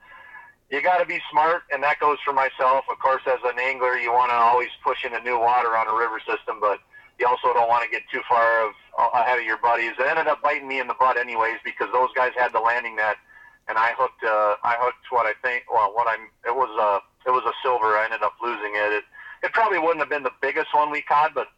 you 0.70 0.82
got 0.82 0.98
to 0.98 1.06
be 1.06 1.20
smart, 1.30 1.62
and 1.70 1.82
that 1.82 2.00
goes 2.00 2.18
for 2.24 2.32
myself. 2.32 2.84
Of 2.90 2.98
course, 2.98 3.22
as 3.26 3.38
an 3.44 3.58
angler, 3.58 3.98
you 3.98 4.12
want 4.12 4.30
to 4.30 4.34
always 4.34 4.70
push 4.82 5.04
into 5.04 5.20
new 5.20 5.38
water 5.38 5.76
on 5.76 5.86
a 5.86 5.94
river 5.94 6.18
system, 6.26 6.58
but 6.60 6.80
you 7.18 7.26
also 7.26 7.54
don't 7.54 7.68
want 7.68 7.84
to 7.84 7.90
get 7.90 8.02
too 8.10 8.20
far 8.28 8.66
of, 8.66 8.72
ahead 9.14 9.38
of 9.38 9.44
your 9.44 9.58
buddies. 9.58 9.92
It 9.98 10.06
ended 10.06 10.26
up 10.26 10.42
biting 10.42 10.66
me 10.66 10.80
in 10.80 10.88
the 10.88 10.98
butt, 10.98 11.16
anyways, 11.16 11.58
because 11.64 11.88
those 11.92 12.10
guys 12.14 12.32
had 12.36 12.52
the 12.52 12.60
landing 12.60 12.96
net, 12.96 13.16
and 13.68 13.78
I 13.78 13.92
hooked. 13.96 14.22
Uh, 14.22 14.56
I 14.62 14.76
hooked 14.78 15.06
what 15.10 15.26
I 15.26 15.34
think. 15.42 15.64
Well, 15.72 15.94
what 15.94 16.08
I'm. 16.08 16.28
It 16.44 16.54
was 16.54 16.70
a. 16.78 17.28
It 17.28 17.32
was 17.32 17.44
a 17.46 17.54
silver. 17.62 17.96
I 17.96 18.04
ended 18.04 18.22
up 18.22 18.34
losing 18.42 18.74
it. 18.74 18.92
It, 18.92 19.04
it 19.42 19.52
probably 19.52 19.78
wouldn't 19.78 20.00
have 20.00 20.08
been 20.08 20.22
the 20.22 20.34
biggest 20.40 20.74
one 20.74 20.90
we 20.90 21.02
caught, 21.02 21.34
but 21.34 21.48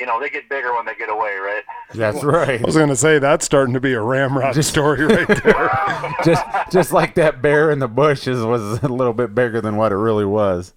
you 0.00 0.06
know 0.06 0.18
they 0.18 0.30
get 0.30 0.48
bigger 0.48 0.74
when 0.74 0.86
they 0.86 0.94
get 0.94 1.10
away, 1.10 1.36
right? 1.36 1.62
That's 1.94 2.24
right. 2.24 2.60
I 2.60 2.64
was 2.64 2.76
going 2.76 2.88
to 2.88 2.96
say 2.96 3.18
that's 3.18 3.44
starting 3.44 3.74
to 3.74 3.80
be 3.80 3.92
a 3.92 4.00
ramrod 4.00 4.62
story 4.64 5.04
right 5.04 5.28
there. 5.44 6.14
just 6.24 6.44
just 6.72 6.92
like 6.92 7.14
that 7.14 7.42
bear 7.42 7.70
in 7.70 7.78
the 7.78 7.88
bushes 7.88 8.42
was 8.42 8.82
a 8.82 8.88
little 8.88 9.12
bit 9.12 9.34
bigger 9.34 9.60
than 9.60 9.76
what 9.76 9.92
it 9.92 9.96
really 9.96 10.24
was. 10.24 10.72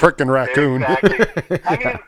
Frickin' 0.00 0.30
raccoon. 0.32 0.82
Exactly. 0.82 1.60
I 1.64 1.76
mean, 1.76 1.98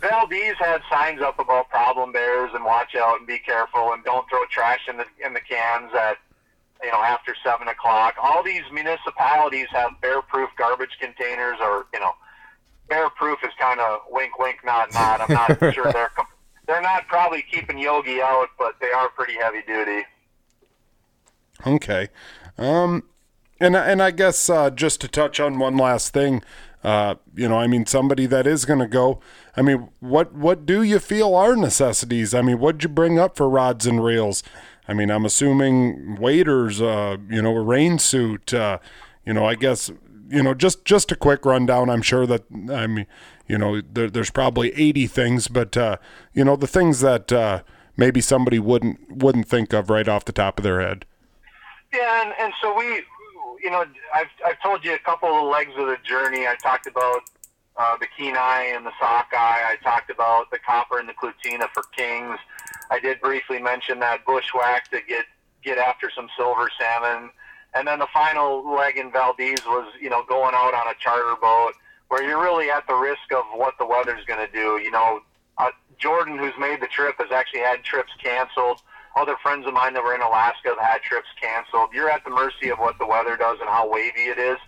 Valdez 0.00 0.56
had 0.58 0.80
signs 0.90 1.20
up 1.20 1.38
about 1.38 1.68
problem 1.68 2.12
bears 2.12 2.50
and 2.54 2.64
watch 2.64 2.94
out 2.94 3.18
and 3.18 3.26
be 3.26 3.38
careful 3.38 3.92
and 3.92 4.02
don't 4.04 4.28
throw 4.30 4.40
trash 4.50 4.80
in 4.88 4.96
the 4.96 5.04
in 5.24 5.34
the 5.34 5.40
cans 5.40 5.92
at 5.94 6.16
you 6.82 6.90
know, 6.92 7.02
after 7.02 7.34
seven 7.44 7.68
o'clock. 7.68 8.14
All 8.22 8.42
these 8.42 8.62
municipalities 8.72 9.66
have 9.70 10.00
bear-proof 10.00 10.50
garbage 10.58 10.96
containers, 11.00 11.56
or 11.60 11.86
you 11.92 12.00
know, 12.00 12.12
bear-proof 12.88 13.38
is 13.44 13.50
kind 13.58 13.80
of 13.80 14.00
wink, 14.10 14.38
wink, 14.38 14.58
nod, 14.64 14.88
nod. 14.94 15.22
I'm 15.22 15.34
not 15.34 15.74
sure 15.74 15.92
they're 15.92 16.10
com- 16.14 16.26
they're 16.66 16.82
not 16.82 17.06
probably 17.06 17.44
keeping 17.50 17.78
Yogi 17.78 18.20
out, 18.20 18.48
but 18.58 18.74
they 18.80 18.90
are 18.90 19.08
pretty 19.10 19.34
heavy 19.34 19.62
duty. 19.66 20.04
Okay. 21.64 22.08
Um, 22.58 23.04
and 23.60 23.76
and 23.76 24.02
I 24.02 24.10
guess 24.10 24.50
uh, 24.50 24.70
just 24.70 25.00
to 25.02 25.08
touch 25.08 25.40
on 25.40 25.58
one 25.58 25.76
last 25.76 26.12
thing, 26.12 26.42
uh, 26.84 27.16
you 27.34 27.48
know, 27.48 27.58
I 27.58 27.66
mean, 27.66 27.86
somebody 27.86 28.26
that 28.26 28.46
is 28.46 28.64
going 28.64 28.80
to 28.80 28.86
go. 28.86 29.20
I 29.56 29.62
mean, 29.62 29.88
what 30.00 30.34
what 30.34 30.66
do 30.66 30.82
you 30.82 30.98
feel 30.98 31.34
are 31.34 31.56
necessities? 31.56 32.34
I 32.34 32.42
mean, 32.42 32.58
what'd 32.58 32.82
you 32.82 32.88
bring 32.88 33.18
up 33.18 33.36
for 33.36 33.48
rods 33.48 33.86
and 33.86 34.04
reels? 34.04 34.42
I 34.88 34.94
mean, 34.94 35.10
I'm 35.10 35.24
assuming 35.24 36.16
waders, 36.16 36.80
uh, 36.80 37.16
you 37.28 37.42
know, 37.42 37.56
a 37.56 37.62
rain 37.62 37.98
suit, 37.98 38.54
uh, 38.54 38.78
you 39.24 39.32
know, 39.32 39.44
I 39.44 39.56
guess, 39.56 39.90
you 40.28 40.42
know, 40.42 40.54
just 40.54 40.84
just 40.84 41.12
a 41.12 41.16
quick 41.16 41.44
rundown. 41.44 41.90
I'm 41.90 42.02
sure 42.02 42.26
that 42.26 42.44
I 42.70 42.86
mean, 42.86 43.06
you 43.46 43.58
know, 43.58 43.80
there, 43.80 44.10
there's 44.10 44.30
probably 44.30 44.72
80 44.74 45.06
things, 45.06 45.48
but 45.48 45.76
uh, 45.76 45.96
you 46.32 46.44
know, 46.44 46.56
the 46.56 46.66
things 46.66 47.00
that 47.00 47.32
uh, 47.32 47.62
maybe 47.96 48.20
somebody 48.20 48.58
wouldn't 48.58 49.16
wouldn't 49.16 49.48
think 49.48 49.72
of 49.72 49.90
right 49.90 50.08
off 50.08 50.24
the 50.24 50.32
top 50.32 50.58
of 50.58 50.62
their 50.64 50.80
head. 50.80 51.04
Yeah, 51.94 52.22
and, 52.24 52.34
and 52.38 52.52
so 52.60 52.76
we, 52.76 52.84
you 53.62 53.70
know, 53.70 53.84
I've, 54.14 54.26
I've 54.44 54.60
told 54.60 54.84
you 54.84 54.94
a 54.94 54.98
couple 54.98 55.28
of 55.28 55.50
legs 55.50 55.72
of 55.78 55.86
the 55.86 55.96
journey. 56.04 56.46
I 56.46 56.56
talked 56.56 56.86
about 56.86 57.20
uh, 57.76 57.96
the 57.98 58.06
Kenai 58.16 58.72
and 58.74 58.84
the 58.84 58.92
sockeye. 58.98 59.36
I 59.36 59.76
talked 59.82 60.10
about 60.10 60.50
the 60.50 60.58
copper 60.58 60.98
and 60.98 61.08
the 61.08 61.14
Klutina 61.14 61.68
for 61.72 61.84
kings. 61.96 62.38
I 62.90 63.00
did 63.00 63.20
briefly 63.20 63.60
mention 63.60 63.98
that 64.00 64.24
bushwhack 64.24 64.90
to 64.90 65.00
get 65.08 65.24
get 65.62 65.78
after 65.78 66.10
some 66.10 66.28
silver 66.36 66.70
salmon. 66.78 67.30
And 67.76 67.86
then 67.86 67.98
the 67.98 68.08
final 68.12 68.64
leg 68.74 68.96
in 68.96 69.12
Valdez 69.12 69.60
was, 69.66 69.86
you 70.00 70.08
know, 70.08 70.24
going 70.26 70.54
out 70.54 70.72
on 70.72 70.88
a 70.88 70.94
charter 70.98 71.36
boat 71.40 71.74
where 72.08 72.22
you're 72.22 72.40
really 72.40 72.70
at 72.70 72.86
the 72.86 72.94
risk 72.94 73.30
of 73.36 73.44
what 73.54 73.74
the 73.78 73.84
weather's 73.84 74.24
going 74.24 74.44
to 74.44 74.50
do. 74.50 74.80
You 74.82 74.90
know, 74.90 75.20
uh, 75.58 75.70
Jordan, 75.98 76.38
who's 76.38 76.54
made 76.58 76.80
the 76.80 76.86
trip, 76.86 77.16
has 77.18 77.30
actually 77.30 77.60
had 77.60 77.84
trips 77.84 78.12
canceled. 78.22 78.80
Other 79.14 79.36
friends 79.42 79.66
of 79.66 79.74
mine 79.74 79.92
that 79.92 80.02
were 80.02 80.14
in 80.14 80.22
Alaska 80.22 80.70
have 80.70 80.78
had 80.78 81.02
trips 81.02 81.28
canceled. 81.40 81.90
You're 81.92 82.08
at 82.08 82.24
the 82.24 82.30
mercy 82.30 82.70
of 82.70 82.78
what 82.78 82.98
the 82.98 83.06
weather 83.06 83.36
does 83.36 83.58
and 83.60 83.68
how 83.68 83.90
wavy 83.90 84.32
it 84.32 84.38
is. 84.38 84.58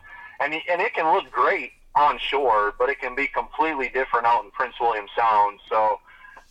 And, 0.40 0.52
and 0.52 0.82
it 0.82 0.92
can 0.92 1.10
look 1.12 1.30
great 1.30 1.72
on 1.94 2.18
shore, 2.18 2.74
but 2.78 2.90
it 2.90 3.00
can 3.00 3.14
be 3.14 3.26
completely 3.26 3.88
different 3.88 4.26
out 4.26 4.44
in 4.44 4.50
Prince 4.50 4.74
William 4.80 5.06
Sound. 5.16 5.60
So, 5.70 5.98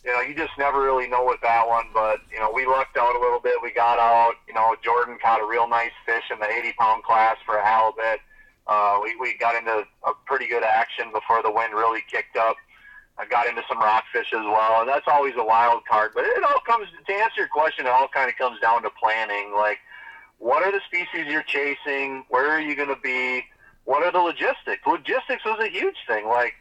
you 0.08 0.14
know, 0.14 0.22
you 0.22 0.34
just 0.34 0.56
never 0.56 0.80
really 0.80 1.06
know 1.06 1.22
with 1.22 1.40
that 1.42 1.68
one. 1.68 1.84
But 1.92 2.20
you 2.32 2.38
know, 2.38 2.50
we 2.50 2.64
lucked 2.64 2.96
out 2.96 3.14
a 3.14 3.20
little 3.20 3.40
bit. 3.40 3.56
We 3.62 3.70
got 3.72 3.98
out. 3.98 4.32
You 4.48 4.54
know, 4.54 4.74
Jordan 4.82 5.18
caught 5.22 5.42
a 5.42 5.46
real 5.46 5.68
nice 5.68 5.92
fish 6.06 6.24
in 6.32 6.38
the 6.38 6.48
80 6.48 6.72
pound 6.78 7.04
class 7.04 7.36
for 7.44 7.56
a 7.56 7.64
halibut. 7.64 8.20
Uh, 8.66 9.00
we 9.02 9.14
we 9.16 9.36
got 9.36 9.54
into 9.54 9.84
a 10.06 10.12
pretty 10.24 10.48
good 10.48 10.64
action 10.64 11.12
before 11.12 11.42
the 11.42 11.52
wind 11.52 11.74
really 11.74 12.00
kicked 12.10 12.38
up. 12.38 12.56
I 13.18 13.26
got 13.26 13.48
into 13.48 13.62
some 13.68 13.78
rockfish 13.78 14.32
as 14.32 14.44
well, 14.44 14.80
and 14.80 14.88
that's 14.88 15.08
always 15.08 15.34
a 15.36 15.44
wild 15.44 15.84
card. 15.84 16.12
But 16.14 16.24
it 16.24 16.42
all 16.42 16.60
comes 16.66 16.86
to 17.06 17.12
answer 17.12 17.40
your 17.40 17.48
question. 17.48 17.84
It 17.84 17.90
all 17.90 18.08
kind 18.08 18.30
of 18.30 18.36
comes 18.36 18.60
down 18.60 18.82
to 18.84 18.90
planning. 18.90 19.52
Like, 19.54 19.78
what 20.38 20.62
are 20.62 20.72
the 20.72 20.80
species 20.86 21.26
you're 21.30 21.42
chasing? 21.42 22.24
Where 22.30 22.50
are 22.50 22.60
you 22.60 22.74
going 22.76 22.88
to 22.88 23.00
be? 23.02 23.44
What 23.84 24.04
are 24.04 24.12
the 24.12 24.20
logistics? 24.20 24.86
Logistics 24.86 25.44
was 25.44 25.58
a 25.60 25.68
huge 25.68 25.96
thing. 26.06 26.28
Like, 26.28 26.54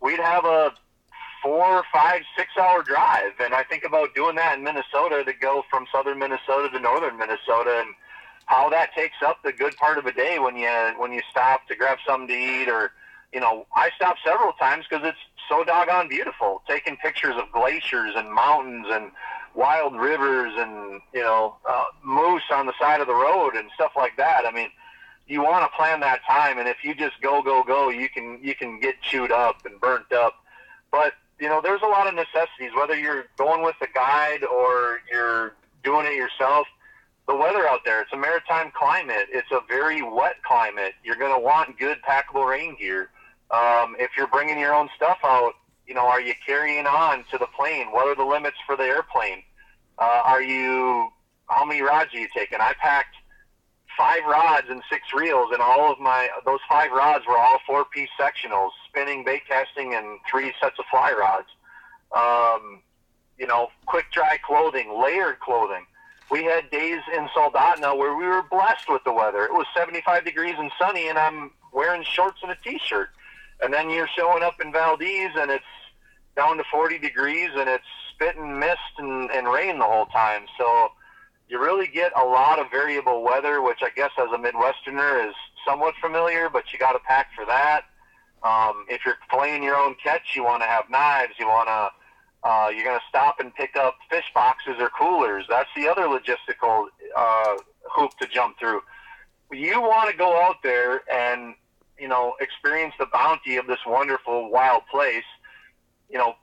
we'd 0.00 0.18
have 0.18 0.44
a 0.44 0.72
four, 1.42 1.84
five, 1.92 2.22
six 2.36 2.50
hour 2.58 2.82
drive. 2.82 3.32
And 3.40 3.54
I 3.54 3.62
think 3.64 3.84
about 3.84 4.14
doing 4.14 4.36
that 4.36 4.58
in 4.58 4.64
Minnesota 4.64 5.24
to 5.24 5.32
go 5.32 5.64
from 5.70 5.86
southern 5.92 6.18
Minnesota 6.18 6.68
to 6.72 6.80
northern 6.80 7.18
Minnesota 7.18 7.82
and 7.84 7.94
how 8.46 8.68
that 8.68 8.92
takes 8.94 9.16
up 9.24 9.38
the 9.44 9.52
good 9.52 9.76
part 9.76 9.96
of 9.96 10.06
a 10.06 10.12
day 10.12 10.38
when 10.38 10.56
you 10.56 10.68
when 10.98 11.12
you 11.12 11.22
stop 11.30 11.66
to 11.68 11.76
grab 11.76 11.98
something 12.06 12.28
to 12.28 12.34
eat 12.34 12.68
or 12.68 12.90
you 13.32 13.38
know 13.38 13.64
I 13.76 13.90
stop 13.94 14.16
several 14.24 14.52
times 14.54 14.86
because 14.90 15.06
it's 15.06 15.18
so 15.48 15.62
doggone 15.62 16.08
beautiful 16.08 16.62
taking 16.68 16.96
pictures 16.96 17.36
of 17.36 17.50
glaciers 17.52 18.12
and 18.16 18.32
mountains 18.32 18.86
and 18.90 19.12
wild 19.54 19.94
rivers 19.94 20.52
and 20.56 21.00
you 21.14 21.20
know 21.20 21.56
uh, 21.68 21.84
moose 22.02 22.42
on 22.52 22.66
the 22.66 22.72
side 22.80 23.00
of 23.00 23.06
the 23.06 23.14
road 23.14 23.54
and 23.54 23.70
stuff 23.74 23.92
like 23.96 24.16
that 24.16 24.44
I 24.46 24.50
mean 24.50 24.68
you 25.28 25.42
want 25.42 25.70
to 25.70 25.76
plan 25.76 26.00
that 26.00 26.20
time 26.26 26.58
and 26.58 26.68
if 26.68 26.78
you 26.82 26.92
just 26.92 27.20
go 27.20 27.42
go 27.42 27.62
go 27.62 27.88
you 27.88 28.08
can 28.08 28.40
you 28.42 28.56
can 28.56 28.80
get 28.80 29.00
chewed 29.00 29.30
up 29.30 29.64
and 29.64 29.80
burnt 29.80 30.12
up 30.12 30.34
but 30.90 31.14
you 31.40 31.48
know, 31.48 31.60
there's 31.62 31.82
a 31.82 31.86
lot 31.86 32.06
of 32.06 32.14
necessities, 32.14 32.70
whether 32.76 32.98
you're 32.98 33.24
going 33.38 33.62
with 33.62 33.76
a 33.80 33.86
guide 33.94 34.44
or 34.44 35.00
you're 35.10 35.54
doing 35.82 36.06
it 36.06 36.14
yourself. 36.14 36.66
The 37.26 37.34
weather 37.34 37.66
out 37.68 37.80
there, 37.84 38.02
it's 38.02 38.12
a 38.12 38.16
maritime 38.16 38.72
climate. 38.74 39.26
It's 39.32 39.50
a 39.52 39.60
very 39.68 40.02
wet 40.02 40.42
climate. 40.42 40.92
You're 41.04 41.16
going 41.16 41.34
to 41.34 41.40
want 41.40 41.78
good 41.78 41.98
packable 42.06 42.48
rain 42.48 42.76
gear. 42.78 43.10
Um, 43.50 43.96
if 43.98 44.10
you're 44.16 44.26
bringing 44.26 44.58
your 44.58 44.74
own 44.74 44.88
stuff 44.96 45.18
out, 45.24 45.52
you 45.86 45.94
know, 45.94 46.06
are 46.06 46.20
you 46.20 46.34
carrying 46.46 46.86
on 46.86 47.24
to 47.30 47.38
the 47.38 47.46
plane? 47.58 47.88
What 47.88 48.06
are 48.06 48.14
the 48.14 48.28
limits 48.28 48.56
for 48.66 48.76
the 48.76 48.84
airplane? 48.84 49.42
Uh, 49.98 50.22
are 50.24 50.42
you, 50.42 51.08
how 51.46 51.64
many 51.64 51.82
rods 51.82 52.14
are 52.14 52.18
you 52.18 52.28
taking? 52.34 52.60
I 52.60 52.74
packed 52.80 53.14
five 53.96 54.24
rods 54.24 54.66
and 54.70 54.82
six 54.90 55.02
reels, 55.14 55.50
and 55.52 55.60
all 55.60 55.92
of 55.92 55.98
my 55.98 56.28
those 56.44 56.60
five 56.68 56.90
rods 56.90 57.24
were 57.26 57.36
all 57.36 57.58
four 57.66 57.84
piece 57.84 58.08
sectionals, 58.18 58.70
spinning, 58.90 59.24
bait 59.24 59.42
casting, 59.48 59.94
and 59.94 60.18
three 60.30 60.52
sets 60.60 60.78
of 60.78 60.84
fly 60.90 61.12
rods. 61.12 61.48
Um, 62.14 62.82
you 63.38 63.46
know, 63.46 63.68
quick 63.86 64.06
dry 64.12 64.36
clothing, 64.44 65.00
layered 65.00 65.40
clothing. 65.40 65.86
We 66.30 66.44
had 66.44 66.70
days 66.70 67.00
in 67.16 67.26
Soldotna 67.28 67.96
where 67.96 68.14
we 68.14 68.26
were 68.26 68.42
blessed 68.42 68.88
with 68.88 69.02
the 69.04 69.12
weather. 69.12 69.44
It 69.44 69.52
was 69.52 69.66
75 69.76 70.24
degrees 70.24 70.54
and 70.58 70.70
sunny, 70.78 71.08
and 71.08 71.18
I'm 71.18 71.50
wearing 71.72 72.04
shorts 72.04 72.38
and 72.42 72.52
a 72.52 72.56
t-shirt. 72.62 73.08
And 73.62 73.72
then 73.72 73.90
you're 73.90 74.08
showing 74.16 74.42
up 74.42 74.60
in 74.60 74.72
Valdez, 74.72 75.32
and 75.36 75.50
it's 75.50 75.64
down 76.36 76.56
to 76.58 76.64
40 76.70 76.98
degrees, 76.98 77.50
and 77.56 77.68
it's 77.68 77.84
spitting 78.14 78.58
mist 78.58 78.78
and, 78.98 79.30
and 79.30 79.48
rain 79.48 79.78
the 79.78 79.84
whole 79.84 80.06
time. 80.06 80.42
So 80.58 80.90
you 81.48 81.60
really 81.60 81.88
get 81.88 82.12
a 82.16 82.24
lot 82.24 82.58
of 82.58 82.70
variable 82.70 83.22
weather, 83.24 83.60
which 83.60 83.80
I 83.82 83.90
guess 83.90 84.10
as 84.18 84.28
a 84.32 84.38
Midwesterner 84.38 85.28
is 85.28 85.34
somewhat 85.66 85.94
familiar, 86.00 86.48
but 86.48 86.72
you 86.72 86.78
got 86.78 86.92
to 86.92 87.00
pack 87.00 87.28
for 87.34 87.44
that. 87.46 87.82
Um, 88.42 88.86
if 88.88 89.02
you're 89.04 89.18
playing 89.30 89.62
your 89.62 89.76
own 89.76 89.94
catch, 90.02 90.34
you 90.34 90.44
want 90.44 90.62
to 90.62 90.66
have 90.66 90.88
knives. 90.88 91.34
You 91.38 91.46
want 91.46 91.68
to 91.68 91.90
uh, 92.42 92.70
you're 92.74 92.84
going 92.84 92.98
to 92.98 93.04
stop 93.08 93.38
and 93.38 93.54
pick 93.54 93.76
up 93.76 93.96
fish 94.08 94.24
boxes 94.34 94.76
or 94.78 94.88
coolers. 94.88 95.44
That's 95.48 95.68
the 95.76 95.88
other 95.88 96.02
logistical 96.02 96.86
uh, 97.14 97.56
hoop 97.90 98.12
to 98.20 98.26
jump 98.28 98.58
through. 98.58 98.80
You 99.52 99.80
want 99.80 100.10
to 100.10 100.16
go 100.16 100.40
out 100.40 100.56
there 100.62 101.02
and 101.12 101.54
you 101.98 102.08
know 102.08 102.34
experience 102.40 102.94
the 102.98 103.06
bounty 103.12 103.56
of 103.56 103.66
this 103.66 103.80
wonderful 103.86 104.50
wild 104.50 104.82
place. 104.90 105.24
You 106.08 106.18
know, 106.18 106.34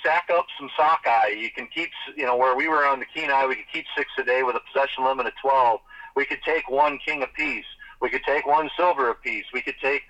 stack 0.00 0.30
up 0.32 0.46
some 0.58 0.70
sockeye. 0.76 1.34
You 1.36 1.50
can 1.50 1.66
keep, 1.74 1.90
you 2.16 2.24
know, 2.24 2.36
where 2.36 2.56
we 2.56 2.68
were 2.68 2.86
on 2.86 3.00
the 3.00 3.06
Kenai, 3.14 3.46
we 3.46 3.56
could 3.56 3.70
keep 3.72 3.84
six 3.96 4.08
a 4.18 4.22
day 4.22 4.42
with 4.42 4.56
a 4.56 4.60
possession 4.72 5.04
limit 5.04 5.26
of 5.26 5.32
12. 5.42 5.80
We 6.14 6.24
could 6.24 6.38
take 6.44 6.70
one 6.70 6.98
king 7.04 7.22
apiece. 7.22 7.66
We 8.00 8.10
could 8.10 8.22
take 8.24 8.46
one 8.46 8.70
silver 8.76 9.10
apiece. 9.10 9.44
We 9.52 9.62
could 9.62 9.74
take 9.82 10.02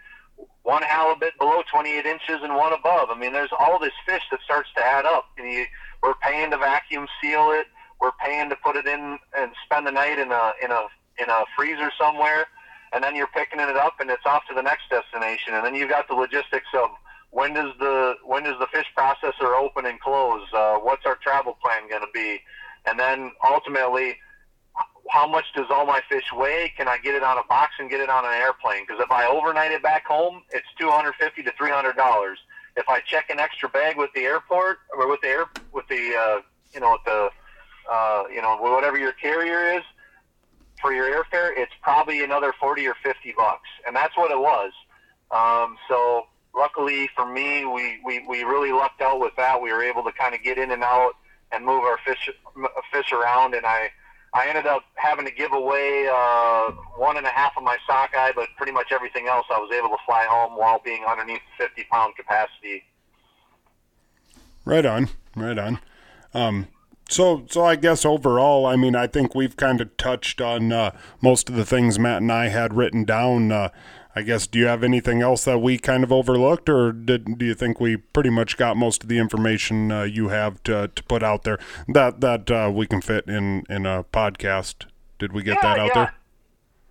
one 0.67 0.83
halibut 0.83 1.39
below 1.39 1.63
28 1.71 2.05
inches 2.05 2.43
and 2.43 2.57
one 2.57 2.73
above. 2.73 3.09
I 3.09 3.17
mean, 3.17 3.33
there's 3.33 3.55
all 3.57 3.79
this 3.79 3.93
fish 4.05 4.23
that 4.33 4.41
starts 4.45 4.69
to 4.77 4.85
add 4.85 5.07
up. 5.07 5.27
And 5.39 5.49
you, 5.49 5.65
we're 6.03 6.15
paying 6.15 6.51
to 6.51 6.59
vacuum 6.59 7.07
seal 7.23 7.53
it. 7.53 7.67
We're 8.01 8.19
paying 8.21 8.51
to 8.51 8.57
put 8.57 8.75
it 8.75 8.85
in 8.85 9.17
and 9.39 9.53
spend 9.65 9.87
the 9.87 9.93
night 9.93 10.19
in 10.19 10.33
a 10.33 10.53
in 10.63 10.73
a 10.73 10.87
in 11.23 11.31
a 11.31 11.45
freezer 11.57 11.93
somewhere. 11.97 12.47
And 12.93 13.03
then 13.03 13.15
you're 13.15 13.29
picking 13.29 13.61
it 13.61 13.77
up 13.77 14.01
and 14.01 14.11
it's 14.11 14.27
off 14.27 14.43
to 14.49 14.55
the 14.55 14.63
next 14.63 14.91
destination. 14.91 15.55
And 15.55 15.65
then 15.65 15.77
you've 15.77 15.89
got 15.89 16.09
the 16.09 16.15
logistics 16.15 16.69
of 16.75 16.91
when 17.31 17.55
does 17.55 17.73
the 17.79 18.15
when 18.25 18.43
does 18.43 18.59
the 18.59 18.67
fish 18.67 18.87
processor 18.99 19.57
open 19.57 19.87
and 19.87 20.01
close? 20.01 20.43
Uh, 20.53 20.79
what's 20.79 21.07
our 21.07 21.17
travel 21.23 21.57
plan 21.63 21.89
going 21.89 22.03
to 22.03 22.13
be? 22.13 22.41
And 22.87 22.99
then 22.99 23.31
ultimately, 23.49 24.17
how 25.11 25.27
much 25.27 25.45
does 25.55 25.67
all 25.71 25.87
my 25.87 26.01
fish 26.09 26.25
weigh? 26.35 26.73
Can 26.77 26.89
I 26.89 26.99
get 26.99 27.15
it 27.15 27.23
on 27.23 27.39
a 27.39 27.45
box 27.45 27.75
and 27.79 27.89
get 27.89 28.01
it 28.01 28.09
on 28.09 28.25
an 28.25 28.33
airplane? 28.33 28.85
Because 28.87 29.03
if 29.03 29.11
I 29.11 29.27
overnight 29.27 29.73
it 29.73 29.83
back 29.83 30.05
home, 30.07 30.43
it's 30.51 30.67
two 30.79 30.91
hundred 30.91 31.15
fifty 31.15 31.43
to 31.43 31.53
three 31.57 31.71
hundred 31.71 31.97
dollars. 31.97 32.39
If 32.77 32.89
I 32.89 33.01
check 33.01 33.31
an 33.31 33.39
extra 33.39 33.69
bag 33.69 33.97
with 33.97 34.11
the 34.15 34.23
airport 34.23 34.79
or 34.97 35.09
with 35.09 35.21
the 35.21 35.29
air 35.29 35.47
with 35.73 35.87
the 35.89 36.15
uh, 36.17 36.41
you 36.73 36.81
know 36.81 36.93
with 36.93 37.05
the 37.05 37.31
uh, 37.91 38.25
you 38.33 38.43
know 38.43 38.57
whatever 38.57 38.99
your 38.99 39.13
carrier 39.13 39.79
is 39.79 39.85
for 40.81 40.93
your 40.93 41.07
airfare, 41.07 41.51
it's 41.57 41.73
probably 41.83 42.23
another 42.23 42.53
forty 42.61 42.87
or 42.87 42.95
fifty 43.03 43.33
bucks, 43.37 43.69
and 43.87 43.95
that's 43.95 44.17
what 44.17 44.31
it 44.31 44.39
was. 44.39 44.73
Um, 45.31 45.77
so 45.89 46.27
luckily 46.57 47.09
for 47.15 47.27
me, 47.27 47.65
we, 47.65 47.99
we, 48.05 48.27
we 48.27 48.43
really 48.43 48.73
lucked 48.73 49.03
out 49.03 49.21
with 49.21 49.35
that. 49.37 49.61
We 49.61 49.73
were 49.73 49.83
able 49.83 50.03
to 50.05 50.13
kind 50.13 50.35
of 50.35 50.43
get 50.43 50.59
in 50.59 50.71
and 50.71 50.83
out 50.83 51.13
and 51.53 51.65
move 51.65 51.85
our 51.85 51.99
fish 52.05 52.31
fish 52.93 53.13
around, 53.13 53.55
and 53.55 53.65
I 53.65 53.91
I 54.35 54.49
ended 54.49 54.67
up 54.67 54.83
having 54.97 55.25
to 55.25 55.33
give 55.33 55.53
away 55.53 56.09
uh, 56.13 56.71
one 56.97 57.17
and 57.17 57.27
a 57.27 57.31
half 57.31 57.53
of 57.57 57.63
my 57.63 57.77
sockeye, 57.87 58.33
but 58.35 58.49
pretty 58.57 58.73
much 58.73 58.93
everything 58.93 59.29
else 59.29 59.47
I 59.51 59.59
was 59.59 59.71
able 59.73 59.89
to 59.89 59.97
fly 60.05 60.27
home 60.29 60.59
while 60.59 60.81
being 60.85 61.05
underneath 61.05 61.41
50 61.59 61.85
pound 61.91 62.17
capacity. 62.17 62.85
Right 64.65 64.85
on, 64.85 65.09
right 65.35 65.59
on. 65.59 65.79
Um, 66.35 66.69
So, 67.09 67.47
so 67.49 67.65
I 67.65 67.77
guess 67.77 68.05
overall, 68.05 68.67
I 68.67 68.75
mean, 68.75 68.97
I 68.97 69.07
think 69.07 69.35
we've 69.35 69.57
kind 69.57 69.81
of 69.81 69.97
touched 69.97 70.41
on 70.41 70.73
uh, 70.73 70.91
most 71.21 71.49
of 71.49 71.55
the 71.55 71.65
things 71.65 72.01
Matt 72.01 72.21
and 72.21 72.33
I 72.33 72.49
had 72.49 72.75
written 72.75 73.05
down. 73.05 73.53
Uh, 73.53 73.69
I 74.19 74.23
guess, 74.23 74.47
do 74.47 74.59
you 74.59 74.67
have 74.67 74.83
anything 74.83 75.21
else 75.21 75.45
that 75.45 75.59
we 75.59 75.77
kind 75.77 76.03
of 76.03 76.11
overlooked, 76.11 76.71
or 76.71 76.91
did, 76.91 77.37
do 77.37 77.45
you 77.45 77.55
think 77.55 77.79
we 77.79 77.99
pretty 77.99 78.31
much 78.31 78.57
got 78.57 78.75
most 78.75 79.03
of 79.03 79.11
the 79.11 79.19
information 79.19 79.93
uh, 79.93 80.05
you 80.05 80.29
have 80.29 80.63
to, 80.63 80.89
to 80.89 81.03
put 81.05 81.23
out 81.23 81.43
there 81.45 81.59
that 81.87 82.23
that 82.23 82.51
uh, 82.51 82.71
we 82.73 82.87
can 82.87 83.03
fit 83.03 83.29
in 83.29 83.65
in 83.69 83.85
a 83.85 84.05
podcast? 84.05 84.87
Did 85.19 85.35
we 85.35 85.43
get 85.43 85.59
Yeah, 85.63 85.75
that 85.75 85.79
out 85.79 85.87
yeah. 85.89 85.95
there? 85.95 86.15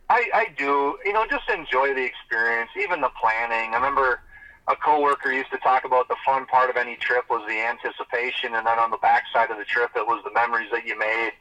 I, 0.07 0.29
I 0.35 0.47
do. 0.55 0.99
You 1.03 1.13
know, 1.13 1.25
just 1.25 1.49
enjoy 1.49 1.95
the 1.95 2.03
experience, 2.03 2.69
even 2.79 3.01
the 3.01 3.09
planning. 3.19 3.73
I 3.73 3.77
remember 3.77 4.21
a 4.67 4.75
coworker 4.75 5.31
used 5.31 5.49
to 5.49 5.57
talk 5.57 5.83
about 5.83 6.07
the 6.09 6.15
fun 6.23 6.45
part 6.45 6.69
of 6.69 6.77
any 6.77 6.95
trip 6.95 7.25
was 7.27 7.41
the 7.47 7.59
anticipation, 7.59 8.53
and 8.53 8.67
then 8.67 8.77
on 8.77 8.91
the 8.91 8.97
backside 9.01 9.49
of 9.49 9.57
the 9.57 9.65
trip, 9.65 9.89
it 9.95 10.05
was 10.05 10.23
the 10.23 10.33
memories 10.33 10.69
that 10.71 10.85
you 10.85 10.95
made. 10.97 11.31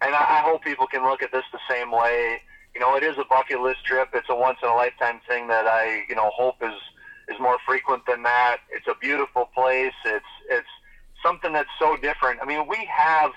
And 0.00 0.14
I, 0.14 0.20
I 0.20 0.40
hope 0.40 0.64
people 0.64 0.86
can 0.86 1.02
look 1.02 1.22
at 1.22 1.32
this 1.32 1.44
the 1.52 1.60
same 1.68 1.90
way. 1.90 2.40
You 2.74 2.80
know, 2.80 2.96
it 2.96 3.02
is 3.02 3.16
a 3.18 3.24
bucket 3.24 3.60
list 3.60 3.84
trip. 3.84 4.08
It's 4.14 4.28
a 4.28 4.34
once 4.34 4.58
in 4.62 4.68
a 4.68 4.74
lifetime 4.74 5.20
thing 5.28 5.46
that 5.48 5.66
I, 5.66 6.02
you 6.08 6.14
know, 6.14 6.30
hope 6.34 6.56
is 6.62 6.74
is 7.28 7.40
more 7.40 7.58
frequent 7.66 8.04
than 8.06 8.22
that. 8.24 8.58
It's 8.70 8.86
a 8.86 8.94
beautiful 9.00 9.46
place. 9.54 9.94
It's 10.04 10.24
it's 10.50 10.68
something 11.22 11.52
that's 11.52 11.70
so 11.78 11.96
different. 11.96 12.40
I 12.42 12.44
mean, 12.44 12.66
we 12.68 12.88
have 12.90 13.32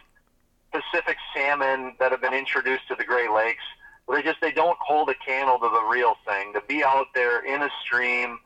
Pacific 0.71 1.17
salmon 1.35 1.95
that 1.99 2.11
have 2.11 2.21
been 2.21 2.33
introduced 2.33 2.88
to 2.89 2.95
the 2.95 3.05
Great 3.05 3.31
Lakes. 3.31 3.63
They 4.11 4.21
just 4.21 4.41
they 4.41 4.51
don't 4.51 4.77
hold 4.79 5.09
a 5.09 5.15
candle 5.15 5.59
to 5.59 5.69
the 5.69 5.83
real 5.89 6.15
thing. 6.25 6.53
To 6.53 6.61
be 6.67 6.83
out 6.83 7.07
there 7.13 7.45
in 7.45 7.61
a 7.61 7.69
stream, 7.83 8.39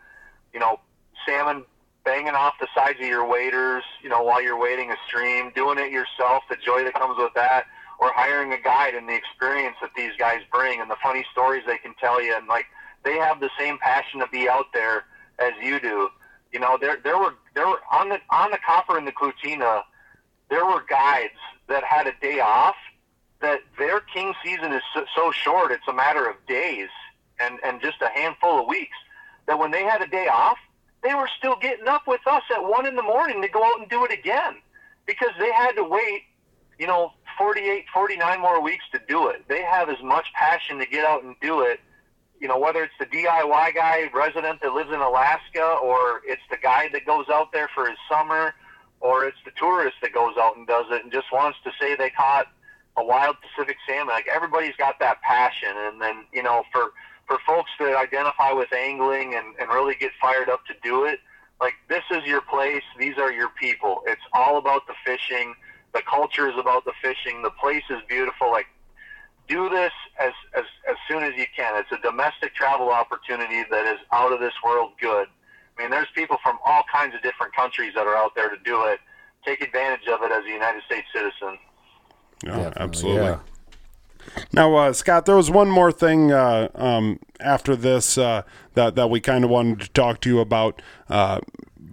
you 0.53 0.59
know, 0.59 0.79
salmon 1.25 1.65
banging 2.03 2.33
off 2.33 2.55
the 2.59 2.67
sides 2.75 2.99
of 2.99 3.05
your 3.05 3.27
waders, 3.27 3.83
you 4.03 4.09
know, 4.09 4.23
while 4.23 4.41
you're 4.41 4.57
wading 4.57 4.91
a 4.91 4.95
stream, 5.07 5.51
doing 5.55 5.77
it 5.77 5.91
yourself, 5.91 6.43
the 6.49 6.55
joy 6.55 6.83
that 6.83 6.93
comes 6.93 7.15
with 7.17 7.33
that, 7.35 7.65
or 8.01 8.11
hiring 8.13 8.51
a 8.51 8.59
guide 8.59 8.95
and 8.95 9.07
the 9.07 9.15
experience 9.15 9.77
that 9.81 9.91
these 9.95 10.11
guys 10.17 10.39
bring 10.51 10.81
and 10.81 10.89
the 10.89 10.97
funny 11.01 11.23
stories 11.31 11.63
they 11.65 11.77
can 11.77 11.93
tell 11.99 12.21
you 12.21 12.35
and 12.35 12.47
like 12.47 12.65
they 13.05 13.15
have 13.17 13.39
the 13.39 13.49
same 13.57 13.77
passion 13.77 14.19
to 14.19 14.27
be 14.27 14.49
out 14.49 14.65
there 14.73 15.05
as 15.39 15.53
you 15.61 15.79
do. 15.79 16.09
You 16.51 16.59
know, 16.59 16.77
there 16.81 16.97
there 17.03 17.17
were 17.17 17.35
there 17.55 17.67
were 17.67 17.79
on 17.91 18.09
the 18.09 18.19
on 18.29 18.51
the 18.51 18.57
copper 18.65 18.97
and 18.97 19.07
the 19.07 19.11
Klutina, 19.11 19.83
there 20.49 20.65
were 20.65 20.83
guides 20.89 21.39
that 21.69 21.83
had 21.83 22.07
a 22.07 22.13
day 22.21 22.39
off 22.41 22.75
that 23.41 23.61
their 23.77 24.01
king 24.01 24.33
season 24.43 24.73
is 24.73 24.81
so, 24.93 25.05
so 25.15 25.31
short 25.31 25.71
it's 25.71 25.87
a 25.87 25.93
matter 25.93 26.27
of 26.29 26.35
days 26.47 26.89
and 27.39 27.59
and 27.63 27.81
just 27.81 27.97
a 28.01 28.09
handful 28.09 28.59
of 28.59 28.67
weeks 28.67 28.97
that 29.47 29.57
when 29.57 29.71
they 29.71 29.83
had 29.83 30.01
a 30.01 30.07
day 30.07 30.27
off 30.27 30.57
they 31.03 31.15
were 31.15 31.29
still 31.37 31.55
getting 31.59 31.87
up 31.87 32.03
with 32.05 32.21
us 32.27 32.43
at 32.55 32.63
one 32.63 32.85
in 32.85 32.95
the 32.95 33.01
morning 33.01 33.41
to 33.41 33.47
go 33.47 33.63
out 33.63 33.79
and 33.79 33.89
do 33.89 34.05
it 34.05 34.11
again 34.11 34.55
because 35.07 35.31
they 35.39 35.51
had 35.51 35.71
to 35.71 35.83
wait 35.83 36.23
you 36.77 36.85
know 36.85 37.11
48 37.41 37.85
49 37.93 38.41
more 38.41 38.61
weeks 38.61 38.85
to 38.93 39.01
do 39.07 39.27
it 39.27 39.43
they 39.47 39.63
have 39.63 39.89
as 39.89 40.01
much 40.03 40.27
passion 40.33 40.77
to 40.77 40.85
get 40.85 41.05
out 41.05 41.23
and 41.23 41.35
do 41.41 41.61
it 41.61 41.79
you 42.39 42.47
know 42.47 42.59
whether 42.59 42.83
it's 42.83 42.93
the 42.99 43.05
diy 43.05 43.73
guy 43.73 44.09
resident 44.13 44.61
that 44.61 44.73
lives 44.73 44.91
in 44.91 44.99
alaska 44.99 45.77
or 45.81 46.21
it's 46.25 46.41
the 46.51 46.57
guy 46.57 46.89
that 46.93 47.05
goes 47.05 47.25
out 47.31 47.51
there 47.51 47.69
for 47.73 47.87
his 47.87 47.97
summer 48.09 48.53
or 48.99 49.25
it's 49.25 49.37
the 49.45 49.51
tourist 49.57 49.95
that 50.03 50.13
goes 50.13 50.35
out 50.39 50.55
and 50.55 50.67
does 50.67 50.85
it 50.91 51.03
and 51.03 51.11
just 51.11 51.31
wants 51.33 51.57
to 51.63 51.71
say 51.79 51.95
they 51.95 52.11
caught 52.11 52.45
a 52.97 53.03
wild 53.03 53.35
Pacific 53.41 53.77
salmon. 53.87 54.13
Like 54.13 54.27
everybody's 54.27 54.75
got 54.75 54.99
that 54.99 55.21
passion, 55.21 55.69
and 55.75 56.01
then 56.01 56.25
you 56.33 56.43
know 56.43 56.63
for 56.71 56.91
for 57.27 57.37
folks 57.45 57.71
that 57.79 57.95
identify 57.95 58.51
with 58.51 58.73
angling 58.73 59.35
and, 59.35 59.55
and 59.59 59.69
really 59.69 59.95
get 59.95 60.11
fired 60.19 60.49
up 60.49 60.65
to 60.65 60.73
do 60.83 61.05
it, 61.05 61.19
like 61.59 61.75
this 61.87 62.03
is 62.11 62.23
your 62.25 62.41
place. 62.41 62.83
These 62.99 63.17
are 63.17 63.31
your 63.31 63.49
people. 63.49 64.03
It's 64.05 64.21
all 64.33 64.57
about 64.57 64.87
the 64.87 64.93
fishing. 65.05 65.53
The 65.93 66.01
culture 66.09 66.49
is 66.49 66.57
about 66.57 66.85
the 66.85 66.93
fishing. 67.01 67.41
The 67.41 67.51
place 67.51 67.83
is 67.89 67.99
beautiful. 68.07 68.51
Like 68.51 68.67
do 69.47 69.69
this 69.69 69.91
as 70.19 70.31
as 70.55 70.63
as 70.89 70.95
soon 71.09 71.23
as 71.23 71.33
you 71.37 71.45
can. 71.55 71.77
It's 71.77 71.91
a 71.91 72.01
domestic 72.01 72.55
travel 72.55 72.89
opportunity 72.89 73.63
that 73.69 73.85
is 73.85 73.99
out 74.11 74.31
of 74.31 74.39
this 74.39 74.53
world 74.63 74.91
good. 74.99 75.27
I 75.77 75.81
mean, 75.81 75.91
there's 75.91 76.07
people 76.15 76.37
from 76.43 76.57
all 76.65 76.83
kinds 76.91 77.15
of 77.15 77.21
different 77.21 77.55
countries 77.55 77.93
that 77.95 78.07
are 78.07 78.15
out 78.15 78.35
there 78.35 78.49
to 78.49 78.57
do 78.63 78.83
it. 78.85 78.99
Take 79.45 79.61
advantage 79.61 80.07
of 80.07 80.21
it 80.21 80.31
as 80.31 80.45
a 80.45 80.49
United 80.49 80.83
States 80.83 81.07
citizen. 81.13 81.57
Yeah, 82.45 82.73
absolutely. 82.75 83.25
yeah. 83.25 83.39
Now, 84.53 84.75
uh, 84.75 84.93
Scott, 84.93 85.25
there 85.25 85.35
was 85.35 85.49
one 85.49 85.69
more 85.69 85.91
thing 85.91 86.31
uh, 86.31 86.67
um, 86.75 87.19
after 87.39 87.75
this 87.75 88.17
uh, 88.17 88.43
that 88.75 88.95
that 88.95 89.09
we 89.09 89.19
kind 89.19 89.43
of 89.43 89.49
wanted 89.49 89.81
to 89.81 89.89
talk 89.89 90.21
to 90.21 90.29
you 90.29 90.39
about. 90.39 90.81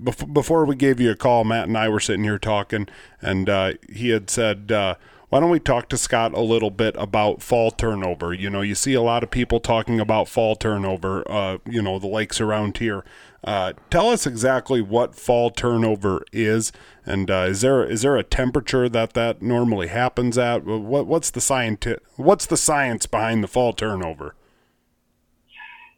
Bef- 0.03 0.33
before 0.33 0.65
we 0.65 0.77
gave 0.77 1.01
you 1.01 1.11
a 1.11 1.17
call, 1.17 1.45
Matt 1.45 1.69
and 1.69 1.77
I 1.77 1.89
were 1.89 2.01
sitting 2.01 2.25
here 2.25 2.39
talking, 2.39 2.89
and 3.21 3.49
uh, 3.49 3.73
he 3.91 4.11
had 4.11 4.31
said, 4.31 4.71
uh, 4.73 4.95
"Why 5.29 5.41
don't 5.41 5.51
we 5.51 5.61
talk 5.61 5.89
to 5.91 5.97
Scott 5.99 6.33
a 6.35 6.41
little 6.41 6.71
bit 6.71 6.95
about 6.99 7.43
fall 7.43 7.71
turnover?" 7.71 8.33
You 8.33 8.51
know, 8.51 8.61
you 8.61 8.75
see 8.75 8.95
a 8.95 9.03
lot 9.03 9.23
of 9.23 9.31
people 9.31 9.61
talking 9.61 10.01
about 10.01 10.29
fall 10.29 10.57
turnover. 10.57 11.29
Uh, 11.31 11.59
you 11.69 11.83
know, 11.83 11.99
the 11.99 12.07
lakes 12.07 12.41
around 12.41 12.79
here. 12.79 13.05
Uh, 13.45 13.73
tell 13.89 14.09
us 14.11 14.27
exactly 14.27 14.81
what 14.81 15.15
fall 15.15 15.51
turnover 15.51 16.25
is, 16.33 16.73
and 17.07 17.31
uh, 17.31 17.47
is 17.49 17.61
there 17.61 17.85
is 17.85 18.03
there 18.03 18.17
a 18.17 18.25
temperature 18.25 18.89
that 18.89 19.13
that 19.15 19.41
normally 19.43 19.89
happens 19.89 20.37
at? 20.37 20.65
What 20.65 21.07
what's 21.07 21.31
the 21.31 21.41
scienti- 21.41 22.01
What's 22.17 22.47
the 22.47 22.57
science 22.57 23.07
behind 23.07 23.45
the 23.45 23.49
fall 23.49 23.73
turnover? 23.73 24.35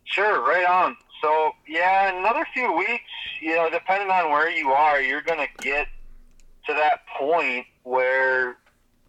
Sure, 0.04 0.40
right 0.42 0.66
on. 0.66 0.96
So 1.20 1.52
yeah, 1.68 2.16
another 2.18 2.46
few 2.54 2.72
weeks, 2.72 3.10
you 3.40 3.54
know, 3.54 3.68
depending 3.70 4.10
on 4.10 4.30
where 4.30 4.50
you 4.50 4.70
are, 4.70 5.00
you're 5.00 5.22
gonna 5.22 5.48
get 5.62 5.86
to 6.66 6.74
that 6.74 7.00
point 7.18 7.66
where 7.82 8.56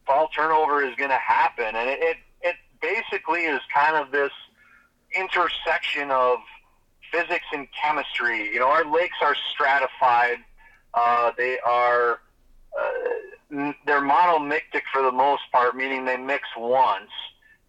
fall 0.06 0.30
turnover 0.36 0.84
is 0.84 0.96
gonna 0.96 1.18
happen, 1.18 1.76
and 1.76 1.90
it 1.90 2.00
it, 2.02 2.18
it 2.42 2.56
basically 2.82 3.42
is 3.42 3.62
kind 3.74 3.96
of 3.96 4.12
this 4.12 4.32
intersection 5.16 6.12
of 6.12 6.40
physics 7.12 7.46
and 7.54 7.68
chemistry. 7.82 8.50
You 8.54 8.60
know, 8.60 8.68
our 8.68 8.86
lakes 8.86 9.18
are 9.22 9.36
stratified. 9.54 10.38
Uh, 10.94 11.32
they 11.38 11.60
are 11.60 12.20
uh, 12.78 13.72
they're 13.86 14.02
monomictic 14.02 14.84
for 14.94 15.02
the 15.02 15.12
most 15.12 15.44
part, 15.52 15.76
meaning 15.76 16.06
they 16.06 16.18
mix 16.18 16.44
once, 16.58 17.12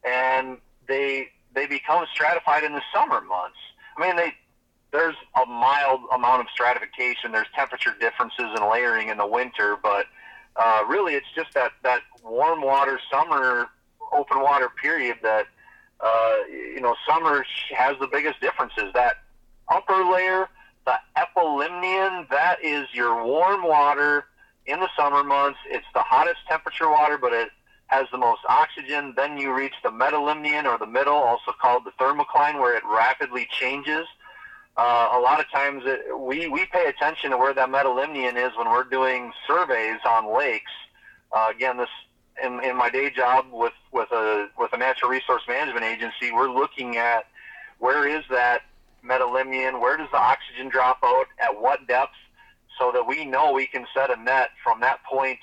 and 0.04 0.58
they 0.88 1.28
they 1.54 1.66
become 1.66 2.04
stratified 2.12 2.64
in 2.64 2.72
the 2.72 2.82
summer 2.94 3.20
months. 3.20 3.58
I 3.96 4.00
mean, 4.00 4.16
they 4.16 4.34
there's 4.92 5.16
a 5.42 5.46
mild 5.46 6.00
amount 6.14 6.42
of 6.42 6.46
stratification. 6.52 7.32
There's 7.32 7.46
temperature 7.54 7.94
differences 7.98 8.50
and 8.54 8.68
layering 8.70 9.08
in 9.08 9.16
the 9.16 9.26
winter, 9.26 9.76
but 9.82 10.06
uh, 10.56 10.84
really 10.86 11.14
it's 11.14 11.26
just 11.34 11.54
that 11.54 11.72
that 11.82 12.02
warm 12.22 12.60
water 12.60 13.00
summer 13.10 13.68
open 14.12 14.40
water 14.42 14.68
period 14.80 15.16
that 15.22 15.46
uh, 16.00 16.36
you 16.50 16.80
know 16.80 16.94
summer 17.08 17.44
has 17.74 17.96
the 18.00 18.06
biggest 18.06 18.40
differences. 18.40 18.92
That 18.92 19.16
upper 19.68 20.04
layer, 20.04 20.48
the 20.84 20.94
epilimnion, 21.16 22.28
that 22.28 22.62
is 22.62 22.86
your 22.92 23.24
warm 23.24 23.64
water 23.64 24.26
in 24.66 24.78
the 24.80 24.88
summer 24.96 25.24
months. 25.24 25.58
It's 25.70 25.86
the 25.94 26.02
hottest 26.02 26.40
temperature 26.48 26.90
water, 26.90 27.16
but 27.16 27.32
it 27.32 27.48
has 27.92 28.06
the 28.10 28.18
most 28.18 28.40
oxygen. 28.48 29.12
Then 29.16 29.36
you 29.36 29.52
reach 29.54 29.74
the 29.82 29.90
metalimnion 29.90 30.64
or 30.64 30.78
the 30.78 30.86
middle, 30.86 31.14
also 31.14 31.52
called 31.60 31.82
the 31.84 31.92
thermocline, 32.02 32.58
where 32.58 32.74
it 32.76 32.82
rapidly 32.90 33.46
changes. 33.50 34.06
Uh, 34.78 35.10
a 35.12 35.20
lot 35.20 35.38
of 35.38 35.50
times 35.50 35.82
it, 35.84 36.00
we, 36.18 36.48
we 36.48 36.64
pay 36.72 36.86
attention 36.86 37.30
to 37.30 37.36
where 37.36 37.52
that 37.52 37.68
metalimnion 37.68 38.36
is 38.36 38.56
when 38.56 38.68
we're 38.68 38.84
doing 38.98 39.30
surveys 39.46 40.00
on 40.06 40.34
lakes. 40.34 40.72
Uh, 41.30 41.48
again, 41.54 41.76
this 41.76 41.88
in, 42.42 42.64
in 42.64 42.74
my 42.76 42.88
day 42.88 43.10
job 43.10 43.44
with, 43.52 43.74
with 43.92 44.10
a 44.12 44.48
with 44.58 44.72
a 44.72 44.78
natural 44.78 45.10
resource 45.10 45.42
management 45.46 45.84
agency, 45.84 46.32
we're 46.32 46.50
looking 46.50 46.96
at 46.96 47.26
where 47.78 48.08
is 48.08 48.24
that 48.30 48.62
metalimnion, 49.04 49.80
where 49.80 49.98
does 49.98 50.08
the 50.12 50.18
oxygen 50.18 50.70
drop 50.70 50.98
out, 51.04 51.26
at 51.38 51.60
what 51.60 51.86
depth, 51.86 52.14
so 52.78 52.90
that 52.92 53.06
we 53.06 53.26
know 53.26 53.52
we 53.52 53.66
can 53.66 53.84
set 53.94 54.08
a 54.10 54.16
net 54.22 54.50
from 54.64 54.80
that 54.80 55.04
point 55.04 55.38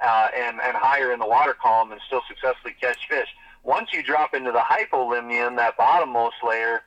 uh, 0.00 0.28
and, 0.36 0.60
and 0.60 0.76
higher 0.76 1.12
in 1.12 1.18
the 1.18 1.26
water 1.26 1.54
column 1.54 1.92
and 1.92 2.00
still 2.06 2.22
successfully 2.28 2.74
catch 2.80 3.08
fish. 3.08 3.28
Once 3.62 3.92
you 3.92 4.02
drop 4.02 4.34
into 4.34 4.52
the 4.52 4.60
hypolimnion, 4.60 5.56
that 5.56 5.76
bottommost 5.76 6.42
layer, 6.46 6.82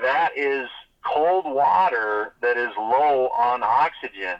that 0.00 0.30
is 0.36 0.68
cold 1.04 1.44
water 1.44 2.34
that 2.40 2.56
is 2.56 2.70
low 2.78 3.28
on 3.28 3.62
oxygen. 3.62 4.36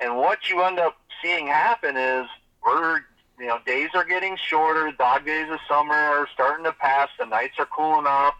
And 0.00 0.16
what 0.16 0.50
you 0.50 0.62
end 0.62 0.78
up 0.78 0.96
seeing 1.22 1.46
happen 1.46 1.96
is 1.96 2.26
we're, 2.64 3.00
you 3.38 3.46
know, 3.46 3.58
days 3.64 3.90
are 3.94 4.04
getting 4.04 4.36
shorter, 4.36 4.90
dog 4.92 5.24
days 5.24 5.48
of 5.50 5.58
summer 5.68 5.94
are 5.94 6.28
starting 6.34 6.64
to 6.64 6.72
pass, 6.72 7.08
the 7.18 7.26
nights 7.26 7.54
are 7.58 7.66
cooling 7.66 8.06
off. 8.06 8.34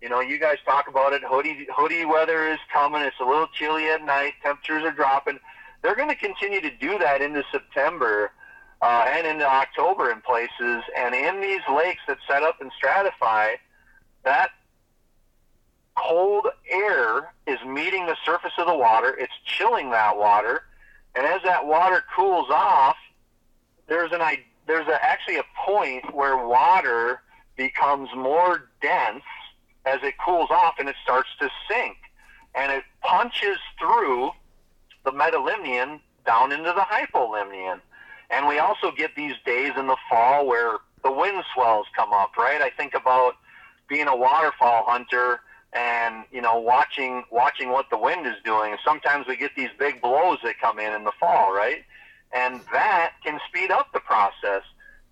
You 0.00 0.08
know, 0.10 0.20
you 0.20 0.38
guys 0.38 0.58
talk 0.64 0.88
about 0.88 1.14
it. 1.14 1.22
Hoodie 1.24 1.66
hoodie 1.74 2.04
weather 2.04 2.46
is 2.48 2.58
coming. 2.72 3.00
It's 3.02 3.16
a 3.18 3.24
little 3.24 3.48
chilly 3.48 3.88
at 3.88 4.04
night. 4.04 4.34
Temperatures 4.42 4.84
are 4.84 4.92
dropping. 4.92 5.38
They're 5.82 5.96
going 5.96 6.10
to 6.10 6.16
continue 6.16 6.60
to 6.60 6.70
do 6.70 6.98
that 6.98 7.22
into 7.22 7.42
September 7.50 8.30
uh, 8.82 9.06
and 9.08 9.26
into 9.26 9.46
October 9.46 10.10
in 10.10 10.20
places. 10.20 10.82
And 10.96 11.14
in 11.14 11.40
these 11.40 11.62
lakes 11.74 12.00
that 12.08 12.18
set 12.28 12.42
up 12.42 12.60
and 12.60 12.70
stratify, 12.72 13.54
that 14.24 14.50
cold 15.96 16.46
air 16.70 17.32
is 17.46 17.58
meeting 17.66 18.06
the 18.06 18.16
surface 18.24 18.52
of 18.58 18.66
the 18.66 18.76
water. 18.76 19.16
It's 19.18 19.32
chilling 19.44 19.90
that 19.90 20.16
water, 20.16 20.62
and 21.14 21.26
as 21.26 21.42
that 21.44 21.66
water 21.66 22.04
cools 22.14 22.48
off, 22.50 22.96
there's 23.88 24.12
an 24.12 24.20
there's 24.66 24.86
a, 24.88 25.04
actually 25.04 25.36
a 25.36 25.44
point 25.64 26.14
where 26.14 26.36
water 26.46 27.22
becomes 27.56 28.08
more 28.14 28.68
dense 28.82 29.22
as 29.86 30.00
it 30.02 30.14
cools 30.24 30.50
off 30.50 30.74
and 30.78 30.88
it 30.88 30.96
starts 31.02 31.28
to 31.40 31.48
sink, 31.70 31.96
and 32.54 32.72
it 32.72 32.84
punches 33.00 33.58
through 33.78 34.30
the 35.04 35.12
metalimnion 35.12 36.00
down 36.26 36.52
into 36.52 36.72
the 36.72 36.82
hypolimnion. 36.82 37.80
And 38.30 38.46
we 38.46 38.58
also 38.58 38.90
get 38.90 39.14
these 39.16 39.34
days 39.44 39.72
in 39.76 39.86
the 39.86 39.96
fall 40.10 40.46
where 40.46 40.78
the 41.04 41.12
wind 41.12 41.42
swells 41.54 41.86
come 41.96 42.12
up, 42.12 42.36
right? 42.36 42.60
I 42.60 42.70
think 42.70 42.94
about 42.94 43.34
being 43.88 44.08
a 44.08 44.16
waterfowl 44.16 44.84
hunter 44.86 45.40
and 45.72 46.24
you 46.32 46.40
know 46.40 46.58
watching 46.58 47.24
watching 47.30 47.70
what 47.70 47.90
the 47.90 47.98
wind 47.98 48.26
is 48.26 48.34
doing. 48.44 48.76
Sometimes 48.84 49.26
we 49.26 49.36
get 49.36 49.52
these 49.56 49.68
big 49.78 50.00
blows 50.00 50.38
that 50.42 50.58
come 50.60 50.78
in 50.78 50.92
in 50.92 51.04
the 51.04 51.12
fall, 51.20 51.52
right? 51.54 51.84
And 52.32 52.60
that 52.72 53.12
can 53.24 53.38
speed 53.48 53.70
up 53.70 53.92
the 53.92 54.00
process. 54.00 54.62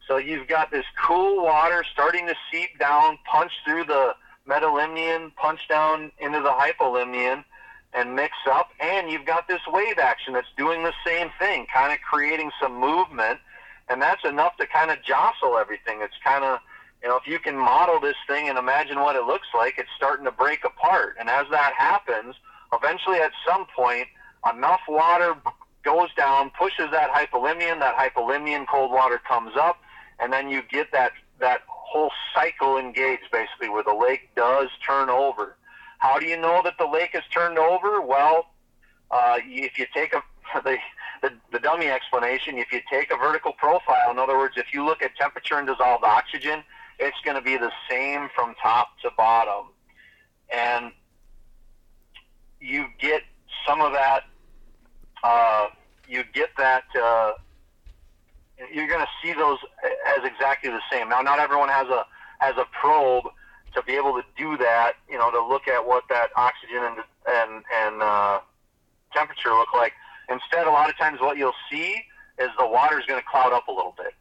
So 0.09 0.17
you've 0.17 0.49
got 0.49 0.71
this 0.71 0.85
cool 1.07 1.45
water 1.45 1.85
starting 1.93 2.27
to 2.27 2.35
seep 2.53 2.79
down, 2.79 3.19
punch 3.31 3.53
through 3.65 3.85
the 3.85 4.15
metalimnion, 4.49 5.35
punch 5.37 5.61
down 5.69 6.13
into 6.19 6.41
the 6.41 6.51
hypolimnion, 6.51 7.45
and 7.95 8.15
mix 8.15 8.35
up. 8.51 8.71
And 8.81 9.11
you've 9.11 9.25
got 9.25 9.49
this 9.49 9.61
wave 9.69 9.99
action 9.99 10.35
that's 10.35 10.49
doing 10.57 10.83
the 10.83 10.93
same 11.07 11.31
thing, 11.39 11.67
kind 11.73 11.93
of 11.93 12.01
creating 12.01 12.51
some 12.61 12.79
movement. 12.79 13.39
And 13.89 14.01
that's 14.03 14.25
enough 14.25 14.57
to 14.57 14.67
kind 14.67 14.91
of 14.91 15.03
jostle 15.03 15.57
everything. 15.57 16.01
It's 16.01 16.15
kind 16.25 16.45
of, 16.45 16.59
you 17.03 17.09
know, 17.09 17.17
if 17.17 17.27
you 17.27 17.39
can 17.39 17.57
model 17.57 18.01
this 18.01 18.17
thing 18.27 18.49
and 18.49 18.59
imagine 18.59 18.99
what 18.99 19.15
it 19.15 19.25
looks 19.25 19.49
like, 19.55 19.75
it's 19.79 19.91
starting 19.97 20.25
to 20.25 20.33
break 20.33 20.65
apart. 20.65 21.17
And 21.21 21.29
as 21.29 21.47
that 21.51 21.75
happens, 21.77 22.35
eventually 22.73 23.19
at 23.19 23.33
some 23.47 23.67
point, 23.77 24.09
enough 24.53 24.81
water 24.89 25.37
goes 25.85 26.09
down, 26.17 26.51
pushes 26.59 26.91
that 26.91 27.11
hypolimnion, 27.11 27.79
that 27.81 27.95
hypolimnion 27.97 28.67
cold 28.67 28.91
water 28.91 29.21
comes 29.29 29.53
up, 29.57 29.79
and 30.19 30.33
then 30.33 30.49
you 30.49 30.63
get 30.71 30.91
that, 30.93 31.13
that 31.41 31.61
whole 31.67 32.11
cycle 32.35 32.79
engaged 32.79 33.25
basically 33.31 33.69
where 33.69 33.85
the 33.85 33.95
lake 33.95 34.31
does 34.35 34.69
turn 34.87 35.11
over. 35.11 35.57
How 36.05 36.19
do 36.19 36.27
you 36.27 36.37
know 36.37 36.61
that 36.63 36.77
the 36.79 36.85
lake 36.85 37.13
has 37.15 37.23
turned 37.33 37.59
over? 37.59 38.03
Well, 38.03 38.51
uh, 39.11 39.39
if 39.43 39.79
you 39.79 39.87
take 39.95 40.13
a 40.13 40.23
the, 40.63 40.77
the 41.23 41.33
the 41.51 41.59
dummy 41.59 41.87
explanation, 41.87 42.59
if 42.59 42.71
you 42.71 42.81
take 42.91 43.11
a 43.11 43.17
vertical 43.17 43.55
profile, 43.55 44.11
in 44.11 44.19
other 44.19 44.37
words, 44.37 44.53
if 44.59 44.67
you 44.75 44.85
look 44.85 45.01
at 45.01 45.17
temperature 45.17 45.57
and 45.57 45.67
dissolved 45.67 46.05
oxygen, 46.05 46.63
it's 46.99 47.17
going 47.25 47.37
to 47.37 47.41
be 47.43 47.57
the 47.57 47.73
same 47.89 48.29
from 48.35 48.55
top 48.63 48.89
to 49.01 49.11
bottom, 49.17 49.71
and 50.55 50.93
you 52.61 52.85
get 53.01 53.23
some 53.67 53.81
of 53.81 53.93
that. 53.93 54.25
Uh, 55.23 55.69
you 56.07 56.23
get 56.35 56.51
that. 56.59 56.85
Uh, 57.03 57.33
you're 58.71 58.89
going 58.89 59.01
to 59.01 59.13
see 59.23 59.33
those 59.33 59.59
as 60.19 60.23
exactly 60.23 60.69
the 60.69 60.83
same. 60.93 61.09
Now, 61.09 61.23
not 61.23 61.39
everyone 61.39 61.71
has 61.71 61.89
a 61.89 62.05
has 62.41 62.57
a 62.59 62.67
probe 62.79 63.25
to 63.75 63.83
be 63.83 63.93
able 63.95 64.15
to 64.15 64.23
do 64.37 64.57
that. 64.59 64.95
You 65.09 65.19
know, 65.19 65.31
to 65.31 65.45
look 65.45 65.69
at 65.69 65.87
what 65.87 66.05
that 66.09 66.29
oxygen 66.37 66.79
and 66.79 66.97
and 67.29 67.65
and 67.75 68.03
uh, 68.03 68.41
temperature 69.13 69.51
look 69.51 69.73
like. 69.75 69.93
Instead, 70.29 70.67
a 70.67 70.71
lot 70.71 70.89
of 70.89 70.97
times 70.97 71.21
what 71.21 71.37
you'll 71.37 71.53
see 71.71 71.97
is 72.39 72.49
the 72.59 72.67
water 72.67 72.99
is 72.99 73.07
going 73.07 73.21
to 73.21 73.27
cloud 73.27 73.53
up 73.53 73.69
a 73.69 73.73
little 73.73 73.95
bit 73.97 74.15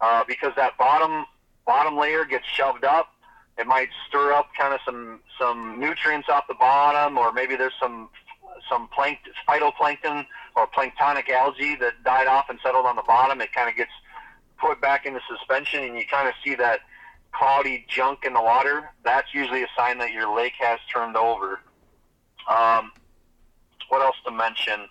uh, 0.00 0.24
because 0.26 0.52
that 0.56 0.76
bottom 0.78 1.24
bottom 1.66 1.96
layer 1.96 2.24
gets 2.24 2.46
shoved 2.46 2.84
up. 2.84 3.12
It 3.58 3.66
might 3.66 3.88
stir 4.08 4.32
up 4.32 4.50
kind 4.58 4.72
of 4.72 4.80
some 4.84 5.20
some 5.38 5.78
nutrients 5.78 6.28
off 6.28 6.44
the 6.48 6.54
bottom, 6.54 7.18
or 7.18 7.32
maybe 7.32 7.56
there's 7.56 7.74
some 7.80 8.08
some 8.68 8.88
plankton, 8.88 9.32
phytoplankton 9.48 10.26
or 10.56 10.66
planktonic 10.66 11.28
algae 11.30 11.76
that 11.76 12.02
died 12.04 12.26
off 12.26 12.46
and 12.48 12.58
settled 12.62 12.86
on 12.86 12.96
the 12.96 13.02
bottom. 13.02 13.40
It 13.40 13.52
kind 13.52 13.68
of 13.68 13.76
gets 13.76 13.90
put 14.58 14.80
back 14.80 15.06
into 15.06 15.20
suspension, 15.28 15.84
and 15.84 15.96
you 15.96 16.04
kind 16.10 16.28
of 16.28 16.34
see 16.44 16.54
that 16.56 16.80
cloudy 17.32 17.84
junk 17.88 18.24
in 18.24 18.32
the 18.32 18.42
water. 18.42 18.90
That's 19.04 19.32
usually 19.34 19.62
a 19.62 19.68
sign 19.76 19.98
that 19.98 20.12
your 20.12 20.34
lake 20.34 20.54
has 20.58 20.78
turned 20.92 21.16
over. 21.16 21.60
Um, 22.48 22.92
what 23.88 24.02
else 24.02 24.16
to 24.24 24.30
mention? 24.30 24.88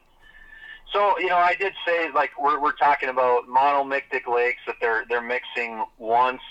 So 0.94 1.18
you 1.20 1.28
know, 1.28 1.38
I 1.38 1.56
did 1.56 1.74
say 1.86 2.10
like 2.12 2.32
we're 2.40 2.60
we're 2.60 2.76
talking 2.76 3.10
about 3.10 3.48
monomictic 3.48 4.28
lakes 4.28 4.62
that 4.66 4.76
they're 4.82 5.06
they're 5.10 5.22
mixing 5.22 5.84
once. 5.98 6.42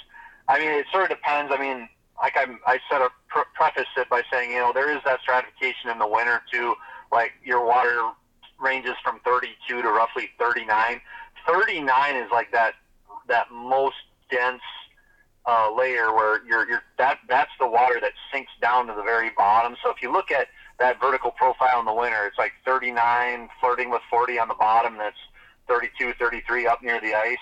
I 0.48 0.58
mean, 0.58 0.70
it 0.70 0.86
sort 0.92 1.04
of 1.04 1.10
depends. 1.10 1.52
I 1.52 1.58
mean, 1.58 1.88
like 2.22 2.36
I 2.36 2.46
I 2.66 2.78
said, 2.90 3.00
a 3.00 3.10
pre- 3.28 3.42
preface 3.54 3.88
it 3.96 4.08
by 4.08 4.22
saying 4.30 4.50
you 4.52 4.58
know 4.58 4.72
there 4.72 4.94
is 4.94 5.02
that 5.04 5.20
stratification 5.20 5.90
in 5.90 5.98
the 5.98 6.06
winter 6.06 6.42
too. 6.52 6.74
Like 7.10 7.32
your 7.44 7.64
water 7.66 8.10
ranges 8.60 8.94
from 9.02 9.20
32 9.24 9.82
to 9.82 9.88
roughly 9.88 10.30
39. 10.38 11.00
39 11.46 12.16
is 12.16 12.30
like 12.30 12.52
that 12.52 12.74
that 13.28 13.50
most 13.50 13.96
dense 14.30 14.62
uh, 15.48 15.74
layer 15.74 16.14
where 16.14 16.44
you're, 16.46 16.68
you're 16.68 16.82
that 16.98 17.18
that's 17.26 17.50
the 17.58 17.66
water 17.66 17.98
that 18.00 18.12
sinks 18.30 18.52
down 18.60 18.86
to 18.86 18.94
the 18.94 19.02
very 19.02 19.30
bottom. 19.36 19.76
So 19.82 19.90
if 19.90 20.02
you 20.02 20.12
look 20.12 20.30
at 20.30 20.48
that 20.78 21.00
vertical 21.00 21.30
profile 21.30 21.80
in 21.80 21.86
the 21.86 21.94
winter, 21.94 22.26
it's 22.26 22.36
like 22.36 22.52
39, 22.66 23.48
flirting 23.58 23.88
with 23.88 24.02
40 24.10 24.38
on 24.38 24.48
the 24.48 24.54
bottom. 24.54 24.98
That's 24.98 25.16
32, 25.66 26.12
33 26.18 26.66
up 26.66 26.82
near 26.82 27.00
the 27.00 27.14
ice. 27.14 27.38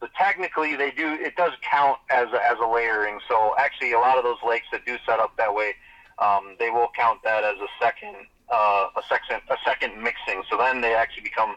So 0.00 0.08
technically, 0.16 0.76
they 0.76 0.90
do 0.90 1.12
it 1.12 1.36
does 1.36 1.52
count 1.62 1.98
as 2.10 2.28
a, 2.32 2.42
as 2.42 2.56
a 2.60 2.66
layering. 2.66 3.20
So 3.28 3.54
actually, 3.58 3.92
a 3.92 3.98
lot 3.98 4.16
of 4.16 4.24
those 4.24 4.38
lakes 4.46 4.66
that 4.72 4.86
do 4.86 4.96
set 5.06 5.20
up 5.20 5.36
that 5.36 5.54
way, 5.54 5.74
um, 6.18 6.56
they 6.58 6.70
will 6.70 6.88
count 6.96 7.20
that 7.22 7.44
as 7.44 7.56
a 7.58 7.68
second 7.80 8.16
uh, 8.50 8.88
a 8.96 9.02
second 9.08 9.42
a 9.50 9.56
second 9.62 10.02
mixing. 10.02 10.42
So 10.50 10.56
then 10.56 10.80
they 10.80 10.94
actually 10.94 11.24
become 11.24 11.54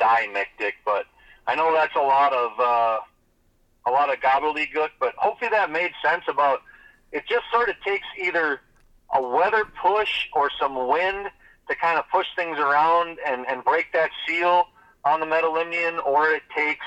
dimictic. 0.00 0.72
But 0.84 1.04
I 1.46 1.54
know 1.54 1.72
that's 1.74 1.94
a 1.94 2.00
lot 2.00 2.32
of 2.32 2.58
uh, 2.58 2.98
a 3.86 3.90
lot 3.90 4.12
of 4.12 4.20
gobbledygook, 4.20 4.90
but 4.98 5.14
hopefully 5.16 5.50
that 5.50 5.70
made 5.70 5.92
sense 6.04 6.24
about 6.28 6.60
it 7.12 7.24
just 7.28 7.44
sort 7.52 7.68
of 7.68 7.76
takes 7.86 8.06
either 8.20 8.60
a 9.14 9.22
weather 9.22 9.64
push 9.80 10.28
or 10.32 10.50
some 10.60 10.88
wind 10.88 11.28
to 11.68 11.74
kind 11.76 11.98
of 11.98 12.04
push 12.10 12.26
things 12.34 12.58
around 12.58 13.18
and, 13.26 13.46
and 13.46 13.64
break 13.64 13.92
that 13.92 14.10
seal 14.26 14.64
on 15.04 15.20
the 15.20 15.26
metalimnion, 15.26 16.04
or 16.04 16.28
it 16.30 16.42
takes 16.54 16.84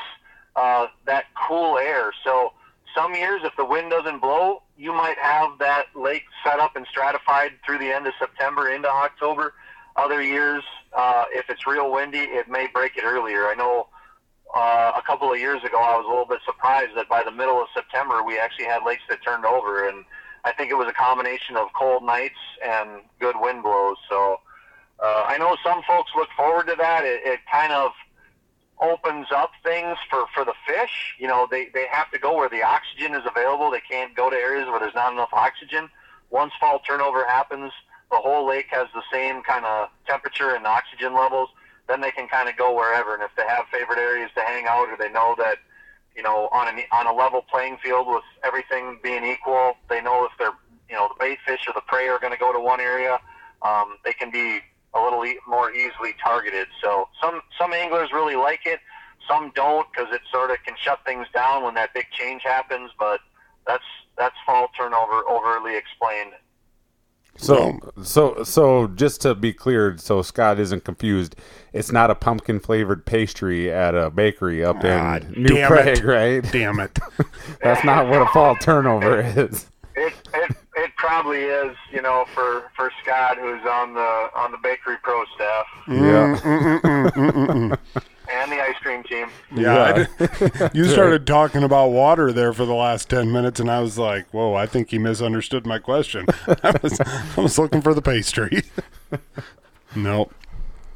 uh, 0.55 0.87
that 1.05 1.25
cool 1.47 1.77
air. 1.77 2.11
So 2.23 2.51
some 2.95 3.13
years, 3.13 3.41
if 3.43 3.55
the 3.55 3.65
wind 3.65 3.91
doesn't 3.91 4.19
blow, 4.19 4.61
you 4.77 4.91
might 4.91 5.17
have 5.21 5.57
that 5.59 5.85
lake 5.95 6.23
set 6.43 6.59
up 6.59 6.75
and 6.75 6.85
stratified 6.89 7.53
through 7.65 7.77
the 7.79 7.91
end 7.91 8.07
of 8.07 8.13
September 8.19 8.69
into 8.69 8.89
October. 8.89 9.53
Other 9.95 10.21
years, 10.21 10.63
uh, 10.95 11.25
if 11.31 11.49
it's 11.49 11.65
real 11.65 11.91
windy, 11.91 12.19
it 12.19 12.49
may 12.49 12.67
break 12.73 12.97
it 12.97 13.03
earlier. 13.03 13.47
I 13.47 13.55
know 13.55 13.87
uh, 14.55 14.93
a 14.95 15.01
couple 15.01 15.31
of 15.31 15.39
years 15.39 15.63
ago, 15.63 15.77
I 15.77 15.95
was 15.97 16.05
a 16.05 16.09
little 16.09 16.25
bit 16.25 16.39
surprised 16.45 16.95
that 16.95 17.07
by 17.07 17.23
the 17.23 17.31
middle 17.31 17.61
of 17.61 17.67
September, 17.73 18.23
we 18.23 18.39
actually 18.39 18.65
had 18.65 18.83
lakes 18.85 19.03
that 19.09 19.23
turned 19.23 19.45
over, 19.45 19.87
and 19.87 20.05
I 20.43 20.53
think 20.53 20.71
it 20.71 20.75
was 20.75 20.87
a 20.87 20.93
combination 20.93 21.55
of 21.55 21.67
cold 21.77 22.03
nights 22.03 22.39
and 22.65 23.01
good 23.19 23.35
wind 23.39 23.63
blows. 23.63 23.97
So 24.09 24.39
uh, 24.99 25.25
I 25.27 25.37
know 25.37 25.55
some 25.63 25.81
folks 25.87 26.11
look 26.15 26.29
forward 26.35 26.67
to 26.67 26.75
that. 26.79 27.05
It, 27.05 27.21
it 27.25 27.39
kind 27.51 27.71
of 27.71 27.91
opens 28.81 29.27
up 29.35 29.51
things 29.63 29.97
for, 30.09 30.25
for 30.33 30.45
the 30.45 30.53
fish. 30.65 31.15
You 31.19 31.27
know, 31.27 31.47
they, 31.49 31.69
they 31.73 31.85
have 31.91 32.09
to 32.11 32.19
go 32.19 32.35
where 32.35 32.49
the 32.49 32.63
oxygen 32.63 33.13
is 33.13 33.23
available. 33.25 33.69
They 33.69 33.81
can't 33.81 34.15
go 34.15 34.29
to 34.29 34.35
areas 34.35 34.67
where 34.67 34.79
there's 34.79 34.95
not 34.95 35.13
enough 35.13 35.29
oxygen. 35.33 35.89
Once 36.29 36.53
fall 36.59 36.79
turnover 36.79 37.25
happens, 37.25 37.71
the 38.11 38.17
whole 38.17 38.47
lake 38.47 38.67
has 38.71 38.87
the 38.93 39.03
same 39.11 39.41
kind 39.43 39.65
of 39.65 39.89
temperature 40.07 40.55
and 40.55 40.65
oxygen 40.65 41.13
levels. 41.13 41.49
Then 41.89 41.99
they 41.99 42.11
can 42.11 42.29
kind 42.29 42.47
of 42.47 42.55
go 42.55 42.73
wherever. 42.73 43.13
And 43.13 43.23
if 43.23 43.31
they 43.35 43.43
have 43.45 43.65
favorite 43.71 43.99
areas 43.99 44.31
to 44.35 44.41
hang 44.41 44.65
out 44.67 44.87
or 44.87 44.95
they 44.97 45.11
know 45.11 45.35
that, 45.39 45.57
you 46.15 46.23
know, 46.23 46.47
on 46.53 46.67
a, 46.67 46.95
on 46.95 47.07
a 47.07 47.13
level 47.13 47.43
playing 47.51 47.77
field 47.83 48.07
with 48.07 48.23
everything 48.43 48.99
being 49.03 49.25
equal, 49.25 49.73
they 49.89 50.01
know 50.01 50.23
if 50.23 50.31
they're, 50.39 50.55
you 50.89 50.95
know, 50.95 51.09
the 51.09 51.15
bait 51.19 51.39
fish 51.45 51.67
or 51.67 51.73
the 51.73 51.83
prey 51.87 52.07
are 52.07 52.19
going 52.19 52.33
to 52.33 52.39
go 52.39 52.53
to 52.53 52.59
one 52.59 52.79
area, 52.79 53.19
um, 53.63 53.97
they 54.05 54.13
can 54.13 54.31
be 54.31 54.59
a 54.93 55.01
little 55.01 55.25
e- 55.25 55.39
more 55.47 55.71
easily 55.71 56.13
targeted. 56.23 56.67
So 56.81 57.09
some 57.21 57.41
some 57.59 57.73
anglers 57.73 58.09
really 58.13 58.35
like 58.35 58.61
it, 58.65 58.79
some 59.27 59.51
don't 59.55 59.87
because 59.91 60.13
it 60.13 60.21
sort 60.31 60.51
of 60.51 60.57
can 60.65 60.75
shut 60.83 60.99
things 61.05 61.27
down 61.33 61.63
when 61.63 61.75
that 61.75 61.93
big 61.93 62.05
change 62.11 62.41
happens. 62.43 62.91
But 62.97 63.19
that's 63.67 63.83
that's 64.17 64.35
fall 64.45 64.69
turnover 64.77 65.27
overly 65.29 65.75
explained. 65.75 66.33
So, 67.37 67.79
so, 68.03 68.43
so, 68.43 68.87
just 68.87 69.21
to 69.21 69.33
be 69.33 69.53
clear, 69.53 69.97
so 69.97 70.21
Scott 70.21 70.59
isn't 70.59 70.83
confused. 70.83 71.37
It's 71.73 71.91
not 71.91 72.09
a 72.09 72.15
pumpkin 72.15 72.59
flavored 72.59 73.05
pastry 73.05 73.71
at 73.71 73.93
a 73.95 74.09
bakery 74.09 74.63
up 74.65 74.77
Ah, 74.83 75.17
in 75.17 75.43
New 75.43 75.49
damn 75.55 75.67
Prague, 75.71 75.87
it. 75.87 76.03
right? 76.03 76.51
Damn 76.51 76.79
it. 76.79 76.97
That's 77.63 77.83
not 77.83 78.07
what 78.09 78.21
a 78.21 78.25
fall 78.27 78.55
turnover 78.55 79.21
is. 79.21 79.67
It, 79.95 80.13
it 80.33 80.55
it 80.75 80.91
probably 80.97 81.39
is, 81.39 81.75
you 81.91 82.01
know, 82.01 82.25
for 82.33 82.63
for 82.75 82.89
Scott 83.03 83.37
who's 83.37 83.61
on 83.69 83.93
the 83.93 84.29
on 84.35 84.51
the 84.51 84.57
bakery 84.63 84.95
pro 85.03 85.23
staff 85.35 85.65
mm, 85.87 86.01
Yeah. 86.01 86.39
Mm, 86.39 87.11
mm, 87.11 87.77
and 88.31 88.51
the 88.51 88.61
ice 88.61 88.75
cream 88.81 89.03
team. 89.03 89.27
Yeah, 89.53 90.05
I- 90.19 90.69
you 90.73 90.85
started 90.85 91.27
talking 91.27 91.63
about 91.63 91.87
water 91.89 92.31
there 92.31 92.53
for 92.53 92.65
the 92.65 92.73
last 92.75 93.09
ten 93.09 93.29
minutes, 93.31 93.59
and 93.59 93.69
I 93.69 93.81
was 93.81 93.97
like, 93.97 94.27
"Whoa, 94.33 94.53
I 94.53 94.65
think 94.67 94.89
he 94.91 94.97
misunderstood 94.99 95.65
my 95.67 95.79
question." 95.79 96.25
I 96.63 96.73
was, 96.81 96.99
I 97.01 97.41
was 97.41 97.59
looking 97.59 97.81
for 97.81 97.93
the 97.93 98.01
pastry. 98.01 98.63
nope. 99.95 100.33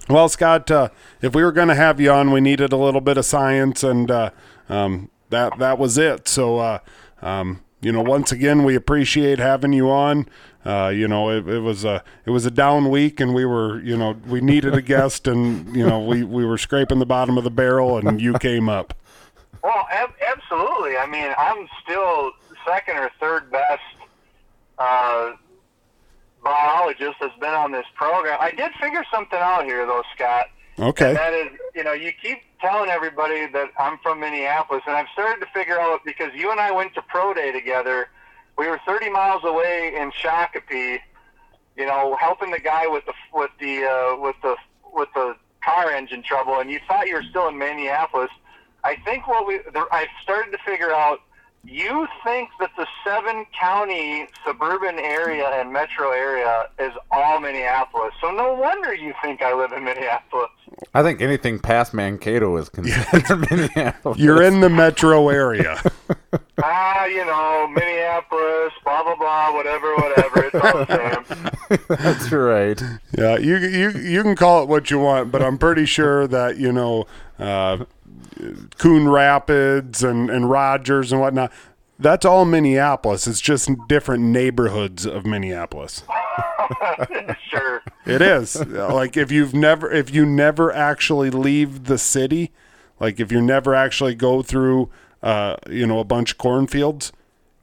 Well, 0.10 0.28
Scott, 0.28 0.70
uh, 0.70 0.89
if 1.22 1.34
we 1.34 1.43
were 1.43 1.51
going 1.51 1.70
to 1.70 1.76
have 1.76 1.99
you 1.99 2.12
on, 2.12 2.32
we 2.32 2.41
needed 2.41 2.74
a 2.74 2.78
little 2.78 3.01
bit 3.01 3.18
of 3.18 3.26
science, 3.26 3.84
and 3.84 4.12
uh, 4.12 4.32
um, 4.68 5.10
that 5.30 5.58
that 5.60 5.80
was 5.80 5.97
it. 5.97 6.28
So, 6.28 6.60
uh, 6.60 6.80
um, 7.22 7.62
you 7.82 7.91
know, 7.91 8.01
once 8.01 8.32
again, 8.32 8.64
we 8.64 8.76
appreciate 8.76 9.39
having 9.39 9.72
you 9.72 9.89
on. 9.89 10.28
Uh, 10.66 10.91
you 10.93 11.08
know, 11.08 11.30
it, 11.30 11.47
it 11.47 11.60
was 11.60 11.86
a 11.86 12.04
it 12.26 12.32
was 12.32 12.45
a 12.45 12.51
down 12.51 12.89
week, 12.89 13.20
and 13.20 13.34
we 13.34 13.45
were, 13.45 13.82
you 13.82 13.97
know, 13.97 14.16
we 14.28 14.41
needed 14.41 14.74
a 14.74 14.82
guest, 14.93 15.28
and 15.28 15.74
you 15.76 15.88
know, 15.88 15.99
we 16.01 16.24
we 16.24 16.45
were 16.45 16.58
scraping 16.58 16.99
the 16.99 17.06
bottom 17.06 17.38
of 17.38 17.43
the 17.45 17.51
barrel, 17.51 17.97
and 17.97 18.22
you 18.22 18.38
came 18.39 18.68
up. 18.68 18.93
Well, 19.64 19.88
ab- 19.89 20.16
absolutely. 20.36 20.97
I 20.97 21.06
mean, 21.08 21.34
I'm 21.38 21.68
still 21.84 22.32
second 22.68 22.97
or 22.97 23.10
third 23.20 23.49
best 23.51 23.82
uh, 24.78 25.32
biologist 26.43 27.15
that's 27.21 27.37
been 27.39 27.53
on 27.53 27.71
this 27.71 27.85
program. 27.95 28.37
I 28.41 28.51
did 28.51 28.71
figure 28.81 29.03
something 29.11 29.39
out 29.39 29.65
here, 29.65 29.85
though, 29.85 30.03
Scott. 30.15 30.47
Okay. 30.79 31.09
And 31.09 31.17
that 31.17 31.33
is, 31.33 31.47
you 31.75 31.83
know, 31.83 31.93
you 31.93 32.11
keep 32.21 32.39
telling 32.59 32.89
everybody 32.89 33.45
that 33.47 33.71
I'm 33.77 33.97
from 33.99 34.19
Minneapolis, 34.19 34.83
and 34.87 34.95
I've 34.95 35.07
started 35.13 35.39
to 35.45 35.51
figure 35.53 35.79
out 35.79 36.01
because 36.05 36.31
you 36.35 36.51
and 36.51 36.59
I 36.59 36.71
went 36.71 36.93
to 36.95 37.01
pro 37.03 37.33
day 37.33 37.51
together. 37.51 38.09
We 38.57 38.67
were 38.67 38.79
30 38.85 39.09
miles 39.09 39.43
away 39.43 39.93
in 39.95 40.11
Shakopee, 40.11 40.99
you 41.75 41.85
know, 41.85 42.15
helping 42.19 42.51
the 42.51 42.59
guy 42.59 42.87
with 42.87 43.05
the 43.05 43.13
with 43.33 43.51
the 43.59 43.83
uh, 43.83 44.19
with 44.19 44.35
the 44.41 44.55
with 44.93 45.09
the 45.13 45.35
car 45.63 45.91
engine 45.91 46.23
trouble, 46.23 46.59
and 46.59 46.69
you 46.69 46.79
thought 46.87 47.07
you 47.07 47.15
were 47.15 47.23
still 47.23 47.47
in 47.47 47.57
Minneapolis. 47.57 48.29
I 48.83 48.95
think 48.97 49.27
what 49.27 49.47
we 49.47 49.59
there, 49.73 49.91
I've 49.93 50.09
started 50.23 50.51
to 50.51 50.57
figure 50.65 50.91
out. 50.91 51.19
You 51.66 52.07
think 52.26 52.49
that 52.59 52.72
the 52.76 52.86
seven 53.05 53.45
county 53.57 54.28
suburban 54.45 54.99
area 54.99 55.47
and 55.47 55.72
metro 55.72 56.11
area 56.11 56.68
is 56.78 56.91
all 57.09 57.39
Minneapolis. 57.39 58.14
So 58.20 58.32
no 58.32 58.53
wonder 58.53 58.93
you 58.93 59.14
think 59.24 59.41
I 59.41 59.53
live 59.53 59.72
in 59.72 59.86
Minneapolis. 59.86 60.49
I 60.93 61.03
think 61.03 61.22
anything 61.22 61.59
past 61.59 61.93
Mankato 61.93 62.57
is 62.57 62.68
considered 62.68 63.49
Minneapolis. 63.49 64.20
You're 64.20 64.43
in 64.43 64.59
the 64.59 64.70
metro 64.70 65.30
area. 65.30 65.82
ah, 66.64 67.05
you 67.05 67.24
know, 67.26 67.68
Minneapolis, 67.70 68.74
blah 68.84 69.03
blah 69.03 69.16
blah, 69.16 69.53
whatever, 69.53 69.95
whatever. 69.95 70.43
It's 70.43 70.55
all 70.55 70.86
the 70.86 71.24
same. 71.30 71.88
That's 71.88 72.32
right. 72.32 72.82
Yeah, 73.18 73.38
you 73.38 73.57
you 73.57 73.89
you 73.91 74.22
can 74.22 74.36
call 74.36 74.64
it 74.64 74.68
what 74.68 74.91
you 74.91 74.99
want, 74.99 75.32
but 75.32 75.41
I'm 75.41 75.57
pretty 75.57 75.86
sure 75.86 76.28
that 76.28 76.57
you 76.57 76.74
know 76.74 77.07
uh, 77.39 77.86
Coon 78.77 79.09
Rapids 79.09 80.03
and 80.03 80.29
and 80.29 80.49
Rogers 80.49 81.11
and 81.11 81.21
whatnot. 81.21 81.51
That's 81.99 82.25
all 82.25 82.43
Minneapolis. 82.45 83.27
It's 83.27 83.39
just 83.39 83.69
different 83.88 84.23
neighborhoods 84.23 85.05
of 85.05 85.25
Minneapolis. 85.25 86.03
sure. 87.49 87.81
It 88.05 88.21
is 88.21 88.65
like 88.65 89.15
if 89.15 89.31
you've 89.31 89.53
never 89.53 89.91
if 89.91 90.13
you 90.13 90.25
never 90.25 90.73
actually 90.73 91.29
leave 91.29 91.86
the 91.86 91.97
city, 91.97 92.51
like 92.99 93.19
if 93.19 93.31
you 93.31 93.41
never 93.41 93.75
actually 93.75 94.15
go 94.15 94.41
through 94.41 94.89
uh, 95.21 95.57
you 95.69 95.86
know 95.88 95.99
a 95.99 96.03
bunch 96.03 96.34
of 96.34 96.38
cornfields, 96.38 97.11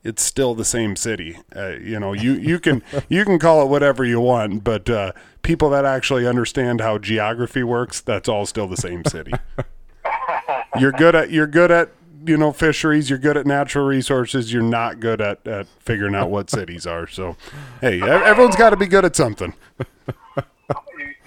it's 0.03 0.23
still 0.23 0.55
the 0.55 0.65
same 0.65 0.97
city. 0.97 1.39
Uh, 1.55 1.71
you 1.81 1.99
know, 2.01 2.13
you 2.13 2.33
you 2.33 2.59
can 2.59 2.83
you 3.09 3.25
can 3.25 3.39
call 3.39 3.63
it 3.63 3.69
whatever 3.69 4.05
you 4.05 4.21
want, 4.21 4.65
but 4.65 4.89
uh, 4.89 5.13
people 5.43 5.71
that 5.71 5.85
actually 5.85 6.27
understand 6.27 6.81
how 6.81 6.99
geography 6.99 7.63
works, 7.63 8.01
that's 8.01 8.29
all 8.29 8.47
still 8.47 8.67
the 8.67 8.77
same 8.77 9.05
city. 9.05 9.33
you're 10.79 10.93
good 10.93 11.15
at 11.15 11.31
you're 11.31 11.47
good 11.47 11.71
at 11.71 11.91
you 12.27 12.37
know 12.37 12.53
fisheries 12.53 13.09
you're 13.09 13.19
good 13.19 13.37
at 13.37 13.47
natural 13.47 13.87
resources 13.87 14.53
you're 14.53 14.63
not 14.63 15.01
good 15.01 15.21
at, 15.21 15.45
at 15.47 15.67
figuring 15.81 16.15
out 16.15 16.31
what 16.31 16.51
cities 16.51 16.87
are 16.87 17.07
so 17.07 17.37
hey 17.81 18.01
everyone's 18.03 18.57
got 18.57 18.71
to 18.71 18.77
be 18.77 18.87
good 18.87 19.05
at 19.05 19.17
something 19.17 19.55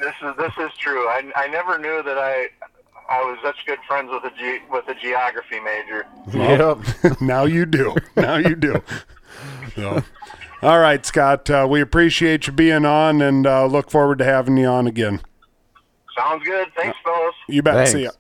This 0.04 0.16
is 0.22 0.36
this 0.38 0.52
is 0.60 0.78
true. 0.78 1.08
I, 1.08 1.32
I 1.34 1.48
never 1.48 1.78
knew 1.78 2.04
that 2.04 2.18
I 2.18 2.50
I 3.10 3.22
was 3.24 3.38
such 3.42 3.66
good 3.66 3.80
friends 3.88 4.10
with 4.12 4.26
a 4.26 4.36
ge, 4.36 4.62
with 4.70 4.86
a 4.90 4.96
geography 4.96 5.62
major. 5.62 6.06
Yep. 6.34 7.22
now 7.22 7.46
you 7.46 7.66
do. 7.66 7.96
Now 8.18 8.36
you 8.36 8.56
do. 8.56 8.84
So, 9.76 10.04
all 10.62 10.80
right, 10.80 11.06
Scott. 11.06 11.50
Uh, 11.50 11.68
we 11.70 11.80
appreciate 11.80 12.48
you 12.48 12.54
being 12.54 12.86
on, 12.86 13.22
and 13.22 13.48
uh, 13.48 13.66
look 13.66 13.90
forward 13.90 14.18
to 14.18 14.26
having 14.26 14.58
you 14.58 14.68
on 14.68 14.88
again. 14.88 15.22
Sounds 16.18 16.44
good. 16.46 16.68
Thanks, 16.76 16.98
fellas. 17.04 17.36
You 17.48 17.64
bet. 17.64 17.76
Thanks. 17.76 17.92
See 17.94 18.04
ya. 18.04 18.12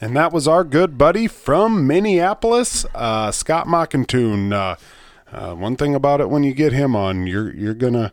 And 0.00 0.16
that 0.16 0.32
was 0.32 0.46
our 0.46 0.62
good 0.64 0.96
buddy 0.96 1.26
from 1.26 1.86
Minneapolis, 1.86 2.86
uh, 2.94 3.30
Scott 3.32 3.66
Mackenthun. 3.66 4.52
Uh, 4.52 4.76
uh, 5.36 5.54
one 5.54 5.76
thing 5.76 5.94
about 5.94 6.20
it, 6.20 6.30
when 6.30 6.44
you 6.44 6.54
get 6.54 6.72
him 6.72 6.94
on, 6.94 7.26
you're 7.26 7.52
you're 7.54 7.74
gonna 7.74 8.12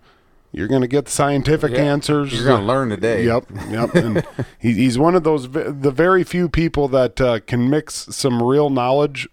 you're 0.52 0.68
gonna 0.68 0.88
get 0.88 1.06
the 1.06 1.12
scientific 1.12 1.72
Yeah. 1.74 1.84
answers. 1.84 2.34
You're 2.34 2.48
gonna 2.48 2.66
learn 2.66 2.90
today. 2.90 3.26
Yep, 3.26 3.46
yep. 3.70 3.94
And 3.96 4.26
he, 4.60 4.74
he's 4.74 4.98
one 4.98 5.16
of 5.16 5.24
those 5.24 5.50
the 5.52 5.92
very 5.92 6.24
few 6.24 6.50
people 6.50 6.88
that 6.90 7.22
uh, 7.22 7.40
can 7.42 7.70
mix 7.70 7.94
some 8.16 8.42
real 8.42 8.70
knowledge 8.70 9.28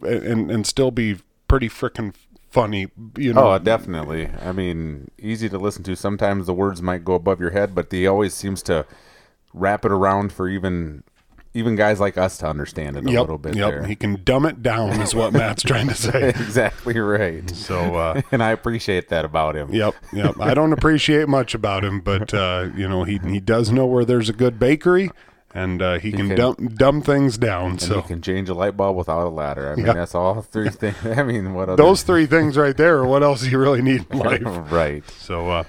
and 0.00 0.50
and 0.50 0.66
still 0.66 0.90
be 0.90 1.18
pretty 1.46 1.68
freaking 1.68 2.14
funny. 2.50 2.88
You 3.16 3.34
know, 3.34 3.52
Oh, 3.52 3.58
definitely. 3.58 4.30
I 4.42 4.52
mean, 4.52 5.10
easy 5.18 5.48
to 5.50 5.58
listen 5.58 5.82
to. 5.84 5.94
Sometimes 5.94 6.46
the 6.46 6.54
words 6.54 6.80
might 6.80 7.04
go 7.04 7.12
above 7.14 7.38
your 7.38 7.50
head, 7.50 7.74
but 7.74 7.92
he 7.92 8.06
always 8.06 8.32
seems 8.32 8.62
to 8.64 8.86
wrap 9.52 9.84
it 9.84 9.92
around 9.92 10.32
for 10.32 10.48
even 10.48 11.02
even 11.54 11.74
guys 11.76 11.98
like 11.98 12.16
us 12.18 12.38
to 12.38 12.46
understand 12.46 12.96
it 12.96 13.06
a 13.06 13.10
yep, 13.10 13.20
little 13.22 13.38
bit 13.38 13.56
yep. 13.56 13.70
there. 13.70 13.84
He 13.86 13.96
can 13.96 14.22
dumb 14.22 14.44
it 14.46 14.62
down, 14.62 15.00
is 15.00 15.14
what 15.14 15.32
Matt's 15.32 15.62
trying 15.62 15.88
to 15.88 15.94
say. 16.08 16.28
exactly 16.28 16.98
right. 16.98 17.48
So. 17.50 17.96
Uh, 17.96 18.20
And 18.32 18.42
I 18.42 18.50
appreciate 18.50 19.08
that 19.08 19.24
about 19.24 19.56
him. 19.56 19.72
Yep, 19.72 19.94
yep. 20.12 20.34
I 20.40 20.52
don't 20.54 20.72
appreciate 20.72 21.28
much 21.28 21.54
about 21.54 21.84
him, 21.84 22.00
but 22.00 22.32
uh, 22.34 22.68
you 22.76 22.88
know 22.88 23.04
he 23.04 23.18
he 23.18 23.40
does 23.40 23.70
know 23.72 23.86
where 23.86 24.04
there's 24.04 24.28
a 24.28 24.32
good 24.32 24.58
bakery, 24.58 25.10
and 25.54 25.80
uh, 25.80 25.98
he, 25.98 26.12
can, 26.12 26.28
can- 26.28 26.36
dumb 26.36 26.54
dumb 26.74 27.00
things 27.02 27.38
down. 27.38 27.70
And 27.72 27.80
so 27.80 27.96
you 27.96 28.02
can 28.02 28.20
change 28.20 28.48
a 28.50 28.54
light 28.54 28.76
bulb 28.76 28.96
without 28.96 29.26
a 29.26 29.30
ladder. 29.30 29.72
I 29.72 29.76
mean, 29.76 29.86
Yeah. 29.86 29.94
that's 29.94 30.14
all 30.14 30.42
three 30.42 30.68
things. 30.68 30.96
I 31.04 31.22
mean, 31.22 31.54
what 31.54 31.68
other? 31.70 31.82
those 31.82 32.02
three 32.02 32.26
things 32.26 32.56
right 32.56 32.76
there. 32.76 32.98
are 32.98 33.06
What 33.06 33.22
else 33.22 33.40
do 33.40 33.50
you 33.50 33.58
really 33.58 33.82
need 33.82 34.04
in 34.10 34.18
life? 34.18 34.42
right. 34.70 35.02
So, 35.18 35.48
uh, 35.50 35.64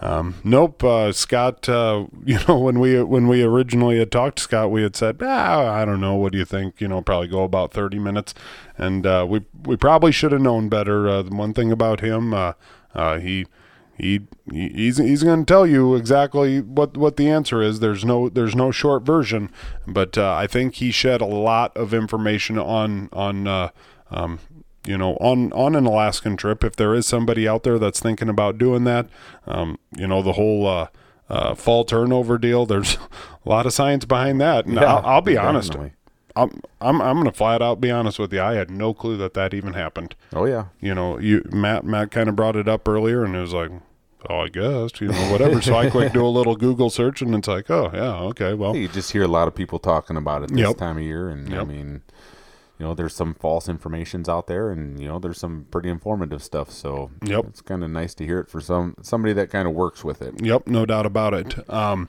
um, 0.00 0.34
nope. 0.44 0.84
Uh, 0.84 1.12
Scott, 1.12 1.68
uh, 1.68 2.06
you 2.24 2.38
know, 2.46 2.58
when 2.58 2.78
we 2.78 3.02
when 3.02 3.28
we 3.28 3.42
originally 3.42 3.98
had 3.98 4.12
talked 4.12 4.38
to 4.38 4.42
Scott, 4.42 4.70
we 4.70 4.82
had 4.82 4.96
said, 4.96 5.18
ah, 5.22 5.72
I 5.72 5.84
don't 5.84 6.00
know. 6.00 6.14
What 6.14 6.32
do 6.32 6.38
you 6.38 6.44
think? 6.44 6.80
You 6.80 6.88
know, 6.88 7.00
probably 7.00 7.28
go 7.28 7.44
about 7.44 7.72
thirty 7.72 7.98
minutes, 7.98 8.34
and 8.76 9.06
uh, 9.06 9.26
we 9.28 9.44
we 9.64 9.76
probably 9.76 10.12
should 10.12 10.32
have 10.32 10.42
known 10.42 10.68
better. 10.68 11.08
Uh, 11.08 11.22
the 11.22 11.34
one 11.34 11.54
thing 11.54 11.72
about 11.72 12.00
him, 12.00 12.34
uh, 12.34 12.52
uh, 12.94 13.18
he. 13.18 13.46
He, 13.98 14.20
he 14.52 14.68
he's 14.68 14.98
he's 14.98 15.22
going 15.22 15.46
to 15.46 15.50
tell 15.50 15.66
you 15.66 15.94
exactly 15.94 16.60
what 16.60 16.98
what 16.98 17.16
the 17.16 17.30
answer 17.30 17.62
is. 17.62 17.80
There's 17.80 18.04
no 18.04 18.28
there's 18.28 18.54
no 18.54 18.70
short 18.70 19.04
version, 19.04 19.50
but 19.86 20.18
uh, 20.18 20.34
I 20.34 20.46
think 20.46 20.74
he 20.74 20.90
shed 20.90 21.22
a 21.22 21.24
lot 21.24 21.74
of 21.74 21.94
information 21.94 22.58
on 22.58 23.08
on 23.10 23.48
uh, 23.48 23.70
um, 24.10 24.38
you 24.86 24.96
know, 24.98 25.14
on 25.16 25.52
on 25.52 25.74
an 25.74 25.86
Alaskan 25.86 26.36
trip, 26.36 26.62
if 26.64 26.76
there 26.76 26.94
is 26.94 27.06
somebody 27.06 27.46
out 27.48 27.62
there 27.62 27.78
that's 27.78 28.00
thinking 28.00 28.28
about 28.28 28.58
doing 28.58 28.84
that, 28.84 29.08
um, 29.46 29.78
you 29.96 30.06
know, 30.06 30.22
the 30.22 30.32
whole 30.32 30.66
uh, 30.66 30.88
uh, 31.28 31.54
fall 31.54 31.84
turnover 31.84 32.38
deal, 32.38 32.66
there's 32.66 32.94
a 33.44 33.48
lot 33.48 33.66
of 33.66 33.72
science 33.72 34.04
behind 34.04 34.40
that. 34.40 34.66
And 34.66 34.74
Yeah, 34.76 34.94
I'll, 34.96 35.06
I'll 35.06 35.20
be 35.22 35.36
honest, 35.36 35.72
definitely. 35.72 35.92
I'm 36.34 36.60
I'm 36.80 37.00
I'm 37.00 37.16
gonna 37.16 37.32
flat 37.32 37.62
out 37.62 37.80
be 37.80 37.90
honest 37.90 38.18
with 38.18 38.32
you. 38.32 38.42
I 38.42 38.54
had 38.54 38.70
no 38.70 38.92
clue 38.92 39.16
that 39.16 39.32
that 39.34 39.54
even 39.54 39.72
happened. 39.72 40.14
Oh 40.34 40.44
yeah. 40.44 40.66
You 40.80 40.94
know, 40.94 41.18
you 41.18 41.42
Matt 41.50 41.84
Matt 41.84 42.10
kind 42.10 42.28
of 42.28 42.36
brought 42.36 42.56
it 42.56 42.68
up 42.68 42.86
earlier, 42.88 43.24
and 43.24 43.34
it 43.34 43.40
was 43.40 43.52
like. 43.54 43.70
Oh, 44.28 44.40
I 44.40 44.48
guess 44.48 45.00
you 45.00 45.06
know 45.06 45.30
whatever. 45.30 45.62
So 45.62 45.76
I 45.76 45.88
quick 45.96 46.12
do 46.12 46.26
a 46.26 46.26
little 46.26 46.56
Google 46.56 46.90
search, 46.90 47.22
and 47.22 47.32
it's 47.32 47.46
like, 47.46 47.70
oh 47.70 47.90
yeah, 47.94 48.12
okay, 48.30 48.54
well, 48.54 48.74
You 48.74 48.88
just 48.88 49.12
hear 49.12 49.22
a 49.22 49.28
lot 49.28 49.46
of 49.46 49.54
people 49.54 49.78
talking 49.78 50.16
about 50.16 50.42
it 50.42 50.48
this 50.50 50.58
Yep. 50.66 50.78
time 50.78 50.96
of 50.96 51.04
year, 51.04 51.28
and 51.28 51.54
I 51.54 51.62
mean, 51.62 52.02
you 52.78 52.84
know, 52.86 52.94
there's 52.94 53.14
some 53.14 53.34
false 53.34 53.68
informations 53.68 54.28
out 54.28 54.46
there, 54.46 54.70
and 54.70 55.00
you 55.00 55.08
know, 55.08 55.18
there's 55.18 55.38
some 55.38 55.66
pretty 55.70 55.88
informative 55.88 56.42
stuff. 56.42 56.70
So 56.70 57.10
Yep. 57.24 57.44
it's 57.48 57.60
kind 57.62 57.82
of 57.82 57.90
nice 57.90 58.14
to 58.16 58.24
hear 58.26 58.38
it 58.40 58.48
for 58.50 58.60
some 58.60 58.94
somebody 59.02 59.32
that 59.34 59.50
kind 59.50 59.66
of 59.66 59.74
works 59.74 60.04
with 60.04 60.20
it. 60.22 60.42
Yep, 60.44 60.66
no 60.66 60.84
doubt 60.86 61.06
about 61.06 61.32
it. 61.34 61.70
Um, 61.70 62.08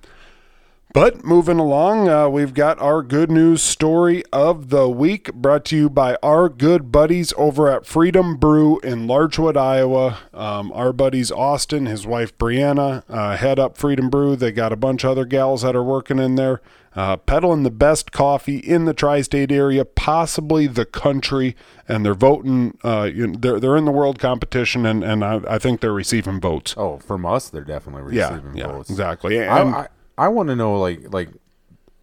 but 0.93 1.23
moving 1.23 1.59
along, 1.59 2.07
uh, 2.09 2.29
we've 2.29 2.53
got 2.53 2.79
our 2.79 3.03
good 3.03 3.29
news 3.29 3.61
story 3.61 4.23
of 4.31 4.69
the 4.69 4.89
week 4.89 5.31
brought 5.33 5.65
to 5.65 5.75
you 5.75 5.89
by 5.89 6.17
our 6.23 6.47
good 6.49 6.91
buddies 6.91 7.33
over 7.37 7.69
at 7.69 7.85
Freedom 7.85 8.37
Brew 8.37 8.79
in 8.79 9.05
Larchwood, 9.05 9.57
Iowa. 9.57 10.17
Um, 10.33 10.71
our 10.73 10.93
buddies 10.93 11.29
Austin, 11.29 11.85
his 11.87 12.07
wife 12.07 12.35
Brianna, 12.37 13.03
uh, 13.09 13.35
head 13.35 13.59
up 13.59 13.77
Freedom 13.77 14.09
Brew. 14.09 14.35
They 14.37 14.51
got 14.51 14.71
a 14.71 14.77
bunch 14.77 15.03
of 15.03 15.11
other 15.11 15.25
gals 15.25 15.61
that 15.61 15.75
are 15.75 15.83
working 15.83 16.19
in 16.19 16.35
there, 16.35 16.61
uh, 16.97 17.15
peddling 17.15 17.61
the 17.61 17.69
best 17.69 18.11
coffee 18.11 18.57
in 18.57 18.85
the 18.85 18.93
tri-state 18.93 19.51
area, 19.51 19.85
possibly 19.85 20.65
the 20.65 20.83
country, 20.83 21.55
and 21.87 22.03
they're 22.03 22.15
voting. 22.15 22.75
Uh, 22.83 23.03
you 23.03 23.27
know, 23.27 23.35
they're 23.37 23.59
they're 23.59 23.77
in 23.77 23.85
the 23.85 23.91
world 23.91 24.17
competition, 24.17 24.83
and 24.83 25.03
and 25.03 25.23
I, 25.23 25.39
I 25.47 25.59
think 25.59 25.79
they're 25.81 25.93
receiving 25.93 26.41
votes. 26.41 26.73
Oh, 26.75 26.97
from 26.97 27.23
us, 27.23 27.49
they're 27.49 27.63
definitely 27.63 28.15
Yeah, 28.15 28.33
receiving 28.33 28.57
yeah, 28.57 28.67
votes. 28.67 28.89
exactly. 28.89 29.39
I, 29.39 29.61
And 29.61 29.75
I, 29.75 29.87
I 30.17 30.27
want 30.29 30.49
to 30.49 30.55
know, 30.55 30.79
like, 30.79 31.13
like, 31.13 31.29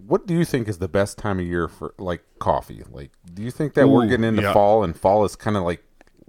what 0.07 0.29
do 0.29 0.35
you 0.35 0.45
think 0.45 0.69
is 0.69 0.79
the 0.79 0.87
best 0.89 1.19
time 1.19 1.41
of 1.41 1.45
year 1.47 1.67
for 1.67 1.93
like 1.99 2.23
coffee? 2.39 2.85
Like, 2.89 3.11
do 3.33 3.43
you 3.43 3.51
think 3.51 3.75
that 3.75 3.89
we're 3.89 4.07
getting 4.07 4.25
into 4.25 4.43
yeah. 4.43 4.53
fall, 4.53 4.85
and 4.85 4.97
fall 4.97 5.25
is 5.25 5.35
kind 5.35 5.57
of 5.57 5.65
like 5.65 5.83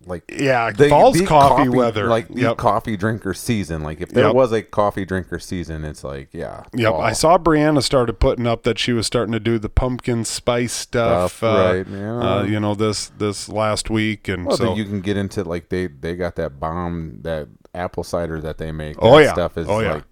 like 0.06 0.23
Yeah, 0.38 0.72
the- 0.72 0.90
fall's 0.90 1.18
the 1.18 1.26
coffee 1.26 1.69
weather. 1.69 2.07
like 2.07 2.27
the 2.27 2.41
Yep. 2.41 2.57
coffee 2.57 2.95
drinker 2.98 3.34
season. 3.34 3.82
Like 3.84 4.02
if 4.02 4.10
there 4.10 4.26
Yep. 4.27 4.36
was 4.36 4.52
a 4.52 4.61
coffee 4.61 5.06
drinker 5.06 5.40
season, 5.40 5.84
it's 5.86 6.03
like 6.03 6.30
yeah. 6.32 6.64
Yep, 6.73 6.91
fall. 6.94 7.02
I 7.02 7.11
saw 7.14 7.38
Brianna 7.38 7.82
started 7.84 8.19
putting 8.19 8.45
up 8.48 8.64
that 8.64 8.77
she 8.80 8.94
was 8.94 9.07
starting 9.07 9.32
to 9.34 9.40
do 9.40 9.57
the 9.60 9.69
pumpkin 9.69 10.23
spice 10.26 10.73
stuff. 10.73 11.34
Stuff, 11.38 11.44
uh, 11.44 11.73
right, 11.76 11.88
yeah. 11.88 12.19
uh, 12.19 12.44
you 12.44 12.60
know 12.60 12.76
this 12.76 13.07
this 13.18 13.49
last 13.49 13.90
week, 13.90 14.27
and 14.27 14.45
Well, 14.45 14.57
so 14.57 14.76
you 14.76 14.86
can 14.86 15.02
get 15.02 15.18
into 15.18 15.44
like 15.44 15.69
they 15.69 15.88
they 15.88 16.15
got 16.15 16.36
that 16.36 16.60
bomb 16.60 17.19
that 17.23 17.48
apple 17.73 18.03
cider 18.03 18.40
that 18.41 18.57
they 18.57 18.72
make. 18.72 18.95
Oh, 18.99 19.18
That 19.18 19.23
yeah. 19.23 19.34
stuff 19.34 19.57
is 19.57 19.68
Oh, 19.68 19.80
yeah. 19.80 19.94
like 19.95 20.03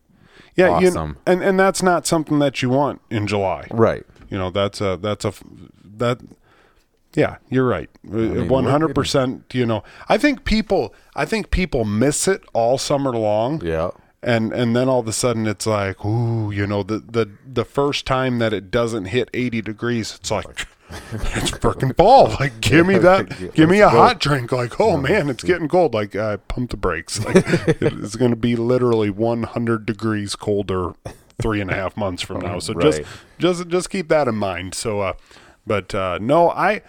yeah, 0.56 0.80
you- 0.80 0.88
awesome. 0.90 1.18
and 1.26 1.42
and 1.44 1.60
that's 1.60 1.82
not 1.84 2.06
something 2.06 2.40
that 2.40 2.62
you 2.62 2.70
want 2.70 3.02
in 3.10 3.26
July. 3.28 3.68
right. 3.72 4.04
You 4.30 4.38
know, 4.40 4.50
that's 4.50 4.82
a 4.82 4.98
that's 5.02 5.26
a 5.26 5.34
that. 5.98 6.20
Yeah, 7.16 7.38
you're 7.50 7.68
right. 7.68 7.90
mean, 8.04 8.48
One 8.48 8.66
hundred 8.66 8.96
percent. 8.96 9.54
You 9.54 9.66
know, 9.66 9.84
I 10.10 10.18
think 10.18 10.46
people, 10.46 10.94
I 11.16 11.26
think 11.26 11.52
people 11.52 11.86
miss 11.86 12.28
it 12.28 12.44
all 12.54 12.78
summer 12.78 13.12
long. 13.12 13.62
Yeah. 13.64 13.92
and 14.22 14.52
and 14.54 14.76
then 14.76 14.90
all 14.90 15.00
of 15.00 15.08
a 15.08 15.14
sudden 15.14 15.46
it's 15.48 15.68
like, 15.68 16.04
ooh, 16.06 16.52
you 16.52 16.66
know, 16.66 16.82
the 16.84 17.00
the 17.00 17.30
the 17.46 17.66
first 17.66 18.06
time 18.06 18.40
that 18.40 18.54
it 18.54 18.72
doesn't 18.72 19.06
hit 19.06 19.30
eighty 19.34 19.62
degrees, 19.62 20.16
it's 20.16 20.32
like. 20.32 20.68
it's 21.12 21.50
freaking 21.50 21.96
fall. 21.98 22.28
Like, 22.40 22.62
give 22.62 22.86
me 22.86 23.00
that. 23.00 23.54
Give 23.56 23.68
me 23.68 23.80
a 23.80 23.90
hot 23.90 24.20
drink. 24.20 24.52
Like, 24.52 24.80
oh 24.80 24.98
man, 24.98 25.28
it's 25.30 25.44
getting 25.44 25.68
cold. 25.68 25.94
Like, 25.96 26.16
I 26.16 26.38
pump 26.38 26.70
the 26.70 26.78
brakes. 26.78 27.24
Like, 27.24 27.44
it's 27.82 28.16
going 28.22 28.30
to 28.30 28.38
be 28.38 28.56
literally 28.56 29.10
100 29.10 29.86
degrees 29.88 30.36
colder 30.36 30.94
three 31.42 31.62
and 31.62 31.72
a 31.72 31.74
half 31.74 31.98
months 31.98 32.22
from 32.22 32.42
now. 32.42 32.60
So 32.60 32.76
just, 32.76 33.02
just, 33.40 33.68
just 33.70 33.90
keep 33.90 34.08
that 34.10 34.28
in 34.28 34.36
mind. 34.36 34.76
So, 34.76 35.00
uh, 35.02 35.14
but 35.66 35.96
uh, 35.96 36.20
no, 36.22 36.52
I, 36.52 36.82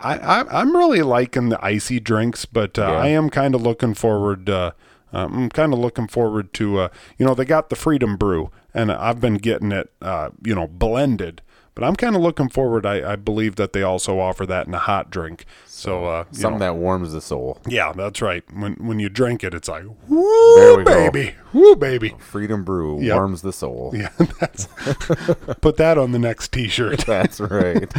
I, 0.00 0.18
I, 0.18 0.60
I'm 0.60 0.76
really 0.76 1.02
liking 1.02 1.48
the 1.48 1.64
icy 1.64 2.00
drinks, 2.00 2.44
but 2.44 2.78
uh, 2.78 2.82
Yeah. 2.82 2.92
I 2.98 3.08
am 3.08 3.30
kind 3.30 3.54
of 3.54 3.62
looking 3.62 3.94
forward. 3.94 4.48
Uh, 4.50 4.72
I'm 5.12 5.48
kind 5.50 5.72
of 5.72 5.78
looking 5.78 6.08
forward 6.08 6.52
to, 6.54 6.78
uh, 6.80 6.88
you 7.16 7.24
know, 7.24 7.34
they 7.34 7.44
got 7.44 7.70
the 7.70 7.76
Freedom 7.76 8.16
Brew, 8.16 8.50
and 8.74 8.92
I've 8.92 9.20
been 9.20 9.36
getting 9.36 9.72
it, 9.72 9.90
uh, 10.02 10.30
you 10.44 10.54
know, 10.54 10.66
blended. 10.66 11.40
But 11.76 11.84
I'm 11.84 11.94
kind 11.94 12.16
of 12.16 12.22
looking 12.22 12.48
forward. 12.48 12.84
I, 12.86 13.12
I 13.12 13.16
believe 13.16 13.54
that 13.56 13.72
they 13.74 13.82
also 13.82 14.18
offer 14.18 14.44
that 14.46 14.66
in 14.66 14.72
a 14.74 14.78
hot 14.78 15.10
drink. 15.10 15.44
So, 15.66 16.06
uh, 16.06 16.24
you 16.32 16.38
Something 16.38 16.58
know, 16.60 16.72
that 16.72 16.76
warms 16.76 17.12
the 17.12 17.20
soul. 17.20 17.60
yeah, 17.68 17.92
that's 17.92 18.20
right. 18.22 18.42
When 18.52 18.72
when 18.76 18.98
you 18.98 19.10
drink 19.10 19.44
it, 19.44 19.52
it's 19.52 19.68
like, 19.68 19.84
woo, 20.08 20.76
we 20.78 20.84
go. 20.84 21.10
baby, 21.10 21.34
woo, 21.52 21.76
baby. 21.76 22.14
Freedom 22.18 22.64
Brew 22.64 22.98
Yep. 23.02 23.14
warms 23.14 23.42
the 23.42 23.52
soul. 23.52 23.92
Yeah, 23.94 24.08
that's 24.40 24.66
put 25.60 25.76
that 25.76 25.98
on 25.98 26.12
the 26.12 26.18
next 26.18 26.50
T-shirt. 26.52 27.00
That's 27.06 27.40
right. 27.40 27.92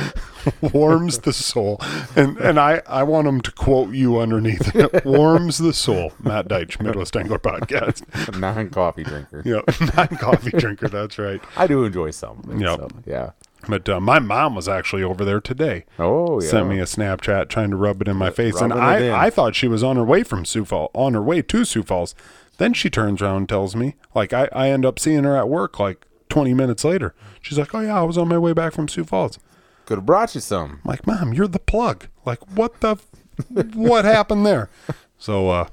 warms 0.73 1.19
the 1.19 1.33
soul, 1.33 1.79
and 2.15 2.35
and 2.37 2.59
I 2.59 2.81
I 2.87 3.03
want 3.03 3.25
them 3.25 3.41
to 3.41 3.51
quote 3.51 3.93
you 3.93 4.17
underneath. 4.19 4.75
it. 4.75 5.05
warms 5.05 5.59
the 5.59 5.73
soul. 5.73 6.13
Matt 6.19 6.47
Deitch, 6.47 6.81
Midwest 6.81 7.15
Angler 7.15 7.37
Podcast. 7.39 8.03
Non-coffee 8.39 9.03
drinker. 9.03 9.43
Yeah, 9.45 9.61
non 9.95 10.07
coffee 10.17 10.51
drinker. 10.51 10.87
That's 10.87 11.19
right. 11.19 11.41
I 11.55 11.67
do 11.67 11.83
enjoy 11.85 12.09
some. 12.11 12.41
Yep. 12.59 12.79
So, 12.79 12.87
yeah. 13.05 13.31
But 13.67 13.89
uh, 13.89 13.99
my 13.99 14.19
mom 14.19 14.55
was 14.55 14.67
actually 14.67 15.03
over 15.03 15.25
there 15.25 15.41
today. 15.41 15.85
Oh 15.99 16.41
yeah. 16.41 16.49
Sent 16.49 16.69
me 16.69 16.79
a 16.79 16.83
Snapchat 16.83 17.49
trying 17.49 17.71
to 17.71 17.75
rub 17.75 18.01
it 18.01 18.07
in 18.07 18.15
my 18.17 18.29
face, 18.29 18.59
and 18.61 18.73
rubbing 18.73 19.07
in. 19.07 19.11
I 19.13 19.25
I 19.25 19.29
thought 19.29 19.55
she 19.55 19.67
was 19.67 19.83
on 19.83 19.95
her 19.95 20.03
way 20.03 20.23
from 20.23 20.45
Sioux 20.45 20.63
Falls, 20.65 20.91
on 20.93 21.13
her 21.13 21.21
way 21.23 21.41
to 21.41 21.65
Sioux 21.65 21.83
Falls. 21.83 22.15
Then 22.57 22.73
she 22.73 22.89
turns 22.89 23.21
around 23.21 23.37
and 23.37 23.49
tells 23.49 23.75
me, 23.75 23.95
like 24.15 24.33
I 24.33 24.47
I 24.51 24.69
end 24.69 24.85
up 24.85 24.99
seeing 24.99 25.23
her 25.23 25.35
at 25.35 25.49
work 25.49 25.79
like 25.79 26.05
20 26.29 26.53
minutes 26.53 26.83
later. 26.83 27.13
She's 27.41 27.57
like, 27.57 27.73
"Oh 27.73 27.79
yeah, 27.81 27.99
I 27.99 28.03
was 28.03 28.17
on 28.17 28.27
my 28.27 28.37
way 28.37 28.53
back 28.53 28.73
from 28.73 28.87
Sioux 28.87 29.03
Falls." 29.03 29.39
Could 29.85 29.97
have 29.99 30.05
brought 30.05 30.35
you 30.35 30.41
some. 30.41 30.81
I'm 30.83 30.89
like, 30.89 31.07
Mom, 31.07 31.33
you're 31.33 31.47
the 31.47 31.59
plug. 31.59 32.07
Like, 32.25 32.39
what 32.57 32.81
the, 32.81 32.97
f- 32.97 33.07
what 33.73 34.03
happened 34.03 34.45
there? 34.45 34.69
So, 35.17 35.49
uh, 35.49 35.67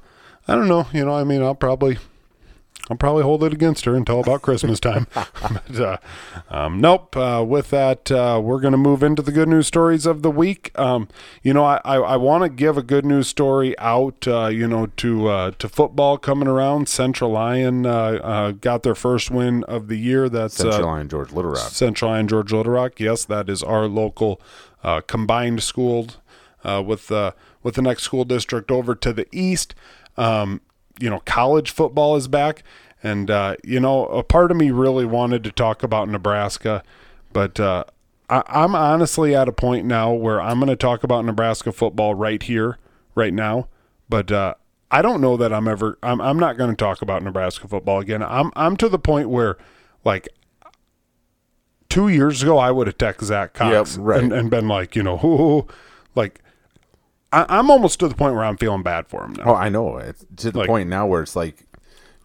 I 0.47 0.55
don't 0.55 0.69
know. 0.69 0.87
You 0.93 1.05
know, 1.05 1.17
I 1.17 1.25
mean, 1.25 1.43
I'll 1.43 1.57
probably, 1.57 1.99
I'll 2.91 2.99
probably 2.99 3.23
hold 3.23 3.43
it 3.45 3.53
against 3.53 3.87
her 3.87 3.95
until 3.95 4.21
about 4.21 4.43
Christmas 4.43 4.79
time. 4.79 5.07
but, 5.15 5.81
uh, 5.81 5.97
um, 6.51 6.83
nope. 6.83 7.17
Uh, 7.17 7.43
with 7.47 7.71
that, 7.71 8.11
uh, 8.13 8.39
we're 8.43 8.61
going 8.61 8.73
to 8.73 8.79
move 8.79 9.03
into 9.03 9.23
the 9.23 9.33
good 9.33 9.49
news 9.49 9.67
stories 9.67 10.05
of 10.05 10.21
the 10.21 10.31
week. 10.31 10.71
Um, 10.79 11.09
you 11.43 11.55
know, 11.55 11.65
I, 11.65 11.81
I, 11.83 11.97
I 11.97 12.17
want 12.17 12.43
to 12.43 12.51
give 12.51 12.77
a 12.77 12.83
good 12.83 13.07
news 13.07 13.27
story 13.27 13.79
out, 13.79 14.29
uh, 14.29 14.49
you 14.49 14.69
know, 14.69 14.87
to, 14.87 15.29
uh, 15.29 15.51
to 15.53 15.69
football 15.69 16.19
coming 16.19 16.47
around. 16.47 16.89
Central 16.91 17.31
Lyon, 17.31 17.87
uh, 17.87 18.21
uh, 18.23 18.51
got 18.51 18.83
their 18.83 18.95
first 18.95 19.31
win 19.31 19.65
of 19.65 19.89
the 19.89 19.97
year. 19.97 20.29
That's, 20.29 20.55
Central 20.55 20.89
Lyon 20.89 21.09
George 21.09 21.33
Little 21.33 21.53
Rock. 21.53 21.71
Central 21.71 22.11
Lyon 22.11 22.29
George 22.29 22.53
Little 22.53 22.73
Rock. 22.73 23.01
Yes, 23.01 23.25
that 23.25 23.49
is 23.49 23.63
our 23.63 23.87
local 23.87 24.43
uh, 24.83 25.01
combined 25.01 25.63
school 25.63 26.09
uh, 26.63 26.83
with 26.85 27.11
uh, 27.11 27.33
with 27.63 27.77
the 27.77 27.83
next 27.83 28.03
school 28.03 28.25
district 28.25 28.71
over 28.71 28.95
to 28.95 29.13
the 29.13 29.27
east. 29.33 29.75
Um, 30.17 30.61
you 31.01 31.11
know, 31.11 31.21
college 31.21 31.71
football 31.71 32.17
is 32.17 32.29
back, 32.29 32.63
and 33.03 33.31
uh, 33.31 33.57
you 33.65 33.81
know, 33.81 34.07
a 34.07 34.23
part 34.23 34.51
of 34.51 34.57
me 34.57 34.71
really 34.71 35.05
wanted 35.05 35.45
to 35.45 35.53
talk 35.53 35.83
about 35.83 36.09
Nebraska, 36.09 36.83
but 37.33 37.59
uh, 37.61 37.85
I, 38.31 38.43
I'm 38.49 38.75
honestly 38.75 39.35
at 39.35 39.49
a 39.49 39.53
point 39.53 39.87
now 39.87 40.13
where 40.13 40.41
I'm 40.41 40.59
going 40.59 40.69
to 40.69 40.77
talk 40.77 41.05
about 41.05 41.25
Nebraska 41.25 41.73
football 41.73 42.15
right 42.15 42.43
here, 42.43 42.79
right 43.15 43.35
now. 43.35 43.69
But 44.09 44.31
uh, 44.31 44.55
I 44.91 45.03
don't 45.03 45.21
know 45.21 45.37
that 45.37 45.53
I'm 45.53 45.67
ever. 45.69 45.99
I'm, 46.03 46.21
I'm 46.21 46.39
not 46.39 46.57
going 46.57 46.71
to 46.71 46.77
talk 46.77 47.03
about 47.03 47.23
Nebraska 47.23 47.67
football 47.69 48.01
again. 48.01 48.23
I'm 48.23 48.53
I'm 48.55 48.77
to 48.79 48.89
the 48.89 48.99
point 48.99 49.29
where, 49.29 49.57
like, 50.05 50.29
two 51.89 52.09
years 52.09 52.43
ago, 52.43 52.59
I 52.59 52.71
would 52.71 52.87
have 52.87 52.99
texted 52.99 53.25
Zach 53.25 53.55
Cox 53.55 53.97
Yep, 53.97 54.05
right. 54.07 54.23
and, 54.23 54.33
and 54.33 54.51
been 54.51 54.69
like, 54.69 54.95
you 54.97 55.03
know, 55.03 55.17
who, 55.19 55.67
like 56.15 56.41
I, 57.43 57.59
I'm 57.59 57.71
almost 57.71 57.99
to 58.01 58.09
the 58.09 58.15
point 58.15 58.35
where 58.35 58.45
I'm 58.45 58.57
feeling 58.57 58.83
bad 58.83 59.07
for 59.09 59.25
him 59.25 59.33
now. 59.35 59.45
Oh, 59.47 59.55
I 59.55 59.69
know. 59.69 59.97
It's 59.99 60.25
to 60.37 60.51
the 60.51 60.59
Like- 60.61 60.69
point 60.69 60.89
now 60.89 61.07
where 61.07 61.23
it's 61.23 61.37
like 61.37 61.65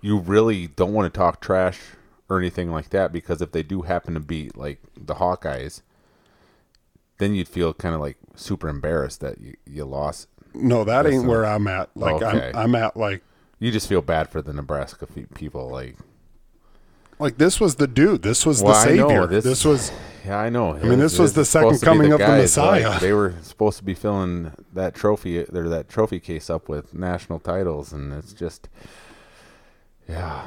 you 0.02 0.20
really 0.20 0.68
don't 0.68 0.94
want 0.94 1.12
to 1.14 1.18
talk 1.18 1.42
trash 1.42 1.80
or 2.30 2.38
anything 2.40 2.72
like 2.72 2.90
that 2.92 3.12
because 3.12 3.42
if 3.42 3.52
they 3.52 3.64
do 3.64 3.82
happen 3.84 4.14
to 4.14 4.20
beat 4.20 4.56
like 4.58 4.80
the 4.96 5.16
Hawkeyes, 5.16 5.82
then 7.18 7.34
you'd 7.36 7.48
feel 7.48 7.74
kind 7.74 7.96
of 7.96 8.02
like 8.02 8.18
super 8.36 8.70
embarrassed 8.70 9.20
that 9.22 9.40
you, 9.42 9.56
you 9.66 9.84
lost. 9.86 10.28
No, 10.54 10.84
that 10.84 11.06
ain't 11.06 11.26
where 11.26 11.46
I'm 11.46 11.68
at. 11.68 11.90
Like 11.96 12.22
Okay. 12.22 12.52
I'm, 12.54 12.76
I'm 12.76 12.76
at 12.76 12.96
like, 12.96 13.24
You 13.60 13.72
just 13.72 13.88
feel 13.88 14.02
bad 14.02 14.30
for 14.30 14.42
the 14.42 14.54
Nebraska 14.54 15.06
people. 15.36 15.70
Like, 15.70 15.96
like 17.20 17.38
this 17.38 17.60
was 17.60 17.76
the 17.76 17.88
dude. 17.88 18.22
This 18.22 18.46
was 18.46 18.62
Well, 18.64 18.74
the 18.74 18.80
savior. 18.82 19.28
this- 19.28 19.44
This, 19.44 19.66
was 19.66 19.92
yeah, 20.26 20.38
I 20.38 20.50
know. 20.50 20.76
I 20.76 20.84
mean, 20.84 21.00
this 21.00 21.18
was 21.20 21.34
the 21.34 21.46
second 21.46 21.82
coming 21.82 22.12
of 22.14 22.20
the 22.20 22.28
Messiah. 22.28 23.00
they 23.00 23.14
were 23.14 23.34
supposed 23.42 23.78
to 23.78 23.84
be 23.84 23.94
filling 23.94 24.52
that 24.74 24.94
trophy, 24.96 25.40
or 25.40 25.70
that 25.70 25.90
trophy 25.90 26.20
case 26.20 26.50
up 26.50 26.68
with 26.70 26.94
national 26.94 27.40
titles, 27.40 27.92
and 27.94 28.14
it's 28.14 28.34
just, 28.34 28.68
yeah. 30.08 30.44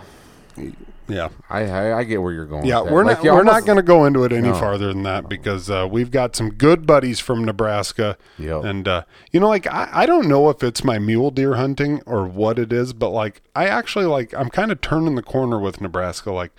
Yeah. 1.08 1.28
I 1.50 1.64
I, 1.64 1.98
I 1.98 2.04
get 2.04 2.22
where 2.22 2.32
you're 2.32 2.46
going. 2.46 2.64
Yeah, 2.64 2.80
we're 2.82 3.04
Like, 3.04 3.22
not 3.24 3.34
we're 3.34 3.42
not 3.44 3.64
going 3.66 3.76
to 3.76 3.82
go 3.82 4.04
into 4.04 4.24
it 4.24 4.32
any 4.32 4.48
No. 4.48 4.54
farther 4.54 4.88
than 4.88 5.02
that 5.02 5.28
because 5.28 5.68
uh, 5.70 5.86
we've 5.90 6.10
got 6.10 6.34
some 6.36 6.50
good 6.50 6.86
buddies 6.86 7.20
from 7.20 7.44
Nebraska. 7.44 8.16
Yep. 8.38 8.64
And 8.64 8.88
uh, 8.88 9.04
you 9.32 9.40
know, 9.40 9.48
like 9.48 9.66
I, 9.66 9.88
I 9.92 10.06
don't 10.06 10.28
know 10.28 10.48
if 10.48 10.62
it's 10.62 10.84
my 10.84 10.98
mule 10.98 11.30
deer 11.30 11.54
hunting 11.54 12.02
or 12.06 12.26
what 12.26 12.58
it 12.58 12.72
is, 12.72 12.92
but 12.92 13.10
like 13.10 13.42
I 13.56 13.66
actually 13.66 14.06
like 14.06 14.32
I'm 14.34 14.48
kind 14.50 14.70
of 14.72 14.80
turning 14.80 15.14
the 15.14 15.22
corner 15.22 15.58
with 15.58 15.80
Nebraska. 15.80 16.30
Like, 16.32 16.52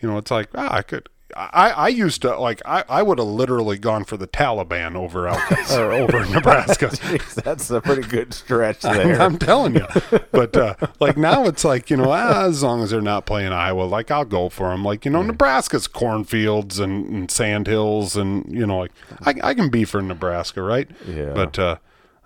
you 0.00 0.08
know, 0.08 0.16
it's 0.18 0.30
like 0.30 0.48
ah, 0.54 0.74
I 0.74 0.82
could. 0.82 1.08
I, 1.36 1.70
I 1.70 1.88
used 1.88 2.22
to 2.22 2.38
like 2.38 2.62
I, 2.64 2.84
I 2.88 3.02
would 3.02 3.18
have 3.18 3.28
literally 3.28 3.76
gone 3.78 4.04
for 4.04 4.16
the 4.16 4.26
Taliban 4.26 4.96
over 4.96 5.28
Al- 5.28 5.78
or 5.78 5.92
over 6.02 6.24
Nebraska. 6.26 6.86
Jeez, 6.88 7.34
that's 7.42 7.70
a 7.70 7.80
pretty 7.80 8.02
good 8.08 8.32
stretch 8.32 8.80
there. 8.82 9.20
I'm 9.20 9.38
telling 9.38 9.74
you. 9.74 9.86
But 10.32 10.56
uh, 10.56 10.74
like 11.00 11.16
now 11.16 11.44
it's 11.44 11.64
like, 11.64 11.90
you 11.90 11.96
know, 11.98 12.10
ah, 12.10 12.44
as 12.44 12.62
long 12.62 12.82
as 12.82 12.90
they're 12.90 13.00
not 13.00 13.26
playing 13.26 13.52
Iowa, 13.52 13.82
like 13.82 14.10
I'll 14.10 14.24
go 14.24 14.48
for 14.48 14.70
them. 14.70 14.84
Like, 14.84 15.04
you 15.04 15.10
know, 15.10 15.22
Nebraska's 15.22 15.86
cornfields 15.86 16.78
and, 16.78 17.06
and 17.08 17.30
sand 17.30 17.66
hills 17.66 18.16
and, 18.16 18.50
you 18.50 18.66
know, 18.66 18.78
like 18.78 18.92
I, 19.22 19.34
I 19.42 19.54
can 19.54 19.68
be 19.68 19.84
for 19.84 20.00
Nebraska, 20.00 20.62
right? 20.62 20.90
Yeah. 21.06 21.32
But, 21.34 21.58
uh, 21.58 21.76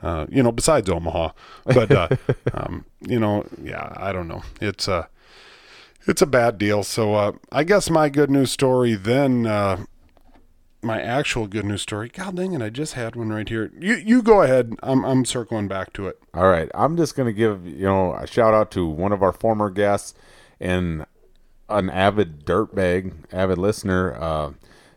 uh, 0.01 0.27
you 0.29 0.43
know, 0.43 0.51
besides 0.53 0.89
Omaha, 0.91 1.31
but, 1.65 1.91
uh, 1.93 2.09
um, 2.55 2.85
you 3.01 3.21
know, 3.21 3.47
yeah, 3.63 3.93
I 3.97 4.13
don't 4.13 4.27
know. 4.27 4.43
It's, 4.61 4.89
uh, 4.89 5.07
it's 6.07 6.23
a 6.23 6.27
bad 6.27 6.59
deal. 6.59 6.83
So, 6.83 7.15
uh, 7.15 7.33
I 7.51 7.65
guess 7.65 7.91
my 7.91 8.09
good 8.09 8.31
news 8.31 8.51
story 8.51 8.95
then, 8.95 9.47
uh, 9.47 9.85
my 10.83 11.01
actual 11.01 11.47
good 11.47 11.65
news 11.65 11.83
story. 11.83 12.09
God 12.09 12.37
dang 12.37 12.53
it, 12.53 12.63
I 12.63 12.69
just 12.69 12.95
had 12.95 13.15
one 13.15 13.31
right 13.31 13.49
here. 13.49 13.71
You 13.79 13.95
you 13.95 14.23
go 14.23 14.43
ahead. 14.43 14.75
I'm 14.83 15.05
I'm 15.05 15.25
circling 15.25 15.69
back 15.69 15.93
to 15.95 16.09
it. 16.09 16.21
All 16.35 16.49
right, 16.49 16.71
I'm 16.75 16.97
just 16.97 17.15
gonna 17.15 17.33
give 17.33 17.67
you 17.67 17.85
know 17.85 18.15
a 18.15 18.27
shout 18.27 18.53
out 18.53 18.71
to 18.73 18.87
one 18.87 19.13
of 19.13 19.23
our 19.23 19.33
former 19.33 19.71
guests 19.71 20.15
and 20.59 21.07
an 21.69 21.89
avid 21.89 22.45
dirtbag, 22.45 23.13
avid 23.33 23.59
listener. 23.59 24.15
Uh, 24.15 24.53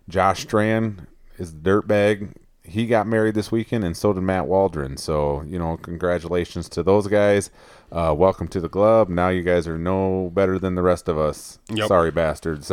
Josh 0.10 0.42
Strand 0.42 1.08
is 1.38 1.54
the 1.54 1.60
dirtbag, 1.60 2.34
he 2.68 2.88
got 2.88 3.08
married 3.08 3.36
this 3.36 3.52
weekend, 3.52 3.84
and 3.84 3.96
so 3.96 4.14
did 4.14 4.22
Matt 4.22 4.48
Waldron. 4.48 4.98
So 4.98 5.44
you 5.48 5.60
know, 5.60 5.78
congratulations 5.78 6.68
to 6.70 6.84
those 6.84 7.08
guys. 7.08 7.50
Uh, 7.96 8.14
welcome 8.14 8.46
to 8.46 8.60
the 8.60 8.68
club. 8.68 9.08
Now 9.08 9.30
you 9.30 9.42
guys 9.42 9.70
are 9.70 9.78
no 9.78 10.30
better 10.34 10.60
than 10.60 10.76
the 10.76 10.82
rest 10.82 11.08
of 11.08 11.18
us. 11.18 11.60
Yep. 11.70 11.88
Sorry, 11.88 12.12
bastards. 12.12 12.70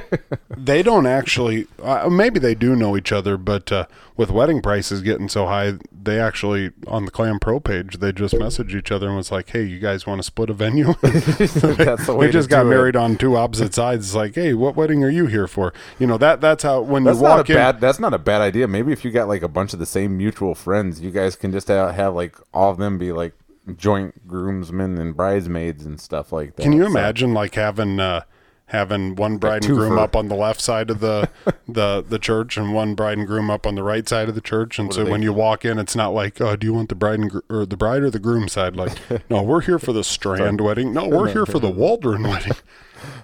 they 0.58 0.82
don't 0.82 1.06
actually. 1.06 1.66
Uh, 1.82 2.10
maybe 2.10 2.38
they 2.38 2.54
do 2.54 2.76
know 2.76 2.94
each 2.94 3.10
other, 3.10 3.38
but 3.38 3.72
uh, 3.72 3.86
with 4.18 4.30
wedding 4.30 4.60
prices 4.60 5.00
getting 5.00 5.30
so 5.30 5.46
high, 5.46 5.78
they 5.90 6.20
actually 6.20 6.72
on 6.86 7.06
the 7.06 7.10
Clam 7.10 7.38
Pro 7.38 7.60
page 7.60 7.98
they 8.00 8.12
just 8.12 8.34
messaged 8.34 8.74
each 8.74 8.92
other 8.92 9.06
and 9.06 9.16
was 9.16 9.32
like, 9.32 9.48
"Hey, 9.48 9.62
you 9.62 9.78
guys 9.78 10.06
want 10.06 10.18
to 10.18 10.22
split 10.22 10.50
a 10.50 10.52
venue?" 10.52 10.92
That's 11.02 12.04
the 12.04 12.14
way 12.14 12.26
we 12.26 12.32
just 12.32 12.50
got 12.50 12.64
do 12.64 12.66
it. 12.66 12.74
married 12.74 12.94
on 12.94 13.16
two 13.16 13.38
opposite 13.38 13.72
sides. 13.72 14.08
It's 14.08 14.14
like, 14.14 14.34
"Hey, 14.34 14.52
what 14.52 14.76
wedding 14.76 15.02
are 15.02 15.08
you 15.08 15.28
here 15.28 15.46
for?" 15.46 15.72
You 15.98 16.06
know 16.06 16.18
that 16.18 16.42
that's 16.42 16.62
how 16.62 16.82
when 16.82 17.04
That's 17.04 17.16
you 17.16 17.22
not 17.22 17.32
a 17.32 17.36
walk 17.38 17.48
in. 17.48 17.56
bad. 17.56 17.80
That's 17.80 17.98
not 17.98 18.12
a 18.12 18.18
bad 18.18 18.42
idea. 18.42 18.68
Maybe 18.68 18.92
if 18.92 19.02
you 19.02 19.12
got 19.12 19.28
like 19.28 19.40
a 19.42 19.48
bunch 19.48 19.72
of 19.72 19.78
the 19.78 19.86
same 19.86 20.18
mutual 20.18 20.54
friends, 20.54 21.00
you 21.00 21.10
guys 21.10 21.36
can 21.36 21.52
just 21.52 21.68
have, 21.68 21.94
have 21.94 22.14
like 22.14 22.36
all 22.52 22.70
of 22.70 22.76
them 22.76 22.98
be 22.98 23.12
like 23.12 23.32
joint 23.76 24.26
groomsmen 24.26 24.98
and 24.98 25.16
bridesmaids 25.16 25.84
and 25.84 26.00
stuff 26.00 26.32
like 26.32 26.56
that. 26.56 26.62
Can 26.62 26.72
you 26.72 26.82
So- 26.84 26.90
imagine 26.90 27.34
like 27.34 27.54
having 27.54 28.00
uh, 28.00 28.22
having 28.66 29.14
one 29.16 29.38
bride 29.38 29.64
and 29.64 29.74
groom 29.74 29.96
up 29.98 30.14
on 30.14 30.28
the 30.28 30.34
left 30.34 30.60
side 30.60 30.90
of 30.90 31.00
the 31.00 31.28
the 31.68 32.04
the 32.06 32.18
church 32.18 32.56
and 32.56 32.74
one 32.74 32.94
bride 32.94 33.16
and 33.18 33.26
groom 33.26 33.50
up 33.50 33.66
on 33.66 33.74
the 33.74 33.82
right 33.82 34.06
side 34.08 34.28
of 34.28 34.34
the 34.34 34.40
church? 34.40 34.78
And 34.78 34.92
so 34.92 35.04
they- 35.04 35.10
when 35.10 35.22
you 35.22 35.32
walk 35.32 35.64
in, 35.64 35.78
it's 35.78 35.96
not 35.96 36.08
like, 36.10 36.40
oh, 36.40 36.54
do 36.56 36.66
you 36.66 36.74
want 36.74 36.88
the 36.88 36.94
bride 36.94 37.18
and 37.18 37.30
gr- 37.30 37.38
or 37.50 37.64
the 37.66 37.76
bride 37.76 38.02
or 38.02 38.10
the 38.10 38.18
groom 38.18 38.48
side? 38.48 38.76
Like, 38.76 38.92
no, 39.30 39.42
we're 39.42 39.62
here 39.62 39.78
for 39.78 39.92
the 39.92 40.04
Strand 40.04 40.60
wedding. 40.60 40.92
No, 40.92 41.08
we're 41.08 41.28
here 41.32 41.46
for 41.46 41.58
the 41.58 41.70
Waldron 41.80 42.22
wedding. 42.24 42.52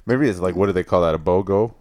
Maybe 0.07 0.29
it's 0.29 0.41
like 0.41 0.55
what 0.57 0.66
do 0.66 0.73
they 0.73 0.85
call 0.85 1.03
that? 1.03 1.15
A 1.15 1.19
bogo? 1.19 1.75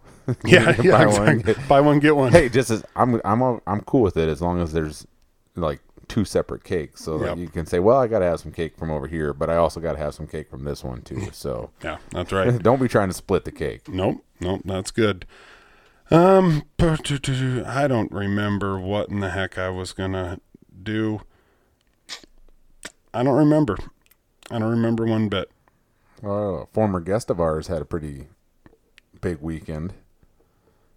Yeah, 0.44 0.72
Buy 0.72 0.82
yeah, 0.82 1.06
one, 1.06 1.38
get- 1.40 1.68
Buy 1.68 1.80
one 1.82 1.98
get 2.00 2.16
one. 2.16 2.32
hey, 2.32 2.48
just 2.48 2.70
as 2.70 2.82
I'm 2.96 3.20
I'm 3.24 3.60
I'm 3.66 3.80
cool 3.82 4.00
with 4.02 4.16
it 4.16 4.26
as 4.28 4.40
long 4.40 4.60
as 4.60 4.72
there's 4.72 5.06
like 5.54 5.80
two 6.08 6.24
separate 6.24 6.64
cakes, 6.64 7.02
so 7.04 7.18
that 7.18 7.30
Yep. 7.30 7.38
you 7.38 7.48
can 7.48 7.66
say, 7.66 7.78
well, 7.78 7.98
I 7.98 8.06
got 8.06 8.20
to 8.20 8.24
have 8.24 8.40
some 8.40 8.52
cake 8.52 8.76
from 8.76 8.90
over 8.90 9.06
here, 9.06 9.32
but 9.32 9.48
I 9.50 9.56
also 9.56 9.80
got 9.80 9.92
to 9.92 9.98
have 9.98 10.14
some 10.14 10.26
cake 10.26 10.48
from 10.48 10.64
this 10.64 10.82
one 10.84 11.02
too. 11.02 11.28
So 11.32 11.70
Yeah, 11.82 11.98
that's 12.10 12.32
right. 12.32 12.56
don't 12.62 12.80
be 12.80 12.88
trying 12.88 13.08
to 13.08 13.14
split 13.14 13.44
the 13.44 13.52
cake. 13.52 13.88
Nope, 13.88 14.24
nope, 14.40 14.62
that's 14.64 14.90
good. 14.90 15.26
Um, 16.10 16.64
I 16.78 17.86
don't 17.88 18.12
remember 18.12 18.78
what 18.78 19.08
in 19.08 19.20
the 19.20 19.30
heck 19.30 19.56
I 19.58 19.70
was 19.70 19.92
gonna 19.92 20.38
do. 20.82 21.22
I 23.12 23.22
don't 23.22 23.36
remember. 23.36 23.76
I 24.50 24.58
don't 24.58 24.70
remember 24.70 25.04
one 25.06 25.28
bit. 25.28 25.50
Uh, 26.22 26.28
a 26.62 26.66
former 26.66 27.00
guest 27.00 27.30
of 27.30 27.40
ours 27.40 27.68
had 27.68 27.80
a 27.82 27.84
pretty 27.84 28.26
big 29.20 29.38
weekend. 29.40 29.94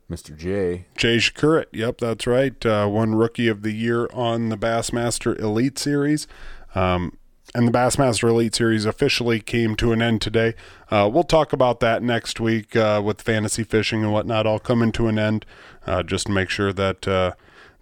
Mr. 0.09 0.35
J. 0.37 0.85
Jay 0.95 1.17
Przekurat, 1.17 1.65
yep, 1.73 1.97
that's 1.97 2.25
right. 2.25 2.65
Uh, 2.65 2.87
won 2.89 3.15
rookie 3.15 3.49
of 3.49 3.61
the 3.61 3.73
year 3.73 4.07
on 4.13 4.49
the 4.49 4.57
Bassmaster 4.57 5.37
Elite 5.37 5.77
Series. 5.77 6.27
Um, 6.75 7.17
and 7.53 7.67
the 7.67 7.71
Bassmaster 7.71 8.29
Elite 8.29 8.55
Series 8.55 8.85
officially 8.85 9.39
came 9.39 9.75
to 9.77 9.91
an 9.91 10.01
end 10.01 10.21
today. 10.21 10.53
Uh, 10.91 11.09
we'll 11.11 11.23
talk 11.23 11.53
about 11.53 11.79
that 11.79 12.03
next 12.03 12.39
week 12.39 12.75
uh, 12.75 13.01
with 13.03 13.21
fantasy 13.21 13.63
fishing 13.63 14.03
and 14.03 14.13
whatnot, 14.13 14.45
all 14.45 14.59
coming 14.59 14.91
to 14.93 15.07
an 15.07 15.17
end. 15.17 15.45
Uh, 15.85 16.03
just 16.03 16.27
to 16.27 16.31
make 16.31 16.49
sure 16.49 16.73
that 16.73 17.07
uh, 17.07 17.31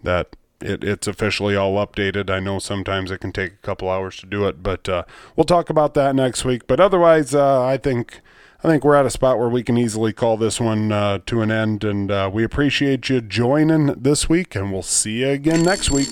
that 0.02 0.36
it, 0.60 0.82
it's 0.82 1.06
officially 1.06 1.56
all 1.56 1.74
updated. 1.74 2.30
I 2.30 2.40
know 2.40 2.58
sometimes 2.58 3.10
it 3.10 3.18
can 3.18 3.32
take 3.32 3.52
a 3.52 3.66
couple 3.66 3.90
hours 3.90 4.16
to 4.18 4.26
do 4.26 4.46
it, 4.46 4.62
but 4.62 4.88
uh, 4.88 5.02
we'll 5.34 5.44
talk 5.44 5.68
about 5.68 5.94
that 5.94 6.14
next 6.14 6.44
week. 6.44 6.66
But 6.66 6.80
otherwise, 6.80 7.34
I 7.34 7.76
think 7.76 8.20
I 8.66 8.68
think 8.68 8.82
we're 8.82 8.96
at 8.96 9.06
a 9.06 9.10
spot 9.10 9.38
where 9.38 9.48
we 9.48 9.62
can 9.62 9.78
easily 9.78 10.12
call 10.12 10.36
this 10.36 10.60
one 10.60 10.90
uh, 10.90 11.20
to 11.26 11.40
an 11.40 11.52
end, 11.52 11.84
and 11.84 12.10
uh, 12.10 12.28
we 12.32 12.42
appreciate 12.42 13.08
you 13.08 13.20
joining 13.20 13.94
this 13.94 14.28
week, 14.28 14.56
and 14.56 14.72
we'll 14.72 14.82
see 14.82 15.20
you 15.20 15.28
again 15.28 15.62
next 15.62 15.92
week. 15.92 16.08